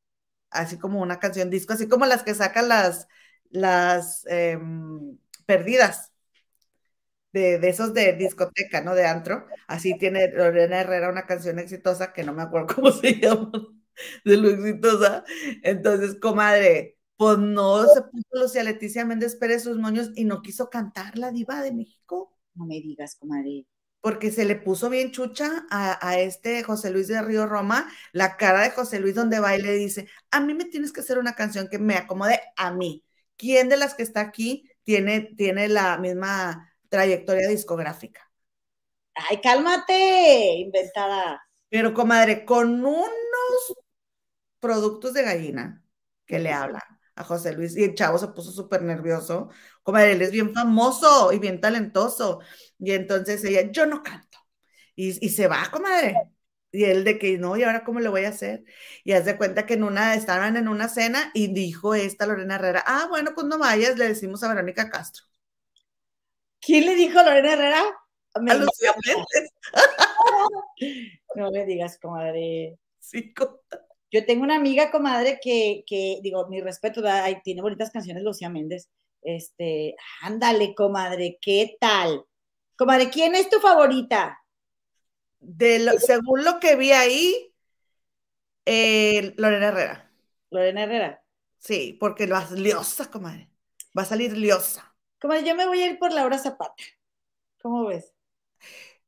así 0.49 0.79
como 0.79 1.01
una 1.01 1.19
canción 1.19 1.49
disco, 1.49 1.73
así 1.73 1.87
como 1.87 2.05
las 2.05 2.23
que 2.23 2.33
sacan 2.35 2.69
las, 2.69 3.07
las 3.49 4.25
em, 4.27 5.17
perdidas 5.45 6.11
de, 7.31 7.59
de, 7.59 7.69
esos 7.69 7.93
de 7.93 8.13
discoteca, 8.13 8.81
¿no? 8.81 8.95
De 8.95 9.05
antro. 9.05 9.45
Así 9.67 9.97
tiene 9.97 10.31
Lorena 10.31 10.81
Herrera 10.81 11.09
una 11.09 11.25
canción 11.25 11.59
exitosa 11.59 12.13
que 12.13 12.23
no 12.23 12.33
me 12.33 12.43
acuerdo 12.43 12.67
cómo 12.75 12.91
se 12.91 13.19
llama 13.19 13.51
de 14.25 14.37
lo 14.37 14.49
exitosa. 14.49 15.23
Entonces, 15.63 16.15
comadre, 16.19 16.97
pues 17.17 17.37
no 17.37 17.85
se 17.87 18.01
puso 18.01 18.27
Lucía 18.31 18.63
Leticia 18.63 19.05
Méndez 19.05 19.35
Pérez 19.35 19.63
sus 19.63 19.77
moños 19.77 20.11
y 20.15 20.25
no 20.25 20.41
quiso 20.41 20.69
cantar 20.69 21.17
la 21.17 21.31
diva 21.31 21.61
de 21.61 21.71
México. 21.71 22.33
No 22.55 22.65
me 22.65 22.75
digas, 22.75 23.15
comadre. 23.15 23.65
Porque 24.01 24.31
se 24.31 24.45
le 24.45 24.55
puso 24.55 24.89
bien 24.89 25.11
chucha 25.11 25.65
a, 25.69 26.19
este 26.19 26.63
José 26.63 26.89
Luis 26.89 27.09
de 27.09 27.21
Río 27.21 27.45
Roma, 27.47 27.91
la 28.13 28.37
cara 28.37 28.61
de 28.61 28.71
José 28.71 29.01
Luis 29.01 29.15
donde 29.15 29.41
va 29.41 29.57
y 29.57 29.61
le 29.61 29.73
dice, 29.73 30.07
a 30.31 30.39
mí 30.39 30.53
me 30.53 30.63
tienes 30.65 30.93
que 30.93 31.01
hacer 31.01 31.17
una 31.17 31.35
canción 31.35 31.67
que 31.67 31.79
me 31.79 31.95
acomode 31.95 32.39
a 32.55 32.71
mí. 32.71 33.03
¿Quién 33.35 33.67
de 33.67 33.75
las 33.75 33.95
que 33.95 34.03
está 34.03 34.21
aquí 34.21 34.69
tiene, 34.83 35.33
tiene 35.35 35.67
la 35.67 35.97
misma 35.97 36.68
trayectoria 36.89 37.47
discográfica? 37.47 38.29
Ay, 39.15 39.41
cálmate, 39.41 40.57
inventada. 40.57 41.41
Pero, 41.69 41.93
comadre, 41.93 42.45
con 42.45 42.83
unos 42.83 43.75
productos 44.59 45.13
de 45.13 45.23
gallina 45.23 45.83
que 46.25 46.39
le 46.39 46.51
hablan 46.51 46.81
a 47.15 47.23
José 47.23 47.53
Luis 47.53 47.75
y 47.75 47.83
el 47.83 47.95
chavo 47.95 48.17
se 48.17 48.29
puso 48.29 48.51
súper 48.51 48.81
nervioso. 48.81 49.49
Como 49.83 49.97
él 49.99 50.21
es 50.21 50.31
bien 50.31 50.53
famoso 50.53 51.31
y 51.33 51.39
bien 51.39 51.59
talentoso. 51.59 52.39
Y 52.79 52.91
entonces 52.93 53.43
ella, 53.43 53.71
yo 53.71 53.85
no 53.85 54.03
canto. 54.03 54.39
Y, 54.95 55.29
se 55.29 55.47
va, 55.47 55.69
comadre. 55.71 56.15
Y 56.71 56.83
él 56.85 57.03
de 57.03 57.17
que 57.19 57.37
no, 57.37 57.57
¿y 57.57 57.63
ahora 57.63 57.83
cómo 57.83 57.99
le 57.99 58.09
voy 58.09 58.25
a 58.25 58.29
hacer? 58.29 58.63
Y 59.03 59.13
hace 59.13 59.37
cuenta 59.37 59.65
que 59.65 59.75
en 59.75 59.83
una, 59.83 60.15
estaban 60.15 60.57
en 60.57 60.67
una 60.67 60.89
cena 60.89 61.31
y 61.33 61.53
dijo 61.53 61.95
esta 61.95 62.25
Lorena 62.27 62.55
Herrera, 62.55 62.83
ah, 62.85 63.07
bueno, 63.09 63.31
pues 63.33 63.47
no 63.47 63.57
vayas, 63.57 63.97
le 63.97 64.07
decimos 64.09 64.43
a 64.43 64.49
Verónica 64.49 64.89
Castro. 64.89 65.25
¿Quién 66.59 66.85
le 66.85 66.95
dijo 66.95 67.19
a 67.19 67.23
Lorena 67.23 67.53
Herrera? 67.53 67.83
A 68.33 68.55
Lucía 68.55 68.93
no 71.35 71.51
me 71.51 71.65
digas, 71.65 71.97
comadre. 71.99 72.77
Sí, 72.99 73.33
yo 74.11 74.25
tengo 74.25 74.43
una 74.43 74.55
amiga, 74.55 74.91
comadre, 74.91 75.39
que, 75.41 75.83
que 75.85 76.19
digo, 76.21 76.47
mi 76.47 76.61
respeto, 76.61 77.01
tiene 77.43 77.61
bonitas 77.61 77.91
canciones 77.91 78.23
Lucía 78.23 78.49
Méndez. 78.49 78.89
Este, 79.21 79.95
ándale, 80.21 80.73
comadre, 80.73 81.37
¿qué 81.41 81.77
tal? 81.79 82.25
Comadre, 82.75 83.09
¿quién 83.09 83.35
es 83.35 83.49
tu 83.49 83.59
favorita? 83.59 84.39
De 85.39 85.97
según 85.99 86.43
lo 86.43 86.59
que 86.59 86.75
vi 86.75 86.91
ahí, 86.91 87.53
eh, 88.65 89.33
Lorena 89.37 89.67
Herrera. 89.67 90.11
Lorena 90.49 90.83
Herrera. 90.83 91.23
Sí, 91.57 91.97
porque 91.99 92.25
lo 92.25 92.35
vas 92.35 92.51
liosa, 92.51 93.11
comadre. 93.11 93.49
Va 93.97 94.03
a 94.03 94.05
salir 94.05 94.37
liosa. 94.37 94.88
Comadre, 95.21 95.45
yo 95.45 95.55
me 95.55 95.67
voy 95.67 95.81
a 95.81 95.87
ir 95.87 95.99
por 95.99 96.13
Laura 96.13 96.37
Zapata. 96.37 96.83
¿Cómo 97.61 97.87
ves? 97.87 98.13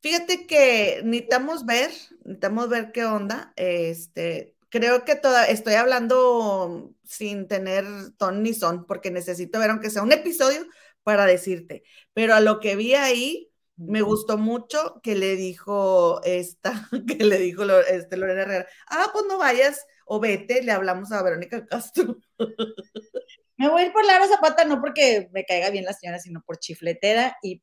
Fíjate 0.01 0.47
que 0.47 1.01
necesitamos 1.03 1.66
ver, 1.66 1.91
necesitamos 2.26 2.70
ver 2.70 2.91
qué 2.91 3.05
onda. 3.05 3.53
Este, 3.55 4.55
creo 4.70 5.05
que 5.05 5.16
toda, 5.16 5.45
estoy 5.45 5.76
hablando 5.76 6.93
sin 7.03 7.47
tener 7.47 7.86
ton 8.18 8.43
ni 8.43 8.53
son, 8.53 8.86
porque 8.86 9.12
necesito 9.12 9.59
ver 9.59 9.70
aunque 9.70 9.89
sea 9.91 10.01
un 10.03 10.12
episodio 10.12 10.66
para 11.03 11.26
decirte. 11.26 11.84
Pero 12.14 12.34
a 12.36 12.41
lo 12.41 12.59
que 12.59 12.76
vi 12.76 12.95
ahí, 12.95 13.51
me 13.78 14.01
gustó 14.01 14.38
mucho 14.38 14.99
que 15.03 15.16
le 15.16 15.36
dijo 15.36 16.22
esta, 16.24 16.89
que 17.07 17.24
le 17.24 17.38
dijo 17.38 17.64
este 17.64 18.18
Lorena 18.18 18.41
Herrera, 18.41 18.68
ah, 18.88 19.09
pues 19.14 19.26
no 19.28 19.38
vayas 19.38 19.86
o 20.05 20.20
vete, 20.20 20.64
le 20.64 20.72
hablamos 20.72 21.12
a 21.12 21.22
Verónica 21.24 21.66
Castro. 21.66 22.18
Me 23.62 23.70
voy 23.70 23.84
a 23.84 23.86
ir 23.86 23.93
por 23.93 24.03
Laura 24.03 24.28
Zapata, 24.28 24.66
no 24.66 24.82
porque 24.82 25.30
me 25.32 25.45
caiga 25.45 25.70
bien 25.70 25.86
la 25.86 25.93
señora, 25.93 26.18
sino 26.18 26.41
por 26.41 26.57
chifletera 26.57 27.38
y, 27.43 27.62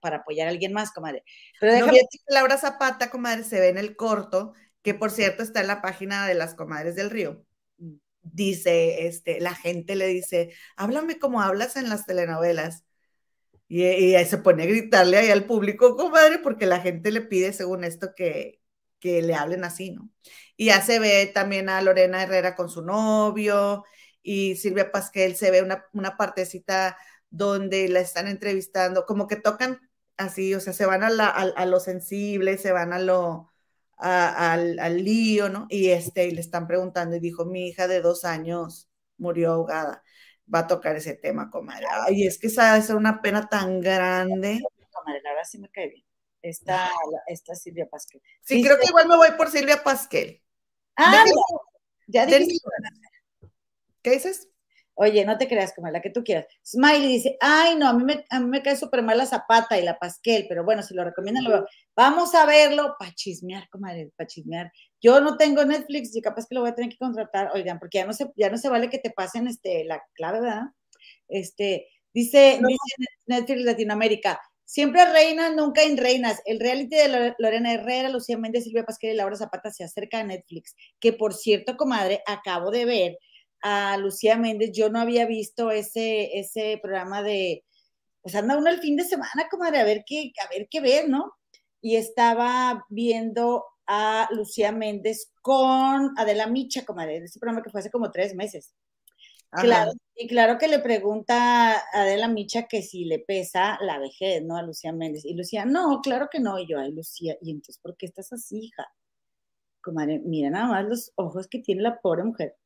para 0.00 0.16
apoyar 0.16 0.46
a 0.46 0.50
alguien 0.50 0.72
más, 0.72 0.90
comadre. 0.90 1.22
Pero 1.60 1.74
déjame... 1.74 2.00
Laura 2.28 2.56
Zapata, 2.56 3.10
comadre, 3.10 3.44
se 3.44 3.60
ve 3.60 3.68
en 3.68 3.76
el 3.76 3.94
corto 3.94 4.54
que 4.80 4.94
por 4.94 5.10
cierto 5.10 5.42
está 5.42 5.60
en 5.60 5.66
la 5.66 5.82
página 5.82 6.26
de 6.26 6.32
las 6.32 6.54
comadres 6.54 6.96
del 6.96 7.10
río. 7.10 7.44
Dice, 8.22 9.06
este, 9.06 9.38
la 9.38 9.54
gente 9.54 9.96
le 9.96 10.06
dice, 10.06 10.54
háblame 10.76 11.18
como 11.18 11.42
hablas 11.42 11.76
en 11.76 11.90
las 11.90 12.06
telenovelas. 12.06 12.84
Y, 13.68 13.84
y 13.84 14.24
se 14.24 14.38
pone 14.38 14.62
a 14.62 14.66
gritarle 14.66 15.18
ahí 15.18 15.30
al 15.30 15.44
público, 15.44 15.94
comadre, 15.94 16.38
porque 16.38 16.64
la 16.64 16.80
gente 16.80 17.10
le 17.10 17.20
pide, 17.20 17.52
según 17.52 17.84
esto, 17.84 18.14
que, 18.16 18.62
que 18.98 19.20
le 19.20 19.34
hablen 19.34 19.64
así, 19.64 19.90
¿no? 19.90 20.08
Y 20.56 20.66
ya 20.66 20.80
se 20.80 20.98
ve 20.98 21.26
también 21.26 21.68
a 21.68 21.82
Lorena 21.82 22.22
Herrera 22.22 22.56
con 22.56 22.70
su 22.70 22.80
novio 22.80 23.84
y 24.28 24.56
Silvia 24.56 24.92
Pasquel, 24.92 25.36
se 25.36 25.50
ve 25.50 25.62
una, 25.62 25.86
una 25.94 26.18
partecita 26.18 26.98
donde 27.30 27.88
la 27.88 28.00
están 28.00 28.28
entrevistando, 28.28 29.06
como 29.06 29.26
que 29.26 29.36
tocan 29.36 29.80
así, 30.18 30.54
o 30.54 30.60
sea, 30.60 30.74
se 30.74 30.84
van 30.84 31.02
a, 31.02 31.08
a 31.08 31.64
lo 31.64 31.80
sensible, 31.80 32.58
se 32.58 32.70
van 32.70 32.92
a 32.92 32.98
lo, 32.98 33.50
al, 33.96 35.02
lío, 35.02 35.48
¿no? 35.48 35.66
Y 35.70 35.88
este, 35.88 36.26
y 36.26 36.32
le 36.32 36.42
están 36.42 36.66
preguntando 36.66 37.16
y 37.16 37.20
dijo, 37.20 37.46
mi 37.46 37.68
hija 37.68 37.88
de 37.88 38.02
dos 38.02 38.26
años 38.26 38.90
murió 39.16 39.52
ahogada. 39.52 40.04
Va 40.52 40.60
a 40.60 40.66
tocar 40.66 40.94
ese 40.96 41.14
tema, 41.14 41.48
comadre. 41.48 41.86
Ay, 41.90 42.26
es 42.26 42.38
que 42.38 42.50
sabe 42.50 42.82
ser 42.82 42.96
una 42.96 43.22
pena 43.22 43.48
tan 43.48 43.80
grande. 43.80 44.60
Comadre, 44.92 45.22
la 45.22 45.30
verdad 45.30 45.44
sí 45.48 45.58
me 45.58 45.70
cae 45.70 45.88
bien. 45.88 46.04
Está, 46.42 46.90
está 47.28 47.54
Silvia 47.54 47.88
Pasquel. 47.88 48.20
Sí, 48.42 48.62
creo 48.62 48.78
que 48.78 48.88
igual 48.88 49.08
me 49.08 49.16
voy 49.16 49.30
por 49.38 49.50
Silvia 49.50 49.82
Pasquel. 49.82 50.42
Ah, 50.96 51.24
ya 52.06 52.26
dije. 52.26 52.58
¿Qué 54.08 54.14
dices? 54.14 54.48
Oye, 54.94 55.26
no 55.26 55.36
te 55.36 55.46
creas, 55.46 55.74
como 55.74 55.90
la 55.90 56.00
que 56.00 56.08
tú 56.08 56.24
quieras. 56.24 56.46
Smiley 56.66 57.08
dice, 57.08 57.36
ay, 57.40 57.76
no, 57.76 57.88
a 57.88 57.92
mí 57.92 58.04
me, 58.04 58.24
a 58.30 58.40
mí 58.40 58.46
me 58.46 58.62
cae 58.62 58.74
súper 58.74 59.02
mal 59.02 59.18
la 59.18 59.26
zapata 59.26 59.78
y 59.78 59.82
la 59.82 59.98
pasquel, 59.98 60.46
pero 60.48 60.64
bueno, 60.64 60.82
si 60.82 60.94
lo 60.94 61.04
recomiendan, 61.04 61.44
lo 61.44 61.50
veo. 61.50 61.66
Vamos 61.94 62.34
a 62.34 62.46
verlo 62.46 62.96
para 62.98 63.12
chismear, 63.12 63.68
comadre, 63.68 64.10
para 64.16 64.26
chismear. 64.26 64.72
Yo 64.98 65.20
no 65.20 65.36
tengo 65.36 65.62
Netflix 65.62 66.16
y 66.16 66.22
capaz 66.22 66.46
que 66.48 66.54
lo 66.54 66.62
voy 66.62 66.70
a 66.70 66.74
tener 66.74 66.90
que 66.90 66.96
contratar, 66.96 67.50
oigan, 67.52 67.78
porque 67.78 67.98
ya 67.98 68.06
no 68.06 68.14
se, 68.14 68.32
ya 68.34 68.48
no 68.48 68.56
se 68.56 68.70
vale 68.70 68.88
que 68.88 68.98
te 68.98 69.10
pasen 69.10 69.46
este, 69.46 69.84
la 69.84 70.02
clave, 70.14 70.40
¿verdad? 70.40 70.62
Este, 71.28 71.86
dice, 72.14 72.58
dice 72.66 73.08
Netflix 73.26 73.64
Latinoamérica, 73.64 74.40
siempre 74.64 75.04
reinas, 75.12 75.54
nunca 75.54 75.82
en 75.82 75.98
reinas. 75.98 76.40
El 76.44 76.60
reality 76.60 76.96
de 76.96 77.34
Lorena 77.38 77.74
Herrera, 77.74 78.08
Lucía 78.08 78.38
Méndez, 78.38 78.64
Silvia 78.64 78.84
Pasquel 78.84 79.12
y 79.12 79.16
Laura 79.16 79.36
Zapata 79.36 79.70
se 79.70 79.84
acerca 79.84 80.18
a 80.18 80.24
Netflix, 80.24 80.74
que 80.98 81.12
por 81.12 81.34
cierto, 81.34 81.76
comadre, 81.76 82.22
acabo 82.26 82.70
de 82.70 82.84
ver 82.86 83.18
a 83.62 83.96
Lucía 83.98 84.36
Méndez, 84.36 84.70
yo 84.72 84.90
no 84.90 85.00
había 85.00 85.26
visto 85.26 85.70
ese, 85.70 86.38
ese 86.38 86.78
programa 86.82 87.22
de, 87.22 87.64
pues 88.22 88.34
anda 88.34 88.56
uno 88.56 88.70
el 88.70 88.80
fin 88.80 88.96
de 88.96 89.04
semana, 89.04 89.48
comadre, 89.50 89.78
a 89.78 89.84
ver 89.84 90.04
qué, 90.06 90.32
a 90.44 90.48
ver 90.48 90.68
qué 90.70 90.80
ver, 90.80 91.08
¿no? 91.08 91.32
Y 91.80 91.96
estaba 91.96 92.84
viendo 92.88 93.64
a 93.86 94.28
Lucía 94.32 94.72
Méndez 94.72 95.32
con 95.40 96.12
Adela 96.18 96.46
Micha, 96.46 96.84
comadre, 96.84 97.18
ese 97.18 97.38
programa 97.38 97.62
que 97.62 97.70
fue 97.70 97.80
hace 97.80 97.90
como 97.90 98.10
tres 98.10 98.34
meses. 98.34 98.74
Claro, 99.50 99.92
y 100.14 100.28
claro 100.28 100.58
que 100.58 100.68
le 100.68 100.78
pregunta 100.78 101.72
a 101.72 101.82
Adela 101.92 102.28
Micha 102.28 102.66
que 102.66 102.82
si 102.82 103.06
le 103.06 103.18
pesa 103.18 103.78
la 103.80 103.98
vejez, 103.98 104.44
¿no? 104.44 104.56
A 104.56 104.62
Lucía 104.62 104.92
Méndez. 104.92 105.24
Y 105.24 105.34
Lucía, 105.34 105.64
no, 105.64 106.00
claro 106.02 106.28
que 106.30 106.38
no. 106.38 106.58
Y 106.58 106.66
yo, 106.66 106.78
ay, 106.78 106.92
Lucía, 106.92 107.36
¿y 107.40 107.50
entonces 107.52 107.78
por 107.82 107.96
qué 107.96 108.06
estás 108.06 108.30
así, 108.32 108.66
hija? 108.66 108.86
Comadre, 109.80 110.18
mira 110.18 110.50
nada 110.50 110.66
más 110.66 110.84
los 110.84 111.12
ojos 111.14 111.48
que 111.48 111.60
tiene 111.60 111.82
la 111.82 111.98
pobre 111.98 112.24
mujer. 112.24 112.56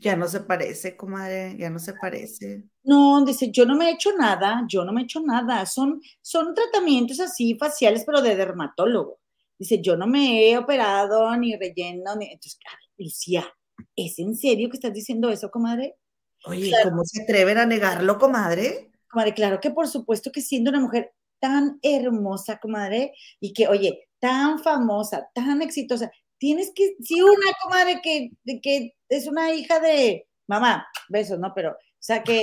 Ya 0.00 0.16
no 0.16 0.26
se 0.26 0.40
parece, 0.40 0.96
comadre, 0.96 1.56
ya 1.56 1.70
no 1.70 1.78
se 1.78 1.94
parece. 1.94 2.64
No, 2.82 3.24
dice, 3.24 3.50
yo 3.50 3.64
no 3.64 3.76
me 3.76 3.88
he 3.88 3.92
hecho 3.92 4.10
nada, 4.16 4.64
yo 4.68 4.84
no 4.84 4.92
me 4.92 5.02
he 5.02 5.04
hecho 5.04 5.20
nada. 5.20 5.64
Son, 5.66 6.00
son 6.20 6.54
tratamientos 6.54 7.20
así 7.20 7.54
faciales, 7.54 8.04
pero 8.04 8.20
de 8.20 8.34
dermatólogo. 8.34 9.20
Dice, 9.58 9.80
yo 9.80 9.96
no 9.96 10.06
me 10.06 10.50
he 10.50 10.58
operado 10.58 11.36
ni 11.36 11.56
relleno, 11.56 12.16
ni... 12.16 12.26
Entonces, 12.26 12.58
Lucía, 12.98 13.46
¿es 13.94 14.18
en 14.18 14.34
serio 14.36 14.68
que 14.68 14.76
estás 14.76 14.92
diciendo 14.92 15.30
eso, 15.30 15.50
comadre? 15.50 15.96
Oye, 16.44 16.72
¿cómo 16.82 17.04
se 17.04 17.22
atreven 17.22 17.58
a 17.58 17.66
negarlo, 17.66 18.18
comadre? 18.18 18.90
Comadre, 19.08 19.34
claro 19.34 19.60
que 19.60 19.70
por 19.70 19.86
supuesto 19.86 20.32
que 20.32 20.40
siendo 20.40 20.70
una 20.70 20.80
mujer 20.80 21.12
tan 21.38 21.78
hermosa, 21.82 22.58
comadre, 22.58 23.14
y 23.40 23.52
que, 23.52 23.68
oye, 23.68 24.08
tan 24.18 24.60
famosa, 24.60 25.28
tan 25.34 25.60
exitosa, 25.62 26.10
tienes 26.42 26.72
que, 26.74 26.96
si 27.00 27.22
una 27.22 27.52
comadre 27.62 28.00
que, 28.02 28.32
que 28.60 28.96
es 29.08 29.28
una 29.28 29.52
hija 29.52 29.78
de 29.78 30.26
mamá, 30.48 30.88
besos, 31.08 31.38
¿no? 31.38 31.52
Pero, 31.54 31.70
o 31.70 31.76
sea, 32.00 32.24
que 32.24 32.42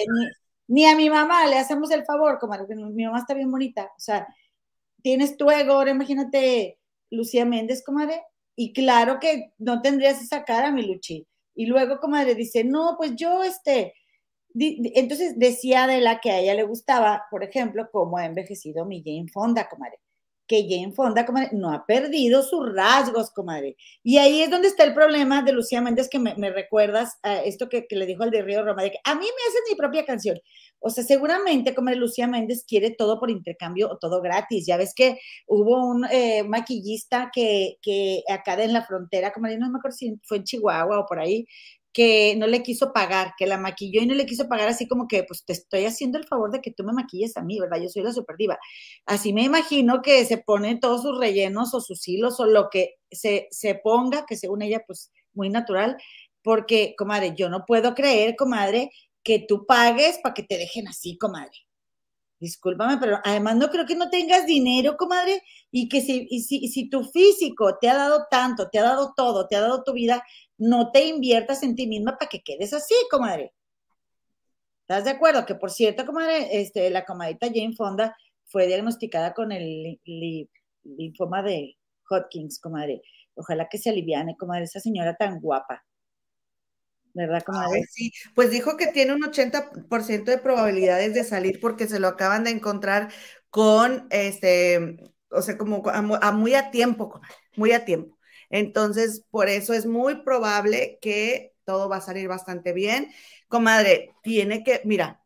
ni, 0.68 0.86
a 0.86 0.96
mi 0.96 1.10
mamá 1.10 1.46
le 1.48 1.58
hacemos 1.58 1.92
el 1.92 2.06
favor, 2.06 2.40
comadre, 2.40 2.66
que 2.66 2.76
mi 2.76 3.04
mamá 3.04 3.20
está 3.20 3.34
bien 3.34 3.52
bonita, 3.52 3.92
o 3.98 4.00
sea, 4.00 4.26
tienes 5.04 5.36
tu 5.36 5.52
ego, 5.52 5.74
ahora 5.74 5.92
imagínate 5.92 6.80
Lucía 7.12 7.44
Méndez, 7.44 7.84
comadre, 7.84 8.24
y 8.56 8.72
claro 8.72 9.20
que 9.20 9.52
no 9.58 9.82
tendrías 9.82 10.22
esa 10.22 10.46
cara, 10.46 10.72
mi 10.72 10.84
Luchi. 10.88 11.28
Y 11.54 11.66
luego, 11.66 12.00
comadre, 12.00 12.36
dice, 12.36 12.64
no, 12.64 12.96
pues 12.98 13.18
yo, 13.18 13.44
este, 13.44 13.96
entonces 14.56 15.38
decía 15.38 15.88
de 15.88 16.00
la 16.00 16.22
que 16.22 16.32
a 16.32 16.40
ella 16.40 16.54
le 16.54 16.64
gustaba, 16.64 17.26
por 17.30 17.44
ejemplo, 17.44 17.90
cómo 17.92 18.18
ha 18.18 18.26
envejecido 18.26 18.86
mi 18.86 19.04
Jane 19.04 19.28
Fonda, 19.30 19.68
comadre 19.68 20.00
que 20.50 20.68
Jane 20.68 20.92
Fonda, 20.92 21.28
comadre, 21.28 21.52
no 21.54 21.72
ha 21.72 21.86
perdido 21.86 22.42
sus 22.42 22.74
rasgos, 22.74 23.30
comadre. 23.30 23.78
Y 24.02 24.18
ahí 24.18 24.42
es 24.42 24.50
donde 24.50 24.68
está 24.68 24.84
el 24.84 24.96
problema 24.96 25.44
de 25.44 25.54
Lucía 25.54 25.80
Méndez, 25.80 26.10
que 26.10 26.18
me, 26.18 26.34
recuerdas 26.50 27.20
a 27.22 27.44
esto 27.44 27.70
que, 27.70 27.86
le 27.92 28.08
dijo 28.08 28.24
al 28.24 28.32
de 28.32 28.42
Río 28.42 28.66
Roma, 28.66 28.82
de 28.82 28.92
que 28.92 29.00
a 29.04 29.14
mí 29.14 29.22
me 29.22 29.50
hacen 29.50 29.62
mi 29.70 29.76
propia 29.76 30.06
canción. 30.06 30.40
O 30.80 30.90
sea, 30.90 31.04
seguramente, 31.04 31.76
comadre, 31.76 32.00
Lucía 32.00 32.26
Méndez 32.26 32.66
quiere 32.68 32.90
todo 32.90 33.20
por 33.20 33.30
intercambio 33.30 33.92
o 33.92 33.98
todo 34.00 34.22
gratis. 34.24 34.66
Ya 34.66 34.78
ves 34.78 34.94
que 34.96 35.20
hubo 35.46 35.86
un 35.86 36.06
eh, 36.10 36.44
maquillista 36.44 37.30
que, 37.32 37.78
que 37.84 38.24
acá 38.28 38.62
en 38.64 38.74
la 38.74 38.84
frontera, 38.84 39.32
comadre, 39.32 39.60
no 39.60 39.70
me 39.70 39.78
acuerdo 39.78 39.98
si 39.98 40.20
fue 40.24 40.38
en 40.38 40.46
Chihuahua 40.46 41.00
o 41.00 41.06
por 41.06 41.20
ahí, 41.20 41.46
que 41.94 42.36
no 42.38 42.48
le 42.48 42.62
quiso 42.64 42.94
pagar, 42.94 43.34
que 43.38 43.48
la 43.48 43.58
maquilló 43.58 44.02
y 44.02 44.06
no 44.06 44.14
le 44.14 44.26
quiso 44.26 44.48
pagar 44.48 44.68
así 44.70 44.88
como 44.88 45.08
que, 45.08 45.24
pues 45.24 45.44
te 45.44 45.54
estoy 45.54 45.86
haciendo 45.86 46.18
el 46.18 46.26
favor 46.28 46.52
de 46.52 46.62
que 46.62 46.72
tú 46.72 46.84
me 46.84 46.94
maquilles 46.94 47.36
a 47.38 47.42
mí, 47.42 47.60
¿verdad? 47.60 47.82
Yo 47.82 47.90
soy 47.90 48.04
la 48.04 48.14
super 48.14 48.38
diva. 48.38 48.60
Así 49.06 49.34
me 49.34 49.44
imagino 49.44 50.02
que 50.02 50.24
se 50.26 50.38
ponen 50.38 50.80
todos 50.80 51.02
sus 51.02 51.18
rellenos 51.18 51.74
o 51.74 51.82
sus 51.82 52.08
hilos 52.08 52.40
o 52.40 52.46
lo 52.46 52.70
que 52.70 52.96
se, 53.12 53.48
se 53.52 53.76
ponga, 53.76 54.26
que 54.28 54.38
según 54.38 54.62
ella, 54.62 54.84
pues 54.86 55.12
muy 55.34 55.50
natural, 55.50 55.98
porque, 56.44 56.96
comadre, 56.98 57.34
yo 57.36 57.50
no 57.50 57.66
puedo 57.66 57.96
creer, 57.96 58.36
comadre, 58.36 58.92
que 59.24 59.40
tú 59.48 59.66
pagues 59.66 60.20
para 60.24 60.34
que 60.34 60.44
te 60.44 60.58
dejen 60.58 60.88
así, 60.88 61.18
comadre. 61.18 61.58
Discúlpame, 62.40 62.98
pero 63.00 63.20
además 63.26 63.58
no 63.58 63.70
creo 63.70 63.86
que 63.86 63.96
no 63.96 64.10
tengas 64.10 64.46
dinero, 64.46 64.96
comadre, 64.96 65.42
y 65.72 65.90
que 65.90 66.02
si, 66.02 66.28
si, 66.40 66.70
si 66.70 66.90
tu 66.90 67.04
físico 67.04 67.78
te 67.82 67.90
ha 67.90 67.96
dado 67.96 68.28
tanto, 68.32 68.70
te 68.70 68.80
ha 68.80 68.84
dado 68.84 69.12
todo, 69.16 69.46
te 69.48 69.58
ha 69.58 69.62
dado 69.62 69.84
tu 69.84 69.92
vida, 69.92 70.24
no 70.60 70.92
te 70.92 71.06
inviertas 71.06 71.64
en 71.64 71.76
ti 71.76 71.88
misma 71.88 72.18
para 72.18 72.30
que 72.30 72.44
quedes 72.44 72.74
así, 72.74 72.94
comadre. 73.10 73.54
¿Estás 74.82 75.06
de 75.06 75.12
acuerdo? 75.12 75.46
Que 75.46 75.56
por 75.56 75.72
cierto, 75.72 76.06
comadre, 76.06 76.62
este, 76.62 76.90
la 76.90 77.06
comadita 77.06 77.48
Jane 77.48 77.76
Fonda 77.76 78.16
fue 78.46 78.68
diagnosticada 78.68 79.34
con 79.34 79.52
el 79.52 80.00
linfoma 80.84 81.42
de 81.44 81.78
Hodgkins, 82.10 82.60
comadre. 82.60 83.02
Ojalá 83.36 83.68
que 83.70 83.78
se 83.78 83.90
aliviane, 83.90 84.36
comadre, 84.38 84.66
esa 84.66 84.80
señora 84.80 85.16
tan 85.16 85.40
guapa. 85.40 85.84
¿Verdad, 87.14 87.44
comadre? 87.44 87.84
sí, 87.90 88.12
pues 88.36 88.52
dijo 88.52 88.78
que 88.78 88.88
tiene 88.88 89.14
un 89.14 89.24
80% 89.24 90.32
de 90.32 90.38
probabilidades 90.38 91.14
de 91.14 91.24
salir 91.24 91.60
porque 91.60 91.88
se 91.88 92.00
lo 92.00 92.08
acaban 92.08 92.44
de 92.44 92.52
encontrar 92.52 93.12
con, 93.50 94.08
este, 94.10 94.98
o 95.32 95.42
sea, 95.42 95.58
como 95.58 95.84
a 95.88 96.32
muy 96.32 96.54
a 96.54 96.72
tiempo, 96.72 97.10
comadre, 97.10 97.36
muy 97.56 97.72
a 97.72 97.86
tiempo. 97.86 98.19
Entonces, 98.50 99.26
por 99.32 99.50
eso 99.50 99.74
es 99.74 99.86
muy 99.86 100.24
probable 100.24 100.98
que 101.02 101.54
todo 101.66 101.90
va 101.90 101.98
a 101.98 102.02
salir 102.02 102.28
bastante 102.28 102.74
bien. 102.74 103.12
Comadre, 103.48 104.14
tiene 104.24 104.64
que, 104.64 104.82
mira, 104.86 105.22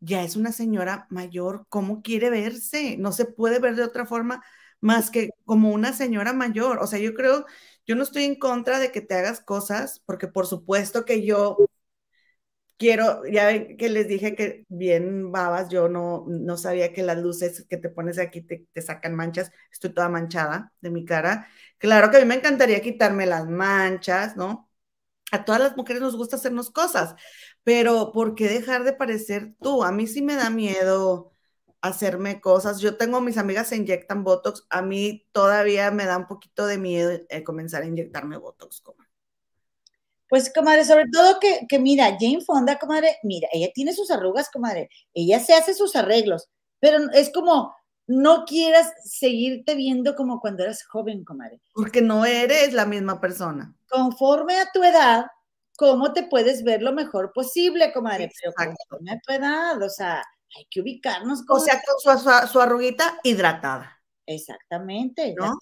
ya 0.00 0.22
es 0.24 0.36
una 0.36 0.52
señora 0.52 1.06
mayor, 1.10 1.66
¿cómo 1.68 2.02
quiere 2.02 2.30
verse? 2.30 2.96
No 2.98 3.12
se 3.12 3.24
puede 3.26 3.58
ver 3.60 3.76
de 3.76 3.84
otra 3.84 4.06
forma 4.06 4.42
más 4.80 5.10
que 5.10 5.30
como 5.44 5.70
una 5.72 5.92
señora 5.92 6.32
mayor. 6.32 6.78
O 6.80 6.86
sea, 6.86 6.98
yo 6.98 7.14
creo, 7.14 7.46
yo 7.86 7.94
no 7.96 8.02
estoy 8.02 8.24
en 8.24 8.36
contra 8.38 8.78
de 8.80 8.90
que 8.92 9.00
te 9.00 9.14
hagas 9.14 9.40
cosas, 9.40 10.02
porque 10.06 10.28
por 10.28 10.46
supuesto 10.46 11.04
que 11.04 11.24
yo 11.24 11.56
quiero, 12.78 13.22
ya 13.30 13.66
que 13.76 13.88
les 13.88 14.08
dije 14.08 14.34
que 14.34 14.64
bien 14.68 15.30
babas, 15.32 15.68
yo 15.68 15.88
no, 15.88 16.24
no 16.28 16.56
sabía 16.56 16.92
que 16.92 17.02
las 17.02 17.18
luces 17.18 17.64
que 17.68 17.76
te 17.76 17.88
pones 17.88 18.18
aquí 18.18 18.42
te, 18.42 18.66
te, 18.72 18.82
sacan 18.82 19.14
manchas, 19.14 19.52
estoy 19.70 19.92
toda 19.94 20.08
manchada 20.08 20.72
de 20.80 20.90
mi 20.90 21.04
cara. 21.04 21.48
Claro 21.82 22.12
que 22.12 22.18
a 22.18 22.20
mí 22.20 22.26
me 22.26 22.36
encantaría 22.36 22.80
quitarme 22.80 23.26
las 23.26 23.48
manchas, 23.48 24.36
¿no? 24.36 24.70
A 25.32 25.44
todas 25.44 25.60
las 25.60 25.76
mujeres 25.76 26.00
nos 26.00 26.16
gusta 26.16 26.36
hacernos 26.36 26.70
cosas, 26.70 27.16
pero 27.64 28.12
¿por 28.12 28.36
qué 28.36 28.48
dejar 28.48 28.84
de 28.84 28.92
parecer 28.92 29.54
tú? 29.60 29.82
A 29.82 29.90
mí 29.90 30.06
sí 30.06 30.22
me 30.22 30.36
da 30.36 30.48
miedo 30.48 31.32
hacerme 31.80 32.40
cosas. 32.40 32.80
Yo 32.80 32.96
tengo 32.96 33.20
mis 33.20 33.36
amigas 33.36 33.68
se 33.68 33.76
inyectan 33.76 34.22
Botox, 34.22 34.64
a 34.70 34.80
mí 34.80 35.26
todavía 35.32 35.90
me 35.90 36.06
da 36.06 36.18
un 36.18 36.28
poquito 36.28 36.66
de 36.66 36.78
miedo 36.78 37.10
eh, 37.28 37.42
comenzar 37.42 37.82
a 37.82 37.86
inyectarme 37.86 38.36
Botox. 38.36 38.80
Como 38.80 39.02
pues, 40.28 40.52
comadre, 40.54 40.84
sobre 40.84 41.06
todo 41.12 41.40
que, 41.40 41.66
que, 41.68 41.80
mira, 41.80 42.16
Jane 42.20 42.42
Fonda, 42.46 42.78
comadre, 42.78 43.18
mira, 43.24 43.48
ella 43.52 43.70
tiene 43.74 43.92
sus 43.92 44.10
arrugas, 44.12 44.50
comadre, 44.50 44.88
ella 45.14 45.40
se 45.40 45.52
hace 45.54 45.74
sus 45.74 45.96
arreglos, 45.96 46.48
pero 46.78 47.10
es 47.12 47.32
como, 47.32 47.74
no 48.06 48.44
quieras 48.44 48.92
seguirte 49.04 49.74
viendo 49.74 50.14
como 50.14 50.40
cuando 50.40 50.64
eras 50.64 50.84
joven, 50.84 51.24
comadre. 51.24 51.60
Porque 51.72 52.02
no 52.02 52.24
eres 52.24 52.72
la 52.72 52.86
misma 52.86 53.20
persona. 53.20 53.74
Conforme 53.88 54.58
a 54.58 54.70
tu 54.72 54.82
edad, 54.82 55.26
¿cómo 55.76 56.12
te 56.12 56.24
puedes 56.24 56.64
ver 56.64 56.82
lo 56.82 56.92
mejor 56.92 57.32
posible, 57.32 57.92
comadre? 57.92 58.30
Pero 58.40 58.52
conforme 58.54 59.12
a 59.12 59.20
tu 59.20 59.32
edad, 59.32 59.82
o 59.82 59.88
sea, 59.88 60.22
hay 60.56 60.66
que 60.70 60.80
ubicarnos. 60.80 61.44
O 61.48 61.58
sea, 61.58 61.80
con 61.86 62.18
su, 62.18 62.48
su, 62.52 62.60
arruguita 62.60 63.18
hidratada. 63.22 63.98
Exactamente. 64.26 65.34
¿no? 65.36 65.56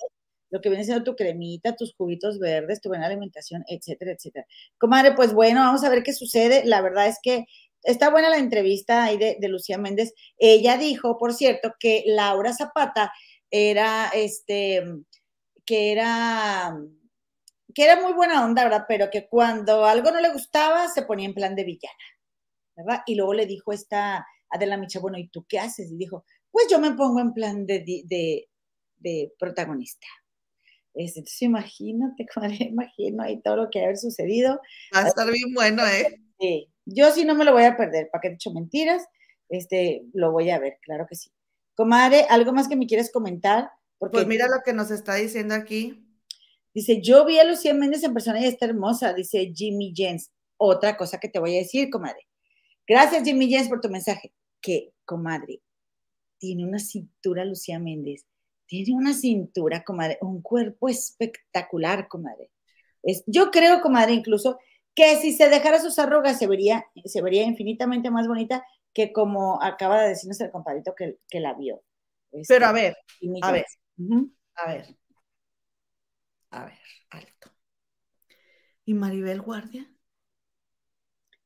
lo 0.51 0.61
que 0.61 0.69
viene 0.69 0.85
siendo 0.85 1.05
tu 1.05 1.17
cremita, 1.17 1.77
tus 1.77 1.95
juguitos 1.95 2.39
verdes, 2.39 2.81
tu 2.81 2.89
buena 2.89 3.07
alimentación, 3.07 3.65
etcétera, 3.69 4.13
etcétera. 4.13 4.47
Comadre, 4.79 5.13
pues 5.15 5.33
bueno, 5.33 5.61
vamos 5.61 5.85
a 5.85 5.89
ver 5.89 6.03
qué 6.03 6.13
sucede. 6.13 6.65
La 6.65 6.83
verdad 6.83 7.07
es 7.07 7.19
que 7.23 7.47
está 7.83 8.11
buena 8.11 8.31
la 8.31 8.39
entrevista 8.39 9.05
ahí 9.05 9.19
de, 9.19 9.49
Lucía 9.49 9.79
Méndez. 9.79 10.13
Ella 10.39 10.77
dijo, 10.77 11.19
por 11.19 11.33
cierto, 11.35 11.75
que 11.79 12.05
Laura 12.07 12.53
Zapata 12.53 13.13
era, 13.51 14.09
este, 14.15 14.83
que 15.65 15.93
era, 15.93 16.77
que 17.75 17.85
era 17.85 18.01
muy 18.01 18.13
buena 18.13 18.45
onda, 18.45 18.65
¿verdad? 18.65 18.85
Pero 18.89 19.11
que 19.11 19.29
cuando 19.29 19.85
algo 19.85 20.11
no 20.11 20.21
le 20.21 20.33
gustaba, 20.33 20.89
se 20.89 21.03
ponía 21.03 21.27
en 21.27 21.35
plan 21.35 21.55
de 21.55 21.65
villana, 21.65 21.95
¿verdad? 22.77 23.03
Y 23.07 23.15
luego 23.15 23.35
le 23.35 23.47
dijo 23.47 23.73
esta 23.73 24.27
Adela 24.51 24.77
Micha, 24.77 25.01
bueno, 25.01 25.19
¿y 25.19 25.29
tú 25.29 25.47
qué 25.49 25.59
haces? 25.59 25.91
Y 25.91 25.97
dijo, 25.97 26.25
pues 26.51 26.67
yo 26.71 26.79
me 26.79 26.93
pongo 26.93 27.21
en 27.21 27.33
plan 27.33 27.67
de, 27.67 27.81
de, 27.81 28.49
de 28.99 29.33
protagonista. 29.39 30.07
Entonces, 30.95 31.43
imagínate, 31.43 32.27
imagino 32.65 33.23
ahí 33.23 33.41
todo 33.43 33.57
lo 33.57 33.71
que 33.71 33.81
ha 33.81 33.85
haber 33.85 33.97
sucedido. 33.97 34.61
Va 34.95 35.05
a 35.05 35.09
estar 35.09 35.31
bien 35.31 35.55
bueno, 35.55 35.87
¿eh? 35.87 36.21
Sí, 36.39 36.70
yo 36.85 37.11
sí 37.13 37.25
no 37.25 37.35
me 37.35 37.45
lo 37.45 37.53
voy 37.53 37.65
a 37.65 37.77
perder, 37.77 38.09
¿para 38.11 38.21
qué 38.21 38.29
he 38.29 38.33
dicho 38.33 38.53
mentiras? 38.53 39.07
Este, 39.49 40.05
lo 40.13 40.33
voy 40.33 40.51
a 40.51 40.59
ver, 40.59 40.79
claro 40.83 41.07
que 41.09 41.17
sí. 41.17 41.31
Comadre, 41.75 42.27
¿algo 42.29 42.53
más 42.53 42.69
que 42.69 42.77
me 42.77 42.87
quieres 42.87 43.11
comentar? 43.11 43.71
Porque 43.99 44.19
pues 44.19 44.27
mira 44.27 44.47
lo 44.47 44.63
que 44.65 44.73
nos 44.73 44.91
está 44.91 45.15
diciendo 45.17 45.55
aquí. 45.55 46.07
Dice, 46.73 47.01
yo 47.03 47.25
vi 47.25 47.39
a 47.39 47.45
Lucía 47.45 47.75
Méndez 47.75 48.05
en 48.05 48.15
persona 48.15 48.41
y 48.41 48.47
está 48.47 48.67
hermosa, 48.67 49.13
dice 49.13 49.53
Jimmy 49.55 49.93
Jens. 49.95 50.31
Otra 50.57 50.97
cosa 50.97 51.19
que 51.19 51.29
te 51.29 51.39
voy 51.39 51.57
a 51.57 51.59
decir, 51.59 51.91
comadre. 51.91 52.27
Gracias, 52.87 53.25
Jimmy 53.25 53.49
Jens, 53.49 53.69
por 53.69 53.81
tu 53.81 53.89
mensaje. 53.89 54.33
Que, 54.61 54.93
comadre, 55.05 55.63
tiene 56.39 56.65
una 56.65 56.79
cintura 56.79 57.45
Lucía 57.45 57.79
Méndez. 57.79 58.25
Tiene 58.67 58.95
una 58.95 59.15
cintura, 59.15 59.83
comadre, 59.85 60.19
un 60.21 60.43
cuerpo 60.43 60.89
espectacular, 60.89 62.09
comadre. 62.09 62.51
Es, 63.03 63.25
yo 63.27 63.51
creo, 63.51 63.81
comadre, 63.81 64.13
incluso 64.13 64.59
que 64.95 65.17
si 65.17 65.33
se 65.33 65.49
dejara 65.49 65.81
sus 65.81 65.99
arrugas 65.99 66.39
se 66.39 66.47
vería, 66.47 66.87
se 67.05 67.23
vería 67.23 67.45
infinitamente 67.45 68.11
más 68.11 68.27
bonita 68.27 68.65
que 68.93 69.13
como 69.13 69.63
acaba 69.63 70.03
de 70.03 70.11
decirnos 70.11 70.41
el 70.41 70.51
compadrito 70.51 70.95
que, 70.95 71.19
que 71.29 71.41
la 71.41 71.55
vio. 71.55 71.83
Pero 72.49 72.67
a 72.67 72.73
ver, 72.73 72.97
a 73.43 73.53
ver, 73.53 73.67
a 74.57 74.67
ver, 74.67 74.97
a 76.51 76.65
ver, 76.65 76.79
alto. 77.11 77.51
¿Y 78.85 78.95
Maribel 78.95 79.41
Guardia? 79.41 79.87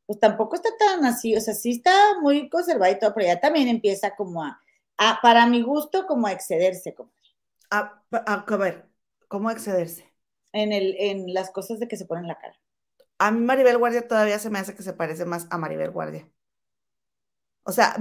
Pues 0.06 0.20
tampoco 0.20 0.56
está 0.56 0.68
tan 0.78 1.04
así, 1.06 1.34
o 1.34 1.40
sea, 1.40 1.54
sí 1.54 1.70
está 1.72 2.20
muy 2.20 2.50
conservada 2.50 2.90
y 2.90 2.98
todo, 2.98 3.14
pero 3.14 3.26
ya 3.26 3.40
también 3.40 3.68
empieza 3.68 4.14
como 4.14 4.42
a, 4.42 4.60
a 4.98 5.18
para 5.22 5.46
mi 5.46 5.62
gusto, 5.62 6.06
como 6.06 6.26
a 6.26 6.32
excederse. 6.32 6.94
Como. 6.94 7.10
A, 7.70 8.02
a, 8.10 8.56
ver, 8.56 8.86
¿cómo 9.28 9.50
excederse? 9.50 10.12
En, 10.52 10.72
el, 10.72 10.94
en 10.98 11.32
las 11.32 11.50
cosas 11.50 11.80
de 11.80 11.88
que 11.88 11.96
se 11.96 12.04
ponen 12.04 12.28
la 12.28 12.38
cara. 12.38 12.54
A 13.18 13.30
mí 13.30 13.40
Maribel 13.40 13.78
Guardia 13.78 14.06
todavía 14.06 14.38
se 14.38 14.50
me 14.50 14.58
hace 14.58 14.74
que 14.74 14.82
se 14.82 14.92
parece 14.92 15.24
más 15.24 15.46
a 15.50 15.58
Maribel 15.58 15.90
Guardia. 15.90 16.28
O 17.64 17.72
sea, 17.72 17.96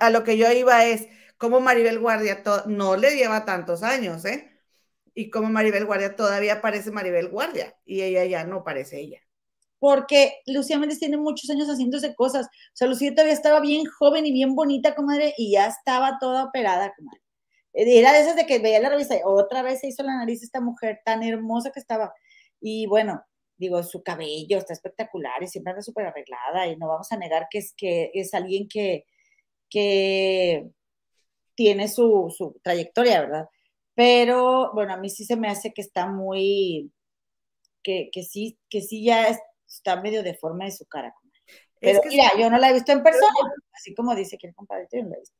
a 0.00 0.10
lo 0.10 0.24
que 0.24 0.36
yo 0.36 0.50
iba 0.52 0.84
es, 0.84 1.06
como 1.38 1.60
Maribel 1.60 1.98
Guardia 1.98 2.42
no 2.66 2.96
le 2.96 3.16
lleva 3.16 3.44
tantos 3.44 3.82
años, 3.82 4.24
¿eh? 4.24 4.50
Y 5.14 5.30
como 5.30 5.48
Maribel 5.48 5.86
Guardia 5.86 6.16
todavía 6.16 6.60
parece 6.60 6.90
Maribel 6.90 7.28
Guardia 7.28 7.76
y 7.84 8.02
ella 8.02 8.24
ya 8.24 8.44
no 8.44 8.64
parece 8.64 9.00
ella. 9.00 9.20
Porque 9.78 10.40
Lucía 10.46 10.78
Méndez 10.78 10.98
tiene 10.98 11.16
muchos 11.16 11.50
años 11.50 11.68
haciéndose 11.68 12.14
cosas. 12.14 12.46
O 12.46 12.76
sea, 12.76 12.88
Lucía 12.88 13.12
todavía 13.12 13.34
estaba 13.34 13.60
bien 13.60 13.84
joven 13.86 14.26
y 14.26 14.32
bien 14.32 14.54
bonita, 14.54 14.94
comadre, 14.94 15.34
y 15.36 15.52
ya 15.52 15.66
estaba 15.66 16.18
toda 16.18 16.44
operada, 16.44 16.92
comadre. 16.96 17.20
Era 17.72 18.12
de 18.12 18.20
esas 18.20 18.36
de 18.36 18.46
que 18.46 18.60
veía 18.60 18.80
la 18.80 18.88
revista, 18.88 19.16
otra 19.24 19.62
vez 19.62 19.80
se 19.80 19.88
hizo 19.88 20.02
la 20.02 20.16
nariz 20.16 20.42
esta 20.42 20.60
mujer 20.60 21.00
tan 21.04 21.22
hermosa 21.22 21.70
que 21.72 21.80
estaba. 21.80 22.14
Y 22.60 22.86
bueno, 22.86 23.24
digo, 23.56 23.82
su 23.82 24.02
cabello 24.02 24.58
está 24.58 24.72
espectacular 24.72 25.42
y 25.42 25.48
siempre 25.48 25.72
anda 25.72 25.82
súper 25.82 26.06
arreglada 26.06 26.66
y 26.66 26.76
no 26.76 26.88
vamos 26.88 27.10
a 27.12 27.16
negar 27.16 27.46
que 27.50 27.58
es, 27.58 27.74
que 27.76 28.10
es 28.14 28.34
alguien 28.34 28.68
que, 28.68 29.04
que 29.70 30.70
tiene 31.54 31.88
su, 31.88 32.32
su 32.36 32.60
trayectoria, 32.62 33.20
¿verdad? 33.20 33.48
Pero 33.94 34.72
bueno, 34.74 34.94
a 34.94 34.96
mí 34.96 35.08
sí 35.08 35.24
se 35.24 35.36
me 35.36 35.48
hace 35.48 35.72
que 35.72 35.82
está 35.82 36.06
muy, 36.06 36.92
que, 37.82 38.10
que 38.12 38.22
sí, 38.22 38.58
que 38.68 38.80
sí 38.82 39.04
ya 39.04 39.38
está 39.66 40.00
medio 40.00 40.22
deforme 40.22 40.66
de 40.66 40.72
su 40.72 40.86
cara. 40.86 41.14
Pero 41.80 42.00
mira, 42.08 42.32
yo 42.38 42.50
no 42.50 42.58
la 42.58 42.70
he 42.70 42.72
visto 42.72 42.92
en 42.92 43.02
persona, 43.02 43.52
así 43.72 43.94
como 43.94 44.14
dice 44.14 44.38
que 44.38 44.48
el 44.48 44.54
compadre, 44.54 44.88
yo 44.90 45.02
no 45.02 45.10
la 45.10 45.16
he 45.16 45.20
visto. 45.20 45.36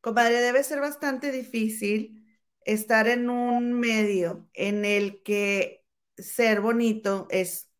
Compadre, 0.00 0.40
debe 0.40 0.62
ser 0.62 0.80
bastante 0.80 1.32
difícil 1.32 2.24
estar 2.64 3.08
en 3.08 3.28
un 3.28 3.72
medio 3.72 4.48
en 4.54 4.84
el 4.84 5.22
que 5.22 5.81
ser 6.22 6.60
bonito 6.60 7.26
es 7.30 7.70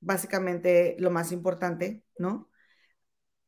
básicamente 0.00 0.96
lo 0.98 1.10
más 1.10 1.32
importante, 1.32 2.04
¿no? 2.18 2.50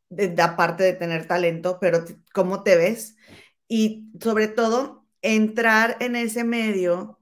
De, 0.09 0.35
aparte 0.43 0.85
de 0.85 0.93
tener 0.93 1.27
talento, 1.27 1.79
pero 1.81 2.05
cómo 2.35 2.63
te 2.63 2.77
ves 2.77 3.17
y 3.69 4.11
sobre 4.21 4.49
todo 4.49 5.07
entrar 5.23 5.97
en 6.01 6.17
ese 6.17 6.45
medio 6.45 7.19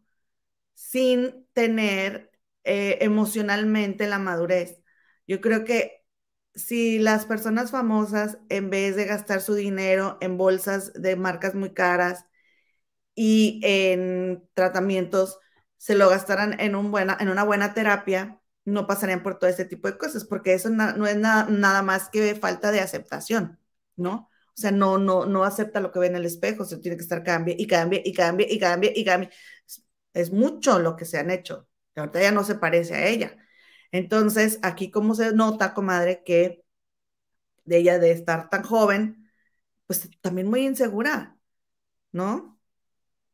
sin 0.75 1.47
tener 1.53 2.33
eh, 2.65 2.99
emocionalmente 3.03 4.09
la 4.09 4.19
madurez. 4.19 4.83
Yo 5.27 5.41
creo 5.41 5.65
que 5.65 6.05
si 6.55 6.99
las 6.99 7.27
personas 7.27 7.71
famosas, 7.71 8.39
en 8.49 8.71
vez 8.71 8.97
de 8.97 9.07
gastar 9.07 9.41
su 9.43 9.55
dinero 9.55 10.19
en 10.21 10.37
bolsas 10.37 10.93
de 10.95 11.17
marcas 11.17 11.55
muy 11.55 11.75
caras 11.75 12.27
y 13.15 13.61
en 13.65 14.49
tratamientos, 14.55 15.39
se 15.81 15.95
lo 15.95 16.11
gastaran 16.11 16.61
en, 16.61 16.75
una 16.77 17.45
buena 17.45 17.73
terapia, 17.73 18.39
no 18.67 18.87
pasarían 18.87 19.23
por 19.23 19.39
todo 19.39 19.49
ese 19.49 19.65
tipo 19.65 19.89
de 19.89 19.97
cosas, 19.97 20.27
porque 20.27 20.53
eso 20.53 20.69
no 20.69 21.07
es 21.07 21.17
nada 21.17 21.83
más 21.83 22.11
que 22.11 22.35
falta 22.35 22.71
de 22.71 22.81
aceptación, 22.81 23.59
¿no? 23.97 24.29
O 24.49 24.61
sea, 24.61 24.73
no, 24.73 24.99
no, 24.99 25.25
no 25.25 25.45
acepta 25.45 25.81
lo 25.81 25.91
que 25.91 26.01
ve 26.01 26.09
en 26.09 26.17
el 26.17 26.27
espejo, 26.27 26.67
se 26.67 26.77
tiene 26.79 26.99
que 26.99 27.03
estar 27.03 27.23
cambie 27.23 27.57
y 27.59 27.67
cambie 27.67 28.03
y 28.05 28.13
cambie 28.13 28.47
y 28.51 28.59
cambie 28.59 28.93
y 28.95 29.05
cambie. 29.07 29.31
Es, 30.13 30.33
mucho 30.33 30.79
lo 30.81 30.97
que 30.97 31.07
se 31.07 31.19
han 31.19 31.31
hecho. 31.31 31.67
Ahorita 31.97 32.21
ya 32.21 32.33
no 32.33 32.45
se 32.45 32.57
parece 32.57 32.95
a 32.95 33.07
ella. 33.09 33.37
Entonces, 33.93 34.59
aquí 34.63 34.91
como 34.91 35.15
se 35.15 35.33
nota, 35.33 35.75
comadre, 35.75 36.23
que 36.25 36.65
de 37.65 37.79
ella 37.79 37.99
de 37.99 38.13
estar 38.13 38.51
tan 38.51 38.63
joven, 38.65 39.31
pues 39.87 40.11
también 40.21 40.49
muy 40.49 40.67
insegura, 40.67 41.39
¿no? 42.13 42.50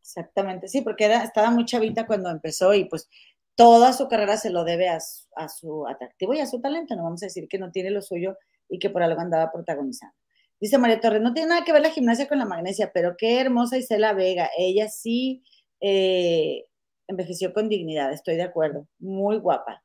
Exactamente, 0.06 0.68
sí, 0.68 0.82
porque 0.82 1.04
era, 1.04 1.24
estaba 1.24 1.50
muy 1.50 1.64
chavita 1.64 2.06
cuando 2.06 2.30
empezó 2.30 2.72
y 2.74 2.84
pues 2.84 3.08
toda 3.56 3.92
su 3.92 4.06
carrera 4.06 4.36
se 4.36 4.50
lo 4.50 4.62
debe 4.62 4.88
a, 4.88 5.00
su 5.00 5.86
atractivo 5.88 6.32
y 6.32 6.38
a 6.38 6.46
su 6.46 6.60
talento, 6.60 6.94
no 6.94 7.02
vamos 7.02 7.24
a 7.24 7.26
decir 7.26 7.48
que 7.48 7.58
no 7.58 7.72
tiene 7.72 7.90
lo 7.90 8.00
suyo 8.00 8.36
y 8.68 8.78
que 8.78 8.88
por 8.88 9.02
algo 9.02 9.20
andaba 9.20 9.50
protagonizando. 9.50 10.14
Dice 10.60 10.78
María 10.78 11.00
Torres, 11.00 11.22
no 11.22 11.34
tiene 11.34 11.48
nada 11.48 11.64
que 11.64 11.72
ver 11.72 11.82
la 11.82 11.90
gimnasia 11.90 12.28
con 12.28 12.38
la 12.38 12.44
magnesia, 12.44 12.92
pero 12.94 13.16
qué 13.18 13.40
hermosa 13.40 13.78
Isela 13.78 14.12
Vega, 14.12 14.48
ella 14.56 14.88
sí 14.88 15.42
eh, 15.80 16.66
envejeció 17.08 17.52
con 17.52 17.68
dignidad, 17.68 18.12
estoy 18.12 18.36
de 18.36 18.44
acuerdo, 18.44 18.86
muy 19.00 19.38
guapa, 19.38 19.82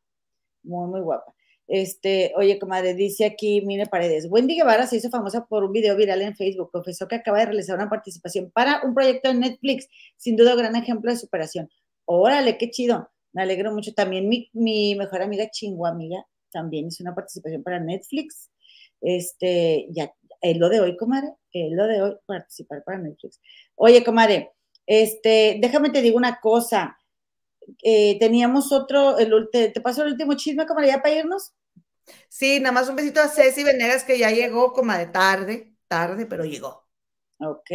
muy, 0.62 0.88
muy 0.88 1.02
guapa. 1.02 1.34
Este, 1.74 2.34
oye, 2.36 2.60
comadre, 2.60 2.96
dice 2.96 3.24
aquí 3.24 3.62
Mine 3.62 3.86
Paredes, 3.86 4.28
Wendy 4.30 4.58
Guevara 4.58 4.88
se 4.88 4.98
hizo 4.98 5.10
famosa 5.10 5.46
por 5.46 5.64
un 5.64 5.72
video 5.72 5.96
viral 5.96 6.22
en 6.22 6.36
Facebook, 6.36 6.70
confesó 6.70 7.08
que 7.08 7.16
acaba 7.16 7.40
de 7.40 7.46
realizar 7.46 7.78
una 7.78 7.90
participación 7.90 8.52
para 8.52 8.82
un 8.84 8.94
proyecto 8.94 9.30
en 9.30 9.40
Netflix, 9.40 9.88
sin 10.18 10.36
duda 10.36 10.54
gran 10.56 10.76
ejemplo 10.76 11.10
de 11.10 11.18
superación. 11.18 11.70
Órale, 12.04 12.58
qué 12.58 12.72
chido, 12.72 13.10
me 13.32 13.44
alegro 13.44 13.74
mucho. 13.74 13.94
También 13.94 14.28
mi, 14.28 14.96
mejor 14.96 15.22
amiga 15.22 15.50
Chingua 15.50 15.92
Amiga 15.92 16.26
también 16.52 16.88
hizo 16.88 17.04
una 17.04 17.16
participación 17.16 17.64
para 17.64 17.80
Netflix. 17.80 18.52
Este, 19.00 19.88
ya, 19.92 20.14
es 20.42 20.58
lo 20.58 20.68
de 20.68 20.82
hoy, 20.82 20.98
comadre, 20.98 21.30
es 21.54 21.72
lo 21.72 21.88
de 21.88 22.02
hoy, 22.02 22.18
participar 22.26 22.84
para 22.84 22.98
Netflix. 22.98 23.40
Oye, 23.76 24.04
comadre, 24.04 24.52
este, 24.86 25.58
déjame 25.62 25.90
te 25.90 26.02
digo 26.02 26.18
una 26.18 26.42
cosa. 26.42 26.98
Eh, 27.82 28.20
teníamos 28.20 28.74
otro, 28.74 29.18
el, 29.18 29.48
te, 29.54 29.70
te, 29.70 29.80
pasó 29.80 30.04
el 30.04 30.12
último 30.12 30.34
chisme, 30.34 30.66
comadre, 30.66 30.90
ya 30.90 31.02
para 31.02 31.16
irnos. 31.16 31.54
Sí, 32.30 32.60
nada 32.60 32.72
más 32.74 32.90
un 32.90 32.96
besito 32.96 33.22
a 33.22 33.28
Ceci 33.28 33.64
Venegas 33.64 34.04
que 34.04 34.18
ya 34.18 34.32
llegó 34.32 34.74
como 34.74 34.94
de 34.94 35.08
tarde, 35.08 35.76
tarde, 35.88 36.26
pero 36.26 36.46
llegó. 36.46 36.88
Ok. 37.40 37.72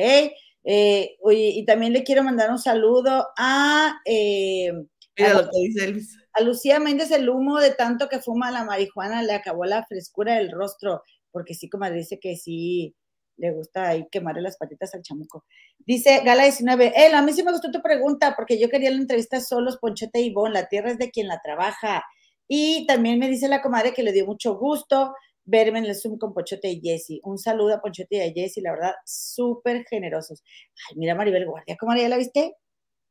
Eh, 0.64 1.16
oye, 1.22 1.48
y 1.54 1.64
también 1.64 1.92
le 1.92 2.02
quiero 2.04 2.22
mandar 2.24 2.50
un 2.50 2.58
saludo 2.58 3.28
a, 3.36 4.00
eh, 4.04 4.72
Mira 5.16 5.34
lo 5.34 5.44
que 5.44 5.58
dice 5.58 5.84
Elvis. 5.84 6.16
a 6.34 6.42
Lucía 6.42 6.78
Méndez, 6.80 7.10
el 7.10 7.28
humo 7.28 7.58
de 7.60 7.72
tanto 7.72 8.08
que 8.08 8.20
fuma 8.20 8.50
la 8.50 8.64
marihuana 8.64 9.22
le 9.22 9.32
acabó 9.34 9.64
la 9.64 9.84
frescura 9.86 10.34
del 10.36 10.50
rostro, 10.52 11.02
porque 11.30 11.54
sí, 11.54 11.68
como 11.68 11.88
dice 11.90 12.18
que 12.20 12.36
sí 12.36 12.94
le 13.38 13.52
gusta 13.52 13.88
ahí 13.88 14.06
quemarle 14.10 14.42
las 14.42 14.56
patitas 14.56 14.94
al 14.94 15.02
chamuco. 15.02 15.44
Dice 15.78 16.22
Gala 16.24 16.44
19, 16.44 16.92
él, 16.96 17.14
a 17.14 17.22
mí 17.22 17.32
sí 17.32 17.42
me 17.42 17.52
gustó 17.52 17.70
tu 17.70 17.82
pregunta, 17.82 18.34
porque 18.36 18.58
yo 18.58 18.68
quería 18.70 18.90
la 18.90 18.96
entrevista 18.96 19.40
solos, 19.40 19.78
Ponchete 19.78 20.20
y 20.20 20.32
Bon, 20.32 20.52
la 20.52 20.68
tierra 20.68 20.90
es 20.90 20.98
de 20.98 21.10
quien 21.10 21.28
la 21.28 21.40
trabaja. 21.42 22.02
Y 22.48 22.86
también 22.86 23.18
me 23.18 23.28
dice 23.28 23.48
la 23.48 23.62
comadre 23.62 23.92
que 23.92 24.02
le 24.02 24.12
dio 24.12 24.26
mucho 24.26 24.56
gusto 24.56 25.14
verme 25.46 25.78
en 25.78 25.86
el 25.86 25.94
Zoom 25.94 26.18
con 26.18 26.34
Ponchote 26.34 26.68
y 26.68 26.80
Jessy. 26.80 27.20
Un 27.22 27.38
saludo 27.38 27.74
a 27.74 27.80
Ponchote 27.80 28.16
y 28.16 28.20
a 28.20 28.32
Jessy, 28.32 28.60
la 28.60 28.72
verdad, 28.72 28.94
súper 29.04 29.86
generosos. 29.88 30.42
Ay, 30.88 30.96
mira 30.96 31.14
Maribel 31.14 31.46
Guardia, 31.46 31.76
¿cómo 31.78 31.94
ya 31.96 32.08
la 32.08 32.18
viste? 32.18 32.54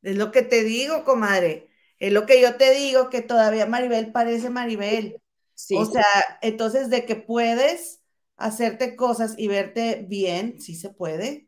Es 0.04 0.18
lo 0.18 0.32
que 0.32 0.44
te 0.44 0.64
digo, 0.64 1.04
comadre. 1.04 1.70
Es 1.98 2.12
lo 2.12 2.26
que 2.26 2.42
yo 2.42 2.58
te 2.58 2.72
digo, 2.72 3.10
que 3.10 3.22
todavía 3.22 3.66
Maribel 3.66 4.12
parece 4.12 4.50
Maribel. 4.50 5.22
Sí, 5.54 5.76
o 5.78 5.86
sea, 5.86 6.04
entonces 6.42 6.90
de 6.90 7.06
que 7.06 7.16
puedes 7.16 8.02
hacerte 8.36 8.98
cosas 8.98 9.36
y 9.38 9.48
verte 9.48 10.06
bien, 10.08 10.60
sí 10.60 10.76
se 10.76 10.90
puede. 10.90 11.48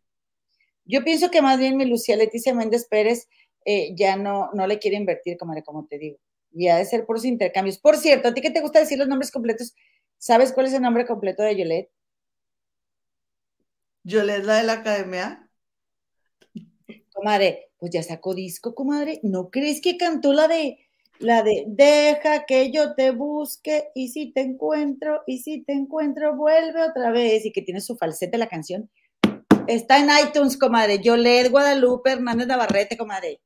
Yo 0.86 1.04
pienso 1.04 1.30
que 1.30 1.42
más 1.42 1.60
bien 1.60 1.76
mi 1.76 1.86
Lucía 1.86 2.16
Leticia 2.16 2.54
Méndez 2.54 2.88
Pérez 2.90 3.28
eh, 3.66 3.94
ya 3.98 4.16
no, 4.16 4.50
no 4.54 4.66
le 4.66 4.80
quiere 4.80 4.96
invertir, 4.96 5.38
comadre, 5.38 5.64
como 5.64 5.86
te 5.86 5.98
digo 5.98 6.18
y 6.58 6.68
ha 6.70 6.78
de 6.78 6.86
ser 6.86 7.06
por 7.06 7.18
sus 7.18 7.26
intercambios. 7.26 7.78
Por 7.78 7.98
cierto, 7.98 8.30
¿a 8.30 8.34
ti 8.34 8.42
que 8.42 8.52
te 8.52 8.62
gusta 8.62 8.80
decir 8.80 8.98
los 8.98 9.08
nombres 9.08 9.32
completos? 9.32 9.76
¿Sabes 10.18 10.52
cuál 10.52 10.66
es 10.66 10.74
el 10.74 10.82
nombre 10.82 11.06
completo 11.06 11.44
de 11.44 11.56
Yolette? 11.56 11.92
¿Yolette 14.04 14.46
la 14.46 14.56
de 14.58 14.64
la 14.64 14.74
academia? 14.74 15.50
Comadre, 17.14 17.70
pues 17.78 17.92
ya 17.92 18.02
sacó 18.02 18.34
disco, 18.34 18.74
comadre. 18.74 19.20
¿No 19.24 19.50
crees 19.50 19.82
que 19.82 19.98
cantó 19.98 20.34
la 20.34 20.48
de 20.48 20.80
La 21.20 21.44
de 21.44 21.66
deja 21.68 22.46
que 22.46 22.72
yo 22.72 22.96
te 22.96 23.12
busque 23.12 23.90
y 23.96 24.10
si 24.10 24.32
te 24.32 24.42
encuentro 24.42 25.24
y 25.26 25.40
si 25.40 25.64
te 25.64 25.74
encuentro 25.74 26.36
vuelve 26.36 26.84
otra 26.84 27.12
vez 27.12 27.46
y 27.46 27.52
que 27.52 27.62
tiene 27.62 27.82
su 27.82 27.98
falsete 27.98 28.38
la 28.38 28.48
canción. 28.48 28.90
Está 29.68 30.00
en 30.00 30.10
iTunes, 30.28 30.58
comadre. 30.58 31.00
Yo 31.00 31.18
leo 31.18 31.50
Guadalupe 31.50 32.12
Hernández 32.12 32.48
Navarrete, 32.48 32.98
comadre. 32.98 33.42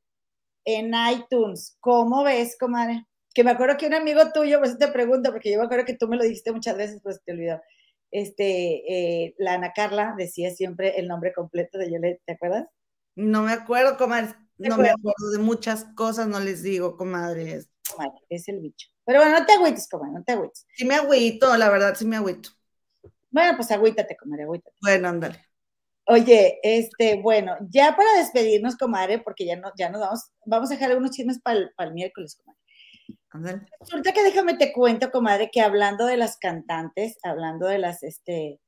En 0.65 0.93
iTunes. 1.11 1.77
¿Cómo 1.79 2.23
ves, 2.23 2.57
comadre? 2.59 3.05
Que 3.33 3.43
me 3.43 3.51
acuerdo 3.51 3.77
que 3.77 3.87
un 3.87 3.93
amigo 3.93 4.21
tuyo, 4.33 4.59
pues 4.59 4.77
te 4.77 4.87
pregunto, 4.89 5.31
porque 5.31 5.51
yo 5.51 5.59
me 5.59 5.65
acuerdo 5.65 5.85
que 5.85 5.95
tú 5.95 6.07
me 6.07 6.17
lo 6.17 6.23
dijiste 6.23 6.51
muchas 6.51 6.77
veces, 6.77 6.99
pues 7.01 7.21
te 7.23 7.31
olvidó. 7.31 7.61
Este, 8.11 9.25
eh, 9.25 9.35
la 9.37 9.53
Ana 9.53 9.71
Carla 9.73 10.15
decía 10.17 10.51
siempre 10.51 10.99
el 10.99 11.07
nombre 11.07 11.33
completo 11.33 11.77
de 11.77 11.91
Yolette, 11.91 12.21
¿te 12.25 12.33
acuerdas? 12.33 12.67
No 13.15 13.43
me 13.43 13.53
acuerdo, 13.53 13.97
comadre. 13.97 14.35
No 14.57 14.77
me 14.77 14.89
acuerdo 14.89 15.31
de 15.31 15.39
muchas 15.39 15.85
cosas, 15.95 16.27
no 16.27 16.39
les 16.39 16.61
digo, 16.61 16.97
comadre. 16.97 17.61
es 18.29 18.47
el 18.47 18.59
bicho. 18.59 18.89
Pero 19.05 19.19
bueno, 19.19 19.39
no 19.39 19.45
te 19.45 19.53
agüites, 19.53 19.87
comadre, 19.89 20.13
no 20.13 20.23
te 20.23 20.33
agüites. 20.33 20.67
Sí 20.75 20.85
me 20.85 20.95
agüito, 20.95 21.57
la 21.57 21.69
verdad, 21.69 21.95
sí 21.95 22.05
me 22.05 22.17
agüito. 22.17 22.49
Bueno, 23.31 23.55
pues 23.55 23.71
agüítate, 23.71 24.15
comadre, 24.17 24.43
agüítate. 24.43 24.75
Bueno, 24.81 25.07
ándale. 25.07 25.50
Oye, 26.07 26.59
este, 26.63 27.21
bueno, 27.21 27.55
ya 27.69 27.95
para 27.95 28.17
despedirnos, 28.17 28.75
comadre, 28.75 29.19
porque 29.19 29.45
ya 29.45 29.55
no, 29.55 29.71
ya 29.77 29.89
nos 29.89 30.01
vamos, 30.01 30.31
vamos 30.45 30.71
a 30.71 30.73
dejar 30.73 30.89
algunos 30.89 31.11
chismes 31.11 31.39
para 31.39 31.59
el, 31.59 31.93
miércoles, 31.93 32.41
comadre. 33.29 33.61
Resulta 33.79 34.11
que 34.11 34.23
déjame 34.23 34.55
te 34.55 34.73
cuento, 34.73 35.11
comadre, 35.11 35.49
que 35.51 35.61
hablando 35.61 36.05
de 36.05 36.17
las 36.17 36.37
cantantes, 36.37 37.17
hablando 37.23 37.67
de 37.67 37.77
las, 37.77 38.03
este, 38.03 38.59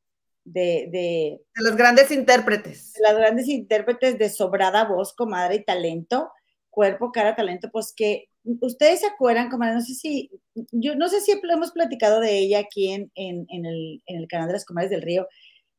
de, 0.45 0.89
de, 0.91 1.41
de 1.55 1.63
los 1.63 1.75
grandes 1.75 2.11
intérpretes. 2.11 2.93
De 2.93 3.01
las 3.01 3.17
grandes 3.17 3.47
intérpretes 3.47 4.17
de 4.17 4.29
sobrada 4.29 4.85
voz, 4.85 5.13
comadre, 5.13 5.55
y 5.55 5.63
talento, 5.63 6.31
cuerpo, 6.69 7.11
cara, 7.11 7.35
talento, 7.35 7.69
pues 7.71 7.93
que 7.95 8.29
ustedes 8.61 9.01
se 9.01 9.07
acuerdan, 9.07 9.49
comadre, 9.49 9.75
no 9.75 9.81
sé 9.81 9.93
si, 9.95 10.29
yo 10.71 10.95
no 10.95 11.07
sé 11.07 11.21
si 11.21 11.31
hemos 11.31 11.71
platicado 11.71 12.19
de 12.19 12.37
ella 12.37 12.59
aquí 12.59 12.91
en, 12.91 13.11
en, 13.15 13.45
en, 13.49 13.65
el, 13.65 14.03
en 14.05 14.17
el 14.17 14.27
canal 14.27 14.47
de 14.47 14.53
las 14.53 14.65
comadres 14.65 14.91
del 14.91 15.01
río. 15.01 15.27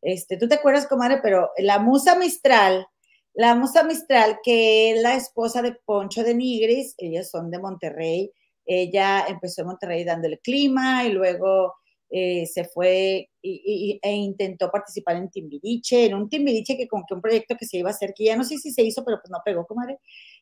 Este, 0.04 0.36
tú 0.36 0.46
te 0.46 0.56
acuerdas, 0.56 0.86
comadre, 0.86 1.20
pero 1.22 1.50
la 1.56 1.78
musa 1.78 2.14
Mistral, 2.14 2.86
la 3.32 3.54
musa 3.54 3.82
Mistral, 3.84 4.38
que 4.44 4.92
es 4.92 5.02
la 5.02 5.16
esposa 5.16 5.62
de 5.62 5.72
Poncho 5.72 6.22
de 6.22 6.34
Nigris, 6.34 6.94
ellas 6.98 7.30
son 7.30 7.50
de 7.50 7.58
Monterrey, 7.58 8.30
ella 8.66 9.24
empezó 9.26 9.62
en 9.62 9.68
Monterrey 9.68 10.04
dándole 10.04 10.38
clima 10.40 11.04
y 11.04 11.12
luego 11.12 11.74
eh, 12.10 12.46
se 12.46 12.64
fue 12.66 13.30
y, 13.40 13.98
e 14.02 14.12
intentó 14.12 14.70
participar 14.70 15.16
en 15.16 15.30
Timbiriche, 15.30 16.04
en 16.04 16.14
un 16.14 16.28
Timbiriche 16.28 16.76
que 16.76 16.86
como 16.86 17.04
que 17.08 17.14
un 17.14 17.22
proyecto 17.22 17.56
que 17.56 17.64
se 17.66 17.78
iba 17.78 17.88
a 17.88 17.92
hacer, 17.92 18.12
que 18.14 18.24
ya 18.24 18.36
no 18.36 18.44
sé 18.44 18.58
si 18.58 18.72
se 18.72 18.82
hizo, 18.82 19.04
pero 19.06 19.18
pues 19.22 19.30
no 19.30 19.38
pegó, 19.42 19.66
comadre. 19.66 19.98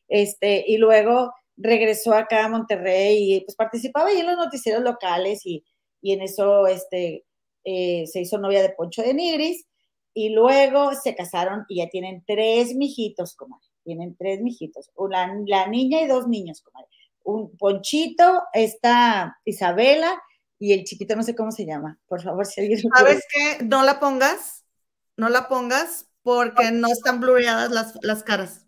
Este, 0.09 0.65
y 0.67 0.77
luego 0.77 1.33
regresó 1.55 2.13
acá 2.13 2.45
a 2.45 2.49
Monterrey 2.49 3.35
y 3.35 3.41
pues 3.41 3.55
participaba 3.55 4.09
ahí 4.09 4.19
en 4.19 4.27
los 4.27 4.37
noticieros 4.37 4.83
locales 4.83 5.45
y, 5.45 5.63
y 6.01 6.11
en 6.11 6.21
eso 6.21 6.67
este, 6.67 7.23
eh, 7.63 8.05
se 8.07 8.21
hizo 8.21 8.37
novia 8.37 8.61
de 8.61 8.69
Poncho 8.69 9.01
de 9.01 9.13
Nigris 9.13 9.65
y 10.13 10.29
luego 10.29 10.93
se 10.95 11.15
casaron 11.15 11.65
y 11.67 11.77
ya 11.77 11.89
tienen 11.89 12.23
tres 12.25 12.75
mijitos, 12.75 13.35
comadre. 13.35 13.65
Tienen 13.83 14.15
tres 14.15 14.41
mijitos, 14.41 14.91
una, 14.95 15.33
la 15.45 15.67
niña 15.67 16.01
y 16.01 16.07
dos 16.07 16.27
niños, 16.27 16.61
comadre. 16.61 16.89
Un 17.23 17.57
Ponchito, 17.57 18.43
esta 18.53 19.37
Isabela 19.43 20.21
y 20.59 20.73
el 20.73 20.83
chiquito 20.85 21.15
no 21.15 21.23
sé 21.23 21.35
cómo 21.35 21.51
se 21.51 21.65
llama. 21.65 21.99
Por 22.07 22.21
favor, 22.21 22.45
si 22.45 22.61
alguien... 22.61 22.79
¿Sabes 22.95 23.25
qué? 23.33 23.63
No 23.65 23.83
la 23.83 23.99
pongas, 23.99 24.63
no 25.17 25.29
la 25.29 25.47
pongas 25.49 26.07
porque 26.21 26.71
no 26.71 26.87
están 26.87 27.19
blurreadas 27.19 27.71
las, 27.71 27.93
las 28.01 28.23
caras. 28.23 28.65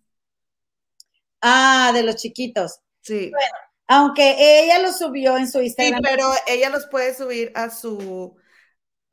Ah, 1.41 1.91
de 1.93 2.03
los 2.03 2.15
chiquitos. 2.15 2.79
Sí. 3.01 3.29
Bueno, 3.31 3.55
aunque 3.87 4.35
ella 4.63 4.79
lo 4.79 4.91
subió 4.91 5.37
en 5.37 5.49
su 5.49 5.61
Instagram. 5.61 6.01
Sí, 6.03 6.09
pero 6.09 6.27
ella 6.47 6.69
los 6.69 6.87
puede 6.87 7.13
subir 7.13 7.51
a 7.55 7.69
su 7.69 8.35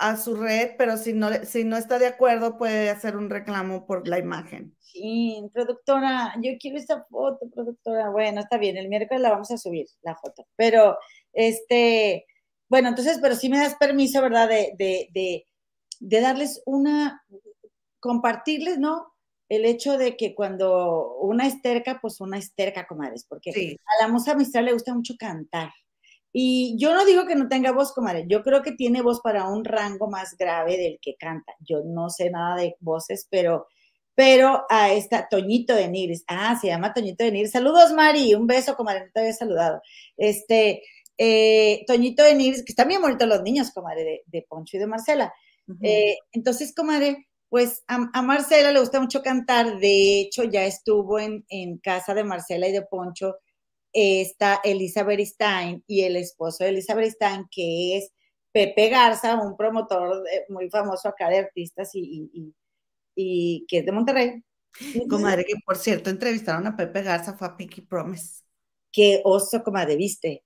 a 0.02 0.16
su 0.16 0.34
red, 0.34 0.72
pero 0.76 0.96
si 0.96 1.12
no, 1.12 1.28
si 1.44 1.64
no 1.64 1.76
está 1.76 1.98
de 1.98 2.08
acuerdo 2.08 2.58
puede 2.58 2.90
hacer 2.90 3.16
un 3.16 3.30
reclamo 3.30 3.86
por 3.86 4.08
la 4.08 4.18
imagen. 4.18 4.76
Sí, 4.80 5.48
productora, 5.54 6.34
yo 6.42 6.50
quiero 6.58 6.76
esa 6.76 7.06
foto, 7.08 7.48
productora. 7.54 8.10
Bueno, 8.10 8.40
está 8.40 8.58
bien, 8.58 8.76
el 8.76 8.88
miércoles 8.88 9.22
la 9.22 9.30
vamos 9.30 9.50
a 9.52 9.58
subir, 9.58 9.86
la 10.02 10.16
foto. 10.16 10.46
Pero, 10.56 10.98
este, 11.32 12.26
bueno, 12.68 12.88
entonces, 12.88 13.18
pero 13.22 13.36
sí 13.36 13.48
me 13.48 13.58
das 13.58 13.76
permiso, 13.76 14.20
¿verdad? 14.20 14.48
De, 14.48 14.74
de, 14.76 15.08
de, 15.14 15.46
de 16.00 16.20
darles 16.20 16.62
una, 16.66 17.22
compartirles, 18.00 18.78
¿no? 18.78 19.14
El 19.48 19.64
hecho 19.64 19.98
de 19.98 20.16
que 20.16 20.34
cuando 20.34 21.14
una 21.20 21.46
es 21.46 21.62
terca, 21.62 22.00
pues 22.02 22.20
una 22.20 22.38
es 22.38 22.54
terca, 22.54 22.86
comadres, 22.86 23.24
porque 23.28 23.50
a 23.50 24.02
la 24.02 24.12
musa 24.12 24.34
Mistral 24.34 24.64
le 24.64 24.72
gusta 24.72 24.94
mucho 24.94 25.14
cantar. 25.18 25.70
Y 26.32 26.76
yo 26.78 26.94
no 26.94 27.04
digo 27.04 27.26
que 27.26 27.34
no 27.34 27.48
tenga 27.48 27.72
voz, 27.72 27.92
comadre, 27.92 28.24
yo 28.26 28.42
creo 28.42 28.62
que 28.62 28.72
tiene 28.72 29.02
voz 29.02 29.20
para 29.20 29.48
un 29.48 29.64
rango 29.64 30.08
más 30.08 30.36
grave 30.36 30.78
del 30.78 30.98
que 31.00 31.16
canta. 31.16 31.52
Yo 31.60 31.82
no 31.84 32.08
sé 32.08 32.30
nada 32.30 32.56
de 32.56 32.76
voces, 32.80 33.26
pero, 33.30 33.68
pero 34.14 34.64
a 34.70 34.92
esta 34.92 35.28
Toñito 35.28 35.74
de 35.74 35.88
Nigris, 35.88 36.24
ah, 36.28 36.58
se 36.60 36.68
llama 36.68 36.94
Toñito 36.94 37.24
de 37.24 37.32
Nigris. 37.32 37.52
Saludos, 37.52 37.92
Mari, 37.92 38.34
un 38.34 38.46
beso, 38.46 38.76
comadre, 38.76 39.06
no 39.06 39.12
te 39.12 39.20
había 39.20 39.32
saludado. 39.34 39.82
Este, 40.16 40.82
eh, 41.18 41.84
Toñito 41.86 42.22
de 42.24 42.34
Nils, 42.34 42.64
que 42.64 42.72
están 42.72 42.88
bien 42.88 43.00
bonitos 43.00 43.28
los 43.28 43.42
niños, 43.42 43.70
comadre, 43.70 44.22
de, 44.26 44.42
Poncho 44.48 44.76
y 44.76 44.80
de 44.80 44.86
Marcela. 44.86 45.32
Eh, 45.82 46.16
entonces, 46.32 46.74
comadre, 46.74 47.28
pues 47.48 47.84
a, 47.86 48.22
Marcela 48.22 48.72
le 48.72 48.80
gusta 48.80 49.00
mucho 49.00 49.22
cantar, 49.22 49.78
de 49.78 50.20
hecho 50.20 50.42
ya 50.44 50.64
estuvo 50.64 51.18
en, 51.18 51.44
casa 51.82 52.14
de 52.14 52.24
Marcela 52.24 52.66
y 52.66 52.72
de 52.72 52.82
Poncho, 52.82 53.36
está 53.92 54.60
Elizabeth 54.64 55.20
Stein 55.20 55.82
y 55.86 56.02
el 56.02 56.16
esposo 56.16 56.64
de 56.64 56.70
Elizabeth 56.70 57.12
Stein, 57.12 57.46
que 57.50 57.98
es 57.98 58.10
Pepe 58.52 58.88
Garza, 58.88 59.40
un 59.40 59.56
promotor 59.56 60.22
muy 60.48 60.68
famoso 60.70 61.08
acá 61.08 61.28
de 61.28 61.38
artistas 61.38 61.90
y, 61.94 62.54
y, 63.14 63.66
que 63.66 63.78
es 63.78 63.86
de 63.86 63.92
Monterrey. 63.92 64.44
Comadre, 65.08 65.44
que 65.44 65.54
por 65.64 65.76
cierto 65.76 66.10
entrevistaron 66.10 66.66
a 66.66 66.76
Pepe 66.76 67.02
Garza, 67.02 67.34
fue 67.34 67.48
a 67.48 67.56
Pinky 67.56 67.82
Promise. 67.82 68.42
Qué 68.90 69.20
oso, 69.24 69.62
comadre, 69.62 69.96
viste. 69.96 70.44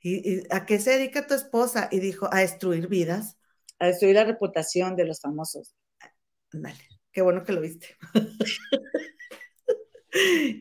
¿Y, 0.00 0.42
a 0.52 0.66
qué 0.66 0.80
se 0.80 0.90
dedica 0.90 1.26
tu 1.26 1.34
esposa? 1.34 1.88
Y 1.90 2.00
dijo, 2.00 2.28
a 2.32 2.40
destruir 2.40 2.88
vidas. 2.88 3.36
A 3.78 3.86
destruir 3.86 4.16
la 4.16 4.24
reputación 4.24 4.96
de 4.96 5.06
los 5.06 5.20
famosos. 5.20 5.76
Dale, 6.52 6.88
qué 7.12 7.22
bueno 7.22 7.44
que 7.44 7.52
lo 7.52 7.60
viste. 7.60 7.96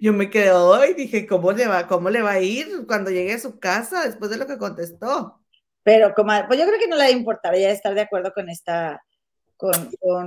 Yo 0.02 0.14
me 0.14 0.30
quedé 0.30 0.52
hoy, 0.52 0.94
dije, 0.94 1.28
¿cómo 1.28 1.52
le, 1.52 1.68
va, 1.68 1.88
¿cómo 1.88 2.10
le 2.10 2.22
va 2.22 2.32
a 2.32 2.40
ir 2.40 2.86
cuando 2.88 3.11
llegue 3.11 3.34
a 3.34 3.40
su 3.40 3.60
casa 3.60 4.06
después 4.06 4.32
de 4.32 4.38
lo 4.38 4.48
que 4.48 4.57
contestó? 4.57 5.41
Pero, 5.84 6.14
como, 6.14 6.32
pues 6.48 6.60
yo 6.60 6.65
creo 6.65 6.80
que 6.80 6.88
no 6.88 6.95
le 6.95 7.03
va 7.03 7.10
a 7.10 7.11
importar 7.11 7.56
ya 7.56 7.72
estar 7.72 7.94
de 7.94 8.02
acuerdo 8.02 8.32
con 8.34 8.49
esta, 8.49 9.02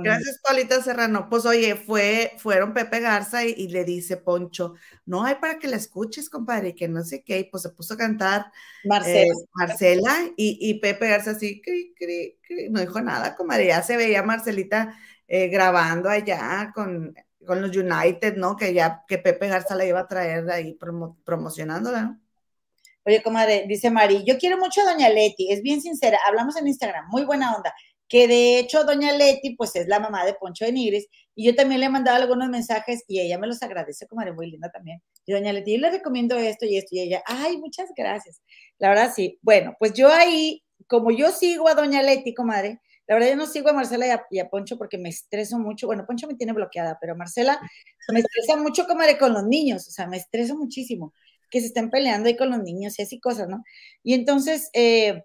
Gracias, 0.01 0.39
Paulita 0.41 0.81
Serrano. 0.81 1.27
Pues 1.29 1.45
oye, 1.45 1.75
fue, 1.75 2.33
fueron 2.37 2.73
Pepe 2.73 2.99
Garza 3.01 3.43
y, 3.43 3.67
le 3.67 3.83
dice 3.83 4.17
Poncho, 4.17 4.75
no 5.05 5.25
hay 5.25 5.35
para 5.35 5.59
que 5.59 5.67
la 5.67 5.75
escuches, 5.75 6.29
compadre, 6.29 6.73
que 6.73 6.87
no 6.87 7.03
sé 7.03 7.23
qué, 7.23 7.39
y 7.39 7.43
pues 7.45 7.63
se 7.63 7.69
puso 7.69 7.95
a 7.95 7.97
cantar 7.97 8.51
Marcela, 8.85 9.33
eh, 9.33 9.47
Marcela. 9.53 10.15
Y, 10.37 10.79
Pepe 10.79 11.09
Garza 11.09 11.31
así, 11.31 11.61
no 12.69 12.79
dijo 12.79 13.01
nada, 13.01 13.35
compadre, 13.35 13.67
ya 13.67 13.83
se 13.83 13.97
veía 13.97 14.23
Marcelita 14.23 14.97
eh, 15.27 15.47
grabando 15.47 16.09
allá 16.09 16.71
con, 16.73 17.13
con, 17.45 17.61
los 17.61 17.75
United, 17.75 18.35
¿no? 18.35 18.55
Que 18.55 18.73
ya, 18.73 19.03
que 19.07 19.17
Pepe 19.17 19.47
Garza 19.47 19.75
la 19.75 19.85
iba 19.85 19.99
a 19.99 20.07
traer 20.07 20.45
de 20.45 20.53
ahí 20.53 20.77
promocionándola, 21.23 22.01
¿no? 22.01 22.21
Oye, 23.07 23.21
comadre, 23.21 23.65
dice 23.67 23.91
Mari, 23.91 24.23
yo 24.25 24.37
quiero 24.39 24.57
mucho 24.57 24.81
a 24.81 24.91
Doña 24.91 25.09
Leti, 25.09 25.51
es 25.51 25.61
bien 25.61 25.79
sincera, 25.79 26.17
hablamos 26.25 26.57
en 26.57 26.67
Instagram, 26.67 27.07
muy 27.09 27.23
buena 27.23 27.55
onda 27.55 27.71
que 28.07 28.27
de 28.27 28.59
hecho 28.59 28.83
doña 28.83 29.13
Leti, 29.13 29.55
pues 29.55 29.75
es 29.75 29.87
la 29.87 29.99
mamá 29.99 30.25
de 30.25 30.33
Poncho 30.35 30.65
de 30.65 30.71
Nigris, 30.71 31.07
y 31.33 31.45
yo 31.45 31.55
también 31.55 31.79
le 31.79 31.87
he 31.87 31.89
mandado 31.89 32.17
algunos 32.17 32.49
mensajes 32.49 33.03
y 33.07 33.19
ella 33.19 33.37
me 33.37 33.47
los 33.47 33.61
agradece, 33.63 34.07
como 34.07 34.25
muy 34.33 34.49
linda 34.51 34.69
también. 34.71 35.01
Y 35.25 35.33
doña 35.33 35.51
Leti, 35.51 35.73
yo 35.73 35.79
le 35.79 35.91
recomiendo 35.91 36.37
esto 36.37 36.65
y 36.65 36.77
esto, 36.77 36.89
y 36.95 37.01
ella, 37.01 37.23
ay, 37.25 37.57
muchas 37.57 37.89
gracias. 37.95 38.41
La 38.77 38.89
verdad, 38.89 39.11
sí. 39.15 39.39
Bueno, 39.41 39.75
pues 39.79 39.93
yo 39.93 40.09
ahí, 40.09 40.63
como 40.87 41.11
yo 41.11 41.31
sigo 41.31 41.67
a 41.67 41.75
doña 41.75 42.03
Leti, 42.03 42.33
comadre, 42.33 42.79
la 43.07 43.15
verdad 43.15 43.29
yo 43.29 43.35
no 43.35 43.45
sigo 43.45 43.69
a 43.69 43.73
Marcela 43.73 44.25
y 44.29 44.39
a, 44.39 44.49
Poncho 44.49 44.77
porque 44.77 44.97
me 44.97 45.09
estreso 45.09 45.59
mucho. 45.59 45.87
Bueno, 45.87 46.05
Poncho 46.05 46.27
me 46.27 46.35
tiene 46.35 46.53
bloqueada, 46.53 46.97
pero 46.99 47.15
Marcela 47.15 47.59
me 48.11 48.19
estresa 48.19 48.57
mucho, 48.57 48.87
comadre, 48.87 49.17
con 49.17 49.33
los 49.33 49.43
niños, 49.45 49.87
o 49.87 49.91
sea, 49.91 50.07
me 50.07 50.17
estreso 50.17 50.55
muchísimo 50.55 51.13
que 51.51 51.61
se 51.61 51.67
estén 51.67 51.89
peleando 51.89 52.27
ahí 52.27 52.35
con 52.35 52.49
los 52.49 52.59
niños 52.59 52.97
y 52.97 53.03
así 53.03 53.19
cosas, 53.19 53.47
¿no? 53.47 53.63
Y 54.03 54.13
entonces, 54.13 54.69
eh, 54.73 55.23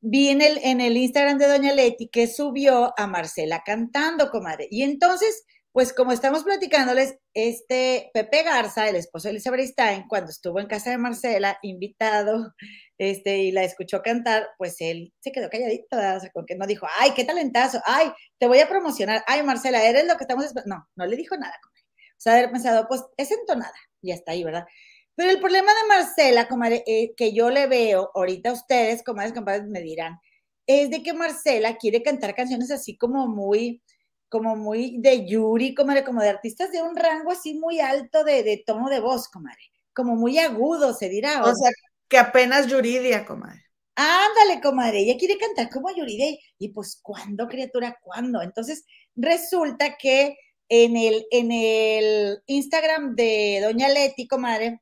vi 0.00 0.28
en 0.28 0.40
el, 0.40 0.58
en 0.62 0.80
el 0.80 0.96
Instagram 0.96 1.38
de 1.38 1.48
Doña 1.48 1.74
Leti 1.74 2.08
que 2.08 2.26
subió 2.26 2.92
a 2.98 3.06
Marcela 3.06 3.62
cantando, 3.64 4.30
comadre. 4.30 4.66
Y 4.70 4.82
entonces, 4.82 5.44
pues 5.72 5.92
como 5.92 6.12
estamos 6.12 6.42
platicándoles, 6.44 7.16
este 7.34 8.10
Pepe 8.12 8.42
Garza, 8.42 8.88
el 8.88 8.96
esposo 8.96 9.28
de 9.28 9.32
Elizabeth 9.32 9.68
Stein, 9.68 10.04
cuando 10.08 10.30
estuvo 10.30 10.58
en 10.58 10.66
casa 10.66 10.90
de 10.90 10.98
Marcela, 10.98 11.58
invitado, 11.62 12.54
este, 13.00 13.38
y 13.38 13.50
la 13.50 13.64
escuchó 13.64 14.02
cantar, 14.02 14.50
pues 14.58 14.76
él 14.80 15.14
se 15.20 15.32
quedó 15.32 15.48
calladito, 15.48 15.96
o 15.96 16.20
sea, 16.20 16.30
con 16.34 16.44
que 16.44 16.54
no 16.54 16.66
dijo, 16.66 16.86
ay, 16.98 17.12
qué 17.16 17.24
talentazo, 17.24 17.80
ay, 17.86 18.12
te 18.36 18.46
voy 18.46 18.58
a 18.58 18.68
promocionar, 18.68 19.24
ay, 19.26 19.42
Marcela, 19.42 19.82
eres 19.82 20.06
lo 20.06 20.18
que 20.18 20.24
estamos 20.24 20.44
esperando. 20.44 20.76
No, 20.76 20.88
no 20.96 21.06
le 21.06 21.16
dijo 21.16 21.34
nada. 21.38 21.54
O 21.64 22.18
sea, 22.18 22.34
haber 22.34 22.50
pensado, 22.52 22.86
pues 22.88 23.02
es 23.16 23.30
entonada, 23.30 23.72
y 24.02 24.12
hasta 24.12 24.32
ahí, 24.32 24.44
¿verdad? 24.44 24.66
Pero 25.14 25.30
el 25.30 25.40
problema 25.40 25.72
de 25.72 25.88
Marcela, 25.88 26.46
comadre, 26.46 26.84
eh, 26.86 27.14
que 27.16 27.32
yo 27.32 27.48
le 27.48 27.66
veo 27.68 28.10
ahorita 28.14 28.50
a 28.50 28.52
ustedes, 28.52 29.02
comadres, 29.02 29.32
compadres, 29.32 29.66
me 29.66 29.80
dirán, 29.80 30.18
es 30.66 30.90
de 30.90 31.02
que 31.02 31.14
Marcela 31.14 31.78
quiere 31.78 32.02
cantar 32.02 32.34
canciones 32.34 32.70
así 32.70 32.98
como 32.98 33.28
muy, 33.28 33.82
como 34.28 34.56
muy 34.56 34.98
de 34.98 35.26
Yuri, 35.26 35.74
comadre, 35.74 36.04
como 36.04 36.20
de 36.20 36.28
artistas 36.28 36.70
de 36.70 36.82
un 36.82 36.94
rango 36.94 37.32
así 37.32 37.54
muy 37.54 37.80
alto 37.80 38.24
de, 38.24 38.42
de 38.42 38.62
tono 38.66 38.90
de 38.90 39.00
voz, 39.00 39.30
comadre, 39.30 39.72
como 39.94 40.16
muy 40.16 40.38
agudo, 40.38 40.92
se 40.92 41.08
dirá. 41.08 41.42
O, 41.44 41.54
sea, 41.54 41.70
que 42.10 42.18
apenas 42.18 42.66
Yuridia, 42.66 43.24
comadre. 43.24 43.64
Ándale, 43.94 44.60
comadre, 44.60 45.00
ella 45.00 45.16
quiere 45.16 45.38
cantar 45.38 45.70
como 45.70 45.94
Yuridia. 45.94 46.36
Y 46.58 46.68
pues, 46.70 47.00
¿cuándo, 47.02 47.48
criatura? 47.48 47.98
¿Cuándo? 48.02 48.42
Entonces, 48.42 48.84
resulta 49.14 49.96
que 49.96 50.36
en 50.68 50.96
el, 50.96 51.24
en 51.30 51.52
el 51.52 52.42
Instagram 52.46 53.14
de 53.14 53.60
Doña 53.62 53.88
Leti, 53.88 54.26
comadre, 54.26 54.80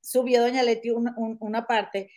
subió 0.00 0.42
Doña 0.42 0.62
Leti 0.62 0.90
una 0.90 1.66
parte 1.66 2.10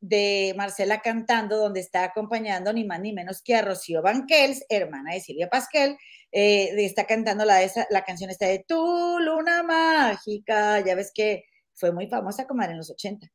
de 0.00 0.54
Marcela 0.56 1.00
cantando, 1.00 1.56
donde 1.58 1.80
está 1.80 2.04
acompañando 2.04 2.72
ni 2.72 2.84
más 2.84 3.00
ni 3.00 3.12
menos 3.12 3.42
que 3.42 3.54
a 3.54 3.62
Rocío 3.62 4.02
Banquels, 4.02 4.64
hermana 4.68 5.14
de 5.14 5.20
Silvia 5.20 5.48
Pasquel, 5.48 5.96
eh, 6.32 6.72
está 6.78 7.06
cantando 7.06 7.44
la, 7.44 7.62
esa, 7.62 7.86
la 7.90 8.04
canción 8.04 8.30
esta 8.30 8.46
de 8.46 8.64
Tu 8.66 9.18
Luna 9.20 9.62
Mágica, 9.62 10.80
ya 10.80 10.94
ves 10.94 11.12
que 11.14 11.44
fue 11.80 11.90
muy 11.92 12.06
famosa 12.06 12.46
como 12.46 12.62
en 12.62 12.76
los 12.76 12.90
80. 12.90 13.26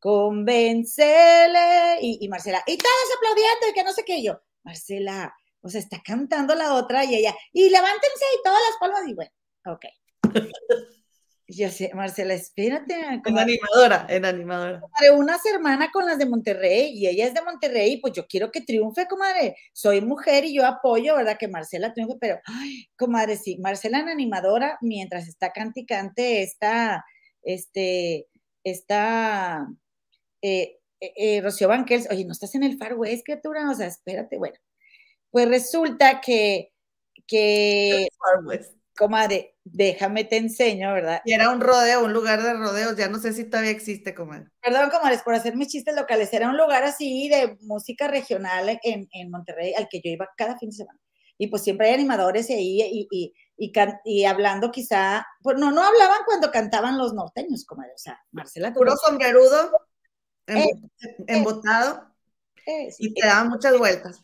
Convencele, 0.00 1.98
y, 2.00 2.18
y 2.22 2.28
Marcela, 2.28 2.62
y 2.66 2.78
todos 2.78 2.94
aplaudiendo 3.16 3.68
y 3.68 3.74
que 3.74 3.84
no 3.84 3.92
sé 3.92 4.02
qué, 4.04 4.22
yo, 4.22 4.40
Marcela, 4.64 5.34
o 5.60 5.68
sea, 5.68 5.80
está 5.80 6.00
cantando 6.02 6.54
la 6.54 6.74
otra 6.74 7.04
y 7.04 7.14
ella, 7.14 7.34
y 7.52 7.68
levántense 7.68 8.24
y 8.38 8.42
todas 8.42 8.60
las 8.66 8.78
palmas, 8.80 9.06
y 9.06 9.14
bueno, 9.14 9.30
ok. 9.66 9.84
Yo 11.52 11.68
sé, 11.68 11.90
Marcela, 11.94 12.32
espérate. 12.34 12.94
En 12.94 13.36
animadora, 13.36 14.06
en 14.08 14.24
animadora. 14.24 14.80
Unas 15.12 15.44
hermanas 15.44 15.88
con 15.92 16.06
las 16.06 16.16
de 16.16 16.26
Monterrey 16.26 16.92
y 16.94 17.08
ella 17.08 17.26
es 17.26 17.34
de 17.34 17.42
Monterrey, 17.42 17.96
pues 18.00 18.12
yo 18.12 18.24
quiero 18.28 18.52
que 18.52 18.60
triunfe, 18.60 19.08
comadre. 19.08 19.56
Soy 19.72 20.00
mujer 20.00 20.44
y 20.44 20.54
yo 20.54 20.64
apoyo, 20.64 21.16
¿verdad? 21.16 21.36
Que 21.36 21.48
Marcela 21.48 21.92
triunfe, 21.92 22.16
pero, 22.20 22.38
ay, 22.44 22.88
comadre, 22.96 23.36
sí, 23.36 23.58
Marcela 23.58 23.98
en 23.98 24.08
animadora, 24.08 24.78
mientras 24.80 25.26
está 25.26 25.50
canticante, 25.50 26.44
está, 26.44 27.04
este, 27.42 28.28
está, 28.64 29.66
eh, 30.42 30.78
eh, 31.00 31.12
eh, 31.16 31.40
Rocío 31.40 31.68
Banquels, 31.68 32.08
oye, 32.10 32.24
no 32.24 32.32
estás 32.32 32.54
en 32.54 32.62
el 32.64 32.78
Far 32.78 32.94
West, 32.94 33.24
criatura, 33.24 33.70
o 33.70 33.74
sea, 33.74 33.86
espérate, 33.86 34.38
bueno. 34.38 34.56
Pues 35.30 35.48
resulta 35.48 36.20
que, 36.20 36.72
que, 37.26 38.08
Far 38.18 38.44
West 38.44 38.80
comadre, 39.00 39.56
déjame 39.64 40.24
te 40.24 40.36
enseño, 40.36 40.92
¿verdad? 40.92 41.22
Y 41.24 41.32
era 41.32 41.48
un 41.50 41.62
rodeo, 41.62 42.04
un 42.04 42.12
lugar 42.12 42.42
de 42.42 42.52
rodeos, 42.52 42.96
ya 42.96 43.08
no 43.08 43.18
sé 43.18 43.32
si 43.32 43.44
todavía 43.44 43.70
existe, 43.70 44.14
comadre. 44.14 44.48
Perdón, 44.60 44.90
comadres, 44.90 45.22
por 45.22 45.32
hacer 45.34 45.56
mis 45.56 45.68
chistes 45.68 45.96
locales, 45.96 46.30
era 46.34 46.50
un 46.50 46.58
lugar 46.58 46.84
así 46.84 47.30
de 47.30 47.56
música 47.62 48.08
regional 48.08 48.78
en, 48.82 49.08
en 49.12 49.30
Monterrey 49.30 49.72
al 49.72 49.88
que 49.88 50.02
yo 50.04 50.10
iba 50.10 50.28
cada 50.36 50.58
fin 50.58 50.68
de 50.68 50.76
semana. 50.76 51.00
Y 51.38 51.46
pues 51.46 51.62
siempre 51.62 51.88
hay 51.88 51.94
animadores 51.94 52.50
ahí, 52.50 52.82
y, 52.82 53.08
y, 53.08 53.08
y, 53.10 53.32
y, 54.04 54.24
hablando 54.24 54.70
quizá, 54.70 55.26
pues 55.42 55.58
no, 55.58 55.70
no 55.70 55.84
hablaban 55.84 56.20
cuando 56.24 56.50
cantaban 56.50 56.96
los 56.96 57.12
norteños, 57.12 57.66
comadre, 57.66 57.92
o 57.94 57.98
sea, 57.98 58.18
Marcela. 58.32 58.72
Puro 58.72 58.96
sombrerudo, 58.96 59.70
eh, 60.46 60.70
embotado. 61.26 62.08
Eh, 62.66 62.88
y 62.98 63.14
te 63.14 63.26
daban 63.26 63.48
muchas 63.48 63.76
vueltas. 63.76 64.20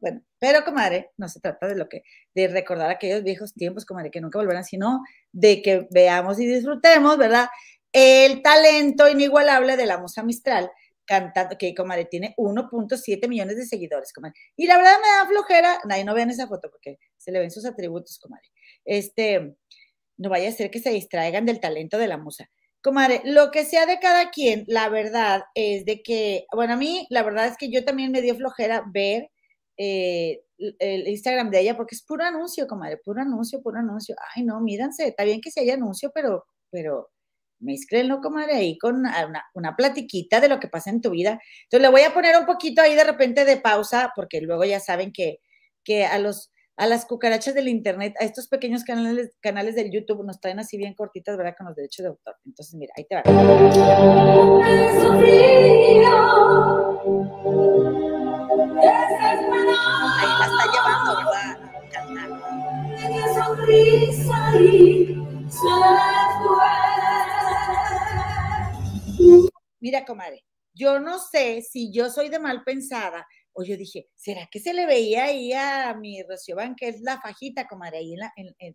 Bueno, 0.00 0.22
pero 0.38 0.64
comadre, 0.64 1.10
no 1.16 1.28
se 1.28 1.40
trata 1.40 1.66
de 1.66 1.74
lo 1.74 1.88
que, 1.88 2.02
de 2.34 2.48
recordar 2.48 2.90
aquellos 2.90 3.22
viejos 3.22 3.54
tiempos, 3.54 3.84
comadre, 3.84 4.10
que 4.10 4.20
nunca 4.20 4.38
volverán, 4.38 4.64
sino 4.64 5.02
de 5.32 5.62
que 5.62 5.88
veamos 5.90 6.38
y 6.38 6.46
disfrutemos, 6.46 7.18
¿verdad? 7.18 7.48
El 7.92 8.42
talento 8.42 9.08
inigualable 9.08 9.76
de 9.76 9.86
la 9.86 9.98
musa 9.98 10.22
Mistral, 10.22 10.70
cantando, 11.08 11.56
que 11.58 11.74
comadre 11.74 12.04
tiene 12.04 12.34
1.7 12.36 13.28
millones 13.28 13.56
de 13.56 13.66
seguidores, 13.66 14.12
comadre. 14.12 14.34
Y 14.56 14.66
la 14.66 14.76
verdad 14.76 14.98
me 15.00 15.08
da 15.08 15.26
flojera, 15.26 15.80
nadie 15.88 16.04
no 16.04 16.14
vean 16.14 16.30
esa 16.30 16.46
foto 16.46 16.70
porque 16.70 16.98
se 17.16 17.32
le 17.32 17.40
ven 17.40 17.50
sus 17.50 17.64
atributos, 17.64 18.18
comadre. 18.18 18.46
Este, 18.84 19.56
no 20.18 20.28
vaya 20.28 20.48
a 20.48 20.52
ser 20.52 20.70
que 20.70 20.80
se 20.80 20.90
distraigan 20.90 21.46
del 21.46 21.60
talento 21.60 21.98
de 21.98 22.08
la 22.08 22.18
musa. 22.18 22.50
Comadre, 22.82 23.22
lo 23.24 23.50
que 23.50 23.64
sea 23.64 23.86
de 23.86 23.98
cada 23.98 24.30
quien, 24.30 24.64
la 24.68 24.88
verdad 24.88 25.44
es 25.54 25.84
de 25.84 26.02
que, 26.02 26.46
bueno, 26.54 26.74
a 26.74 26.76
mí 26.76 27.06
la 27.10 27.22
verdad 27.22 27.46
es 27.46 27.56
que 27.56 27.70
yo 27.70 27.84
también 27.84 28.12
me 28.12 28.22
dio 28.22 28.36
flojera 28.36 28.84
ver 28.92 29.30
eh, 29.78 30.42
el 30.58 31.08
Instagram 31.08 31.50
de 31.50 31.60
ella 31.60 31.76
porque 31.76 31.94
es 31.94 32.02
puro 32.02 32.24
anuncio, 32.24 32.66
comadre, 32.66 32.98
puro 32.98 33.20
anuncio, 33.22 33.62
puro 33.62 33.78
anuncio. 33.78 34.14
Ay, 34.34 34.44
no, 34.44 34.60
míranse, 34.60 35.08
está 35.08 35.24
bien 35.24 35.40
que 35.40 35.50
se 35.50 35.60
haya 35.60 35.74
anuncio, 35.74 36.10
pero, 36.14 36.44
pero, 36.70 37.10
no 37.60 38.20
comadre, 38.20 38.54
ahí 38.54 38.78
con 38.78 38.96
una, 38.96 39.44
una 39.54 39.76
platiquita 39.76 40.40
de 40.40 40.48
lo 40.48 40.60
que 40.60 40.68
pasa 40.68 40.90
en 40.90 41.00
tu 41.00 41.10
vida. 41.10 41.40
Entonces 41.64 41.82
le 41.82 41.88
voy 41.88 42.02
a 42.02 42.14
poner 42.14 42.36
un 42.36 42.46
poquito 42.46 42.82
ahí 42.82 42.94
de 42.94 43.04
repente 43.04 43.44
de 43.44 43.56
pausa, 43.56 44.12
porque 44.14 44.40
luego 44.40 44.64
ya 44.64 44.80
saben 44.80 45.12
que, 45.12 45.40
que 45.84 46.06
a 46.06 46.18
los 46.18 46.52
a 46.78 46.86
las 46.86 47.04
cucarachas 47.06 47.54
del 47.54 47.66
internet, 47.66 48.14
a 48.20 48.24
estos 48.24 48.46
pequeños 48.46 48.84
canales, 48.84 49.36
canales 49.40 49.74
del 49.74 49.90
YouTube 49.90 50.24
nos 50.24 50.40
traen 50.40 50.60
así 50.60 50.78
bien 50.78 50.94
cortitas, 50.94 51.36
¿verdad? 51.36 51.56
Con 51.58 51.66
los 51.66 51.74
derechos 51.74 52.04
de 52.04 52.08
autor. 52.10 52.36
Entonces, 52.46 52.72
mira, 52.76 52.92
ahí 52.96 53.04
te 53.04 53.16
va. 53.16 53.22
Ahí 53.26 53.34
la 60.38 60.46
está 60.46 60.64
llevando, 60.72 61.16
¿verdad? 61.16 61.68
Mira, 69.80 70.04
comadre, 70.04 70.44
yo 70.74 71.00
no 71.00 71.18
sé 71.18 71.62
si 71.62 71.92
yo 71.92 72.10
soy 72.10 72.28
de 72.28 72.38
mal 72.38 72.62
pensada, 72.64 73.26
o 73.52 73.64
yo 73.64 73.76
dije, 73.76 74.08
¿será 74.14 74.48
que 74.50 74.60
se 74.60 74.72
le 74.72 74.86
veía 74.86 75.24
ahí 75.24 75.52
a 75.52 75.92
mi 75.94 76.22
Rocío 76.22 76.56
que 76.76 76.88
es 76.88 77.00
la 77.00 77.20
fajita, 77.20 77.66
comadre, 77.66 77.98
ahí 77.98 78.14
en 78.14 78.20
la, 78.20 78.32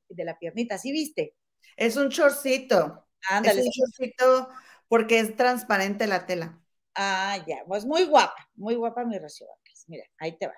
de 0.09 0.25
la 0.25 0.37
piernita? 0.37 0.77
¿Sí 0.77 0.91
viste? 0.91 1.35
Es 1.77 1.95
un 1.95 2.09
chorcito. 2.09 3.07
Ándale. 3.29 3.61
Es 3.61 3.67
un 3.67 3.71
chorcito 3.71 4.49
porque 4.89 5.19
es 5.19 5.35
transparente 5.35 6.05
la 6.07 6.25
tela. 6.25 6.61
Ah, 6.95 7.37
ya, 7.47 7.63
pues 7.65 7.85
muy 7.85 8.03
guapa, 8.05 8.49
muy 8.55 8.75
guapa 8.75 9.05
mi 9.05 9.17
Rocío 9.17 9.47
Banquez. 9.47 9.85
Mira, 9.87 10.03
ahí 10.19 10.37
te 10.37 10.47
va. 10.47 10.53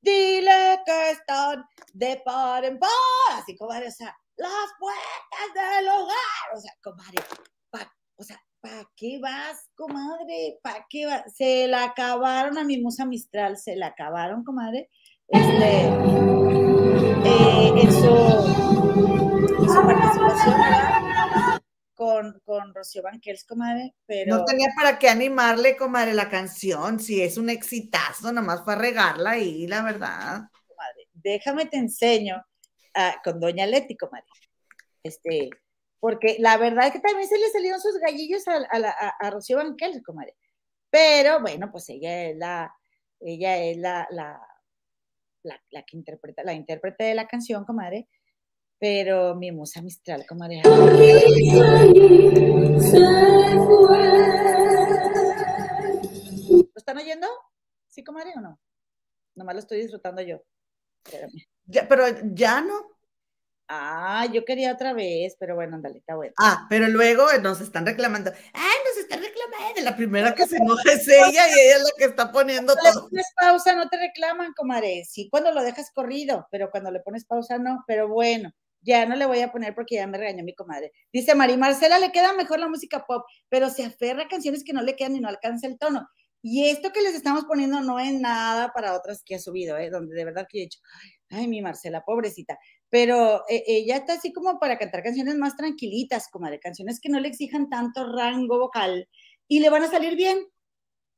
Dile 0.00 0.80
que 0.86 1.10
están 1.10 1.64
de 1.92 2.22
par 2.24 2.64
en 2.64 2.78
par, 2.78 2.90
así 3.34 3.56
comadre, 3.56 3.88
o 3.88 3.90
sea, 3.90 4.16
las 4.36 4.70
puertas 4.78 5.54
del 5.54 5.88
hogar, 5.88 6.56
o 6.56 6.60
sea, 6.60 6.72
comadre, 6.82 7.18
o 8.16 8.22
sea, 8.22 8.40
¿para 8.60 8.84
qué 8.96 9.18
vas, 9.20 9.68
comadre? 9.74 10.58
¿Para 10.62 10.86
qué 10.88 11.06
vas? 11.06 11.24
Se 11.34 11.68
la 11.68 11.84
acabaron 11.84 12.58
a 12.58 12.64
mi 12.64 12.80
musa 12.80 13.04
Mistral, 13.04 13.56
se 13.56 13.76
la 13.76 13.88
acabaron, 13.88 14.44
comadre, 14.44 14.88
este, 15.28 15.86
eh, 17.24 17.72
en 17.82 17.92
su, 17.92 18.16
en 19.62 19.68
su 19.68 19.82
participación, 19.82 20.60
¿verdad? 20.60 20.97
Con, 21.98 22.40
con 22.44 22.72
Rocío 22.72 23.02
Banquels, 23.02 23.44
comadre, 23.44 23.92
pero... 24.06 24.36
No 24.36 24.44
tenía 24.44 24.68
para 24.76 25.00
qué 25.00 25.08
animarle, 25.08 25.76
comadre, 25.76 26.14
la 26.14 26.28
canción, 26.28 27.00
si 27.00 27.20
es 27.20 27.36
un 27.36 27.50
exitazo, 27.50 28.32
nomás 28.32 28.62
para 28.62 28.80
regarla 28.80 29.30
ahí, 29.32 29.66
la 29.66 29.82
verdad. 29.82 30.42
Comadre, 30.68 31.08
déjame 31.12 31.66
te 31.66 31.76
enseño 31.76 32.40
con 33.24 33.40
Doña 33.40 33.66
Leti, 33.66 33.96
comadre. 33.96 34.28
Este, 35.02 35.50
porque 35.98 36.36
la 36.38 36.56
verdad 36.56 36.86
es 36.86 36.92
que 36.92 37.00
también 37.00 37.28
se 37.28 37.36
le 37.36 37.48
salieron 37.48 37.80
sus 37.80 37.98
gallillos 37.98 38.44
a, 38.46 39.16
a, 39.18 39.30
Rocío 39.30 39.56
Banquels, 39.56 40.00
comadre. 40.04 40.36
Pero 40.90 41.40
bueno, 41.40 41.68
pues 41.72 41.88
ella 41.88 42.28
es 42.28 42.36
la, 42.36 42.72
ella 43.18 43.58
es 43.58 43.76
la, 43.76 44.06
la, 44.10 44.40
la, 45.42 45.60
la 45.70 45.82
que 45.82 45.96
interpreta, 45.96 46.44
la 46.44 46.52
intérprete 46.52 47.02
de 47.02 47.16
la 47.16 47.26
canción, 47.26 47.64
comadre 47.64 48.06
pero 48.78 49.34
mi 49.34 49.52
musa 49.52 49.82
Mistral, 49.82 50.24
comadre. 50.26 50.62
¿Lo 50.64 50.88
están 56.76 56.98
oyendo? 56.98 57.26
¿Sí, 57.88 58.04
comadre, 58.04 58.32
o 58.36 58.40
no? 58.40 58.60
Nomás 59.34 59.54
lo 59.54 59.60
estoy 59.60 59.78
disfrutando 59.78 60.22
yo. 60.22 60.42
Ya, 61.66 61.88
pero 61.88 62.04
ya 62.32 62.60
no. 62.60 62.98
Ah, 63.70 64.26
yo 64.32 64.46
quería 64.46 64.72
otra 64.72 64.94
vez, 64.94 65.36
pero 65.38 65.54
bueno, 65.54 65.76
ándale, 65.76 65.98
está 65.98 66.16
bueno. 66.16 66.32
Ah, 66.38 66.66
pero 66.70 66.88
luego 66.88 67.26
nos 67.42 67.60
están 67.60 67.84
reclamando. 67.84 68.32
Ay, 68.54 68.76
nos 68.86 68.96
están 68.96 69.20
reclamando. 69.20 69.82
La 69.82 69.94
primera 69.94 70.34
que 70.34 70.46
se 70.46 70.56
enoja 70.56 70.90
es 70.90 71.06
ella 71.06 71.48
y 71.48 71.60
ella 71.60 71.76
es 71.76 71.82
la 71.82 71.90
que 71.98 72.04
está 72.04 72.32
poniendo 72.32 72.72
cuando 72.74 73.00
todo. 73.00 73.04
le 73.04 73.10
pones 73.10 73.32
pausa, 73.36 73.74
no 73.74 73.88
te 73.90 73.98
reclaman, 73.98 74.54
comadre. 74.54 75.04
Sí, 75.04 75.28
cuando 75.30 75.52
lo 75.52 75.62
dejas 75.62 75.90
corrido, 75.92 76.48
pero 76.50 76.70
cuando 76.70 76.90
le 76.90 77.00
pones 77.00 77.26
pausa, 77.26 77.58
no. 77.58 77.84
Pero 77.86 78.08
bueno, 78.08 78.52
ya 78.80 79.06
no 79.06 79.16
le 79.16 79.26
voy 79.26 79.40
a 79.40 79.52
poner 79.52 79.74
porque 79.74 79.96
ya 79.96 80.06
me 80.06 80.18
regañó 80.18 80.44
mi 80.44 80.54
comadre. 80.54 80.92
Dice 81.12 81.34
Mari 81.34 81.56
Marcela, 81.56 81.98
le 81.98 82.12
queda 82.12 82.32
mejor 82.32 82.60
la 82.60 82.68
música 82.68 83.04
pop, 83.06 83.24
pero 83.48 83.70
se 83.70 83.84
aferra 83.84 84.24
a 84.24 84.28
canciones 84.28 84.64
que 84.64 84.72
no 84.72 84.82
le 84.82 84.96
quedan 84.96 85.16
y 85.16 85.20
no 85.20 85.28
alcanza 85.28 85.66
el 85.66 85.78
tono. 85.78 86.08
Y 86.40 86.68
esto 86.68 86.92
que 86.92 87.02
les 87.02 87.14
estamos 87.14 87.44
poniendo 87.46 87.80
no 87.80 87.98
es 87.98 88.12
nada 88.12 88.72
para 88.72 88.96
otras 88.96 89.22
que 89.24 89.34
ha 89.34 89.38
subido, 89.40 89.76
¿eh? 89.76 89.90
donde 89.90 90.14
de 90.14 90.24
verdad 90.24 90.46
que 90.48 90.58
he 90.58 90.62
dicho, 90.62 90.78
ay, 91.30 91.48
mi 91.48 91.60
Marcela, 91.60 92.04
pobrecita. 92.04 92.58
Pero 92.88 93.44
eh, 93.48 93.64
ella 93.66 93.96
está 93.96 94.14
así 94.14 94.32
como 94.32 94.58
para 94.60 94.78
cantar 94.78 95.02
canciones 95.02 95.34
más 95.36 95.56
tranquilitas, 95.56 96.28
como 96.30 96.48
de 96.48 96.60
canciones 96.60 97.00
que 97.00 97.08
no 97.08 97.18
le 97.18 97.28
exijan 97.28 97.68
tanto 97.68 98.06
rango 98.12 98.58
vocal 98.58 99.08
y 99.48 99.60
le 99.60 99.70
van 99.70 99.82
a 99.82 99.90
salir 99.90 100.16
bien 100.16 100.46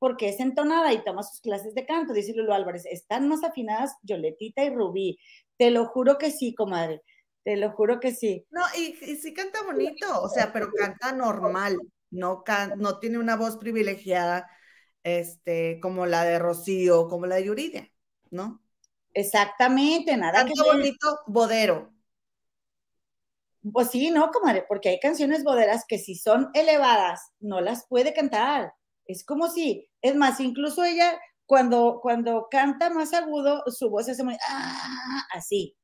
porque 0.01 0.31
es 0.31 0.41
entonada 0.41 0.93
y 0.95 1.05
toma 1.05 1.23
sus 1.23 1.41
clases 1.43 1.75
de 1.75 1.85
canto, 1.85 2.15
dice 2.15 2.33
Lulu 2.35 2.53
Álvarez. 2.55 2.87
Están 2.87 3.29
más 3.29 3.45
afinadas 3.45 3.97
Yoletita 4.03 4.65
y 4.65 4.71
Rubí. 4.71 5.19
Te 5.59 5.71
lo 5.71 5.85
juro 5.87 6.17
que 6.17 6.31
sí, 6.31 6.55
comadre. 6.55 7.03
Te 7.45 7.57
lo 7.57 7.71
juro 7.73 8.01
que 8.01 8.15
sí. 8.15 8.47
No, 8.51 8.63
y, 8.77 8.97
y 9.03 9.17
sí 9.17 9.33
canta 9.33 9.63
bonito, 9.63 10.21
o 10.23 10.29
sea, 10.29 10.53
pero 10.53 10.71
canta 10.73 11.13
normal, 11.13 11.79
no, 12.11 12.43
can, 12.45 12.79
no 12.79 12.99
tiene 12.99 13.19
una 13.19 13.37
voz 13.37 13.57
privilegiada 13.57 14.49
este, 15.03 15.81
como 15.81 16.07
la 16.07 16.25
de 16.25 16.39
Rocío, 16.39 17.09
como 17.09 17.27
la 17.27 17.37
de 17.37 17.45
Yuridia, 17.45 17.91
¿no? 18.31 18.63
Exactamente, 19.15 20.17
nada 20.17 20.41
Canta 20.41 20.53
que 20.55 20.71
bonito, 20.71 21.19
bodero. 21.27 21.93
Pues 23.73 23.91
sí, 23.91 24.11
no, 24.11 24.31
comadre, 24.31 24.65
porque 24.69 24.89
hay 24.89 25.01
canciones 25.01 25.45
boderas 25.45 25.85
que 25.87 25.99
si 25.99 26.15
son 26.15 26.51
elevadas, 26.55 27.33
no 27.41 27.61
las 27.61 27.87
puede 27.87 28.15
cantar. 28.15 28.73
Es 29.05 29.25
como 29.25 29.49
si, 29.51 29.89
es 30.01 30.15
más, 30.15 30.41
incluso 30.41 30.85
ella 30.85 31.19
cuando, 31.45 31.99
cuando 32.01 32.47
canta 32.51 32.91
más 32.91 33.13
agudo, 33.13 33.65
su 33.67 33.91
voz 33.91 34.07
se 34.07 34.13
hace 34.13 34.25
muy, 34.25 34.37
ah, 34.49 35.27
así. 35.35 35.77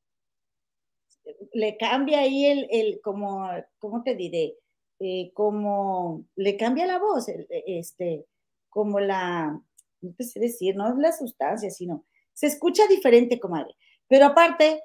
Le 1.52 1.76
cambia 1.76 2.20
ahí 2.20 2.46
el, 2.46 2.66
el 2.70 3.00
como, 3.02 3.48
¿cómo 3.78 4.02
te 4.02 4.14
diré? 4.14 4.54
Eh, 4.98 5.30
como, 5.34 6.24
le 6.36 6.56
cambia 6.56 6.86
la 6.86 6.98
voz, 6.98 7.28
el, 7.28 7.46
este, 7.50 8.24
como 8.70 8.98
la, 9.00 9.60
no 10.00 10.14
te 10.16 10.24
sé 10.24 10.40
decir, 10.40 10.74
no 10.76 10.88
es 10.88 10.96
la 10.96 11.12
sustancia, 11.12 11.70
sino, 11.70 12.06
se 12.32 12.46
escucha 12.46 12.86
diferente, 12.88 13.38
comadre. 13.38 13.74
Pero 14.08 14.26
aparte, 14.26 14.82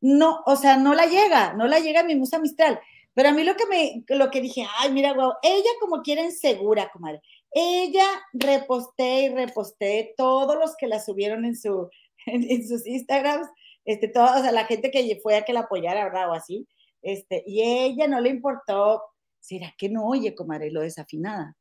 no, 0.00 0.42
o 0.46 0.56
sea, 0.56 0.76
no 0.76 0.94
la 0.94 1.06
llega, 1.06 1.54
no 1.54 1.66
la 1.66 1.78
llega 1.78 2.04
mi 2.04 2.14
musa 2.14 2.38
mistral. 2.38 2.80
Pero 3.14 3.30
a 3.30 3.32
mí 3.32 3.44
lo 3.44 3.56
que 3.56 3.66
me, 3.66 4.04
lo 4.08 4.30
que 4.30 4.40
dije, 4.40 4.66
ay, 4.78 4.92
mira, 4.92 5.12
guau, 5.12 5.32
ella 5.42 5.70
como 5.80 6.02
quieren 6.02 6.32
segura, 6.32 6.90
comadre. 6.90 7.20
Ella 7.50 8.06
reposté 8.32 9.24
y 9.24 9.28
reposté 9.30 10.14
todos 10.16 10.56
los 10.56 10.76
que 10.76 10.86
la 10.86 11.00
subieron 11.00 11.44
en, 11.44 11.56
su, 11.56 11.90
en 12.26 12.66
sus 12.66 12.86
Instagrams, 12.86 13.48
este, 13.90 14.08
toda, 14.08 14.38
o 14.38 14.42
sea, 14.42 14.52
la 14.52 14.66
gente 14.66 14.90
que 14.90 15.18
fue 15.22 15.36
a 15.36 15.42
que 15.42 15.52
la 15.52 15.60
apoyara, 15.60 16.04
¿verdad? 16.04 16.30
O 16.30 16.32
así, 16.32 16.66
este, 17.02 17.42
y 17.46 17.62
ella 17.62 18.06
no 18.06 18.20
le 18.20 18.30
importó, 18.30 19.02
¿será 19.40 19.74
que 19.76 19.88
no 19.88 20.06
oye, 20.06 20.34
comadre, 20.34 20.70
lo 20.70 20.82
desafinada? 20.82 21.56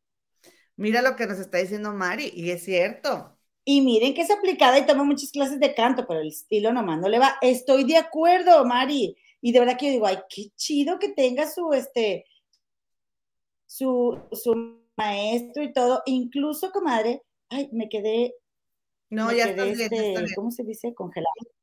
Mira 0.76 1.02
lo 1.02 1.16
que 1.16 1.28
nos 1.28 1.40
está 1.40 1.58
diciendo 1.58 1.92
Mari, 1.92 2.32
y 2.36 2.52
es 2.52 2.64
cierto. 2.64 3.36
Y 3.66 3.82
miren 3.82 4.14
que 4.14 4.22
es 4.22 4.32
aplicada 4.32 4.80
y 4.80 4.86
toma 4.86 5.04
muchas 5.04 5.32
clases 5.32 5.60
de 5.60 5.76
canto, 5.76 6.06
pero 6.08 6.22
el 6.22 6.30
estilo 6.30 6.72
nomás 6.72 7.00
no 7.00 7.10
le 7.10 7.20
va. 7.20 7.36
Estoy 7.42 7.84
de 7.84 7.98
acuerdo, 7.98 8.64
Mari. 8.66 9.16
Y 9.42 9.52
de 9.52 9.60
verdad 9.60 9.78
que 9.78 9.88
yo 9.88 9.92
digo, 9.92 10.08
ay, 10.08 10.20
qué 10.30 10.50
chido 10.56 11.00
que 11.00 11.10
tenga 11.10 11.50
su, 11.50 11.74
este, 11.74 12.26
su, 13.66 14.20
su 14.32 14.82
maestro 14.96 15.64
y 15.64 15.74
todo. 15.74 16.02
Incluso, 16.06 16.72
comadre, 16.72 17.24
ay, 17.50 17.70
me 17.72 17.90
quedé. 17.90 18.36
No, 19.10 19.28
me 19.28 19.36
ya 19.36 19.46
quedé, 19.46 19.72
estás 19.72 19.78
bien, 19.78 19.82
este, 19.94 20.22
bien. 20.22 20.34
¿Cómo 20.36 20.52
se 20.52 20.64
dice? 20.64 20.94
Congelado. 20.94 21.59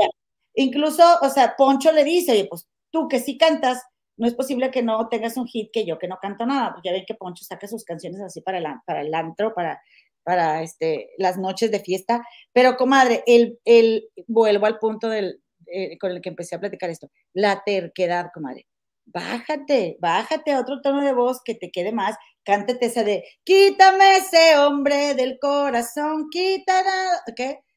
Ya. 0.00 0.08
Incluso, 0.54 1.02
o 1.22 1.28
sea, 1.30 1.54
Poncho 1.56 1.92
le 1.92 2.04
dice, 2.04 2.32
oye, 2.32 2.46
pues 2.46 2.68
tú 2.90 3.08
que 3.08 3.20
sí 3.20 3.38
cantas, 3.38 3.82
no 4.16 4.26
es 4.26 4.34
posible 4.34 4.70
que 4.70 4.82
no 4.82 5.08
tengas 5.08 5.36
un 5.36 5.46
hit 5.46 5.70
que 5.72 5.86
yo 5.86 5.98
que 5.98 6.08
no 6.08 6.18
canto 6.20 6.46
nada, 6.46 6.72
porque 6.72 6.88
ya 6.88 6.92
ven 6.92 7.04
que 7.06 7.14
Poncho 7.14 7.44
saca 7.44 7.66
sus 7.66 7.84
canciones 7.84 8.20
así 8.20 8.40
para 8.42 8.58
el, 8.58 8.66
para 8.86 9.00
el 9.02 9.14
antro, 9.14 9.54
para, 9.54 9.80
para 10.24 10.62
este, 10.62 11.10
las 11.18 11.38
noches 11.38 11.70
de 11.70 11.80
fiesta. 11.80 12.26
Pero, 12.52 12.76
comadre, 12.76 13.24
el, 13.26 13.58
el, 13.64 14.08
vuelvo 14.26 14.66
al 14.66 14.78
punto 14.78 15.08
del, 15.08 15.42
eh, 15.66 15.98
con 15.98 16.10
el 16.12 16.20
que 16.20 16.28
empecé 16.28 16.56
a 16.56 16.60
platicar 16.60 16.90
esto, 16.90 17.10
la 17.32 17.62
terquedad, 17.64 18.30
comadre. 18.32 18.66
Bájate, 19.06 19.96
bájate 20.00 20.52
a 20.52 20.60
otro 20.60 20.80
tono 20.80 21.02
de 21.04 21.12
voz 21.12 21.40
que 21.44 21.54
te 21.54 21.70
quede 21.70 21.92
más. 21.92 22.16
Cántate 22.44 22.86
esa 22.86 23.04
de, 23.04 23.24
quítame 23.44 24.16
ese 24.16 24.58
hombre 24.58 25.14
del 25.14 25.38
corazón, 25.40 26.28
quítala, 26.30 27.22
¿qué? 27.36 27.60
No, 27.60 27.71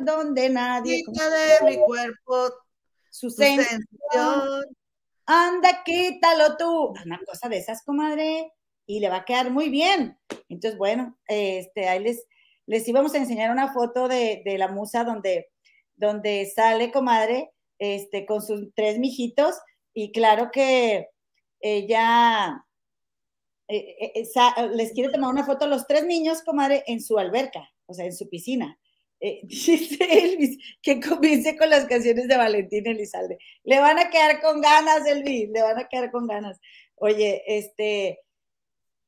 donde 0.00 0.48
nadie. 0.50 1.02
Quita 1.04 1.30
de 1.30 1.70
mi 1.70 1.76
cuerpo 1.84 2.50
su 3.10 3.28
tu 3.28 3.34
sensación. 3.34 4.64
Anda, 5.26 5.82
quítalo 5.84 6.56
tú. 6.56 6.94
Una 7.04 7.20
cosa 7.26 7.48
de 7.48 7.58
esas, 7.58 7.82
comadre, 7.84 8.52
y 8.86 9.00
le 9.00 9.08
va 9.08 9.18
a 9.18 9.24
quedar 9.24 9.50
muy 9.50 9.68
bien. 9.68 10.18
Entonces, 10.48 10.78
bueno, 10.78 11.18
este, 11.26 11.88
ahí 11.88 12.00
les, 12.00 12.24
les 12.66 12.86
íbamos 12.88 13.14
a 13.14 13.18
enseñar 13.18 13.50
una 13.50 13.72
foto 13.72 14.08
de, 14.08 14.42
de 14.44 14.58
la 14.58 14.68
musa 14.68 15.04
donde, 15.04 15.50
donde 15.94 16.50
sale, 16.54 16.90
comadre, 16.90 17.52
este, 17.78 18.26
con 18.26 18.42
sus 18.42 18.72
tres 18.74 18.98
mijitos, 18.98 19.56
y 19.94 20.12
claro 20.12 20.50
que 20.52 21.08
ella 21.60 22.64
eh, 23.68 23.96
eh, 24.00 24.12
esa, 24.16 24.66
les 24.66 24.92
quiere 24.92 25.12
tomar 25.12 25.30
una 25.30 25.44
foto 25.44 25.64
a 25.64 25.68
los 25.68 25.86
tres 25.86 26.04
niños, 26.04 26.42
comadre, 26.42 26.84
en 26.86 27.00
su 27.00 27.18
alberca, 27.18 27.70
o 27.86 27.94
sea, 27.94 28.04
en 28.04 28.14
su 28.14 28.28
piscina. 28.28 28.78
Eh, 29.22 29.40
dice 29.44 29.98
Elvis 30.10 30.58
que 30.82 31.00
comience 31.00 31.56
con 31.56 31.70
las 31.70 31.86
canciones 31.86 32.26
de 32.28 32.36
Valentín 32.36 32.86
Elizalde. 32.86 33.38
Le 33.64 33.78
van 33.80 33.98
a 33.98 34.10
quedar 34.10 34.40
con 34.42 34.60
ganas, 34.60 35.06
Elvis, 35.06 35.48
le 35.50 35.62
van 35.62 35.78
a 35.78 35.88
quedar 35.88 36.10
con 36.10 36.26
ganas. 36.26 36.58
Oye, 36.96 37.42
este, 37.46 38.20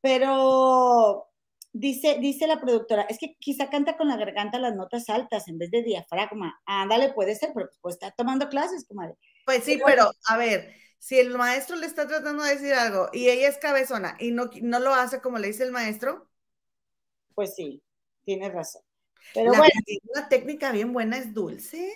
pero 0.01 1.29
dice, 1.73 2.19
dice 2.21 2.47
la 2.47 2.61
productora, 2.61 3.03
es 3.03 3.19
que 3.19 3.37
quizá 3.41 3.69
canta 3.71 3.97
con 3.97 4.09
la 4.09 4.17
garganta 4.17 4.59
las 4.61 4.77
notas 4.77 5.09
altas 5.09 5.49
en 5.49 5.59
vez 5.59 5.71
de 5.73 5.83
diafragma. 5.83 6.61
Ándale, 6.65 7.13
puede 7.13 7.35
ser, 7.35 7.51
pero 7.53 7.69
pues 7.83 7.97
está 7.97 8.13
tomando 8.13 8.49
clases, 8.49 8.87
comadre. 8.87 9.17
Pues 9.45 9.65
sí, 9.65 9.81
pero 9.85 10.11
a 10.29 10.37
ver, 10.37 10.73
si 10.99 11.19
el 11.19 11.37
maestro 11.37 11.75
le 11.77 11.87
está 11.87 12.07
tratando 12.07 12.45
de 12.45 12.55
decir 12.55 12.73
algo 12.73 13.09
y 13.13 13.31
ella 13.31 13.49
es 13.49 13.59
cabezona 13.59 14.17
y 14.21 14.31
no, 14.31 14.49
no 14.63 14.79
lo 14.79 14.95
hace 14.95 15.21
como 15.21 15.39
le 15.39 15.49
dice 15.49 15.65
el 15.65 15.73
maestro, 15.73 16.29
Pues 17.35 17.57
sí, 17.57 17.83
tienes 18.25 18.53
razón. 18.53 18.84
Pero 19.33 19.53
la, 19.53 19.59
bueno, 19.59 19.73
una 20.15 20.29
técnica 20.29 20.73
bien 20.73 20.93
buena 20.93 21.17
es 21.17 21.33
dulce. 21.33 21.93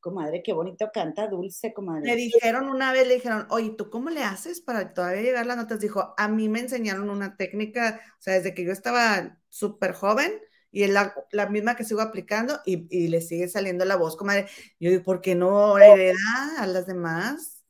comadre, 0.00 0.42
qué 0.42 0.52
bonito 0.52 0.90
canta, 0.92 1.28
dulce, 1.28 1.72
comadre. 1.72 2.06
Le 2.06 2.16
dijeron 2.16 2.68
una 2.68 2.92
vez, 2.92 3.06
le 3.06 3.14
dijeron, 3.14 3.46
oye, 3.50 3.70
¿tú 3.76 3.90
cómo 3.90 4.10
le 4.10 4.22
haces 4.22 4.60
para 4.60 4.92
todavía 4.92 5.22
llegar 5.22 5.46
las 5.46 5.56
notas? 5.56 5.80
Dijo, 5.80 6.14
a 6.16 6.28
mí 6.28 6.48
me 6.48 6.60
enseñaron 6.60 7.10
una 7.10 7.36
técnica, 7.36 8.00
o 8.18 8.22
sea, 8.22 8.34
desde 8.34 8.54
que 8.54 8.64
yo 8.64 8.72
estaba 8.72 9.38
súper 9.48 9.92
joven 9.92 10.32
y 10.70 10.82
es 10.82 10.90
la, 10.90 11.14
la, 11.30 11.48
misma 11.48 11.76
que 11.76 11.84
sigo 11.84 12.00
aplicando 12.00 12.60
y, 12.66 12.88
y, 12.90 13.06
le 13.06 13.20
sigue 13.20 13.46
saliendo 13.46 13.84
la 13.84 13.94
voz, 13.94 14.16
comadre. 14.16 14.46
Yo 14.80 14.90
digo, 14.90 15.04
¿por 15.04 15.20
qué 15.20 15.36
no 15.36 15.78
hereda 15.78 16.16
a 16.58 16.66
las 16.66 16.86
demás? 16.86 17.64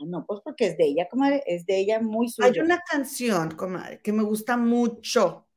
Ah, 0.00 0.04
no, 0.06 0.26
pues 0.26 0.40
porque 0.44 0.66
es 0.66 0.76
de 0.76 0.84
ella, 0.84 1.08
comadre, 1.08 1.42
es 1.46 1.64
de 1.64 1.78
ella 1.78 2.00
muy 2.00 2.28
suya. 2.28 2.48
Hay 2.48 2.60
una 2.60 2.80
canción, 2.80 3.52
comadre, 3.52 4.00
que 4.00 4.12
me 4.12 4.22
gusta 4.22 4.56
mucho 4.56 5.48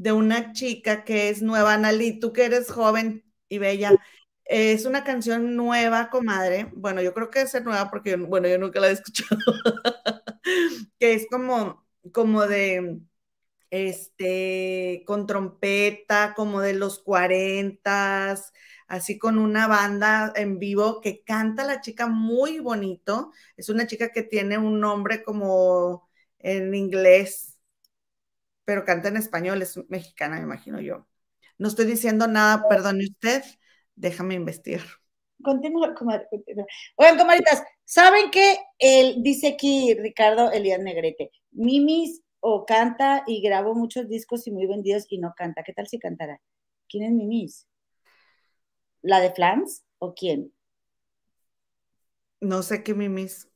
de 0.00 0.12
una 0.12 0.52
chica 0.52 1.04
que 1.04 1.28
es 1.28 1.42
nueva, 1.42 1.74
Analí, 1.74 2.18
tú 2.18 2.32
que 2.32 2.46
eres 2.46 2.70
joven 2.70 3.22
y 3.50 3.58
bella, 3.58 3.92
es 4.46 4.86
una 4.86 5.04
canción 5.04 5.56
nueva, 5.56 6.08
comadre. 6.10 6.70
Bueno, 6.74 7.02
yo 7.02 7.12
creo 7.14 7.30
que 7.30 7.46
ser 7.46 7.64
nueva 7.64 7.90
porque, 7.90 8.10
yo, 8.12 8.18
bueno, 8.26 8.48
yo 8.48 8.58
nunca 8.58 8.80
la 8.80 8.88
he 8.88 8.92
escuchado. 8.94 9.38
que 10.98 11.14
es 11.14 11.26
como, 11.30 11.86
como 12.12 12.46
de, 12.46 13.00
este, 13.70 15.04
con 15.06 15.26
trompeta, 15.26 16.34
como 16.36 16.60
de 16.60 16.74
los 16.74 17.00
cuarentas, 17.00 18.52
así 18.88 19.18
con 19.18 19.38
una 19.38 19.68
banda 19.68 20.32
en 20.36 20.58
vivo 20.58 21.00
que 21.00 21.22
canta 21.24 21.64
la 21.64 21.80
chica 21.80 22.06
muy 22.08 22.60
bonito. 22.60 23.32
Es 23.56 23.68
una 23.68 23.86
chica 23.86 24.10
que 24.12 24.22
tiene 24.22 24.58
un 24.58 24.80
nombre 24.80 25.22
como 25.24 26.08
en 26.38 26.74
inglés, 26.74 27.49
pero 28.70 28.84
canta 28.84 29.08
en 29.08 29.16
español, 29.16 29.60
es 29.62 29.76
mexicana, 29.88 30.36
me 30.36 30.44
imagino 30.44 30.80
yo. 30.80 31.04
No 31.58 31.66
estoy 31.66 31.86
diciendo 31.86 32.28
nada, 32.28 32.68
perdone 32.68 33.02
usted, 33.02 33.42
déjame 33.96 34.34
investigar. 34.34 34.84
Continúa, 35.42 35.92
comadre, 35.92 36.28
continúa. 36.30 36.66
Oigan, 36.94 37.18
comadritas, 37.18 37.64
¿saben 37.84 38.30
qué? 38.30 38.58
Él 38.78 39.24
dice 39.24 39.48
aquí 39.48 39.92
Ricardo 39.94 40.52
Elías 40.52 40.78
Negrete, 40.78 41.32
Mimis 41.50 42.22
o 42.38 42.64
canta 42.64 43.24
y 43.26 43.42
grabo 43.42 43.74
muchos 43.74 44.08
discos 44.08 44.46
y 44.46 44.52
muy 44.52 44.68
vendidos 44.68 45.06
y 45.08 45.18
no 45.18 45.34
canta. 45.36 45.64
¿Qué 45.64 45.72
tal 45.72 45.88
si 45.88 45.98
cantara? 45.98 46.40
¿Quién 46.88 47.02
es 47.02 47.10
Mimis? 47.10 47.66
¿La 49.02 49.18
de 49.18 49.32
Flans 49.32 49.82
o 49.98 50.14
quién? 50.14 50.54
No 52.40 52.62
sé 52.62 52.84
qué 52.84 52.94
mimis. 52.94 53.49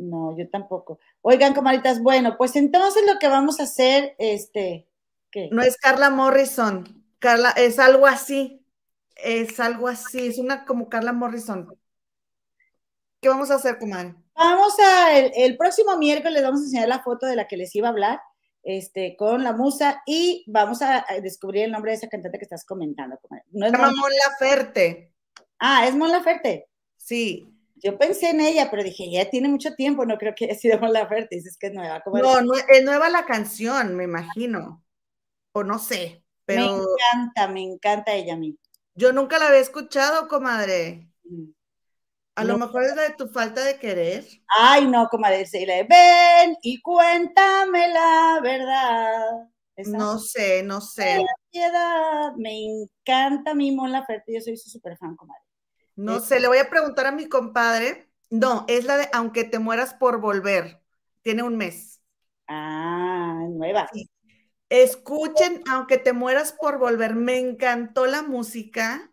No, 0.00 0.36
yo 0.36 0.48
tampoco. 0.48 0.98
Oigan, 1.20 1.54
comaditas, 1.54 2.02
bueno, 2.02 2.36
pues 2.38 2.56
entonces 2.56 3.02
lo 3.06 3.18
que 3.18 3.28
vamos 3.28 3.60
a 3.60 3.64
hacer, 3.64 4.14
este, 4.18 4.88
¿qué? 5.30 5.48
No 5.52 5.62
es 5.62 5.76
Carla 5.76 6.08
Morrison, 6.10 7.04
Carla, 7.18 7.50
es 7.50 7.78
algo 7.78 8.06
así, 8.06 8.64
es 9.16 9.60
algo 9.60 9.88
así, 9.88 10.26
es 10.26 10.38
una 10.38 10.64
como 10.64 10.88
Carla 10.88 11.12
Morrison. 11.12 11.76
¿Qué 13.20 13.28
vamos 13.28 13.50
a 13.50 13.56
hacer, 13.56 13.78
comadre? 13.78 14.14
Vamos 14.34 14.72
a, 14.78 15.18
el, 15.18 15.56
próximo 15.58 15.98
miércoles 15.98 16.32
les 16.32 16.42
vamos 16.42 16.60
a 16.60 16.64
enseñar 16.64 16.88
la 16.88 17.02
foto 17.02 17.26
de 17.26 17.36
la 17.36 17.46
que 17.46 17.58
les 17.58 17.74
iba 17.76 17.88
a 17.88 17.90
hablar, 17.90 18.20
este, 18.62 19.16
con 19.16 19.44
la 19.44 19.52
musa, 19.52 20.02
y 20.06 20.44
vamos 20.46 20.80
a 20.80 21.04
descubrir 21.22 21.64
el 21.64 21.72
nombre 21.72 21.90
de 21.90 21.98
esa 21.98 22.08
cantante 22.08 22.38
que 22.38 22.44
estás 22.44 22.64
comentando, 22.64 23.18
comadre. 23.18 23.44
No 23.50 23.66
es 23.66 23.72
Mon 23.72 24.10
Laferte. 24.26 25.12
Ah, 25.58 25.86
es 25.86 25.94
Mon 25.94 26.10
Laferte. 26.10 26.68
Sí. 26.96 27.54
Yo 27.82 27.96
pensé 27.98 28.30
en 28.30 28.40
ella, 28.40 28.70
pero 28.70 28.82
dije, 28.82 29.10
ya 29.10 29.28
tiene 29.30 29.48
mucho 29.48 29.74
tiempo, 29.74 30.04
no 30.04 30.18
creo 30.18 30.34
que 30.34 30.46
haya 30.46 30.54
sido 30.54 30.78
Mon 30.78 30.92
Laferte, 30.92 31.36
dices 31.36 31.56
que 31.58 31.68
es 31.68 31.72
nueva. 31.72 32.02
no, 32.06 32.40
no, 32.42 32.52
es 32.54 32.84
nueva 32.84 33.08
la 33.08 33.24
canción, 33.24 33.96
me 33.96 34.04
imagino. 34.04 34.84
O 35.52 35.64
no 35.64 35.78
sé, 35.78 36.22
pero... 36.44 36.62
Me 36.62 36.82
encanta, 36.82 37.48
me 37.48 37.62
encanta 37.62 38.12
ella 38.12 38.34
a 38.34 38.36
mí. 38.36 38.58
Yo 38.94 39.12
nunca 39.12 39.38
la 39.38 39.48
había 39.48 39.60
escuchado, 39.60 40.28
comadre. 40.28 41.08
Mm. 41.24 41.50
A 42.36 42.44
lo 42.44 42.58
mejor 42.58 42.84
es 42.84 42.96
la 42.96 43.02
de 43.02 43.14
tu 43.14 43.28
falta 43.28 43.64
de 43.64 43.78
querer. 43.78 44.24
Ay, 44.58 44.86
no, 44.86 45.08
comadre, 45.08 45.46
le 45.52 45.84
ven 45.84 46.56
y 46.62 46.80
cuéntame 46.80 47.88
la 47.88 48.40
verdad. 48.42 49.48
no 49.86 50.18
sé, 50.18 50.62
no 50.62 50.80
sé. 50.80 51.22
Me 52.36 52.64
encanta 52.64 53.54
mi 53.54 53.72
Mon 53.72 53.92
Laferte, 53.92 54.34
yo 54.34 54.40
soy 54.40 54.56
su 54.56 54.70
super 54.70 54.96
fan, 54.96 55.16
comadre. 55.16 55.49
No 56.00 56.20
sé, 56.20 56.40
le 56.40 56.48
voy 56.48 56.58
a 56.58 56.70
preguntar 56.70 57.06
a 57.06 57.12
mi 57.12 57.28
compadre. 57.28 58.08
No, 58.30 58.64
es 58.68 58.84
la 58.84 58.96
de 58.96 59.08
Aunque 59.12 59.44
te 59.44 59.58
mueras 59.58 59.94
por 59.94 60.20
volver. 60.20 60.80
Tiene 61.22 61.42
un 61.42 61.56
mes. 61.56 62.00
Ah, 62.48 63.44
nueva. 63.50 63.88
Escuchen, 64.70 65.62
Aunque 65.68 65.98
te 65.98 66.12
mueras 66.12 66.52
por 66.52 66.78
volver. 66.78 67.14
Me 67.14 67.38
encantó 67.38 68.06
la 68.06 68.22
música. 68.22 69.12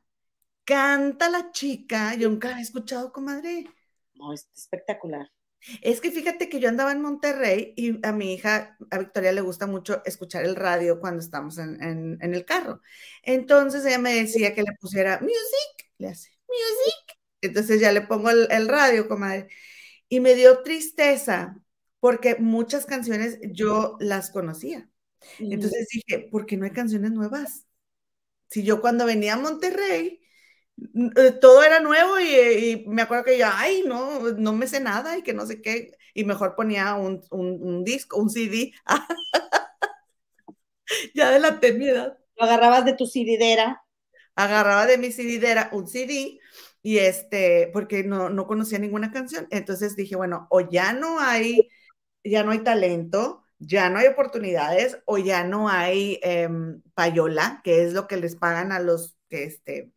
Canta 0.64 1.30
la 1.30 1.51
chica. 1.51 2.15
Yo 2.15 2.30
nunca 2.30 2.49
la 2.49 2.59
he 2.59 2.61
escuchado, 2.61 3.11
comadre. 3.11 3.65
No, 4.15 4.34
es 4.34 4.47
espectacular. 4.55 5.30
Es 5.81 5.99
que 5.99 6.11
fíjate 6.11 6.47
que 6.47 6.59
yo 6.59 6.69
andaba 6.69 6.93
en 6.93 7.01
Monterrey 7.01 7.73
y 7.76 8.05
a 8.05 8.14
mi 8.14 8.34
hija, 8.34 8.77
a 8.91 8.99
Victoria, 8.99 9.31
le 9.34 9.41
gusta 9.41 9.68
mucho 9.68 10.01
escuchar 10.05 10.45
el 10.45 10.55
radio 10.55 10.99
cuando 11.01 11.19
estamos 11.19 11.57
en, 11.57 12.18
en 12.22 12.34
el 12.34 12.45
carro. 12.45 12.81
Entonces 13.23 13.85
ella 13.85 13.99
me 13.99 14.14
decía 14.14 14.53
que 14.53 14.61
le 14.61 14.72
pusiera 14.80 15.19
music, 15.19 15.91
le 15.97 16.09
hace 16.09 16.36
music. 16.47 17.17
Entonces 17.41 17.79
ya 17.79 17.91
le 17.91 18.01
pongo 18.01 18.29
el, 18.29 18.67
radio, 18.67 19.07
comadre. 19.07 19.47
Y 20.09 20.19
me 20.19 20.35
dio 20.35 20.63
tristeza 20.63 21.57
porque 21.99 22.35
muchas 22.39 22.85
canciones 22.85 23.39
yo 23.51 23.97
las 23.99 24.31
conocía. 24.31 24.89
Entonces 25.39 25.87
dije, 25.91 26.27
¿por 26.31 26.45
qué 26.45 26.57
no 26.57 26.65
hay 26.65 26.71
canciones 26.71 27.11
nuevas? 27.11 27.65
Si 28.49 28.63
yo 28.63 28.81
cuando 28.81 29.05
venía 29.05 29.33
a 29.33 29.37
Monterrey, 29.37 30.21
eh, 31.17 31.31
todo 31.41 31.63
era 31.63 31.79
nuevo 31.79 32.19
y, 32.19 32.85
me 32.87 33.01
acuerdo 33.01 33.25
que 33.25 33.37
yo, 33.37 33.47
ay, 33.51 33.83
no, 33.85 34.31
no 34.31 34.53
me 34.53 34.67
sé 34.67 34.79
nada 34.79 35.17
y 35.17 35.23
que 35.23 35.33
no 35.33 35.45
sé 35.45 35.61
qué, 35.61 35.91
y 36.13 36.23
mejor 36.23 36.55
ponía 36.55 36.95
un, 36.95 37.21
un 37.31 37.83
disco, 37.83 38.19
un 38.19 38.29
CD. 38.29 38.73
ya 41.13 41.31
de 41.31 41.39
la 41.39 41.59
edad. 41.61 42.17
Lo 42.35 42.45
agarrabas 42.45 42.85
de 42.85 42.93
tu 42.93 43.05
CDera 43.05 43.83
agarraba 44.38 44.85
de 44.85 44.97
mi 44.97 45.11
CDera 45.11 45.69
un 45.73 45.88
CD 45.88 46.39
y 46.81 46.99
este, 46.99 47.69
porque 47.73 48.03
no, 48.03 48.30
no 48.30 48.47
conocía 48.47 48.80
ninguna 48.80 49.11
canción. 49.11 49.47
Entonces 49.51 49.95
dije, 49.97 50.15
bueno, 50.15 50.47
o 50.49 50.61
ya 50.61 50.93
no 50.93 51.19
hay, 51.19 51.69
ya 52.23 52.43
no 52.43 52.51
hay 52.51 52.59
talento, 52.59 53.43
ya 53.59 53.89
no 53.89 53.99
hay 53.99 54.07
oportunidades, 54.07 54.99
o 55.05 55.18
ya 55.18 55.43
no 55.43 55.69
hay 55.69 56.19
em, 56.23 56.81
payola, 56.93 57.61
que 57.64 57.84
es 57.84 57.93
lo 57.93 58.07
que 58.07 58.18
les 58.18 58.35
pagan 58.35 58.72
a 58.72 58.80
los 58.80 59.18
que, 59.30 59.43
este, 59.43 59.91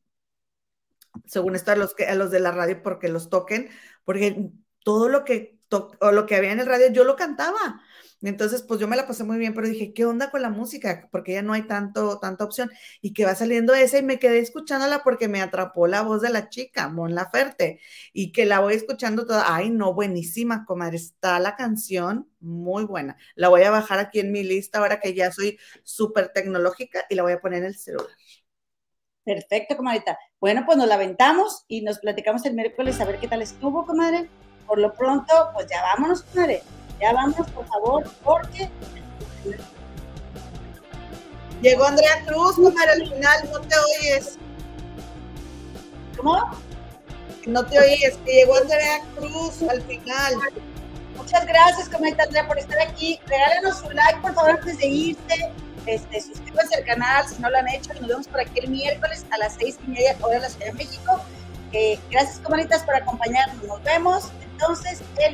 según 1.26 1.54
esto, 1.54 1.72
a 1.72 1.76
los, 1.76 1.94
que, 1.94 2.06
a 2.06 2.14
los 2.14 2.30
de 2.30 2.40
la 2.40 2.52
radio 2.52 2.82
porque 2.82 3.08
los 3.08 3.30
toquen, 3.30 3.70
porque 4.04 4.50
todo 4.84 5.08
lo 5.08 5.24
que, 5.24 5.58
o 6.00 6.12
lo 6.12 6.26
que 6.26 6.36
había 6.36 6.52
en 6.52 6.60
el 6.60 6.66
radio 6.66 6.90
yo 6.92 7.04
lo 7.04 7.16
cantaba. 7.16 7.82
Entonces, 8.22 8.62
pues 8.62 8.78
yo 8.78 8.86
me 8.86 8.96
la 8.96 9.06
pasé 9.06 9.24
muy 9.24 9.38
bien, 9.38 9.54
pero 9.54 9.66
dije, 9.66 9.94
¿qué 9.94 10.04
onda 10.04 10.30
con 10.30 10.42
la 10.42 10.50
música? 10.50 11.08
Porque 11.10 11.32
ya 11.32 11.42
no 11.42 11.54
hay 11.54 11.62
tanto, 11.62 12.18
tanta 12.18 12.44
opción. 12.44 12.70
Y 13.00 13.14
que 13.14 13.24
va 13.24 13.34
saliendo 13.34 13.74
esa 13.74 13.98
y 13.98 14.02
me 14.02 14.18
quedé 14.18 14.40
escuchándola 14.40 15.02
porque 15.02 15.28
me 15.28 15.40
atrapó 15.40 15.86
la 15.86 16.02
voz 16.02 16.20
de 16.20 16.30
la 16.30 16.50
chica, 16.50 16.88
Mon 16.88 17.14
Laferte, 17.14 17.80
y 18.12 18.32
que 18.32 18.44
la 18.44 18.60
voy 18.60 18.74
escuchando 18.74 19.26
toda. 19.26 19.54
Ay, 19.54 19.70
no, 19.70 19.94
buenísima, 19.94 20.64
comadre. 20.66 20.96
Está 20.96 21.38
la 21.40 21.56
canción 21.56 22.28
muy 22.40 22.84
buena. 22.84 23.16
La 23.34 23.48
voy 23.48 23.62
a 23.62 23.70
bajar 23.70 23.98
aquí 23.98 24.20
en 24.20 24.32
mi 24.32 24.42
lista 24.42 24.78
ahora 24.78 25.00
que 25.00 25.14
ya 25.14 25.32
soy 25.32 25.58
súper 25.82 26.28
tecnológica 26.32 27.06
y 27.08 27.14
la 27.14 27.22
voy 27.22 27.32
a 27.32 27.40
poner 27.40 27.60
en 27.60 27.66
el 27.66 27.76
celular. 27.76 28.08
Perfecto, 29.24 29.76
comadrita. 29.76 30.18
Bueno, 30.40 30.64
pues 30.66 30.76
nos 30.76 30.88
la 30.88 30.94
aventamos 30.96 31.64
y 31.68 31.82
nos 31.82 31.98
platicamos 32.00 32.44
el 32.46 32.54
miércoles 32.54 33.00
a 33.00 33.04
ver 33.04 33.18
qué 33.18 33.28
tal 33.28 33.42
estuvo, 33.42 33.86
comadre. 33.86 34.28
Por 34.66 34.78
lo 34.78 34.92
pronto, 34.92 35.32
pues 35.54 35.66
ya 35.68 35.82
vámonos, 35.82 36.22
comadre. 36.22 36.62
Ya 37.00 37.12
vamos, 37.12 37.50
por 37.50 37.66
favor, 37.66 38.10
porque. 38.22 38.70
Llegó 41.62 41.84
Andrea 41.84 42.24
Cruz, 42.26 42.56
comadre, 42.56 42.92
al 42.92 43.08
final, 43.08 43.50
no 43.52 43.60
te 43.60 43.74
oyes. 43.78 44.38
¿Cómo? 46.16 46.50
No 47.46 47.64
te 47.64 47.78
oyes, 47.78 48.18
que 48.24 48.32
llegó 48.32 48.56
Andrea 48.56 49.00
Cruz 49.16 49.62
al 49.68 49.82
final. 49.82 50.34
Muchas 51.16 51.46
gracias, 51.46 51.88
comadre 51.88 52.16
Andrea, 52.22 52.46
por 52.46 52.58
estar 52.58 52.80
aquí. 52.80 53.20
Regálenos 53.26 53.82
un 53.82 53.94
like, 53.94 54.20
por 54.20 54.34
favor, 54.34 54.50
antes 54.50 54.78
de 54.78 54.86
irse. 54.86 55.52
Este, 55.86 56.20
suscríbanse 56.20 56.76
al 56.76 56.84
canal 56.84 57.26
si 57.28 57.40
no 57.40 57.50
lo 57.50 57.58
han 57.58 57.68
hecho. 57.68 57.92
Nos 57.94 58.08
vemos 58.08 58.28
por 58.28 58.40
aquí 58.40 58.60
el 58.60 58.70
miércoles 58.70 59.24
a 59.30 59.38
las 59.38 59.54
seis 59.54 59.78
y 59.86 59.90
media, 59.90 60.16
hora 60.20 60.34
de 60.34 60.40
la 60.40 60.48
Ciudad 60.48 60.66
de 60.66 60.72
México. 60.72 61.20
Eh, 61.72 61.98
gracias, 62.10 62.40
comaditas, 62.40 62.82
por 62.82 62.94
acompañarnos. 62.94 63.62
Nos 63.64 63.82
vemos 63.82 64.30
entonces 64.52 65.00
el 65.18 65.28